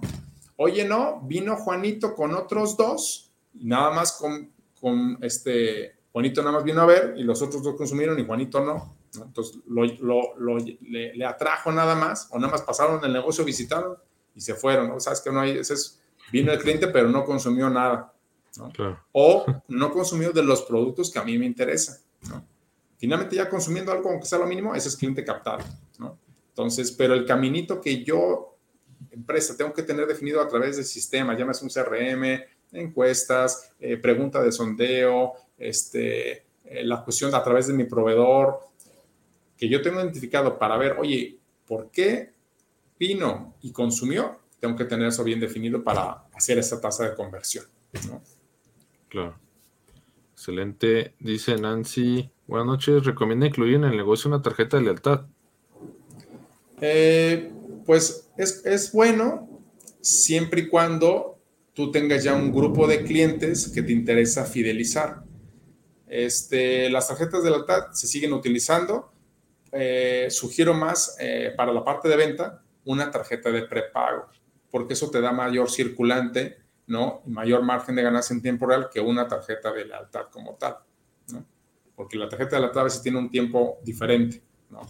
Oye, 0.57 0.85
no, 0.85 1.21
vino 1.21 1.55
Juanito 1.57 2.13
con 2.13 2.35
otros 2.35 2.77
dos 2.77 3.31
y 3.55 3.65
nada 3.65 3.91
más 3.91 4.13
con, 4.13 4.51
con 4.79 5.17
este, 5.21 5.95
Juanito 6.11 6.41
nada 6.41 6.53
más 6.53 6.63
vino 6.63 6.81
a 6.81 6.85
ver 6.85 7.15
y 7.17 7.23
los 7.23 7.41
otros 7.41 7.63
dos 7.63 7.75
consumieron 7.75 8.19
y 8.19 8.25
Juanito 8.25 8.63
no. 8.63 8.95
Entonces 9.15 9.57
lo, 9.67 9.83
le, 10.81 11.25
atrajo 11.25 11.71
nada 11.71 11.95
más 11.95 12.27
o 12.31 12.37
nada 12.37 12.51
más 12.51 12.61
pasaron 12.61 13.03
el 13.03 13.11
negocio, 13.11 13.43
visitaron 13.43 13.97
y 14.35 14.41
se 14.41 14.53
fueron. 14.53 14.89
¿no? 14.89 14.99
Sabes 14.99 15.21
que 15.21 15.31
no 15.31 15.39
hay, 15.39 15.57
ese 15.57 15.73
es, 15.73 16.01
vino 16.31 16.51
el 16.51 16.59
cliente 16.59 16.87
pero 16.87 17.09
no 17.09 17.25
consumió 17.25 17.69
nada. 17.69 18.13
¿no? 18.57 18.71
O 19.11 19.45
no 19.69 19.91
consumió 19.91 20.31
de 20.31 20.43
los 20.43 20.61
productos 20.61 21.09
que 21.09 21.19
a 21.19 21.23
mí 21.23 21.37
me 21.37 21.45
interesan. 21.45 21.97
¿no? 22.29 22.45
Finalmente 22.97 23.35
ya 23.35 23.49
consumiendo 23.49 23.91
algo, 23.91 24.09
aunque 24.09 24.25
sea 24.25 24.39
lo 24.39 24.47
mínimo, 24.47 24.75
ese 24.75 24.89
es 24.89 24.97
cliente 24.97 25.23
captado. 25.23 25.63
Entonces, 26.49 26.91
pero 26.91 27.13
el 27.13 27.25
caminito 27.25 27.81
que 27.81 28.03
yo, 28.03 28.57
empresa, 29.11 29.57
tengo 29.57 29.73
que 29.73 29.83
tener 29.83 30.07
definido 30.07 30.41
a 30.41 30.47
través 30.47 30.77
del 30.77 30.85
sistema, 30.85 31.37
llámese 31.37 31.65
un 31.65 31.69
CRM, 31.69 32.43
encuestas, 32.71 33.71
eh, 33.79 33.97
pregunta 33.97 34.41
de 34.41 34.51
sondeo, 34.51 35.33
este, 35.57 36.45
eh, 36.63 36.83
la 36.83 37.03
cuestión 37.03 37.33
a 37.35 37.43
través 37.43 37.67
de 37.67 37.73
mi 37.73 37.83
proveedor, 37.83 38.59
que 39.57 39.69
yo 39.69 39.81
tengo 39.81 39.99
identificado 39.99 40.57
para 40.57 40.77
ver, 40.77 40.95
oye, 40.97 41.37
¿por 41.67 41.89
qué 41.91 42.33
vino 42.99 43.55
y 43.61 43.71
consumió? 43.71 44.39
Tengo 44.59 44.75
que 44.75 44.85
tener 44.85 45.07
eso 45.07 45.23
bien 45.23 45.39
definido 45.39 45.83
para 45.83 46.25
hacer 46.33 46.57
esa 46.57 46.79
tasa 46.79 47.09
de 47.09 47.15
conversión. 47.15 47.65
Claro. 49.09 49.37
Excelente. 50.33 51.15
Dice 51.19 51.55
Nancy, 51.55 52.29
buenas 52.47 52.67
noches. 52.67 53.05
¿Recomienda 53.05 53.47
incluir 53.47 53.75
en 53.75 53.85
el 53.85 53.97
negocio 53.97 54.29
una 54.29 54.41
tarjeta 54.41 54.77
de 54.77 54.83
lealtad? 54.83 55.21
Eh, 56.81 57.51
pues 57.85 58.31
es, 58.37 58.91
bueno 58.91 59.49
siempre 60.01 60.61
y 60.61 60.67
cuando 60.67 61.39
tú 61.73 61.91
tengas 61.91 62.23
ya 62.23 62.35
un 62.35 62.51
grupo 62.51 62.87
de 62.87 63.03
clientes 63.03 63.69
que 63.69 63.81
te 63.81 63.91
interesa 63.91 64.45
fidelizar. 64.45 65.23
Este, 66.07 66.89
las 66.89 67.07
tarjetas 67.07 67.43
de 67.43 67.49
lealtad 67.49 67.91
se 67.91 68.07
siguen 68.07 68.33
utilizando. 68.33 69.11
Eh, 69.71 70.27
sugiero 70.29 70.73
más 70.73 71.17
eh, 71.19 71.53
para 71.57 71.73
la 71.73 71.83
parte 71.83 72.07
de 72.07 72.15
venta 72.15 72.61
una 72.85 73.11
tarjeta 73.11 73.51
de 73.51 73.63
prepago, 73.63 74.27
porque 74.71 74.93
eso 74.93 75.09
te 75.09 75.19
da 75.19 75.31
mayor 75.31 75.69
circulante 75.69 76.65
¿no? 76.87 77.21
mayor 77.25 77.63
margen 77.63 77.95
de 77.95 78.03
ganancia 78.03 78.33
en 78.33 78.41
tiempo 78.41 78.67
real 78.67 78.89
que 78.91 78.99
una 78.99 79.27
tarjeta 79.27 79.71
de 79.71 79.85
lealtad 79.85 80.27
como 80.31 80.55
tal. 80.55 80.77
Porque 81.95 82.17
la 82.17 82.29
tarjeta 82.29 82.55
de 82.55 82.61
lealtad 82.61 82.81
a 82.81 82.85
veces 82.85 83.01
tiene 83.01 83.17
un 83.17 83.29
tiempo 83.29 83.79
diferente, 83.83 84.41
¿no? 84.69 84.81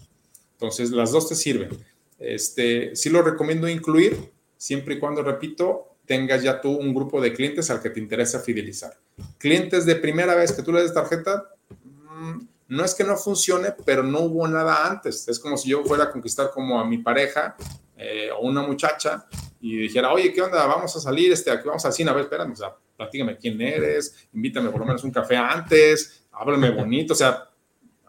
Entonces, 0.54 0.92
las 0.92 1.12
dos 1.12 1.30
te 1.30 1.36
sirven. 1.36 1.70
Este, 2.18 2.96
sí 2.96 3.10
lo 3.10 3.22
recomiendo 3.22 3.68
incluir, 3.68 4.32
siempre 4.58 4.96
y 4.96 5.00
cuando, 5.00 5.22
repito, 5.22 5.98
tengas 6.06 6.44
ya 6.44 6.62
tú 6.62 6.72
un 6.72 6.94
grupo 6.94 7.20
de 7.22 7.34
clientes 7.34 7.70
al 7.70 7.82
que 7.82 7.90
te 7.90 8.00
interesa 8.00 8.40
fidelizar. 8.40 8.98
Clientes 9.38 9.86
de 9.86 9.96
primera 9.96 10.36
vez 10.36 10.54
que 10.54 10.62
tú 10.62 10.72
le 10.72 10.82
des 10.82 10.94
tarjeta, 10.94 11.50
mm, 11.70 12.40
no 12.68 12.84
es 12.84 12.96
que 12.96 13.04
no 13.04 13.16
funcione, 13.18 13.74
pero 13.86 14.04
no 14.04 14.22
hubo 14.22 14.48
nada 14.48 14.88
antes. 14.88 15.28
Es 15.28 15.40
como 15.40 15.58
si 15.58 15.70
yo 15.70 15.84
fuera 15.84 16.06
a 16.06 16.12
conquistar 16.12 16.52
como 16.52 16.80
a 16.80 16.86
mi 16.86 16.98
pareja 17.00 17.56
eh, 17.98 18.30
o 18.32 18.48
una 18.48 18.62
muchacha 18.62 19.28
y 19.62 19.78
dijera, 19.78 20.12
oye, 20.12 20.34
¿qué 20.34 20.42
onda? 20.42 20.66
Vamos 20.66 20.96
a 20.96 21.00
salir, 21.00 21.32
este, 21.32 21.52
aquí 21.52 21.68
vamos 21.68 21.86
al 21.86 21.94
cine, 21.94 22.10
a 22.10 22.14
ver, 22.14 22.24
espérame, 22.24 22.52
o 22.52 22.56
sea, 22.56 22.76
platícame 22.96 23.38
quién 23.38 23.60
eres, 23.62 24.28
invítame 24.34 24.70
por 24.70 24.80
lo 24.80 24.86
menos 24.86 25.04
un 25.04 25.12
café 25.12 25.38
antes, 25.38 26.25
háblame 26.38 26.72
bonito, 26.72 27.14
o 27.14 27.16
sea, 27.16 27.50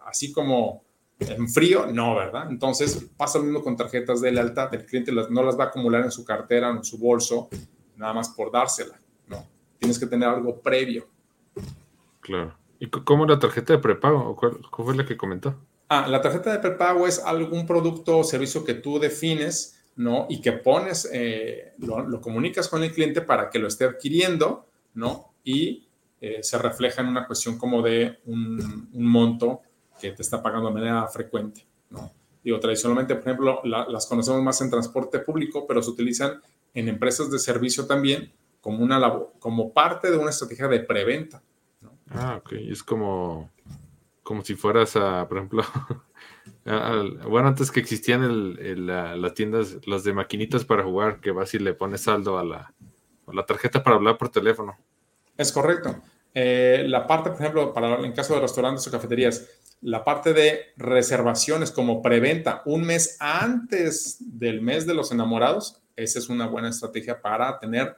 así 0.07 0.33
como 0.33 0.85
en 1.19 1.49
frío, 1.49 1.87
no, 1.87 2.15
¿verdad? 2.17 2.47
Entonces 2.51 3.09
pasa 3.17 3.39
lo 3.39 3.45
mismo 3.45 3.63
con 3.63 3.77
tarjetas 3.77 4.21
de 4.21 4.33
lealtad, 4.33 4.75
el 4.75 4.85
cliente 4.85 5.13
no 5.13 5.43
las 5.43 5.59
va 5.59 5.65
a 5.65 5.67
acumular 5.69 6.03
en 6.03 6.11
su 6.11 6.25
cartera 6.25 6.71
en 6.71 6.85
su 6.85 6.99
bolso, 6.99 7.49
nada 7.97 8.13
más 8.13 8.29
por 8.31 8.53
dársela, 8.53 9.01
no, 9.27 9.47
tienes 9.79 9.99
que 9.99 10.07
tener 10.07 10.29
algo 10.29 10.61
previo. 10.61 11.09
Claro. 12.21 12.55
¿Y 12.79 12.89
cómo 12.89 13.25
la 13.25 13.39
tarjeta 13.39 13.73
de 13.73 13.79
prepago? 13.79 14.37
¿Cuál, 14.37 14.59
fue 14.71 14.97
la 14.97 15.07
que 15.07 15.17
comentó? 15.17 15.55
Ah, 15.89 16.07
la 16.09 16.21
tarjeta 16.21 16.53
de 16.53 16.59
prepago 16.59 17.07
es 17.07 17.19
algún 17.21 17.67
producto 17.67 18.19
o 18.19 18.25
servicio 18.25 18.65
que 18.65 18.75
tú 18.75 18.99
defines, 18.99 19.85
¿no? 19.97 20.27
Y 20.29 20.41
que 20.41 20.53
pones, 20.53 21.09
eh, 21.13 21.73
lo, 21.79 22.21
comunicas 22.21 22.69
con 22.69 22.83
el 22.83 22.93
cliente 22.93 23.23
para 23.23 23.49
que 23.49 23.59
lo 23.59 23.69
esté 23.69 23.85
adquiriendo, 23.85 24.67
¿no? 24.95 25.33
Y 25.45 25.86
eh, 26.21 26.43
se 26.43 26.59
refleja 26.59 27.03
en 27.03 27.09
una 27.09 27.27
cuestión 27.27 27.59
como 27.59 27.83
de 27.83 28.21
un, 28.25 28.89
monto 28.93 29.61
que 30.01 30.13
te 30.13 30.23
está 30.23 30.43
pagando 30.43 30.69
de 30.69 30.75
manera 30.75 31.07
frecuente, 31.09 31.67
¿no? 31.91 32.13
Digo, 32.43 32.61
tradicionalmente, 32.61 33.15
por 33.17 33.25
ejemplo, 33.25 33.61
las 33.65 34.07
conocemos 34.07 34.41
más 34.41 34.61
en 34.61 34.71
transporte 34.71 35.19
público, 35.19 35.67
pero 35.67 35.83
se 35.83 35.91
utilizan 35.91 36.41
en 36.75 36.89
empresas 36.89 37.29
de 37.29 37.41
servicio 37.41 37.89
también 37.89 38.33
como, 38.61 38.85
una 38.85 39.01
como 39.41 39.73
parte 39.73 40.13
de 40.13 40.17
una 40.17 40.31
estrategia 40.31 40.69
de 40.69 40.81
preventa. 40.81 41.43
Ah, 42.11 42.37
ok. 42.41 42.53
Es 42.53 42.85
como, 42.85 43.51
como 44.23 44.45
si 44.45 44.55
fueras 44.55 44.95
a, 44.95 45.27
por 45.29 45.39
ejemplo, 45.39 45.65
bueno, 47.29 47.49
antes 47.49 47.71
que 47.71 47.81
existían 47.81 48.23
el, 48.23 48.87
las 48.87 49.35
tiendas, 49.35 49.79
las 49.87 50.05
de 50.05 50.13
maquinitas 50.13 50.65
para 50.65 50.85
jugar, 50.85 51.21
que 51.21 51.33
vas 51.33 51.53
y 51.55 51.59
le 51.59 51.75
pones 51.75 52.03
saldo 52.03 52.39
a 52.39 52.45
la, 52.45 52.75
la 53.33 53.45
tarjeta 53.45 53.83
para 53.83 53.97
hablar 53.97 54.19
por 54.19 54.29
teléfono. 54.29 54.77
Es 55.37 55.53
correcto. 55.53 56.03
Eh, 56.35 56.85
la 56.87 57.07
parte, 57.07 57.31
por 57.31 57.41
ejemplo, 57.41 57.73
para 57.73 57.97
en 58.05 58.13
caso 58.13 58.35
de 58.35 58.41
restaurantes 58.41 58.87
o 58.87 58.91
cafeterías, 58.91 59.47
la 59.81 60.05
parte 60.05 60.33
de 60.33 60.67
reservaciones 60.77 61.71
como 61.71 62.03
preventa 62.03 62.63
un 62.67 62.83
mes 62.83 63.17
antes 63.21 64.17
del 64.21 64.61
mes 64.61 64.87
de 64.87 64.95
los 64.95 65.13
enamorados, 65.13 65.83
esa 65.95 66.19
es 66.19 66.29
una 66.29 66.47
buena 66.47 66.69
estrategia 66.69 67.21
para 67.21 67.59
tener 67.59 67.97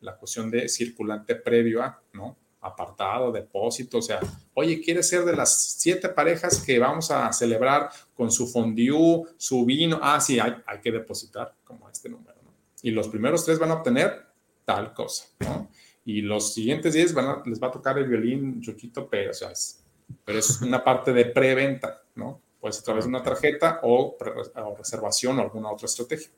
la 0.00 0.16
cuestión 0.16 0.50
de 0.50 0.68
circulante 0.68 1.34
previo 1.34 1.82
a, 1.82 2.02
¿no? 2.12 2.36
apartado, 2.60 3.30
depósito, 3.30 3.98
o 3.98 4.02
sea, 4.02 4.20
oye, 4.54 4.80
¿quieres 4.80 5.08
ser 5.08 5.24
de 5.24 5.36
las 5.36 5.78
siete 5.78 6.08
parejas 6.08 6.60
que 6.60 6.78
vamos 6.78 7.10
a 7.10 7.32
celebrar 7.32 7.90
con 8.14 8.30
su 8.30 8.48
fondue, 8.48 9.22
su 9.36 9.64
vino? 9.64 9.98
Ah, 10.02 10.20
sí, 10.20 10.38
hay, 10.40 10.80
que 10.82 10.90
depositar 10.90 11.54
como 11.64 11.88
este 11.88 12.08
número, 12.08 12.36
¿no? 12.42 12.52
Y 12.82 12.90
los 12.90 13.08
primeros 13.08 13.44
tres 13.44 13.58
van 13.58 13.70
a 13.70 13.74
obtener 13.74 14.26
tal 14.64 14.92
cosa, 14.92 15.26
¿no? 15.40 15.70
Y 16.08 16.22
los 16.22 16.54
siguientes 16.54 16.94
diez 16.94 17.12
van 17.12 17.42
les 17.44 17.62
va 17.62 17.66
a 17.66 17.70
tocar 17.70 17.98
el 17.98 18.08
violín 18.08 18.62
Chuchito 18.62 19.10
pero 19.10 19.30
es 19.30 20.62
una 20.62 20.82
parte 20.82 21.12
de 21.12 21.26
preventa, 21.26 22.02
¿no? 22.14 22.40
Pues 22.58 22.80
a 22.80 22.82
través 22.82 23.04
de 23.04 23.10
una 23.10 23.22
tarjeta 23.22 23.80
o, 23.82 24.16
o 24.16 24.74
reservación 24.74 25.38
o 25.38 25.42
alguna 25.42 25.70
otra 25.70 25.84
estrategia. 25.84 26.30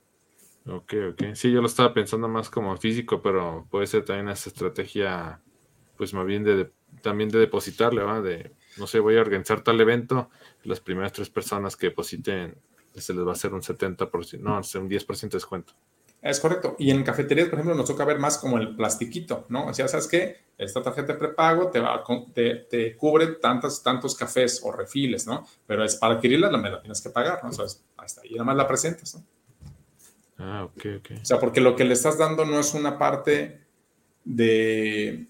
Ok, 0.67 0.95
ok. 1.13 1.23
Sí, 1.35 1.53
yo 1.53 1.61
lo 1.61 1.69
estaba 1.69 1.95
pensando 1.95 2.27
más 2.27 2.51
como 2.51 2.77
físico, 2.79 3.23
pero 3.23 3.69
puede 3.71 3.87
ser 3.87 4.05
también 4.05 4.31
esa 4.31 4.51
estrategia 4.51 5.41
pues 5.97 6.15
más 6.15 6.27
bien 6.27 6.43
de, 6.43 6.73
también 7.01 7.29
de 7.29 7.39
depositarle, 7.39 8.03
¿va? 8.03 8.21
De, 8.21 8.51
no 8.77 8.89
sé, 8.89 8.99
voy 8.99 9.19
a 9.19 9.21
organizar 9.21 9.63
tal 9.63 9.81
evento, 9.81 10.31
las 10.65 10.81
primeras 10.81 11.13
tres 11.13 11.31
personas 11.31 11.77
que 11.77 11.91
depositen 11.91 12.57
se 12.97 13.15
les 13.15 13.25
va 13.25 13.31
a 13.31 13.35
hacer 13.35 13.55
un 13.55 13.61
70%, 13.61 14.41
no, 14.41 14.57
un 14.57 14.91
10% 14.91 15.21
de 15.21 15.29
descuento. 15.29 15.75
Es 16.23 16.39
correcto. 16.39 16.77
Y 16.79 16.91
en 16.91 17.03
cafeterías, 17.03 17.49
por 17.49 17.59
ejemplo, 17.59 17.75
nos 17.75 17.87
toca 17.87 18.05
ver 18.05 18.19
más 18.19 18.37
como 18.37 18.59
el 18.59 18.77
plastiquito, 18.77 19.47
¿no? 19.49 19.69
O 19.69 19.75
sea, 19.75 19.89
¿sabes 19.89 20.07
qué? 20.07 20.37
Esta 20.59 20.83
tarjeta 20.83 21.15
de 21.15 21.19
prepago 21.19 21.71
te, 21.71 21.81
va, 21.81 22.05
te, 22.35 22.57
te 22.57 22.97
cubre 22.97 23.27
tantos, 23.41 23.83
tantos 23.83 24.15
cafés 24.15 24.61
o 24.63 24.71
refiles, 24.71 25.27
¿no? 25.27 25.47
Pero 25.67 25.83
es 25.83 25.97
para 25.97 26.15
adquirirla, 26.15 26.51
la, 26.51 26.59
la 26.59 26.81
tienes 26.81 27.01
que 27.01 27.09
pagar, 27.09 27.43
¿no? 27.43 27.49
O 27.49 27.53
sea, 27.53 27.65
hasta 27.97 28.21
ahí 28.21 28.33
nada 28.33 28.45
más 28.45 28.57
la 28.57 28.69
presentas, 28.69 29.15
¿no? 29.15 29.25
Ah, 30.37 30.65
ok, 30.65 30.85
ok. 30.99 31.11
O 31.23 31.25
sea, 31.25 31.39
porque 31.39 31.61
lo 31.61 31.75
que 31.75 31.85
le 31.85 31.95
estás 31.95 32.19
dando 32.19 32.45
no 32.45 32.61
es 32.61 32.75
una 32.75 32.99
parte 32.99 33.61
de, 34.25 35.27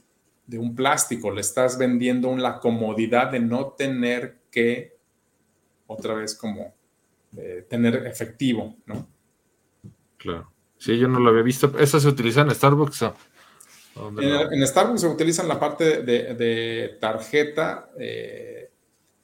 de 0.47 0.59
un 0.59 0.75
plástico, 0.75 1.31
le 1.31 1.41
estás 1.41 1.79
vendiendo 1.79 2.37
la 2.37 2.59
comodidad 2.59 3.31
de 3.31 3.39
no 3.39 3.69
tener 3.73 4.41
que, 4.51 4.99
otra 5.87 6.15
vez 6.15 6.35
como, 6.37 6.75
eh, 7.37 7.65
tener 7.69 8.07
efectivo, 8.07 8.77
¿no? 8.87 9.09
Claro. 10.17 10.53
Sí, 10.81 10.97
yo 10.97 11.09
no 11.09 11.21
lo 11.21 11.29
había 11.29 11.43
visto. 11.43 11.71
¿Eso 11.79 12.01
se 12.01 12.09
utiliza 12.09 12.41
en 12.41 12.51
Starbucks? 12.53 13.03
En, 14.19 14.67
Starbucks 14.67 15.03
se 15.03 15.09
utiliza 15.09 15.43
en 15.43 15.49
la 15.49 15.61
parte 15.61 16.03
de, 16.03 16.97
tarjeta 16.99 17.91
eh, 17.99 18.71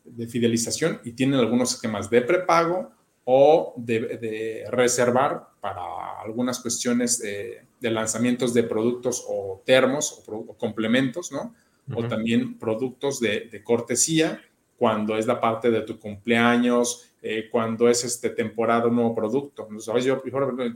de 0.04 0.26
fidelización 0.26 1.00
y 1.02 1.12
tienen 1.12 1.40
algunos 1.40 1.72
esquemas 1.72 2.10
de 2.10 2.20
prepago 2.20 2.90
o 3.24 3.72
de, 3.78 4.66
reservar 4.70 5.48
para 5.62 6.20
algunas 6.22 6.60
cuestiones 6.60 7.20
de, 7.20 7.90
lanzamientos 7.90 8.52
de 8.52 8.62
productos 8.64 9.24
o 9.26 9.62
termos 9.64 10.24
o, 10.26 10.54
complementos, 10.58 11.32
¿no? 11.32 11.54
O 11.94 12.06
también 12.06 12.58
productos 12.58 13.18
de, 13.18 13.62
cortesía 13.64 14.42
cuando 14.76 15.16
es 15.16 15.26
la 15.26 15.40
parte 15.40 15.70
de 15.70 15.80
tu 15.80 15.98
cumpleaños, 15.98 17.12
eh, 17.28 17.48
cuando 17.50 17.88
es 17.88 18.04
este 18.04 18.30
temporada 18.30 18.86
un 18.86 18.94
nuevo 18.94 19.12
producto. 19.12 19.68
¿Sabes? 19.80 20.04
Yo 20.04 20.22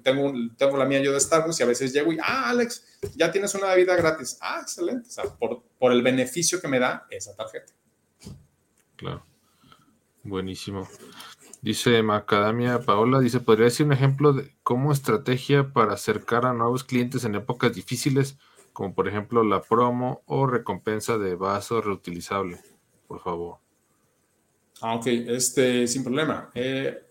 tengo, 0.02 0.32
tengo 0.56 0.77
la 0.77 0.85
mía 0.85 1.01
yo 1.01 1.12
de 1.12 1.20
Starbucks 1.20 1.60
y 1.60 1.62
a 1.62 1.66
veces 1.66 1.93
llego 1.93 2.12
y, 2.12 2.18
ah, 2.20 2.48
Alex, 2.48 2.98
ya 3.14 3.31
tienes 3.31 3.55
una 3.55 3.68
bebida 3.68 3.94
gratis. 3.94 4.36
Ah, 4.40 4.59
excelente. 4.60 5.06
O 5.09 5.12
sea, 5.12 5.24
por, 5.39 5.62
por 5.78 5.93
el 5.93 6.02
beneficio 6.02 6.60
que 6.60 6.66
me 6.66 6.81
da 6.81 7.06
esa 7.09 7.36
tarjeta. 7.36 7.72
Claro. 8.97 9.24
Buenísimo. 10.24 10.89
Dice 11.62 12.02
Macadamia 12.02 12.81
Paola, 12.81 13.20
dice, 13.20 13.39
¿podría 13.39 13.66
decir 13.66 13.86
un 13.86 13.93
ejemplo 13.93 14.32
de 14.32 14.52
cómo 14.64 14.93
estrategia 14.93 15.72
para 15.72 15.93
acercar 15.93 16.47
a 16.47 16.52
nuevos 16.52 16.82
clientes 16.82 17.24
en 17.24 17.36
épocas 17.36 17.72
difíciles, 17.72 18.39
como 18.72 18.93
por 18.93 19.06
ejemplo 19.06 19.44
la 19.44 19.62
promo 19.62 20.22
o 20.27 20.48
recompensa 20.48 21.16
de 21.16 21.36
vaso 21.36 21.81
reutilizable? 21.81 22.59
Por 23.06 23.20
favor. 23.20 23.59
Ah, 24.81 24.94
ok, 24.94 25.07
este, 25.07 25.86
sin 25.86 26.02
problema. 26.02 26.51
Eh, 26.55 27.02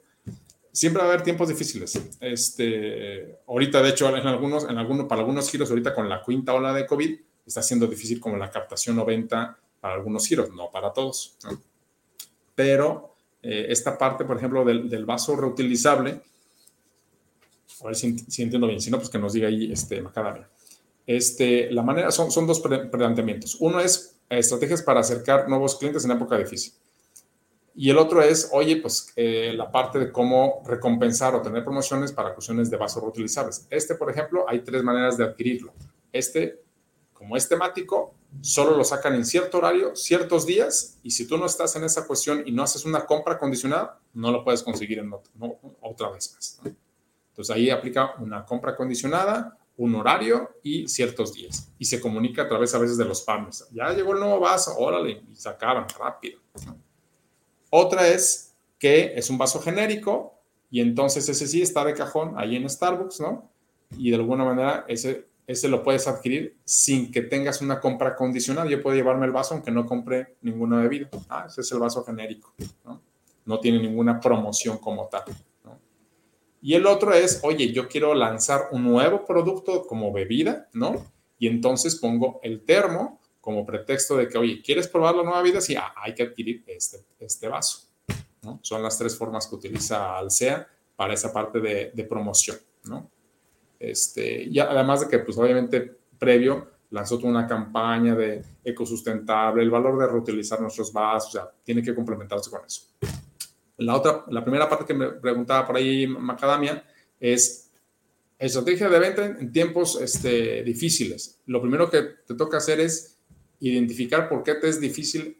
siempre 0.72 1.02
va 1.02 1.10
a 1.10 1.12
haber 1.14 1.24
tiempos 1.24 1.50
difíciles. 1.50 2.02
Este, 2.20 3.40
ahorita, 3.48 3.82
de 3.82 3.90
hecho, 3.90 4.16
en 4.16 4.28
algunos, 4.28 4.64
en 4.64 4.78
algunos, 4.78 5.08
para 5.08 5.22
algunos 5.22 5.50
giros, 5.50 5.70
ahorita 5.70 5.94
con 5.94 6.10
la 6.10 6.24
quinta 6.24 6.54
ola 6.54 6.74
de 6.74 6.86
COVID, 6.86 7.20
está 7.46 7.62
siendo 7.62 7.88
difícil 7.88 8.20
como 8.20 8.38
la 8.38 8.50
captación 8.50 8.98
o 9.00 9.06
venta 9.06 9.58
para 9.80 9.96
algunos 9.96 10.28
giros, 10.28 10.50
no 10.52 10.70
para 10.72 10.92
todos. 10.94 11.38
Pero 12.56 13.16
eh, 13.42 13.68
esta 13.70 13.98
parte, 13.98 14.26
por 14.26 14.38
ejemplo, 14.38 14.66
del, 14.66 15.06
vaso 15.06 15.36
reutilizable, 15.36 16.22
a 17.82 17.86
ver 17.86 17.96
si, 17.96 18.08
entiendo 18.42 18.68
bien, 18.68 18.82
si 18.82 18.92
no, 18.92 18.98
pues 18.98 19.10
que 19.10 19.20
nos 19.20 19.34
diga 19.34 19.48
ahí 19.48 19.72
este, 19.72 20.02
Macadamia. 20.02 20.50
Este, 21.06 21.72
la 21.72 21.82
manera, 21.82 22.12
son, 22.12 22.32
son 22.32 22.46
dos 22.46 22.60
planteamientos. 22.60 23.58
Uno 23.60 23.80
es 23.80 24.16
estrategias 24.30 24.82
para 24.82 25.00
acercar 25.00 25.48
nuevos 25.48 25.76
clientes 25.76 26.06
en 26.06 26.12
época 26.12 26.38
difícil. 26.38 26.74
Y 27.76 27.90
el 27.90 27.98
otro 27.98 28.22
es, 28.22 28.50
oye, 28.52 28.78
pues 28.78 29.14
eh, 29.16 29.54
la 29.56 29.72
parte 29.72 30.00
de 30.00 30.12
cómo 30.12 30.62
recompensar 30.66 31.36
o 31.36 31.42
tener 31.42 31.64
promociones 31.64 32.12
para 32.12 32.34
cuestiones 32.34 32.70
de 32.70 32.78
vasos 32.78 33.02
reutilizables. 33.02 33.68
Este, 33.70 33.96
por 33.96 34.10
ejemplo, 34.10 34.46
hay 34.48 34.60
tres 34.60 34.84
maneras 34.84 35.18
de 35.18 35.26
adquirirlo. 35.26 35.74
Este, 36.12 36.62
como 37.14 37.36
es 37.36 37.48
temático, 37.48 38.16
solo 38.42 38.78
lo 38.78 38.84
sacan 38.84 39.16
en 39.16 39.26
cierto 39.26 39.58
horario, 39.58 39.96
ciertos 39.96 40.46
días, 40.46 40.98
y 41.04 41.12
si 41.12 41.28
tú 41.28 41.38
no 41.38 41.46
estás 41.46 41.76
en 41.76 41.84
esa 41.84 42.08
cuestión 42.08 42.44
y 42.46 42.52
no 42.52 42.64
haces 42.64 42.86
una 42.86 43.06
compra 43.06 43.38
condicionada, 43.38 44.00
no 44.14 44.32
lo 44.32 44.44
puedes 44.44 44.64
conseguir 44.64 45.04
otra 45.82 46.10
vez 46.12 46.34
más. 46.34 46.62
Entonces 47.30 47.56
ahí 47.56 47.70
aplica 47.70 48.16
una 48.20 48.46
compra 48.46 48.76
condicionada, 48.76 49.58
un 49.78 49.96
horario 49.96 50.50
y 50.62 50.88
ciertos 50.88 51.34
días. 51.34 51.72
Y 51.78 51.86
se 51.86 52.02
comunica 52.02 52.44
a 52.44 52.48
través 52.48 52.76
a 52.76 52.80
veces 52.80 52.98
de 52.98 53.06
los 53.06 53.22
partners. 53.22 53.68
Ya 53.72 53.90
llegó 53.94 54.14
el 54.14 54.20
nuevo 54.20 54.40
vaso, 54.40 54.78
órale, 54.78 55.24
y 55.30 55.36
sacaban 55.36 55.88
rápido. 55.98 56.40
Otra 57.70 58.08
es 58.08 58.56
que 58.78 59.14
es 59.16 59.30
un 59.30 59.38
vaso 59.38 59.60
genérico 59.60 60.34
y 60.72 60.82
entonces 60.82 61.28
ese 61.30 61.48
sí 61.48 61.62
está 61.62 61.84
de 61.84 61.94
cajón 61.94 62.34
ahí 62.38 62.56
en 62.56 62.70
Starbucks, 62.70 63.20
¿no? 63.20 63.50
Y 63.98 64.10
de 64.10 64.18
alguna 64.18 64.46
manera 64.46 64.86
ese 64.88 65.30
ese 65.50 65.68
lo 65.68 65.82
puedes 65.82 66.08
adquirir 66.08 66.60
sin 66.64 67.12
que 67.12 67.24
tengas 67.24 67.60
una 67.60 67.80
compra 67.80 68.16
condicional. 68.16 68.70
Yo 68.70 68.84
puedo 68.84 68.96
llevarme 68.96 69.26
el 69.26 69.32
vaso 69.32 69.56
aunque 69.56 69.72
no 69.72 69.84
compre 69.84 70.36
ninguna 70.44 70.80
bebida. 70.80 71.10
Ah, 71.28 71.46
ese 71.48 71.62
es 71.62 71.72
el 71.72 71.80
vaso 71.80 72.04
genérico. 72.04 72.54
No, 72.86 73.02
no 73.46 73.60
tiene 73.60 73.80
ninguna 73.80 74.20
promoción 74.20 74.78
como 74.78 75.08
tal. 75.08 75.24
Y 76.62 76.76
el 76.76 76.86
otro 76.86 77.14
es, 77.14 77.40
oye, 77.44 77.72
yo 77.72 77.88
quiero 77.88 78.14
lanzar 78.14 78.68
un 78.74 78.84
nuevo 78.84 79.26
producto 79.26 79.88
como 79.88 80.14
bebida, 80.14 80.70
¿no? 80.74 81.04
Y 81.40 81.48
entonces 81.48 81.96
pongo 81.96 82.40
el 82.44 82.64
termo 82.64 83.19
como 83.50 83.66
pretexto 83.66 84.16
de 84.16 84.28
que, 84.28 84.38
oye, 84.38 84.62
¿quieres 84.62 84.88
probar 84.88 85.16
la 85.16 85.24
nueva 85.24 85.42
bebida? 85.42 85.60
Sí, 85.60 85.76
ah, 85.76 85.92
hay 85.96 86.14
que 86.14 86.22
adquirir 86.22 86.64
este, 86.68 87.00
este 87.20 87.48
vaso. 87.48 87.88
Son 88.62 88.84
las 88.84 88.96
tres 88.96 89.18
formas 89.18 89.48
que 89.48 89.56
utiliza 89.56 90.20
Alsea 90.20 90.68
para 90.96 91.16
esa 91.16 91.34
parte 91.34 91.60
de, 91.60 91.90
de 91.92 92.04
promoción, 92.04 92.58
¿no? 92.84 93.10
Este, 93.80 94.44
y 94.44 94.60
además 94.60 95.02
de 95.02 95.08
que, 95.08 95.18
pues 95.18 95.36
obviamente, 95.40 95.98
previo 96.20 96.68
lanzó 96.92 97.18
toda 97.18 97.32
una 97.32 97.48
campaña 97.48 98.14
de 98.14 98.44
ecosustentable, 98.64 99.64
el 99.64 99.72
valor 99.72 99.98
de 99.98 100.06
reutilizar 100.06 100.62
nuestros 100.62 100.94
vasos, 100.94 101.30
o 101.30 101.32
sea, 101.40 101.52
tiene 101.64 101.82
que 101.82 101.96
complementarse 101.96 102.52
con 102.52 102.64
eso. 102.64 102.84
La 103.78 103.96
otra, 103.96 104.26
la 104.28 104.44
primera 104.44 104.70
parte 104.70 104.86
que 104.86 104.94
me 104.94 105.10
preguntaba 105.14 105.66
por 105.66 105.76
ahí 105.76 106.06
Macadamia 106.06 106.84
es 107.20 107.72
estrategia 108.38 108.90
de 108.90 109.00
venta 109.00 109.26
en 109.26 109.52
tiempos 109.52 110.00
este, 110.00 110.62
difíciles. 110.62 111.40
Lo 111.48 111.60
primero 111.60 111.90
que 111.90 112.04
te 112.28 112.36
toca 112.36 112.58
hacer 112.58 112.80
es 112.80 113.19
identificar 113.60 114.30
por 114.30 114.44
qué 114.44 114.56
te 114.56 114.70
es 114.70 114.80
difícil 114.80 115.38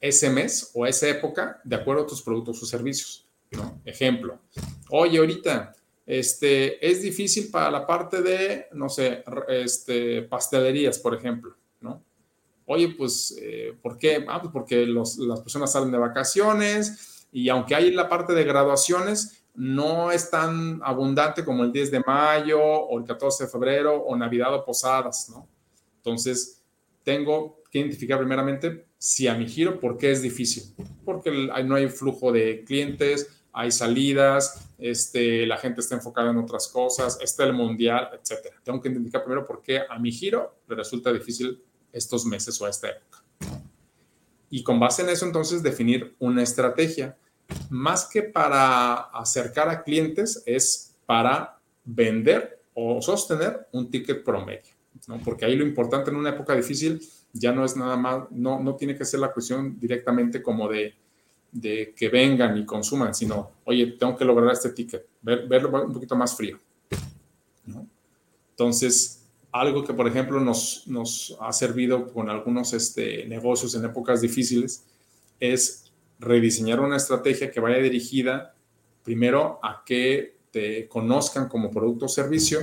ese 0.00 0.30
mes 0.30 0.70
o 0.74 0.86
esa 0.86 1.08
época 1.08 1.60
de 1.64 1.76
acuerdo 1.76 2.02
a 2.02 2.06
tus 2.06 2.22
productos 2.22 2.62
o 2.62 2.66
servicios. 2.66 3.26
¿no? 3.52 3.80
Ejemplo, 3.84 4.40
oye, 4.90 5.18
ahorita 5.18 5.74
este, 6.06 6.84
es 6.84 7.02
difícil 7.02 7.50
para 7.50 7.70
la 7.70 7.86
parte 7.86 8.22
de, 8.22 8.66
no 8.72 8.88
sé, 8.88 9.22
este, 9.48 10.22
pastelerías, 10.22 10.98
por 10.98 11.14
ejemplo, 11.14 11.54
¿no? 11.80 12.02
Oye, 12.66 12.94
pues, 12.96 13.36
eh, 13.40 13.76
¿por 13.80 13.98
qué? 13.98 14.24
Ah, 14.28 14.40
pues 14.40 14.52
porque 14.52 14.86
las 14.86 15.40
personas 15.40 15.72
salen 15.72 15.90
de 15.90 15.98
vacaciones 15.98 17.26
y 17.32 17.48
aunque 17.48 17.74
hay 17.74 17.90
la 17.90 18.08
parte 18.08 18.32
de 18.32 18.44
graduaciones, 18.44 19.44
no 19.54 20.10
es 20.10 20.30
tan 20.30 20.80
abundante 20.82 21.44
como 21.44 21.64
el 21.64 21.72
10 21.72 21.90
de 21.90 22.00
mayo 22.00 22.60
o 22.60 22.98
el 22.98 23.04
14 23.04 23.44
de 23.44 23.50
febrero 23.50 23.96
o 24.02 24.16
Navidad 24.16 24.54
o 24.54 24.64
Posadas, 24.64 25.28
¿no? 25.30 25.46
Entonces, 25.96 26.62
tengo 27.04 27.59
que 27.70 27.78
identificar 27.78 28.18
primeramente 28.18 28.86
si 28.98 29.28
a 29.28 29.34
mi 29.34 29.46
giro, 29.48 29.80
¿por 29.80 29.96
qué 29.96 30.10
es 30.10 30.22
difícil? 30.22 30.74
Porque 31.04 31.30
no 31.64 31.74
hay 31.74 31.88
flujo 31.88 32.32
de 32.32 32.64
clientes, 32.64 33.28
hay 33.52 33.70
salidas, 33.70 34.68
este, 34.78 35.46
la 35.46 35.56
gente 35.56 35.80
está 35.80 35.94
enfocada 35.94 36.30
en 36.30 36.38
otras 36.38 36.68
cosas, 36.68 37.18
está 37.20 37.44
el 37.44 37.52
mundial, 37.52 38.10
etcétera. 38.12 38.56
Tengo 38.62 38.80
que 38.80 38.88
identificar 38.88 39.22
primero 39.22 39.44
por 39.44 39.62
qué 39.62 39.82
a 39.88 39.98
mi 39.98 40.12
giro 40.12 40.60
le 40.68 40.76
resulta 40.76 41.12
difícil 41.12 41.62
estos 41.92 42.24
meses 42.24 42.60
o 42.60 42.68
esta 42.68 42.88
época. 42.88 43.24
Y 44.50 44.62
con 44.62 44.80
base 44.80 45.02
en 45.02 45.10
eso, 45.10 45.26
entonces, 45.26 45.62
definir 45.62 46.14
una 46.18 46.42
estrategia. 46.42 47.16
Más 47.68 48.04
que 48.04 48.22
para 48.22 48.94
acercar 48.94 49.68
a 49.68 49.82
clientes, 49.82 50.42
es 50.46 50.96
para 51.06 51.60
vender 51.84 52.62
o 52.74 53.00
sostener 53.00 53.68
un 53.72 53.90
ticket 53.90 54.24
promedio. 54.24 54.74
¿no? 55.06 55.18
Porque 55.24 55.44
ahí 55.44 55.56
lo 55.56 55.64
importante 55.64 56.10
en 56.10 56.16
una 56.16 56.30
época 56.30 56.54
difícil 56.54 57.00
ya 57.32 57.52
no 57.52 57.64
es 57.64 57.76
nada 57.76 57.96
más, 57.96 58.30
no, 58.30 58.60
no 58.60 58.76
tiene 58.76 58.96
que 58.96 59.04
ser 59.04 59.20
la 59.20 59.32
cuestión 59.32 59.78
directamente 59.78 60.42
como 60.42 60.68
de 60.68 60.94
de 61.52 61.94
que 61.96 62.08
vengan 62.08 62.56
y 62.56 62.64
consuman, 62.64 63.14
sino, 63.14 63.52
oye, 63.64 63.86
tengo 63.98 64.16
que 64.16 64.24
lograr 64.24 64.52
este 64.52 64.70
ticket, 64.70 65.06
verlo 65.22 65.84
un 65.84 65.92
poquito 65.92 66.16
más 66.16 66.36
frío. 66.36 66.58
Entonces, 68.50 69.26
algo 69.50 69.84
que, 69.84 69.92
por 69.92 70.06
ejemplo, 70.06 70.38
nos, 70.40 70.84
nos 70.86 71.36
ha 71.40 71.52
servido 71.52 72.12
con 72.12 72.30
algunos 72.30 72.72
este, 72.72 73.26
negocios 73.26 73.74
en 73.74 73.84
épocas 73.84 74.20
difíciles 74.20 74.84
es 75.40 75.92
rediseñar 76.18 76.80
una 76.80 76.96
estrategia 76.96 77.50
que 77.50 77.60
vaya 77.60 77.78
dirigida 77.78 78.54
primero 79.02 79.58
a 79.62 79.82
que 79.84 80.36
te 80.50 80.86
conozcan 80.88 81.48
como 81.48 81.70
producto 81.70 82.04
o 82.04 82.08
servicio 82.08 82.60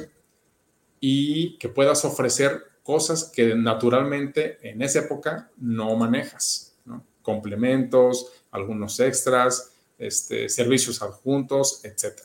y 1.00 1.58
que 1.58 1.70
puedas 1.70 2.06
ofrecer 2.06 2.64
cosas 2.88 3.26
que 3.26 3.54
naturalmente 3.54 4.60
en 4.62 4.82
esa 4.82 5.00
época 5.00 5.52
no 5.58 5.94
manejas, 5.98 6.74
complementos, 7.22 8.32
algunos 8.50 8.98
extras, 9.02 9.74
este, 9.98 10.48
servicios 10.48 11.02
adjuntos, 11.02 11.84
etc. 11.84 12.22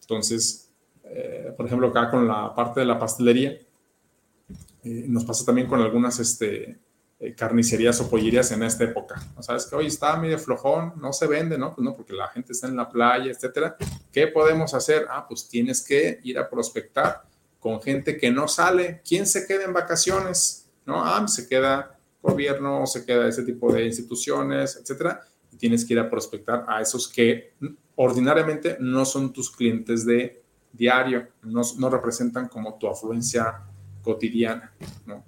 Entonces, 0.00 0.70
eh, 1.04 1.52
por 1.54 1.66
ejemplo, 1.66 1.88
acá 1.88 2.10
con 2.10 2.26
la 2.26 2.54
parte 2.54 2.80
de 2.80 2.86
la 2.86 2.98
pastelería, 2.98 3.50
eh, 3.50 5.04
nos 5.06 5.26
pasa 5.26 5.44
también 5.44 5.68
con 5.68 5.82
algunas 5.82 6.18
este, 6.18 6.78
eh, 7.20 7.34
carnicerías 7.34 8.00
o 8.00 8.08
pollerías 8.08 8.50
en 8.52 8.62
esta 8.62 8.84
época. 8.84 9.22
¿no? 9.36 9.42
Sabes 9.42 9.66
que 9.66 9.76
hoy 9.76 9.88
está 9.88 10.16
medio 10.16 10.38
flojón, 10.38 10.94
no 10.96 11.12
se 11.12 11.26
vende, 11.26 11.58
¿no? 11.58 11.74
Pues 11.74 11.84
no, 11.84 11.94
porque 11.94 12.14
la 12.14 12.28
gente 12.28 12.54
está 12.54 12.68
en 12.68 12.76
la 12.76 12.88
playa, 12.88 13.30
etcétera. 13.30 13.76
¿Qué 14.10 14.28
podemos 14.28 14.72
hacer? 14.72 15.06
Ah, 15.10 15.26
pues 15.28 15.46
tienes 15.46 15.84
que 15.84 16.20
ir 16.22 16.38
a 16.38 16.48
prospectar 16.48 17.35
con 17.66 17.82
gente 17.82 18.16
que 18.16 18.30
no 18.30 18.46
sale. 18.46 19.02
¿Quién 19.04 19.26
se 19.26 19.44
queda 19.44 19.64
en 19.64 19.72
vacaciones? 19.72 20.68
¿No? 20.84 21.04
Ah, 21.04 21.26
se 21.26 21.48
queda 21.48 21.98
gobierno, 22.22 22.86
se 22.86 23.04
queda 23.04 23.26
ese 23.26 23.42
tipo 23.42 23.72
de 23.72 23.84
instituciones, 23.84 24.78
etcétera, 24.80 25.22
y 25.50 25.56
tienes 25.56 25.84
que 25.84 25.94
ir 25.94 25.98
a 25.98 26.08
prospectar 26.08 26.64
a 26.68 26.80
esos 26.80 27.08
que 27.08 27.54
ordinariamente 27.96 28.76
no 28.78 29.04
son 29.04 29.32
tus 29.32 29.50
clientes 29.50 30.06
de 30.06 30.44
diario, 30.72 31.26
no, 31.42 31.62
no 31.76 31.90
representan 31.90 32.46
como 32.46 32.78
tu 32.78 32.86
afluencia 32.86 33.64
cotidiana, 34.00 34.72
¿no? 35.04 35.24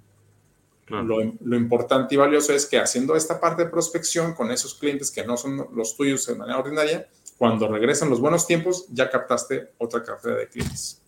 Lo, 0.87 1.21
lo, 1.41 1.57
importante 1.57 2.15
y 2.15 2.17
valioso 2.17 2.53
es 2.53 2.65
que 2.65 2.79
haciendo 2.79 3.17
esta 3.17 3.37
parte 3.41 3.65
de 3.65 3.69
prospección 3.69 4.33
con 4.33 4.49
esos 4.49 4.75
clientes 4.75 5.11
que 5.11 5.25
no 5.25 5.35
son 5.35 5.67
los 5.75 5.97
tuyos 5.97 6.25
de 6.25 6.35
manera 6.35 6.57
ordinaria, 6.57 7.09
cuando 7.37 7.67
regresan 7.67 8.09
los 8.09 8.21
buenos 8.21 8.47
tiempos, 8.47 8.87
ya 8.89 9.09
captaste 9.09 9.73
otra 9.77 10.01
cartera 10.01 10.37
de 10.37 10.47
clientes. 10.47 11.01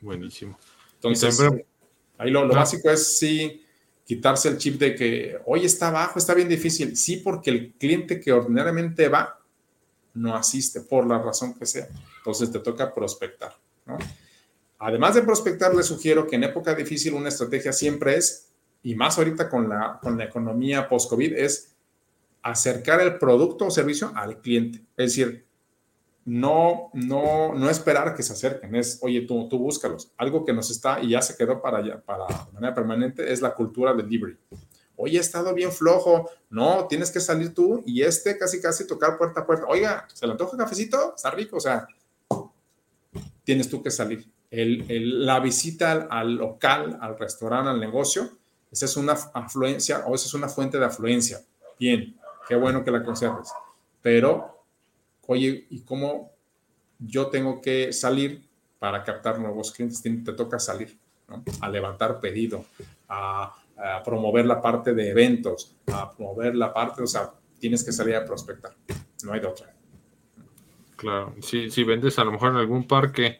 Buenísimo. 0.00 0.58
Entonces, 0.94 1.40
ahí 2.16 2.30
lo, 2.30 2.44
lo 2.44 2.54
básico 2.54 2.90
es 2.90 3.18
sí 3.18 3.64
quitarse 4.08 4.48
el 4.48 4.56
chip 4.56 4.80
de 4.80 4.94
que 4.94 5.38
hoy 5.44 5.66
está 5.66 5.90
bajo, 5.90 6.18
está 6.18 6.32
bien 6.32 6.48
difícil. 6.48 6.96
Sí, 6.96 7.18
porque 7.18 7.50
el 7.50 7.72
cliente 7.74 8.18
que 8.18 8.32
ordinariamente 8.32 9.06
va 9.08 9.38
no 10.14 10.34
asiste 10.34 10.80
por 10.80 11.06
la 11.06 11.18
razón 11.18 11.52
que 11.52 11.66
sea. 11.66 11.88
Entonces 12.16 12.50
te 12.50 12.60
toca 12.60 12.94
prospectar. 12.94 13.54
Además 14.78 15.14
de 15.14 15.22
prospectar, 15.22 15.74
les 15.74 15.86
sugiero 15.86 16.26
que 16.26 16.36
en 16.36 16.44
época 16.44 16.74
difícil 16.74 17.12
una 17.12 17.28
estrategia 17.28 17.72
siempre 17.72 18.16
es, 18.16 18.48
y 18.82 18.94
más 18.94 19.18
ahorita 19.18 19.48
con 19.50 19.68
la, 19.68 19.98
con 20.00 20.16
la 20.16 20.24
economía 20.24 20.88
post-COVID, 20.88 21.34
es 21.34 21.74
acercar 22.40 23.02
el 23.02 23.18
producto 23.18 23.66
o 23.66 23.70
servicio 23.70 24.10
al 24.14 24.40
cliente. 24.40 24.78
Es 24.96 25.16
decir, 25.16 25.44
no, 26.28 26.90
no, 26.92 27.54
no 27.54 27.70
esperar 27.70 28.14
que 28.14 28.22
se 28.22 28.34
acerquen, 28.34 28.76
es, 28.76 28.98
oye, 29.00 29.22
tú, 29.22 29.48
tú 29.48 29.58
búscalos. 29.58 30.12
Algo 30.18 30.44
que 30.44 30.52
nos 30.52 30.70
está 30.70 31.00
y 31.00 31.10
ya 31.10 31.22
se 31.22 31.34
quedó 31.38 31.62
para, 31.62 31.78
allá, 31.78 32.02
para 32.02 32.26
de 32.26 32.52
manera 32.52 32.74
permanente 32.74 33.32
es 33.32 33.40
la 33.40 33.54
cultura 33.54 33.94
del 33.94 34.04
delivery. 34.04 34.36
Oye, 34.96 35.16
he 35.16 35.20
estado 35.20 35.54
bien 35.54 35.72
flojo. 35.72 36.28
No, 36.50 36.86
tienes 36.86 37.10
que 37.10 37.20
salir 37.20 37.54
tú 37.54 37.82
y 37.86 38.02
este 38.02 38.36
casi, 38.36 38.60
casi 38.60 38.86
tocar 38.86 39.16
puerta 39.16 39.40
a 39.40 39.46
puerta. 39.46 39.64
Oiga, 39.68 40.06
¿se 40.12 40.26
le 40.26 40.32
antoja 40.32 40.54
cafecito? 40.58 41.14
Está 41.16 41.30
rico. 41.30 41.56
O 41.56 41.60
sea, 41.60 41.88
tienes 43.42 43.70
tú 43.70 43.82
que 43.82 43.90
salir. 43.90 44.30
El, 44.50 45.24
la 45.24 45.40
visita 45.40 45.92
al, 45.92 46.08
al, 46.10 46.34
local, 46.34 46.98
al 47.00 47.18
restaurante, 47.18 47.70
al 47.70 47.80
negocio, 47.80 48.28
esa 48.70 48.84
es 48.84 48.98
una 48.98 49.12
afluencia 49.32 50.04
o 50.06 50.14
esa 50.14 50.26
es 50.26 50.34
una 50.34 50.50
fuente 50.50 50.78
de 50.78 50.84
afluencia. 50.84 51.40
Bien, 51.80 52.18
qué 52.46 52.54
bueno 52.54 52.84
que 52.84 52.90
la 52.90 53.02
conserves. 53.02 53.48
Pero 54.02 54.57
oye, 55.28 55.66
¿y 55.68 55.82
cómo 55.82 56.32
yo 56.98 57.26
tengo 57.26 57.60
que 57.60 57.92
salir 57.92 58.48
para 58.78 59.04
captar 59.04 59.38
nuevos 59.38 59.72
clientes? 59.72 60.02
Te 60.02 60.32
toca 60.32 60.58
salir, 60.58 60.98
¿no? 61.28 61.44
A 61.60 61.68
levantar 61.68 62.18
pedido, 62.18 62.64
a, 63.08 63.54
promover 64.04 64.44
la 64.44 64.60
parte 64.60 64.92
de 64.92 65.10
eventos, 65.10 65.76
a 65.92 66.10
promover 66.10 66.56
la 66.56 66.74
parte, 66.74 67.00
o 67.00 67.06
sea, 67.06 67.30
tienes 67.60 67.84
que 67.84 67.92
salir 67.92 68.16
a 68.16 68.24
prospectar, 68.24 68.72
no 69.22 69.32
hay 69.32 69.38
de 69.38 69.46
otra. 69.46 69.72
Claro, 70.96 71.32
si, 71.40 71.70
si 71.70 71.84
vendes 71.84 72.18
a 72.18 72.24
lo 72.24 72.32
mejor 72.32 72.50
en 72.50 72.56
algún 72.56 72.88
parque 72.88 73.38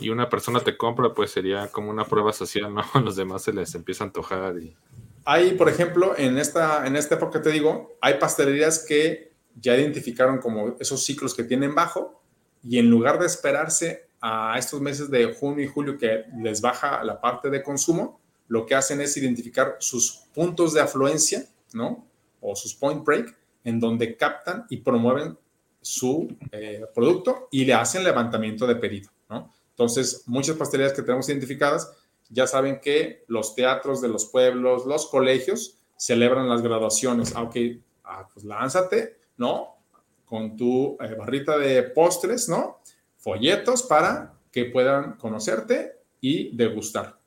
y 0.00 0.10
una 0.10 0.28
persona 0.28 0.60
te 0.60 0.76
compra, 0.76 1.12
pues 1.12 1.32
sería 1.32 1.66
como 1.68 1.90
una 1.90 2.04
prueba 2.04 2.32
social, 2.32 2.72
¿no? 2.72 2.84
A 2.92 3.00
los 3.00 3.16
demás 3.16 3.42
se 3.42 3.52
les 3.52 3.74
empieza 3.74 4.04
a 4.04 4.08
antojar 4.08 4.58
y... 4.58 4.76
Hay, 5.24 5.52
por 5.52 5.68
ejemplo, 5.68 6.14
en 6.16 6.38
esta, 6.38 6.86
en 6.86 6.96
esta 6.96 7.16
época 7.16 7.42
te 7.42 7.50
digo, 7.50 7.96
hay 8.00 8.14
pastelerías 8.14 8.84
que 8.86 9.29
ya 9.54 9.76
identificaron 9.76 10.38
como 10.38 10.76
esos 10.78 11.04
ciclos 11.04 11.34
que 11.34 11.44
tienen 11.44 11.74
bajo 11.74 12.22
y 12.62 12.78
en 12.78 12.90
lugar 12.90 13.18
de 13.18 13.26
esperarse 13.26 14.08
a 14.20 14.56
estos 14.58 14.80
meses 14.80 15.10
de 15.10 15.32
junio 15.32 15.64
y 15.64 15.68
julio 15.68 15.96
que 15.96 16.24
les 16.42 16.60
baja 16.60 17.02
la 17.04 17.20
parte 17.20 17.48
de 17.48 17.62
consumo, 17.62 18.20
lo 18.48 18.66
que 18.66 18.74
hacen 18.74 19.00
es 19.00 19.16
identificar 19.16 19.76
sus 19.78 20.24
puntos 20.34 20.74
de 20.74 20.80
afluencia, 20.80 21.46
¿no? 21.72 22.06
O 22.40 22.54
sus 22.54 22.74
point 22.74 23.04
break, 23.04 23.36
en 23.64 23.80
donde 23.80 24.16
captan 24.16 24.66
y 24.68 24.78
promueven 24.78 25.38
su 25.80 26.36
eh, 26.52 26.84
producto 26.94 27.48
y 27.50 27.64
le 27.64 27.74
hacen 27.74 28.04
levantamiento 28.04 28.66
de 28.66 28.76
pedido, 28.76 29.10
¿no? 29.28 29.54
Entonces, 29.70 30.24
muchas 30.26 30.56
pastelerías 30.56 30.94
que 30.94 31.02
tenemos 31.02 31.28
identificadas 31.28 31.90
ya 32.28 32.46
saben 32.46 32.80
que 32.80 33.24
los 33.28 33.54
teatros 33.54 34.00
de 34.00 34.08
los 34.08 34.26
pueblos, 34.26 34.84
los 34.84 35.06
colegios 35.06 35.78
celebran 35.96 36.48
las 36.48 36.62
graduaciones, 36.62 37.34
aunque, 37.34 37.80
ah, 38.04 38.28
pues 38.32 38.44
lánzate, 38.44 39.19
¿no? 39.40 39.78
Con 40.26 40.56
tu 40.56 40.96
eh, 41.00 41.14
barrita 41.14 41.58
de 41.58 41.82
postres, 41.82 42.48
¿no? 42.48 42.80
Folletos 43.16 43.82
para 43.82 44.34
que 44.52 44.66
puedan 44.66 45.14
conocerte 45.14 45.96
y 46.20 46.54
degustar. 46.54 47.18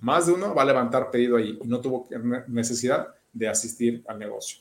Más 0.00 0.26
de 0.26 0.32
uno 0.32 0.54
va 0.54 0.62
a 0.62 0.66
levantar 0.66 1.10
pedido 1.10 1.36
ahí 1.36 1.58
y 1.62 1.66
no 1.66 1.80
tuvo 1.80 2.08
necesidad 2.46 3.08
de 3.32 3.48
asistir 3.48 4.02
al 4.06 4.18
negocio. 4.18 4.60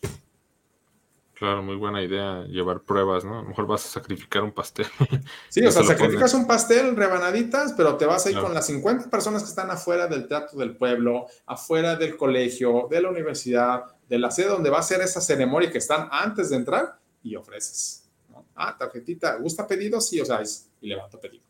Claro, 1.36 1.62
muy 1.62 1.76
buena 1.76 2.02
idea 2.02 2.46
llevar 2.46 2.82
pruebas, 2.82 3.26
¿no? 3.26 3.40
A 3.40 3.42
lo 3.42 3.50
mejor 3.50 3.68
vas 3.68 3.86
a 3.86 3.90
sacrificar 3.90 4.42
un 4.42 4.52
pastel. 4.52 4.88
Sí, 5.50 5.66
o 5.66 5.72
sea, 5.72 5.84
sacrificas 5.84 6.34
un 6.34 6.48
pastel, 6.48 6.96
rebanaditas, 6.96 7.74
pero 7.74 7.98
te 7.98 8.06
vas 8.06 8.26
ahí 8.26 8.34
con 8.34 8.54
las 8.54 8.66
50 8.68 9.10
personas 9.10 9.44
que 9.44 9.50
están 9.50 9.70
afuera 9.70 10.08
del 10.08 10.28
teatro 10.28 10.58
del 10.58 10.76
pueblo, 10.76 11.28
afuera 11.46 11.96
del 11.96 12.18
colegio, 12.18 12.88
de 12.90 13.02
la 13.02 13.10
universidad, 13.10 13.95
de 14.10 14.20
la 14.20 14.32
sede 14.32 14.48
donde 14.48 14.70
va 14.70 14.80
a 14.80 14.84
ser 14.84 15.02
esa 15.02 15.22
ceremonia 15.22 15.72
que 15.72 15.80
están 15.80 16.08
antes 16.12 16.50
de 16.50 16.58
entrar 16.58 17.00
y 17.24 17.36
ofreces. 17.36 18.10
Ah, 18.56 18.76
tarjetita, 18.78 19.36
¿gusta 19.38 19.68
pedido? 19.68 20.00
Sí, 20.00 20.20
o 20.22 20.26
sea, 20.26 20.42
y 20.82 20.88
levanta 20.88 21.20
pedido. 21.20 21.44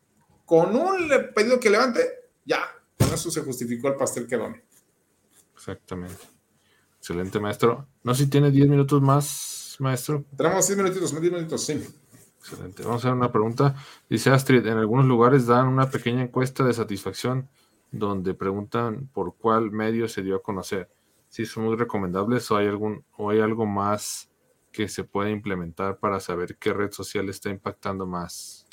Con 0.44 0.74
un 0.74 1.08
pedido 1.34 1.58
que 1.58 1.70
levante, 1.70 2.00
ya, 2.44 2.60
con 2.98 3.12
eso 3.12 3.30
se 3.30 3.42
justificó 3.42 3.88
el 3.88 3.96
pastel 3.96 4.26
que 4.26 4.36
done. 4.36 4.64
Exactamente. 5.54 6.22
Excelente, 6.98 7.38
maestro. 7.38 7.86
No 8.02 8.14
sé 8.14 8.24
si 8.24 8.30
tiene 8.30 8.50
10 8.50 8.68
minutos 8.68 9.02
más 9.02 9.76
maestro? 9.80 10.24
Tenemos 10.36 10.66
10 10.66 10.78
minutitos, 10.78 11.20
10 11.20 11.32
minutos, 11.32 11.64
sí. 11.64 11.84
Excelente. 12.38 12.82
Vamos 12.82 13.04
a 13.04 13.08
hacer 13.08 13.16
una 13.16 13.32
pregunta. 13.32 13.74
Dice 14.08 14.30
Astrid, 14.30 14.66
en 14.66 14.78
algunos 14.78 15.06
lugares 15.06 15.46
dan 15.46 15.68
una 15.68 15.90
pequeña 15.90 16.22
encuesta 16.22 16.64
de 16.64 16.72
satisfacción 16.72 17.48
donde 17.90 18.34
preguntan 18.34 19.08
por 19.12 19.36
cuál 19.36 19.70
medio 19.70 20.08
se 20.08 20.22
dio 20.22 20.36
a 20.36 20.42
conocer. 20.42 20.88
Si 21.36 21.44
son 21.44 21.64
muy 21.64 21.76
recomendables 21.76 22.50
o 22.50 22.56
hay, 22.56 22.66
algún, 22.66 23.04
o 23.18 23.28
hay 23.28 23.40
algo 23.40 23.66
más 23.66 24.30
que 24.72 24.88
se 24.88 25.04
puede 25.04 25.30
implementar 25.30 25.98
para 25.98 26.18
saber 26.18 26.56
qué 26.56 26.72
red 26.72 26.90
social 26.92 27.28
está 27.28 27.50
impactando 27.50 28.06
más. 28.06 28.64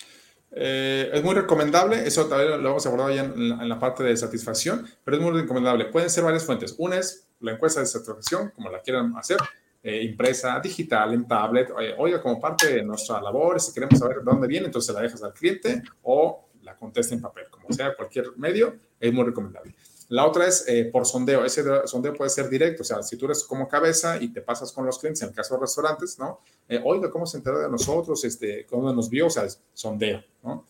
Eh, 0.49 1.09
es 1.11 1.21
muy 1.21 1.35
recomendable, 1.35 2.07
eso 2.07 2.25
también 2.27 2.63
lo 2.63 2.69
hemos 2.69 2.85
abordado 2.85 3.13
ya 3.13 3.25
en 3.25 3.49
la, 3.49 3.61
en 3.63 3.67
la, 3.67 3.77
parte 3.77 4.05
de 4.05 4.15
satisfacción, 4.15 4.87
pero 5.03 5.17
es 5.17 5.21
muy 5.21 5.33
recomendable. 5.41 5.87
Pueden 5.87 6.09
ser 6.09 6.23
varias 6.23 6.45
fuentes. 6.45 6.73
Una 6.77 6.99
es 6.99 7.27
la 7.41 7.51
encuesta 7.51 7.81
de 7.81 7.85
satisfacción, 7.85 8.51
como 8.51 8.69
la 8.69 8.79
quieran 8.79 9.13
hacer, 9.17 9.39
eh, 9.83 10.01
impresa 10.01 10.57
digital, 10.61 11.13
en 11.13 11.27
tablet. 11.27 11.69
Oiga, 11.97 12.21
como 12.21 12.39
parte 12.39 12.75
de 12.75 12.81
nuestra 12.81 13.21
labor, 13.21 13.59
si 13.59 13.73
queremos 13.73 13.99
saber 13.99 14.19
de 14.19 14.23
dónde 14.23 14.47
viene, 14.47 14.67
entonces 14.67 14.95
la 14.95 15.01
dejas 15.01 15.21
al 15.21 15.33
cliente 15.33 15.83
o 16.03 16.47
la 16.61 16.77
contesta 16.77 17.13
en 17.13 17.19
papel, 17.19 17.43
como 17.49 17.69
sea, 17.73 17.93
cualquier 17.93 18.37
medio, 18.37 18.77
es 19.01 19.11
muy 19.11 19.25
recomendable. 19.25 19.75
La 20.13 20.27
otra 20.27 20.45
es 20.45 20.63
eh, 20.67 20.85
por 20.85 21.07
sondeo. 21.07 21.43
Ese 21.43 21.63
sondeo 21.87 22.13
puede 22.13 22.29
ser 22.29 22.47
directo, 22.47 22.83
o 22.83 22.85
sea, 22.85 23.01
si 23.01 23.17
tú 23.17 23.25
eres 23.25 23.43
como 23.45 23.67
cabeza 23.67 24.21
y 24.21 24.31
te 24.31 24.43
pasas 24.43 24.71
con 24.71 24.85
los 24.85 24.99
clientes, 24.99 25.23
en 25.23 25.29
el 25.29 25.33
caso 25.33 25.55
de 25.55 25.61
restaurantes, 25.61 26.19
¿no? 26.19 26.41
Eh, 26.69 26.79
oiga, 26.85 27.09
¿cómo 27.09 27.25
se 27.25 27.37
enteró 27.37 27.57
de 27.57 27.67
nosotros? 27.67 28.23
Este, 28.23 28.63
¿Cómo 28.67 28.93
nos 28.93 29.09
vio? 29.09 29.25
O 29.25 29.29
sea, 29.31 29.45
es 29.45 29.59
sondeo, 29.73 30.23
¿no? 30.43 30.65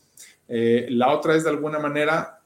la 0.48 1.12
otra 1.12 1.36
es 1.36 1.44
de 1.44 1.50
alguna 1.50 1.80
manera 1.80 2.40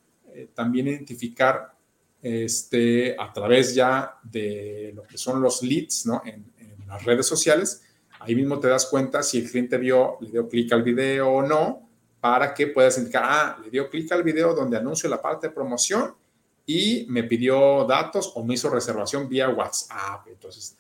también 0.53 0.87
identificar 0.87 1.73
este, 2.21 3.15
a 3.19 3.33
través 3.33 3.75
ya 3.75 4.17
de 4.23 4.93
lo 4.95 5.03
que 5.03 5.17
son 5.17 5.41
los 5.41 5.61
leads, 5.61 6.05
¿no? 6.05 6.21
En, 6.25 6.45
las 6.87 7.03
redes 7.03 7.27
sociales, 7.27 7.83
ahí 8.19 8.33
mismo 8.33 8.59
te 8.59 8.69
das 8.69 8.85
cuenta 8.85 9.21
si 9.21 9.39
el 9.39 9.51
cliente 9.51 9.77
vio, 9.77 10.17
le 10.21 10.31
dio 10.31 10.47
clic 10.47 10.71
al 10.71 10.83
video 10.83 11.29
o 11.29 11.43
no, 11.43 11.89
para 12.21 12.53
que 12.53 12.67
puedas 12.67 12.97
indicar, 12.97 13.23
ah, 13.25 13.59
le 13.61 13.69
dio 13.69 13.89
clic 13.89 14.09
al 14.13 14.23
video 14.23 14.55
donde 14.55 14.77
anuncio 14.77 15.09
la 15.09 15.21
parte 15.21 15.47
de 15.47 15.53
promoción 15.53 16.15
y 16.67 17.05
me 17.07 17.23
pidió 17.23 17.85
datos 17.85 18.33
o 18.35 18.43
me 18.43 18.53
hizo 18.53 18.69
reservación 18.69 19.27
vía 19.29 19.49
WhatsApp. 19.49 20.27
Entonces, 20.27 20.77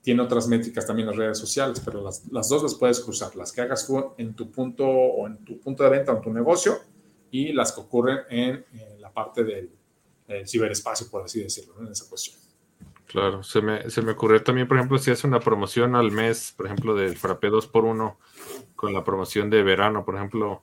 tiene 0.00 0.22
otras 0.22 0.46
métricas 0.46 0.86
también 0.86 1.08
las 1.08 1.16
redes 1.16 1.36
sociales, 1.36 1.82
pero 1.84 2.00
las, 2.00 2.24
las, 2.30 2.48
dos 2.48 2.62
las 2.62 2.76
puedes 2.76 3.00
cruzar, 3.00 3.34
las 3.34 3.52
que 3.52 3.60
hagas 3.60 3.86
en 4.16 4.34
tu 4.34 4.50
punto 4.50 4.86
o 4.86 5.26
en 5.26 5.44
tu 5.44 5.58
punto 5.58 5.82
de 5.82 5.90
venta 5.90 6.12
o 6.12 6.16
en 6.16 6.22
tu 6.22 6.32
negocio 6.32 6.78
y 7.32 7.52
las 7.52 7.72
que 7.72 7.80
ocurren 7.80 8.20
en, 8.30 8.64
en 8.72 9.00
la 9.00 9.12
parte 9.12 9.42
del 9.44 9.70
ciberespacio, 10.46 11.10
por 11.10 11.24
así 11.24 11.42
decirlo, 11.42 11.74
en 11.80 11.88
esa 11.88 12.08
cuestión. 12.08 12.38
Claro, 13.06 13.42
se 13.42 13.60
me, 13.60 13.90
se 13.90 14.02
me 14.02 14.12
ocurrió 14.12 14.42
también, 14.42 14.68
por 14.68 14.76
ejemplo, 14.76 14.98
si 14.98 15.10
hace 15.10 15.26
una 15.26 15.40
promoción 15.40 15.96
al 15.96 16.12
mes, 16.12 16.54
por 16.56 16.66
ejemplo, 16.66 16.94
del 16.94 17.16
frappé 17.16 17.50
2x1 17.50 18.16
con 18.76 18.92
la 18.92 19.02
promoción 19.02 19.50
de 19.50 19.62
verano, 19.62 20.04
por 20.04 20.14
ejemplo, 20.14 20.62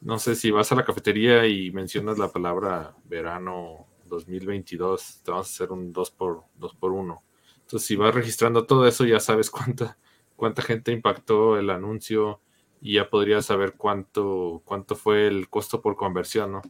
no 0.00 0.18
sé 0.18 0.34
si 0.34 0.50
vas 0.50 0.70
a 0.72 0.74
la 0.74 0.84
cafetería 0.84 1.46
y 1.46 1.70
mencionas 1.70 2.18
la 2.18 2.30
palabra 2.30 2.94
verano 3.04 3.86
2022, 4.06 5.22
te 5.24 5.30
vamos 5.30 5.48
a 5.48 5.50
hacer 5.50 5.72
un 5.72 5.92
2 5.92 6.10
por 6.12 6.44
2 6.56 6.74
por 6.76 6.92
1. 6.92 7.22
Entonces, 7.62 7.86
si 7.86 7.96
vas 7.96 8.14
registrando 8.14 8.64
todo 8.66 8.86
eso, 8.86 9.04
ya 9.04 9.20
sabes 9.20 9.50
cuánta, 9.50 9.98
cuánta 10.36 10.62
gente 10.62 10.92
impactó 10.92 11.58
el 11.58 11.70
anuncio 11.70 12.40
y 12.80 12.94
ya 12.94 13.10
podrías 13.10 13.46
saber 13.46 13.74
cuánto, 13.76 14.62
cuánto 14.64 14.94
fue 14.94 15.26
el 15.26 15.48
costo 15.48 15.80
por 15.80 15.96
conversión, 15.96 16.52
¿no? 16.52 16.62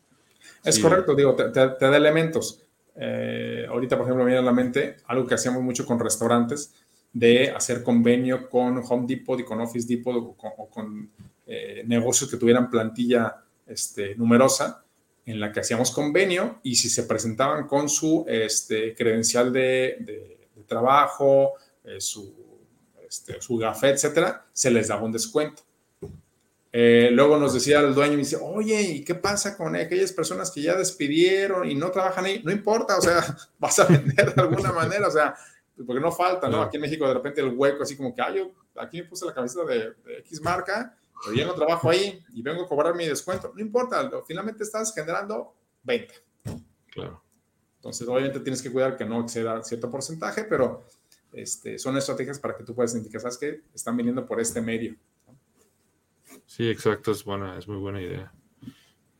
Es 0.64 0.78
correcto, 0.78 1.14
digo, 1.14 1.34
te, 1.34 1.50
te 1.50 1.60
da 1.60 1.96
elementos 1.96 2.66
eh, 2.98 3.66
ahorita, 3.68 3.96
por 3.96 4.06
ejemplo, 4.06 4.24
me 4.24 4.30
viene 4.30 4.40
a 4.40 4.50
la 4.50 4.52
mente 4.52 4.96
algo 5.06 5.26
que 5.26 5.34
hacíamos 5.34 5.62
mucho 5.62 5.84
con 5.84 6.00
restaurantes, 6.00 6.74
de 7.12 7.50
hacer 7.50 7.82
convenio 7.82 8.48
con 8.48 8.78
Home 8.78 9.06
Depot 9.06 9.38
y 9.38 9.44
con 9.44 9.60
Office 9.60 9.86
Depot 9.86 10.16
o 10.16 10.70
con, 10.70 11.10
eh, 11.46 11.82
negocios 11.86 12.30
que 12.30 12.36
tuvieran 12.36 12.70
plantilla 12.70 13.44
este, 13.66 14.14
numerosa, 14.16 14.84
en 15.24 15.40
la 15.40 15.50
que 15.50 15.60
hacíamos 15.60 15.90
convenio 15.90 16.60
y 16.62 16.76
si 16.76 16.88
se 16.88 17.02
presentaban 17.02 17.66
con 17.66 17.88
su 17.88 18.24
este, 18.28 18.94
credencial 18.94 19.52
de, 19.52 20.36
trabajo, 20.66 21.52
eh, 21.84 22.00
su, 22.00 22.34
este, 23.08 23.40
su 23.40 23.56
gafet, 23.56 23.94
etcétera, 23.94 24.46
se 24.52 24.70
les 24.70 24.88
daba 24.88 25.02
un 25.02 25.12
descuento. 25.12 25.62
Eh, 26.72 27.08
luego 27.10 27.38
nos 27.38 27.54
decía 27.54 27.80
el 27.80 27.94
dueño, 27.94 28.14
y 28.14 28.18
dice, 28.18 28.36
oye, 28.38 28.82
¿y 28.82 29.04
qué 29.04 29.14
pasa 29.14 29.56
con 29.56 29.74
aquellas 29.76 30.12
personas 30.12 30.50
que 30.50 30.60
ya 30.60 30.74
despidieron 30.76 31.70
y 31.70 31.74
no 31.74 31.90
trabajan 31.90 32.26
ahí? 32.26 32.42
No 32.44 32.52
importa, 32.52 32.98
o 32.98 33.00
sea, 33.00 33.24
vas 33.58 33.78
a 33.78 33.86
vender 33.86 34.34
de 34.34 34.42
alguna 34.42 34.72
manera, 34.72 35.08
o 35.08 35.10
sea, 35.10 35.34
porque 35.86 36.00
no 36.00 36.12
falta, 36.12 36.48
¿no? 36.48 36.60
Aquí 36.60 36.76
en 36.76 36.82
México 36.82 37.08
de 37.08 37.14
repente 37.14 37.40
el 37.40 37.54
hueco 37.54 37.82
así 37.82 37.96
como 37.96 38.14
que, 38.14 38.20
ah, 38.20 38.30
yo 38.34 38.50
aquí 38.76 39.00
me 39.00 39.08
puse 39.08 39.24
la 39.24 39.32
camiseta 39.32 39.64
de, 39.64 39.94
X 40.20 40.40
marca, 40.42 40.94
pero 41.24 41.36
ya 41.36 41.46
no 41.46 41.54
trabajo 41.54 41.90
ahí 41.90 42.22
y 42.32 42.42
vengo 42.42 42.64
a 42.64 42.68
cobrar 42.68 42.94
mi 42.94 43.06
descuento. 43.06 43.52
No 43.54 43.60
importa, 43.60 44.10
finalmente 44.26 44.62
estás 44.62 44.94
generando 44.94 45.54
20. 45.84 46.14
Claro. 46.90 47.22
Entonces, 47.76 48.08
obviamente 48.08 48.40
tienes 48.40 48.62
que 48.62 48.72
cuidar 48.72 48.96
que 48.96 49.04
no 49.04 49.20
exceda 49.20 49.62
cierto 49.62 49.90
porcentaje, 49.90 50.44
pero 50.44 50.84
este, 51.32 51.78
son 51.78 51.96
estrategias 51.96 52.38
para 52.38 52.56
que 52.56 52.64
tú 52.64 52.74
puedas 52.74 52.94
indicar, 52.94 53.20
¿sabes 53.20 53.38
qué? 53.38 53.62
Están 53.74 53.96
viniendo 53.96 54.26
por 54.26 54.40
este 54.40 54.60
medio. 54.60 54.96
Sí, 56.46 56.68
exacto, 56.68 57.12
es 57.12 57.24
buena, 57.24 57.58
es 57.58 57.68
muy 57.68 57.76
buena 57.76 58.00
idea. 58.00 58.32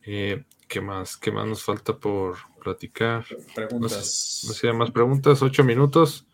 Eh, 0.03 0.43
¿Qué 0.67 0.81
más? 0.81 1.15
¿Qué 1.17 1.31
más 1.31 1.47
nos 1.47 1.63
falta 1.63 1.97
por 1.97 2.37
platicar? 2.61 3.25
Preguntas. 3.55 4.43
No, 4.47 4.53
sé, 4.53 4.73
más 4.73 4.91
preguntas, 4.91 5.41
ocho 5.41 5.63
minutos 5.63 6.25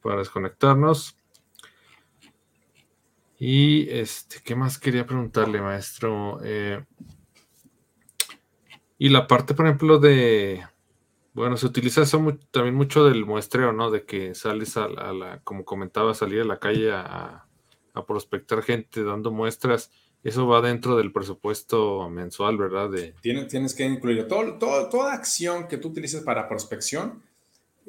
para 0.00 0.18
desconectarnos. 0.18 1.16
Y 3.40 3.88
este, 3.90 4.36
¿qué 4.44 4.54
más 4.54 4.78
quería 4.78 5.04
preguntarle, 5.04 5.60
maestro? 5.60 6.38
Eh, 6.44 6.84
y 8.98 9.08
la 9.08 9.26
parte, 9.26 9.54
por 9.54 9.66
ejemplo, 9.66 9.98
de, 9.98 10.62
bueno, 11.32 11.56
se 11.56 11.66
utiliza 11.66 12.02
eso 12.02 12.22
también 12.52 12.76
mucho 12.76 13.06
del 13.06 13.24
muestreo, 13.24 13.72
¿no? 13.72 13.90
De 13.90 14.04
que 14.04 14.36
sales 14.36 14.76
a 14.76 14.86
la, 14.86 15.40
como 15.42 15.64
comentaba, 15.64 16.14
salir 16.14 16.42
a 16.42 16.44
la 16.44 16.60
calle 16.60 16.92
a, 16.92 17.46
a 17.94 18.06
prospectar 18.06 18.62
gente 18.62 19.02
dando 19.02 19.32
muestras 19.32 19.90
eso 20.22 20.46
va 20.46 20.60
dentro 20.60 20.96
del 20.96 21.12
presupuesto 21.12 22.08
mensual, 22.10 22.58
¿verdad? 22.58 22.90
Tienes, 23.22 23.48
tienes 23.48 23.74
que 23.74 23.84
incluir 23.84 24.28
todo, 24.28 24.58
toda 24.58 25.14
acción 25.14 25.66
que 25.66 25.78
tú 25.78 25.88
utilices 25.88 26.22
para 26.22 26.48
prospección, 26.48 27.22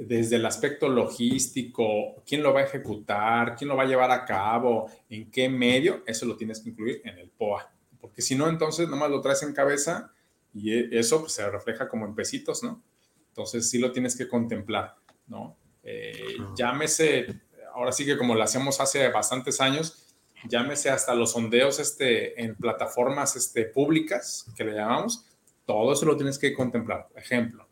desde 0.08 0.38
el 0.38 0.46
aspecto 0.48 0.90
logístico, 0.90 2.24
quién 2.26 2.42
lo 2.42 2.54
va 2.54 2.62
a 2.62 2.64
ejecutar, 2.64 3.56
quién 3.56 3.68
lo 3.68 3.76
va 3.76 3.84
a 3.84 3.88
llevar 3.88 4.10
a 4.10 4.26
cabo, 4.26 4.90
en 5.10 5.30
qué 5.30 5.48
medio, 5.48 6.02
eso 6.08 6.26
lo 6.26 6.36
tienes 6.36 6.60
que 6.60 6.72
incluir 6.72 7.02
en 7.06 7.20
el 7.20 7.30
POA. 7.30 7.72
Porque 8.00 8.24
si 8.24 8.34
no, 8.34 8.50
entonces 8.50 8.90
nomás 8.90 9.12
lo 9.12 9.22
traes 9.22 9.44
en 9.44 9.54
cabeza 9.54 10.12
y 10.56 10.74
e, 10.74 10.90
eso 10.92 11.20
pues, 11.20 11.34
se 11.34 11.48
refleja 11.50 11.88
como 11.88 12.08
en 12.08 12.16
pesitos, 12.16 12.64
¿no? 12.64 12.82
Entonces 13.28 13.70
sí 13.70 13.78
lo 13.78 13.92
tienes 13.92 14.18
que 14.18 14.28
contemplar, 14.28 14.96
¿no? 15.28 15.56
Eh, 15.84 16.36
llámese, 16.56 17.42
ahora 17.74 17.92
sí 17.92 18.04
que 18.04 18.18
como 18.18 18.34
lo 18.34 18.42
hacíamos 18.42 18.82
hace 18.82 19.08
bastantes 19.10 19.62
años, 19.62 20.16
llámese 20.50 20.90
hasta 20.90 21.14
los 21.14 21.34
sondeos 21.34 21.80
este, 21.80 22.42
en 22.42 22.56
plataformas 22.56 23.36
este, 23.36 23.66
públicas, 23.66 24.48
que 24.58 24.64
le 24.64 24.74
llamamos, 24.74 25.28
todo 25.68 25.94
eso 25.94 26.06
lo 26.08 26.18
tienes 26.18 26.40
que 26.40 26.54
contemplar. 26.54 27.08
Ejemplo, 27.16 27.68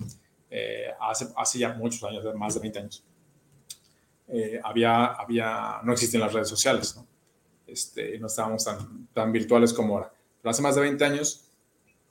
eh, 0.49 0.87
hace, 0.99 1.27
hace 1.35 1.59
ya 1.59 1.73
muchos 1.73 2.03
años, 2.03 2.23
más 2.35 2.55
de 2.55 2.59
20 2.59 2.79
años, 2.79 3.03
eh, 4.27 4.59
había, 4.63 5.05
había, 5.05 5.79
no 5.83 5.93
existían 5.93 6.21
las 6.21 6.33
redes 6.33 6.49
sociales, 6.49 6.95
¿no? 6.95 7.07
Este, 7.65 8.17
no 8.19 8.27
estábamos 8.27 8.65
tan, 8.65 9.07
tan 9.13 9.31
virtuales 9.31 9.73
como 9.73 9.95
ahora. 9.95 10.13
Pero 10.41 10.49
hace 10.49 10.61
más 10.61 10.75
de 10.75 10.81
20 10.81 11.05
años, 11.05 11.49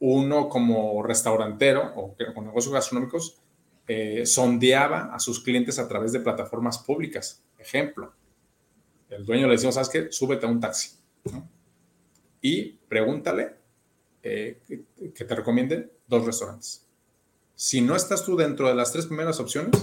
uno 0.00 0.48
como 0.48 1.02
restaurantero 1.02 1.92
o 1.96 2.14
con 2.34 2.46
negocios 2.46 2.72
gastronómicos 2.72 3.40
eh, 3.86 4.26
sondeaba 4.26 5.14
a 5.14 5.18
sus 5.18 5.42
clientes 5.42 5.78
a 5.78 5.88
través 5.88 6.12
de 6.12 6.20
plataformas 6.20 6.78
públicas. 6.78 7.42
Ejemplo, 7.58 8.12
el 9.08 9.24
dueño 9.24 9.46
le 9.46 9.54
decimos, 9.54 9.74
¿sabes 9.74 9.88
qué? 9.88 10.12
Súbete 10.12 10.46
a 10.46 10.48
un 10.48 10.60
taxi. 10.60 10.96
Y 12.40 12.72
pregúntale 12.88 13.56
eh, 14.22 14.60
que, 15.14 15.24
te 15.24 15.34
recomiende 15.34 15.90
dos 16.06 16.24
restaurantes. 16.24 16.86
Si 17.58 17.80
no 17.80 17.96
estás 17.96 18.24
tú 18.24 18.36
dentro 18.36 18.68
de 18.68 18.74
las 18.76 18.92
tres 18.92 19.06
primeras 19.06 19.40
opciones, 19.40 19.74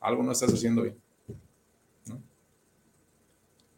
algo 0.00 0.22
no 0.22 0.32
estás 0.32 0.54
haciendo 0.54 0.80
bien. 0.80 0.98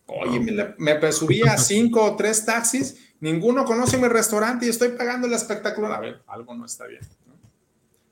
Oye, 0.07 0.39
me, 0.79 0.95
me 0.95 1.13
subí 1.13 1.43
a 1.43 1.59
cinco 1.59 2.05
o 2.05 2.15
tres 2.15 2.47
taxis, 2.47 3.15
ninguno 3.19 3.65
conoce 3.65 3.99
mi 3.99 4.07
restaurante 4.07 4.67
y 4.67 4.69
estoy 4.69 4.91
pagando 4.91 5.27
el 5.27 5.33
espectacular. 5.33 5.93
A 5.93 5.99
ver, 5.99 6.23
algo 6.29 6.55
no 6.55 6.65
está 6.67 6.87
bien. 6.87 7.01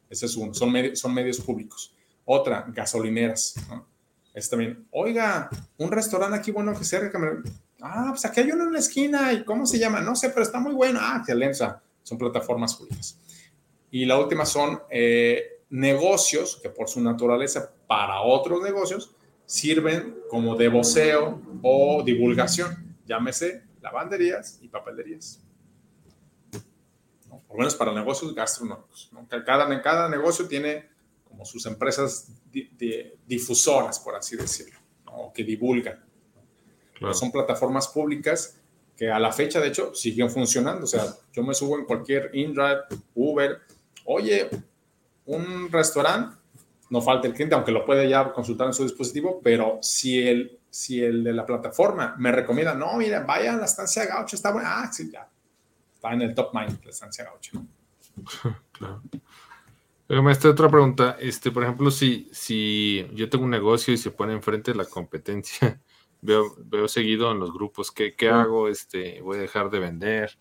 Ese 0.08 0.26
es 0.26 0.34
uno, 0.34 0.52
son, 0.52 0.74
son 0.94 1.14
medios 1.14 1.38
públicos. 1.38 1.94
Otra, 2.24 2.66
gasolineras. 2.74 3.54
¿no? 3.68 3.86
Es 4.34 4.50
también, 4.50 4.84
oiga, 4.90 5.48
un 5.78 5.92
restaurante 5.92 6.38
aquí 6.38 6.50
bueno 6.50 6.76
que 6.76 6.84
cerca. 6.84 7.20
Ah, 7.80 8.08
pues 8.08 8.24
aquí 8.24 8.40
hay 8.40 8.50
uno 8.50 8.64
en 8.64 8.72
la 8.72 8.80
esquina. 8.80 9.32
¿Y 9.32 9.44
cómo 9.44 9.64
se 9.64 9.78
llama? 9.78 10.00
No 10.00 10.16
sé, 10.16 10.30
pero 10.30 10.42
está 10.42 10.58
muy 10.58 10.74
bueno. 10.74 10.98
Ah, 11.00 11.18
excelente. 11.20 11.58
Son 12.02 12.18
plataformas 12.18 12.74
públicas. 12.74 13.16
Y 13.90 14.04
la 14.04 14.18
última 14.18 14.46
son 14.46 14.80
eh, 14.90 15.62
negocios 15.70 16.58
que 16.62 16.70
por 16.70 16.88
su 16.88 17.00
naturaleza 17.00 17.72
para 17.86 18.20
otros 18.20 18.62
negocios 18.62 19.14
sirven 19.46 20.16
como 20.28 20.54
de 20.56 20.68
voceo 20.68 21.40
o 21.62 22.02
divulgación. 22.04 22.96
Llámese 23.06 23.64
lavanderías 23.80 24.58
y 24.62 24.68
papelerías. 24.68 25.42
Por 26.50 27.56
lo 27.56 27.58
menos 27.58 27.74
para 27.74 27.92
negocios 27.92 28.32
gastronómicos. 28.34 29.10
Cada, 29.44 29.82
cada 29.82 30.08
negocio 30.08 30.46
tiene 30.46 30.88
como 31.24 31.44
sus 31.44 31.66
empresas 31.66 32.30
difusoras, 33.26 33.98
por 33.98 34.14
así 34.14 34.36
decirlo, 34.36 34.78
o 35.06 35.32
que 35.32 35.42
divulgan. 35.42 36.04
Son 37.12 37.32
plataformas 37.32 37.88
públicas 37.88 38.60
que 38.96 39.10
a 39.10 39.18
la 39.18 39.32
fecha, 39.32 39.60
de 39.60 39.68
hecho, 39.68 39.94
siguen 39.94 40.30
funcionando. 40.30 40.84
O 40.84 40.86
sea, 40.86 41.06
yo 41.32 41.42
me 41.42 41.54
subo 41.54 41.78
en 41.78 41.86
cualquier 41.86 42.30
InDrive, 42.34 42.80
Uber. 43.14 43.58
Oye, 44.04 44.48
un 45.26 45.70
restaurante, 45.70 46.36
no 46.90 47.00
falta 47.00 47.28
el 47.28 47.34
cliente, 47.34 47.54
aunque 47.54 47.72
lo 47.72 47.84
puede 47.84 48.08
ya 48.08 48.32
consultar 48.32 48.66
en 48.66 48.74
su 48.74 48.82
dispositivo, 48.82 49.40
pero 49.42 49.78
si 49.80 50.26
el, 50.26 50.58
si 50.68 51.02
el 51.02 51.22
de 51.22 51.32
la 51.32 51.46
plataforma 51.46 52.14
me 52.18 52.32
recomienda, 52.32 52.74
no, 52.74 52.96
mira, 52.96 53.20
vaya 53.20 53.54
a 53.54 53.56
la 53.56 53.64
estancia 53.64 54.06
Gaucho, 54.06 54.36
está 54.36 54.52
buena. 54.52 54.82
Ah, 54.82 54.92
sí, 54.92 55.10
ya. 55.10 55.28
Está 55.94 56.12
en 56.12 56.22
el 56.22 56.34
top 56.34 56.54
mind 56.54 56.84
la 56.84 56.90
estancia 56.90 57.24
Gaucho. 57.24 57.64
claro. 58.72 59.02
Oiga, 60.08 60.32
esta 60.32 60.50
otra 60.50 60.68
pregunta. 60.68 61.16
Este, 61.20 61.52
por 61.52 61.62
ejemplo, 61.62 61.88
si, 61.92 62.28
si 62.32 63.06
yo 63.14 63.30
tengo 63.30 63.44
un 63.44 63.50
negocio 63.50 63.94
y 63.94 63.96
se 63.96 64.10
pone 64.10 64.32
enfrente 64.32 64.72
de 64.72 64.78
la 64.78 64.84
competencia, 64.84 65.80
veo, 66.20 66.56
veo 66.64 66.88
seguido 66.88 67.30
en 67.30 67.38
los 67.38 67.52
grupos, 67.52 67.92
¿qué, 67.92 68.16
qué 68.16 68.28
hago? 68.28 68.66
Este, 68.66 69.20
¿Voy 69.20 69.38
a 69.38 69.42
dejar 69.42 69.70
de 69.70 69.78
vender? 69.78 70.36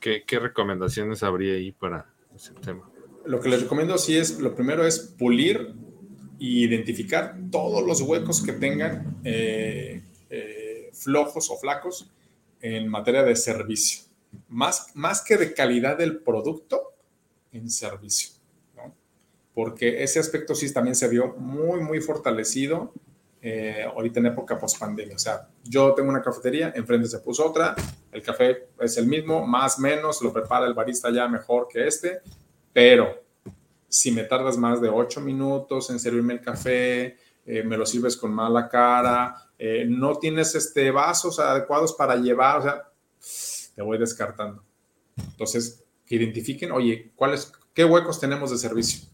¿Qué, 0.00 0.24
¿Qué, 0.26 0.40
recomendaciones 0.40 1.22
habría 1.22 1.54
ahí 1.54 1.70
para 1.70 2.12
ese 2.34 2.54
tema? 2.54 2.90
Lo 3.26 3.40
que 3.40 3.48
les 3.48 3.62
recomiendo 3.62 3.98
sí 3.98 4.16
es, 4.16 4.38
lo 4.38 4.54
primero 4.54 4.86
es 4.86 4.98
pulir 4.98 5.74
e 6.40 6.44
identificar 6.44 7.36
todos 7.50 7.86
los 7.86 8.00
huecos 8.02 8.42
que 8.42 8.52
tengan 8.52 9.20
eh, 9.24 10.02
eh, 10.30 10.90
flojos 10.92 11.50
o 11.50 11.56
flacos 11.56 12.10
en 12.60 12.88
materia 12.88 13.22
de 13.22 13.36
servicio. 13.36 14.04
Más, 14.48 14.88
más 14.94 15.22
que 15.22 15.36
de 15.36 15.54
calidad 15.54 15.96
del 15.96 16.18
producto, 16.18 16.92
en 17.52 17.70
servicio 17.70 18.34
porque 19.54 20.02
ese 20.02 20.18
aspecto 20.18 20.54
sí 20.54 20.72
también 20.72 20.96
se 20.96 21.08
vio 21.08 21.34
muy, 21.38 21.80
muy 21.80 22.00
fortalecido 22.00 22.92
eh, 23.40 23.84
ahorita 23.84 24.20
en 24.20 24.26
época 24.26 24.58
post-pandemia. 24.58 25.14
O 25.14 25.18
sea, 25.18 25.48
yo 25.62 25.94
tengo 25.94 26.08
una 26.08 26.22
cafetería, 26.22 26.72
enfrente 26.74 27.08
se 27.08 27.20
puso 27.20 27.46
otra, 27.46 27.74
el 28.10 28.22
café 28.22 28.68
es 28.80 28.96
el 28.96 29.06
mismo, 29.06 29.46
más 29.46 29.78
menos, 29.78 30.20
lo 30.22 30.32
prepara 30.32 30.66
el 30.66 30.74
barista 30.74 31.10
ya 31.10 31.28
mejor 31.28 31.68
que 31.68 31.86
este, 31.86 32.20
pero 32.74 33.24
si 33.88 34.10
me 34.10 34.24
tardas 34.24 34.58
más 34.58 34.82
de 34.82 34.90
ocho 34.90 35.22
minutos 35.22 35.88
en 35.88 35.98
servirme 35.98 36.34
el 36.34 36.42
café, 36.42 37.16
eh, 37.46 37.62
me 37.64 37.78
lo 37.78 37.86
sirves 37.86 38.16
con 38.16 38.34
mala 38.34 38.68
cara, 38.68 39.50
eh, 39.58 39.86
no 39.88 40.16
tienes 40.16 40.54
este, 40.54 40.90
vasos 40.90 41.38
adecuados 41.38 41.94
para 41.94 42.16
llevar, 42.16 42.58
o 42.58 42.62
sea, 42.62 42.82
te 43.74 43.80
voy 43.82 43.96
descartando. 43.96 44.62
Entonces, 45.16 45.84
que 46.04 46.16
identifiquen, 46.16 46.72
oye, 46.72 47.12
¿cuáles, 47.14 47.52
¿qué 47.72 47.84
huecos 47.84 48.20
tenemos 48.20 48.50
de 48.50 48.58
servicio? 48.58 49.08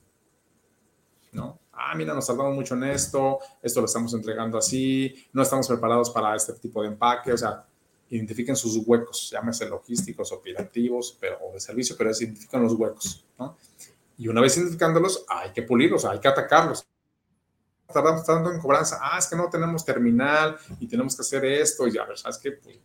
¿no? 1.32 1.60
Ah, 1.72 1.94
mira, 1.94 2.14
nos 2.14 2.26
tardamos 2.26 2.54
mucho 2.54 2.74
en 2.74 2.84
esto, 2.84 3.38
esto 3.62 3.80
lo 3.80 3.86
estamos 3.86 4.12
entregando 4.14 4.58
así, 4.58 5.14
no 5.32 5.42
estamos 5.42 5.68
preparados 5.68 6.10
para 6.10 6.34
este 6.34 6.52
tipo 6.54 6.82
de 6.82 6.88
empaque, 6.88 7.32
o 7.32 7.38
sea, 7.38 7.66
identifiquen 8.10 8.56
sus 8.56 8.76
huecos, 8.86 9.30
llámese 9.30 9.68
logísticos, 9.68 10.32
operativos 10.32 11.16
pero, 11.20 11.38
o 11.42 11.52
de 11.52 11.60
servicio, 11.60 11.96
pero 11.96 12.10
identifican 12.10 12.62
los 12.62 12.74
huecos, 12.74 13.24
¿no? 13.38 13.56
Y 14.18 14.28
una 14.28 14.40
vez 14.40 14.56
identificándolos, 14.56 15.24
hay 15.28 15.50
que 15.52 15.62
pulirlos, 15.62 16.04
hay 16.04 16.18
que 16.18 16.28
atacarlos. 16.28 16.86
Tardamos 17.92 18.24
tanto 18.24 18.52
en 18.52 18.60
cobranza, 18.60 18.98
ah, 19.00 19.18
es 19.18 19.26
que 19.26 19.36
no 19.36 19.48
tenemos 19.48 19.84
terminal 19.84 20.58
y 20.78 20.86
tenemos 20.86 21.16
que 21.16 21.22
hacer 21.22 21.44
esto, 21.44 21.86
y 21.86 21.92
ya, 21.92 22.06
¿sabes 22.16 22.38
qué? 22.38 22.52
Pues, 22.52 22.78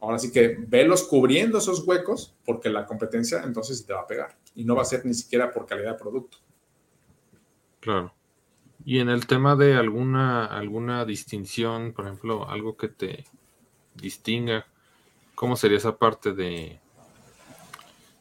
ahora 0.00 0.18
sí 0.18 0.30
que 0.30 0.56
velos 0.68 1.04
cubriendo 1.04 1.58
esos 1.58 1.86
huecos, 1.86 2.34
porque 2.44 2.68
la 2.68 2.84
competencia 2.84 3.42
entonces 3.44 3.86
te 3.86 3.92
va 3.92 4.00
a 4.00 4.06
pegar, 4.06 4.36
y 4.54 4.64
no 4.64 4.74
va 4.74 4.82
a 4.82 4.84
ser 4.84 5.06
ni 5.06 5.14
siquiera 5.14 5.50
por 5.50 5.66
calidad 5.66 5.92
de 5.92 5.98
producto. 5.98 6.38
Claro. 7.80 8.12
Y 8.84 8.98
en 8.98 9.08
el 9.08 9.26
tema 9.26 9.56
de 9.56 9.74
alguna, 9.74 10.46
alguna 10.46 11.04
distinción, 11.04 11.92
por 11.92 12.06
ejemplo, 12.06 12.48
algo 12.48 12.76
que 12.76 12.88
te 12.88 13.24
distinga, 13.94 14.66
¿cómo 15.34 15.56
sería 15.56 15.78
esa 15.78 15.96
parte 15.96 16.32
de... 16.32 16.78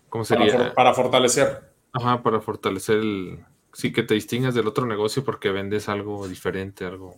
¿Cómo 0.10 0.26
sería? 0.26 0.74
Para, 0.74 0.94
fortalecer. 0.94 1.62
Ajá, 1.94 2.22
para 2.22 2.42
fortalecer 2.42 2.98
el... 2.98 3.40
Sí, 3.74 3.94
que 3.94 4.04
te 4.04 4.14
distingas 4.14 4.54
del 4.54 4.68
otro 4.68 4.86
negocio 4.86 5.24
porque 5.24 5.50
vendes 5.52 5.88
algo 5.88 6.28
diferente, 6.28 6.84
algo... 6.84 7.16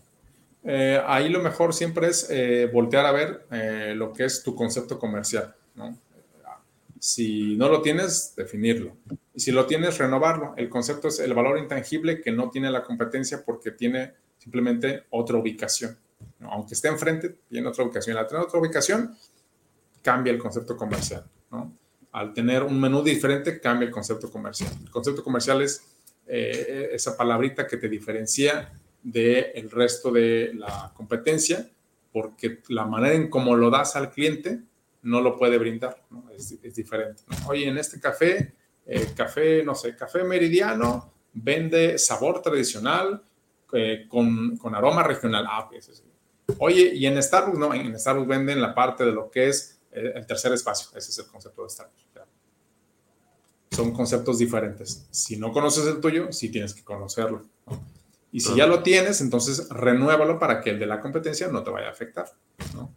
Eh, 0.63 1.01
ahí 1.05 1.29
lo 1.29 1.41
mejor 1.41 1.73
siempre 1.73 2.07
es 2.07 2.27
eh, 2.29 2.69
voltear 2.71 3.05
a 3.05 3.11
ver 3.11 3.45
eh, 3.51 3.93
lo 3.95 4.13
que 4.13 4.25
es 4.25 4.43
tu 4.43 4.55
concepto 4.55 4.97
comercial, 4.97 5.55
¿no? 5.75 5.97
Si 6.99 7.57
no 7.57 7.67
lo 7.67 7.81
tienes, 7.81 8.33
definirlo. 8.37 8.95
Y 9.33 9.41
si 9.41 9.51
lo 9.51 9.65
tienes, 9.65 9.97
renovarlo. 9.97 10.53
El 10.55 10.69
concepto 10.69 11.09
es 11.09 11.19
el 11.19 11.33
valor 11.33 11.57
intangible 11.57 12.21
que 12.21 12.31
no 12.31 12.49
tiene 12.49 12.71
la 12.71 12.81
competencia 12.81 13.43
porque 13.45 13.71
tiene 13.71 14.13
simplemente 14.37 15.03
otra 15.09 15.37
ubicación. 15.37 15.97
Aunque 16.41 16.73
esté 16.73 16.87
enfrente, 16.87 17.37
tiene 17.49 17.67
otra 17.67 17.83
ubicación. 17.83 18.17
Al 18.17 18.27
tener 18.27 18.43
otra 18.43 18.59
ubicación, 18.59 19.15
cambia 20.01 20.31
el 20.31 20.39
concepto 20.39 20.75
comercial. 20.75 21.25
Al 22.11 22.33
tener 22.33 22.63
un 22.63 22.79
menú 22.79 23.01
diferente, 23.01 23.59
cambia 23.59 23.87
el 23.87 23.91
concepto 23.91 24.29
comercial. 24.29 24.71
El 24.83 24.91
concepto 24.91 25.23
comercial 25.23 25.61
es 25.61 25.83
eh, 26.27 26.89
esa 26.93 27.17
palabrita 27.17 27.67
que 27.67 27.77
te 27.77 27.89
diferencia 27.89 28.71
del 29.01 29.69
resto 29.71 30.11
de 30.11 30.51
la 30.53 30.91
competencia, 30.95 31.69
porque 32.11 32.61
la 32.69 32.85
manera 32.85 33.15
en 33.15 33.29
cómo 33.29 33.55
lo 33.55 33.69
das 33.69 33.95
al 33.95 34.11
cliente 34.11 34.61
no 35.01 35.21
lo 35.21 35.37
puede 35.37 35.57
brindar, 35.57 36.01
es, 36.35 36.61
diferente. 36.73 37.23
Oye, 37.47 37.67
en 37.67 37.77
este 37.77 37.99
café, 37.99 38.53
eh, 38.85 39.07
café, 39.15 39.63
no 39.63 39.75
sé, 39.75 39.95
café 39.95 40.23
meridiano, 40.23 41.11
vende 41.33 41.97
sabor 41.97 42.41
tradicional 42.41 43.21
eh, 43.73 44.05
con, 44.07 44.57
aroma 44.73 45.03
regional. 45.03 45.45
Ah, 45.47 45.67
pues, 45.69 46.03
Oye, 46.59 46.93
y 46.93 47.05
en 47.05 47.21
Starbucks, 47.21 47.57
no, 47.57 47.73
en 47.73 47.97
Starbucks 47.97 48.27
venden 48.27 48.61
la 48.61 48.73
parte 48.73 49.05
de 49.05 49.11
lo 49.11 49.29
que 49.29 49.49
es 49.49 49.79
eh, 49.91 50.13
el 50.15 50.25
tercer 50.25 50.53
espacio. 50.53 50.89
Ese 50.97 51.11
es 51.11 51.19
el 51.19 51.27
concepto 51.27 51.63
de 51.63 51.69
Starbucks. 51.69 52.03
Son 53.71 53.91
conceptos 53.91 54.37
diferentes. 54.37 55.07
Si 55.09 55.35
no 55.35 55.51
conoces 55.51 55.87
el 55.87 55.99
tuyo, 55.99 56.31
sí 56.31 56.49
tienes 56.49 56.75
que 56.75 56.83
conocerlo. 56.83 57.43
Y 58.31 58.39
si 58.39 58.55
ya 58.55 58.67
lo 58.67 58.83
tienes, 58.83 59.19
entonces 59.21 59.67
renuévalo 59.69 60.37
para 60.37 60.61
que 60.61 60.71
el 60.71 60.79
de 60.79 60.85
la 60.85 61.01
competencia 61.01 61.47
no 61.47 61.63
te 61.63 61.71
vaya 61.71 61.87
a 61.87 61.91
afectar. 61.91 62.31
¿no? 62.75 62.91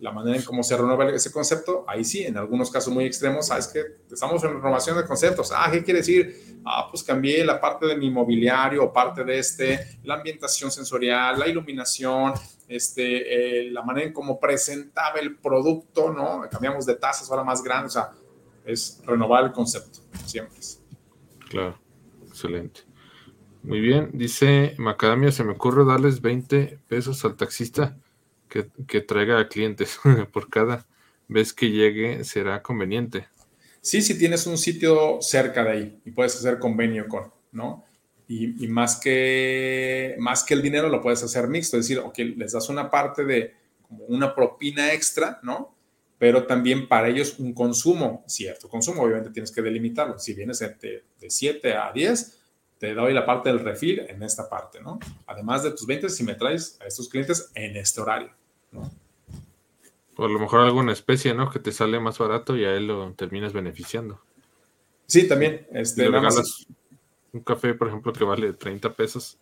La 0.00 0.12
manera 0.12 0.36
en 0.36 0.44
cómo 0.44 0.62
se 0.62 0.76
renueva 0.76 1.10
ese 1.10 1.32
concepto, 1.32 1.84
ahí 1.88 2.04
sí, 2.04 2.22
en 2.22 2.36
algunos 2.36 2.70
casos 2.70 2.92
muy 2.92 3.04
extremos, 3.04 3.48
sabes 3.48 3.66
que 3.66 3.82
estamos 4.12 4.42
en 4.44 4.54
renovación 4.54 4.96
de 4.96 5.04
conceptos. 5.04 5.52
Ah, 5.54 5.68
¿qué 5.72 5.82
quiere 5.82 6.00
decir? 6.00 6.60
Ah, 6.64 6.86
pues 6.88 7.02
cambié 7.02 7.44
la 7.44 7.60
parte 7.60 7.86
de 7.86 7.96
mi 7.96 8.08
mobiliario 8.08 8.84
o 8.84 8.92
parte 8.92 9.24
de 9.24 9.38
este, 9.38 9.98
la 10.04 10.14
ambientación 10.14 10.70
sensorial, 10.70 11.38
la 11.38 11.48
iluminación, 11.48 12.32
este, 12.68 13.66
eh, 13.66 13.70
la 13.72 13.82
manera 13.82 14.06
en 14.06 14.12
cómo 14.12 14.38
presentaba 14.38 15.18
el 15.18 15.36
producto, 15.36 16.12
¿no? 16.12 16.42
Cambiamos 16.48 16.86
de 16.86 16.94
tazas 16.94 17.28
ahora 17.30 17.42
más 17.42 17.62
grandes, 17.62 17.96
o 17.96 18.00
sea, 18.00 18.12
es 18.64 19.02
renovar 19.04 19.44
el 19.44 19.52
concepto, 19.52 19.98
siempre. 20.26 20.58
Claro, 21.48 21.76
excelente. 22.28 22.82
Muy 23.64 23.80
bien, 23.80 24.10
dice 24.12 24.76
Macadamia, 24.78 25.32
se 25.32 25.42
me 25.42 25.52
ocurre 25.52 25.84
darles 25.84 26.20
20 26.20 26.78
pesos 26.86 27.24
al 27.24 27.34
taxista 27.34 27.96
que, 28.48 29.00
traiga 29.00 29.38
a 29.38 29.48
clientes 29.48 29.98
por 30.32 30.48
cada 30.48 30.86
vez 31.28 31.52
que 31.52 31.70
llegue 31.70 32.24
será 32.24 32.62
conveniente. 32.62 33.28
Sí, 33.80 34.02
si 34.02 34.18
tienes 34.18 34.46
un 34.46 34.58
sitio 34.58 35.18
cerca 35.20 35.62
de 35.64 35.70
ahí 35.70 36.00
y 36.04 36.10
puedes 36.10 36.36
hacer 36.36 36.58
convenio 36.58 37.06
con, 37.08 37.32
¿no? 37.52 37.84
Y, 38.30 38.68
más, 38.68 39.00
que, 39.00 40.14
más 40.18 40.44
que 40.44 40.52
el 40.52 40.60
dinero 40.60 40.90
lo 40.90 41.00
puedes 41.00 41.22
hacer 41.22 41.48
mixto, 41.48 41.78
es 41.78 41.88
decir, 41.88 41.98
ok, 41.98 42.18
les 42.36 42.52
das 42.52 42.68
una 42.68 42.90
parte 42.90 43.24
de 43.24 43.54
una 44.08 44.34
propina 44.34 44.92
extra, 44.92 45.40
¿no? 45.42 45.74
Pero 46.18 46.46
también 46.46 46.88
para 46.88 47.08
ellos 47.08 47.38
un 47.38 47.54
consumo, 47.54 48.24
cierto 48.26 48.68
consumo, 48.68 49.02
obviamente 49.02 49.30
tienes 49.30 49.50
que 49.50 49.62
delimitarlo. 49.62 50.18
Si 50.18 50.34
vienes 50.34 50.58
de, 50.58 51.04
de 51.18 51.30
7 51.30 51.72
a 51.72 51.90
10, 51.90 52.37
te 52.78 52.94
doy 52.94 53.12
la 53.12 53.26
parte 53.26 53.48
del 53.48 53.60
refil 53.60 54.00
en 54.00 54.22
esta 54.22 54.48
parte, 54.48 54.80
¿no? 54.80 54.98
Además 55.26 55.62
de 55.62 55.72
tus 55.72 55.86
ventas, 55.86 56.14
si 56.14 56.24
me 56.24 56.34
traes 56.34 56.78
a 56.80 56.86
estos 56.86 57.08
clientes 57.08 57.50
en 57.54 57.76
este 57.76 58.00
horario, 58.00 58.30
¿no? 58.72 58.90
O 60.16 60.24
a 60.24 60.28
lo 60.28 60.38
mejor 60.38 60.60
alguna 60.60 60.92
especie, 60.92 61.34
¿no? 61.34 61.50
Que 61.50 61.58
te 61.58 61.72
sale 61.72 62.00
más 62.00 62.18
barato 62.18 62.56
y 62.56 62.64
a 62.64 62.74
él 62.74 62.88
lo 62.88 63.12
terminas 63.12 63.52
beneficiando. 63.52 64.20
Sí, 65.06 65.28
también. 65.28 65.66
Este, 65.72 66.08
un 67.32 67.40
café, 67.40 67.74
por 67.74 67.88
ejemplo, 67.88 68.12
que 68.12 68.24
vale 68.24 68.52
30 68.52 68.94
pesos, 68.94 69.38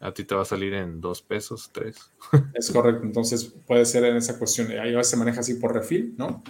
a 0.00 0.12
ti 0.12 0.24
te 0.24 0.34
va 0.34 0.42
a 0.42 0.46
salir 0.46 0.74
en 0.74 1.00
2 1.00 1.22
pesos, 1.22 1.70
3. 1.72 1.96
Es 2.54 2.70
correcto. 2.70 3.04
Entonces 3.04 3.54
puede 3.66 3.84
ser 3.86 4.04
en 4.04 4.16
esa 4.16 4.38
cuestión. 4.38 4.70
Ahí 4.72 4.92
a 4.92 4.98
veces 4.98 5.08
se 5.08 5.16
maneja 5.16 5.40
así 5.40 5.54
por 5.54 5.72
refil, 5.72 6.14
¿no? 6.16 6.42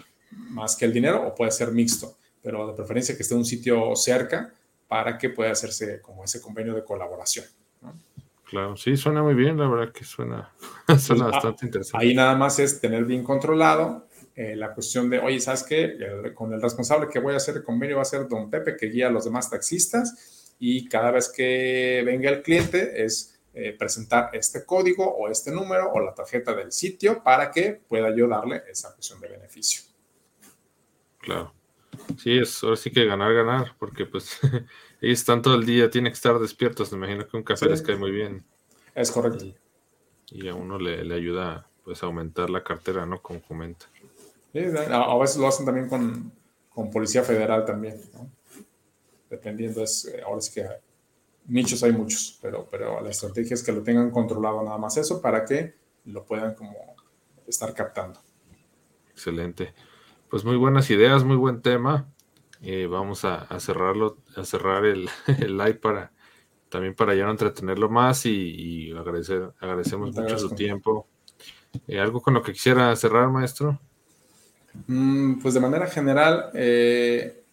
Más 0.51 0.77
que 0.77 0.85
el 0.85 0.93
dinero, 0.93 1.27
o 1.27 1.35
puede 1.35 1.51
ser 1.53 1.70
mixto. 1.73 2.16
Pero 2.43 2.66
de 2.66 2.73
preferencia 2.74 3.16
que 3.16 3.23
esté 3.23 3.35
en 3.35 3.39
un 3.39 3.44
sitio 3.44 3.94
cerca 3.94 4.53
para 4.93 5.16
que 5.16 5.31
pueda 5.31 5.52
hacerse 5.52 6.02
como 6.02 6.23
ese 6.23 6.43
convenio 6.43 6.74
de 6.74 6.85
colaboración. 6.85 7.47
Claro, 8.44 8.77
sí, 8.77 8.94
suena 8.94 9.23
muy 9.23 9.32
bien, 9.32 9.56
la 9.56 9.66
verdad 9.66 9.90
que 9.90 10.05
suena, 10.05 10.52
suena 10.98 11.28
ah, 11.28 11.31
bastante 11.31 11.64
interesante. 11.64 12.06
Ahí 12.06 12.14
nada 12.14 12.36
más 12.36 12.59
es 12.59 12.78
tener 12.78 13.06
bien 13.06 13.24
controlado 13.24 14.06
eh, 14.36 14.55
la 14.55 14.74
cuestión 14.74 15.09
de, 15.09 15.19
oye, 15.19 15.40
¿sabes 15.40 15.62
qué? 15.62 15.97
con 16.35 16.52
el 16.52 16.60
responsable 16.60 17.09
que 17.09 17.20
voy 17.20 17.32
a 17.32 17.39
hacer 17.39 17.56
el 17.56 17.62
convenio 17.62 17.97
va 17.97 18.02
a 18.02 18.05
ser 18.05 18.28
don 18.28 18.51
Pepe, 18.51 18.77
que 18.77 18.89
guía 18.89 19.06
a 19.06 19.10
los 19.10 19.24
demás 19.24 19.48
taxistas, 19.48 20.55
y 20.59 20.86
cada 20.90 21.10
vez 21.10 21.32
que 21.35 22.02
venga 22.05 22.28
el 22.28 22.43
cliente 22.43 23.02
es 23.02 23.40
eh, 23.55 23.74
presentar 23.78 24.28
este 24.35 24.66
código 24.66 25.10
o 25.10 25.31
este 25.31 25.51
número 25.52 25.90
o 25.90 26.01
la 26.01 26.12
tarjeta 26.12 26.52
del 26.52 26.70
sitio 26.70 27.23
para 27.23 27.51
que 27.51 27.81
pueda 27.89 28.14
yo 28.14 28.28
darle 28.28 28.62
esa 28.70 28.93
cuestión 28.93 29.23
de 29.23 29.28
beneficio. 29.28 29.85
Claro. 31.16 31.55
Sí, 32.19 32.39
es 32.39 32.62
ahora 32.62 32.77
sí 32.77 32.90
que 32.90 33.05
ganar, 33.05 33.32
ganar, 33.35 33.74
porque 33.78 34.06
pues 34.06 34.39
ellos 35.01 35.19
están 35.19 35.43
todo 35.43 35.55
el 35.55 35.66
día, 35.66 35.90
tienen 35.90 36.12
que 36.12 36.16
estar 36.16 36.39
despiertos. 36.39 36.93
Me 36.93 36.98
imagino 36.98 37.27
que 37.27 37.36
un 37.36 37.43
café 37.43 37.66
les 37.66 37.82
cae 37.82 37.97
muy 37.97 38.10
bien. 38.10 38.44
Es 38.94 39.10
correcto. 39.10 39.47
Y, 40.31 40.48
a 40.48 40.55
uno 40.55 40.78
le, 40.78 41.14
ayuda 41.14 41.69
pues 41.85 42.02
a 42.02 42.06
aumentar 42.06 42.48
la 42.48 42.62
cartera, 42.62 43.05
¿no? 43.05 43.20
Como 43.20 43.43
comenta. 43.43 43.86
a, 44.55 45.19
veces 45.19 45.36
lo 45.36 45.48
hacen 45.48 45.66
también 45.66 45.89
con, 45.89 46.32
Policía 46.90 47.23
Federal 47.23 47.64
también, 47.64 48.01
¿no? 48.14 48.31
Dependiendo, 49.28 49.82
es, 49.82 50.06
eh, 50.06 50.23
ahora 50.24 50.40
sí 50.40 50.52
que 50.55 50.66
nichos 51.47 51.82
hay 51.82 51.93
muchos, 51.93 52.39
pero, 52.40 52.66
pero 52.70 53.01
la 53.01 53.10
estrategia 53.10 53.55
es 53.55 53.62
que 53.62 53.73
lo 53.73 53.82
tengan 53.82 54.10
controlado 54.10 54.62
nada 54.62 54.78
más 54.78 54.97
eso 54.97 55.20
para 55.20 55.44
que 55.44 55.74
lo 56.06 56.24
puedan 56.24 56.55
como 56.55 56.94
estar 57.47 57.74
captando. 57.74 58.20
Excelente. 59.10 59.74
Pues 60.32 60.46
muy 60.46 60.56
buenas 60.56 60.88
ideas, 60.88 61.24
muy 61.24 61.36
buen 61.36 61.60
tema. 61.60 62.09
Eh, 62.62 62.86
vamos 62.86 63.22
a, 63.26 63.46
cerrarlo, 63.60 64.16
a 64.34 64.46
cerrar 64.46 64.82
el, 64.86 65.04
live 65.26 65.74
para 65.74 66.10
también 66.70 66.94
para 66.94 67.14
ya 67.14 67.26
no 67.26 67.32
entretenerlo 67.32 67.90
más 67.90 68.24
y, 68.24 68.90
agradecer, 68.92 69.52
agradecemos 69.60 70.16
mucho 70.16 70.38
su 70.38 70.48
tiempo. 70.54 71.06
Eh, 71.86 72.00
¿Algo 72.00 72.22
con 72.22 72.32
lo 72.32 72.42
que 72.42 72.54
quisiera 72.54 72.96
cerrar, 72.96 73.28
maestro? 73.28 73.78
Mm, 74.86 75.34
pues 75.42 75.52
de 75.52 75.60
manera 75.60 75.86
general, 75.86 76.48
eh, 76.54 77.44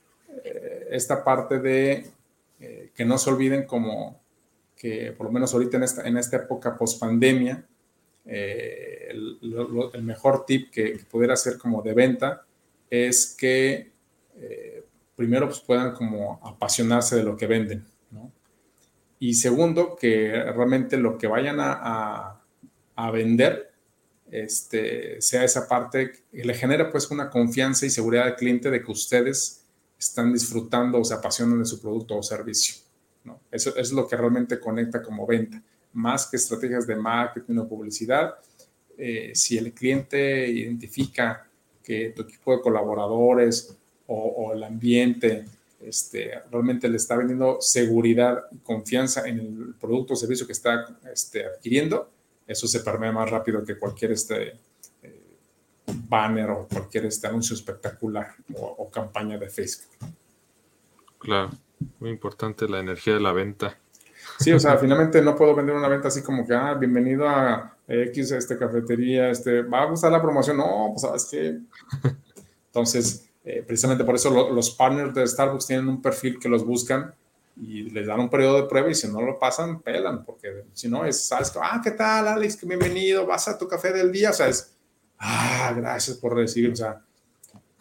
esta 0.89 1.21
parte 1.21 1.59
de 1.59 2.09
que 2.95 3.03
no 3.03 3.17
se 3.17 3.29
olviden 3.29 3.65
como 3.65 4.21
que 4.77 5.13
por 5.17 5.25
lo 5.25 5.33
menos 5.33 5.53
ahorita 5.53 5.75
en 5.75 5.83
esta, 5.83 6.07
en 6.07 6.17
esta 6.17 6.37
época 6.37 6.77
post 6.77 6.97
pandemia, 6.97 7.61
el, 8.23 9.37
mejor 10.01 10.45
tip 10.45 10.71
que, 10.71 10.93
que 10.93 11.03
pudiera 11.03 11.35
ser 11.35 11.57
como 11.57 11.81
de 11.81 11.93
venta 11.93 12.45
es 12.89 13.35
que 13.37 13.91
eh, 14.35 14.85
primero 15.15 15.47
pues, 15.47 15.59
puedan 15.59 15.93
como 15.93 16.39
apasionarse 16.43 17.15
de 17.15 17.23
lo 17.23 17.35
que 17.35 17.47
venden, 17.47 17.85
¿no? 18.11 18.31
Y 19.19 19.33
segundo, 19.33 19.97
que 19.99 20.31
realmente 20.31 20.97
lo 20.97 21.17
que 21.17 21.27
vayan 21.27 21.57
a, 21.59 22.35
vender 23.13 23.71
este, 24.29 25.21
sea 25.21 25.43
esa 25.43 25.67
parte 25.67 26.11
que 26.11 26.43
le 26.43 26.53
genera 26.53 26.91
pues 26.91 27.09
una 27.11 27.29
confianza 27.29 27.85
y 27.85 27.89
seguridad 27.89 28.25
al 28.25 28.35
cliente 28.35 28.69
de 28.69 28.83
que 28.83 28.91
ustedes 28.91 29.65
están 29.97 30.31
disfrutando 30.31 30.99
o 30.99 31.03
se 31.03 31.13
apasionan 31.13 31.59
de 31.59 31.65
su 31.65 31.81
producto 31.81 32.17
o 32.17 32.23
servicio. 32.23 32.75
¿no? 33.23 33.41
Eso, 33.51 33.75
es 33.75 33.91
lo 33.91 34.07
que 34.07 34.15
realmente 34.15 34.59
conecta 34.59 35.01
como 35.01 35.25
venta, 35.25 35.61
más 35.93 36.27
que 36.27 36.37
estrategias 36.37 36.87
de 36.87 36.95
marketing 36.95 37.57
o 37.57 37.67
publicidad. 37.67 38.35
Eh, 38.97 39.31
si 39.33 39.57
el 39.57 39.73
cliente 39.73 40.47
identifica 40.47 41.48
que 41.89 42.13
tu 42.15 42.21
equipo 42.21 42.55
de 42.55 42.61
colaboradores 42.61 43.75
o, 44.05 44.53
el 44.53 44.63
ambiente 44.63 45.45
este, 45.81 46.39
realmente 46.51 46.87
le 46.87 46.97
está 46.97 47.15
vendiendo 47.15 47.57
seguridad 47.61 48.45
y 48.51 48.59
confianza 48.59 49.27
en 49.27 49.39
el 49.39 49.73
producto 49.73 50.13
o 50.13 50.15
servicio 50.15 50.45
que 50.45 50.51
está 50.51 50.85
este, 51.11 51.47
adquiriendo, 51.47 52.07
eso 52.45 52.67
se 52.67 52.81
permea 52.81 53.11
más 53.11 53.31
rápido 53.31 53.65
que 53.65 53.79
cualquier 53.79 54.11
este, 54.11 54.49
eh, 55.01 55.19
banner 56.07 56.51
o 56.51 56.67
cualquier 56.67 57.07
este 57.07 57.25
anuncio 57.25 57.55
espectacular 57.55 58.35
o, 58.55 58.87
campaña 58.91 59.39
de 59.39 59.49
Facebook. 59.49 60.11
Claro, 61.17 61.49
muy 61.99 62.11
importante 62.11 62.69
la 62.69 62.81
energía 62.81 63.15
de 63.15 63.19
la 63.19 63.31
venta. 63.31 63.75
Sí, 64.39 64.51
o 64.51 64.59
sea, 64.59 64.77
finalmente 64.77 65.23
no 65.23 65.35
puedo 65.35 65.55
vender 65.55 65.75
una 65.75 65.87
venta 65.87 66.09
así 66.09 66.21
como 66.21 66.45
que, 66.45 66.53
ah, 66.53 66.75
bienvenido 66.75 67.27
a 67.27 67.78
X, 67.89 68.31
este, 68.31 68.57
cafetería, 68.57 69.31
este, 69.31 69.63
va 69.63 69.81
a 69.81 69.85
gustar 69.85 70.11
la 70.11 70.21
promoción. 70.21 70.57
No, 70.57 70.89
pues 70.91 71.01
sabes 71.01 71.25
que. 71.25 71.59
Entonces, 72.67 73.27
eh, 73.43 73.63
precisamente 73.65 74.03
por 74.03 74.15
eso 74.15 74.51
los 74.51 74.71
partners 74.71 75.13
de 75.15 75.25
Starbucks 75.25 75.65
tienen 75.65 75.87
un 75.87 76.01
perfil 76.01 76.37
que 76.39 76.47
los 76.47 76.63
buscan 76.63 77.13
y 77.57 77.89
les 77.89 78.05
dan 78.05 78.19
un 78.19 78.29
periodo 78.29 78.61
de 78.61 78.67
prueba 78.67 78.91
y 78.91 78.95
si 78.95 79.07
no 79.07 79.21
lo 79.21 79.39
pasan, 79.39 79.81
pelan, 79.81 80.23
porque 80.23 80.65
si 80.73 80.87
no 80.87 81.03
es, 81.03 81.25
sabes, 81.25 81.51
ah, 81.59 81.81
¿qué 81.83 81.91
tal, 81.91 82.27
Alex? 82.27 82.65
Bienvenido, 82.65 83.25
vas 83.25 83.47
a 83.47 83.57
tu 83.57 83.67
café 83.67 83.91
del 83.91 84.11
día, 84.11 84.29
o 84.29 84.33
sea, 84.33 84.47
es, 84.47 84.75
ah, 85.17 85.73
gracias 85.75 86.17
por 86.17 86.35
recibir, 86.35 86.71
o 86.71 86.75
sea, 86.75 87.01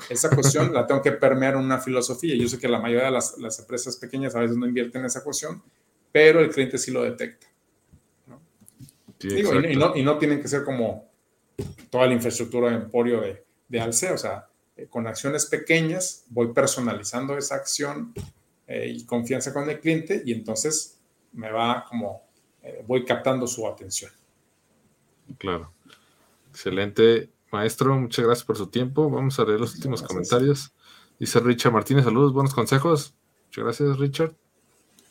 esa 0.09 0.31
cuestión 0.31 0.73
la 0.73 0.87
tengo 0.87 1.03
que 1.03 1.13
permear 1.13 1.55
en 1.55 1.61
una 1.61 1.79
filosofía. 1.79 2.35
Yo 2.35 2.49
sé 2.49 2.59
que 2.59 2.67
la 2.67 2.81
mayoría 2.81 3.07
de 3.07 3.13
las, 3.13 3.37
las 3.37 3.59
empresas 3.59 3.97
pequeñas 3.97 4.35
a 4.35 4.41
veces 4.41 4.57
no 4.57 4.67
invierten 4.67 5.03
en 5.03 5.07
esa 5.07 5.23
cuestión, 5.23 5.63
pero 6.11 6.41
el 6.41 6.49
cliente 6.49 6.79
sí 6.79 6.91
lo 6.91 7.03
detecta 7.03 7.48
y, 9.21 10.03
no, 10.03 10.19
tienen 10.19 10.41
que 10.41 10.49
ser 10.49 10.65
como 10.65 11.09
toda 11.91 12.07
la 12.07 12.15
infraestructura 12.15 12.71
de 12.71 12.77
emporio 12.77 13.21
de, 13.21 13.45
de 13.69 13.81
Alce, 13.81 14.13
o 14.13 14.19
sea, 14.19 14.49
eh, 14.77 14.87
con 14.89 15.07
acciones 15.09 15.47
pequeñas 15.47 16.25
voy 16.29 16.53
personalizando 16.53 17.37
esa 17.37 17.57
acción 17.57 18.15
eh, 18.69 18.93
y 18.95 19.05
confianza 19.05 19.53
con 19.53 19.69
el 19.69 19.81
cliente 19.81 20.23
y 20.25 20.33
entonces 20.33 20.99
me 21.33 21.51
va 21.51 21.85
como, 21.89 22.23
eh, 22.63 22.85
voy 22.87 23.05
captando 23.05 23.47
su 23.49 23.67
atención. 23.67 24.13
Claro. 25.37 25.73
Excelente, 26.51 27.29
maestro. 27.51 27.99
Muchas 27.99 28.25
gracias 28.25 28.45
por 28.45 28.57
su 28.57 28.69
tiempo. 28.69 29.11
Vamos 29.11 29.39
a 29.41 29.45
leer 29.45 29.61
los 29.61 29.75
últimos 29.75 30.03
comentarios. 30.03 30.73
Dice 31.19 31.41
Richard 31.41 31.73
Martínez, 31.73 32.05
saludos, 32.05 32.33
buenos 32.33 32.55
consejos. 32.55 33.15
Muchas 33.47 33.65
gracias, 33.65 33.99
Richard. 33.99 34.35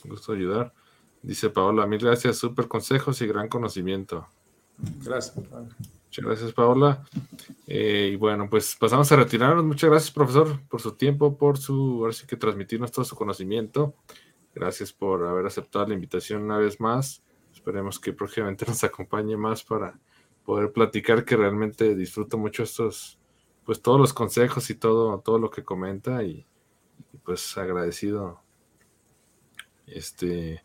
Un 0.06 0.12
gusto 0.12 0.32
ayudar. 0.32 0.74
Dice 1.22 1.50
Paola, 1.50 1.86
mil 1.86 2.00
gracias, 2.00 2.38
súper 2.38 2.68
consejos 2.68 3.22
y 3.22 3.28
gran 3.28 3.50
conocimiento. 3.50 4.28
Gracias. 5.04 5.36
Muchas 5.36 6.26
gracias, 6.26 6.54
Paola. 6.54 7.04
Eh, 7.66 8.12
y 8.14 8.16
bueno, 8.16 8.50
pues 8.50 8.76
pasamos 8.76 9.12
a 9.12 9.16
retirarnos. 9.18 9.66
Muchas 9.66 9.90
gracias, 9.90 10.12
profesor, 10.12 10.62
por 10.68 10.82
su 10.82 10.94
tiempo, 10.94 11.38
por 11.38 11.58
su, 11.58 12.00
ahora 12.02 12.14
sí 12.14 12.26
que 12.26 12.38
transmitirnos 12.38 12.92
todo 12.92 13.04
su 13.04 13.16
conocimiento. 13.16 13.96
Gracias 14.56 14.94
por 14.94 15.26
haber 15.26 15.46
aceptado 15.46 15.88
la 15.88 15.94
invitación 15.94 16.44
una 16.44 16.58
vez 16.58 16.80
más. 16.80 17.24
Esperemos 17.54 18.00
que 18.00 18.14
próximamente 18.14 18.66
nos 18.68 18.84
acompañe 18.84 19.36
más 19.36 19.64
para 19.64 20.00
poder 20.46 20.72
platicar, 20.72 21.26
que 21.26 21.36
realmente 21.36 21.94
disfruto 21.96 22.38
mucho 22.38 22.64
estos, 22.64 23.20
pues 23.66 23.82
todos 23.82 24.00
los 24.00 24.14
consejos 24.14 24.70
y 24.70 24.76
todo, 24.76 25.20
todo 25.20 25.40
lo 25.40 25.50
que 25.50 25.64
comenta 25.64 26.24
y, 26.24 26.46
y 27.12 27.18
pues 27.18 27.58
agradecido 27.58 28.40
este 29.86 30.64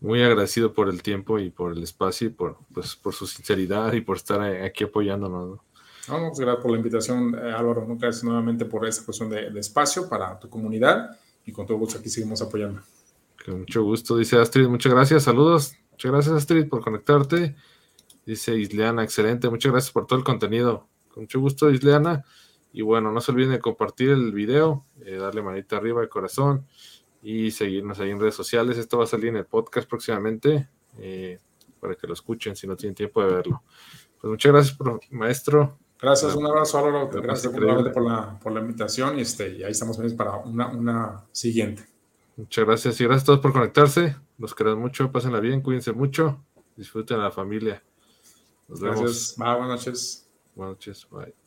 muy 0.00 0.22
agradecido 0.22 0.72
por 0.72 0.88
el 0.88 1.02
tiempo 1.02 1.38
y 1.38 1.50
por 1.50 1.72
el 1.72 1.82
espacio 1.82 2.28
y 2.28 2.30
por, 2.30 2.58
pues, 2.72 2.96
por 2.96 3.14
su 3.14 3.26
sinceridad 3.26 3.92
y 3.92 4.00
por 4.00 4.16
estar 4.16 4.40
aquí 4.40 4.84
apoyándonos. 4.84 5.48
¿no? 5.48 5.66
No, 6.08 6.28
pues, 6.28 6.38
gracias 6.38 6.62
por 6.62 6.70
la 6.70 6.76
invitación, 6.76 7.34
eh, 7.34 7.52
Álvaro. 7.52 7.86
Gracias 7.88 8.24
nuevamente 8.24 8.64
por 8.64 8.86
esa 8.86 9.04
cuestión 9.04 9.30
de, 9.30 9.48
espacio 9.58 10.08
para 10.08 10.38
tu 10.38 10.48
comunidad 10.48 11.18
y 11.44 11.52
con 11.52 11.66
todo 11.66 11.78
gusto 11.78 11.98
aquí 11.98 12.08
seguimos 12.08 12.42
apoyando. 12.42 12.80
Con 13.44 13.60
mucho 13.60 13.82
gusto, 13.82 14.16
dice 14.16 14.38
Astrid. 14.38 14.68
Muchas 14.68 14.92
gracias, 14.92 15.24
saludos. 15.24 15.74
Muchas 15.92 16.12
gracias, 16.12 16.34
Astrid, 16.34 16.68
por 16.68 16.82
conectarte. 16.82 17.56
Dice 18.24 18.56
Isleana, 18.56 19.04
excelente. 19.04 19.48
Muchas 19.48 19.72
gracias 19.72 19.92
por 19.92 20.06
todo 20.06 20.18
el 20.18 20.24
contenido. 20.24 20.86
Con 21.12 21.24
mucho 21.24 21.40
gusto, 21.40 21.70
Isleana. 21.70 22.24
Y 22.72 22.82
bueno, 22.82 23.10
no 23.10 23.20
se 23.20 23.32
olviden 23.32 23.52
de 23.52 23.58
compartir 23.58 24.10
el 24.10 24.32
video, 24.32 24.84
eh, 25.00 25.16
darle 25.16 25.42
manita 25.42 25.76
arriba 25.76 26.02
de 26.02 26.08
corazón 26.08 26.66
y 27.28 27.50
seguirnos 27.50 27.98
ahí 27.98 28.10
en 28.10 28.20
redes 28.20 28.36
sociales. 28.36 28.78
Esto 28.78 28.98
va 28.98 29.04
a 29.04 29.08
salir 29.08 29.30
en 29.30 29.36
el 29.38 29.46
podcast 29.46 29.88
próximamente 29.88 30.68
eh, 31.00 31.40
para 31.80 31.96
que 31.96 32.06
lo 32.06 32.12
escuchen 32.12 32.54
si 32.54 32.68
no 32.68 32.76
tienen 32.76 32.94
tiempo 32.94 33.20
de 33.20 33.34
verlo. 33.34 33.64
Pues 34.20 34.30
muchas 34.30 34.52
gracias, 34.52 34.78
maestro. 35.10 35.76
Gracias, 36.00 36.36
un 36.36 36.46
abrazo, 36.46 36.78
Álvaro. 36.78 37.10
Gracias 37.10 37.52
por 37.52 37.64
la, 37.64 38.38
por 38.38 38.52
la, 38.52 38.60
invitación 38.60 39.18
y, 39.18 39.22
este, 39.22 39.56
y 39.56 39.64
ahí 39.64 39.72
estamos 39.72 39.98
para 40.16 40.36
una, 40.36 40.68
una 40.68 41.24
siguiente. 41.32 41.84
Muchas 42.36 42.64
gracias 42.64 43.00
y 43.00 43.04
gracias 43.04 43.24
a 43.24 43.26
todos 43.26 43.40
por 43.40 43.52
conectarse. 43.52 44.14
Los 44.38 44.54
queremos 44.54 44.78
mucho, 44.78 45.10
pásenla 45.10 45.40
bien, 45.40 45.62
cuídense 45.62 45.92
mucho, 45.92 46.44
disfruten 46.76 47.18
a 47.18 47.24
la 47.24 47.30
familia. 47.32 47.82
Nos 48.68 48.80
gracias. 48.80 49.34
vemos. 49.36 49.58
buenas 49.58 49.68
noches. 49.68 50.28
Buenas 50.54 50.76
noches, 50.76 51.08
bye. 51.10 51.45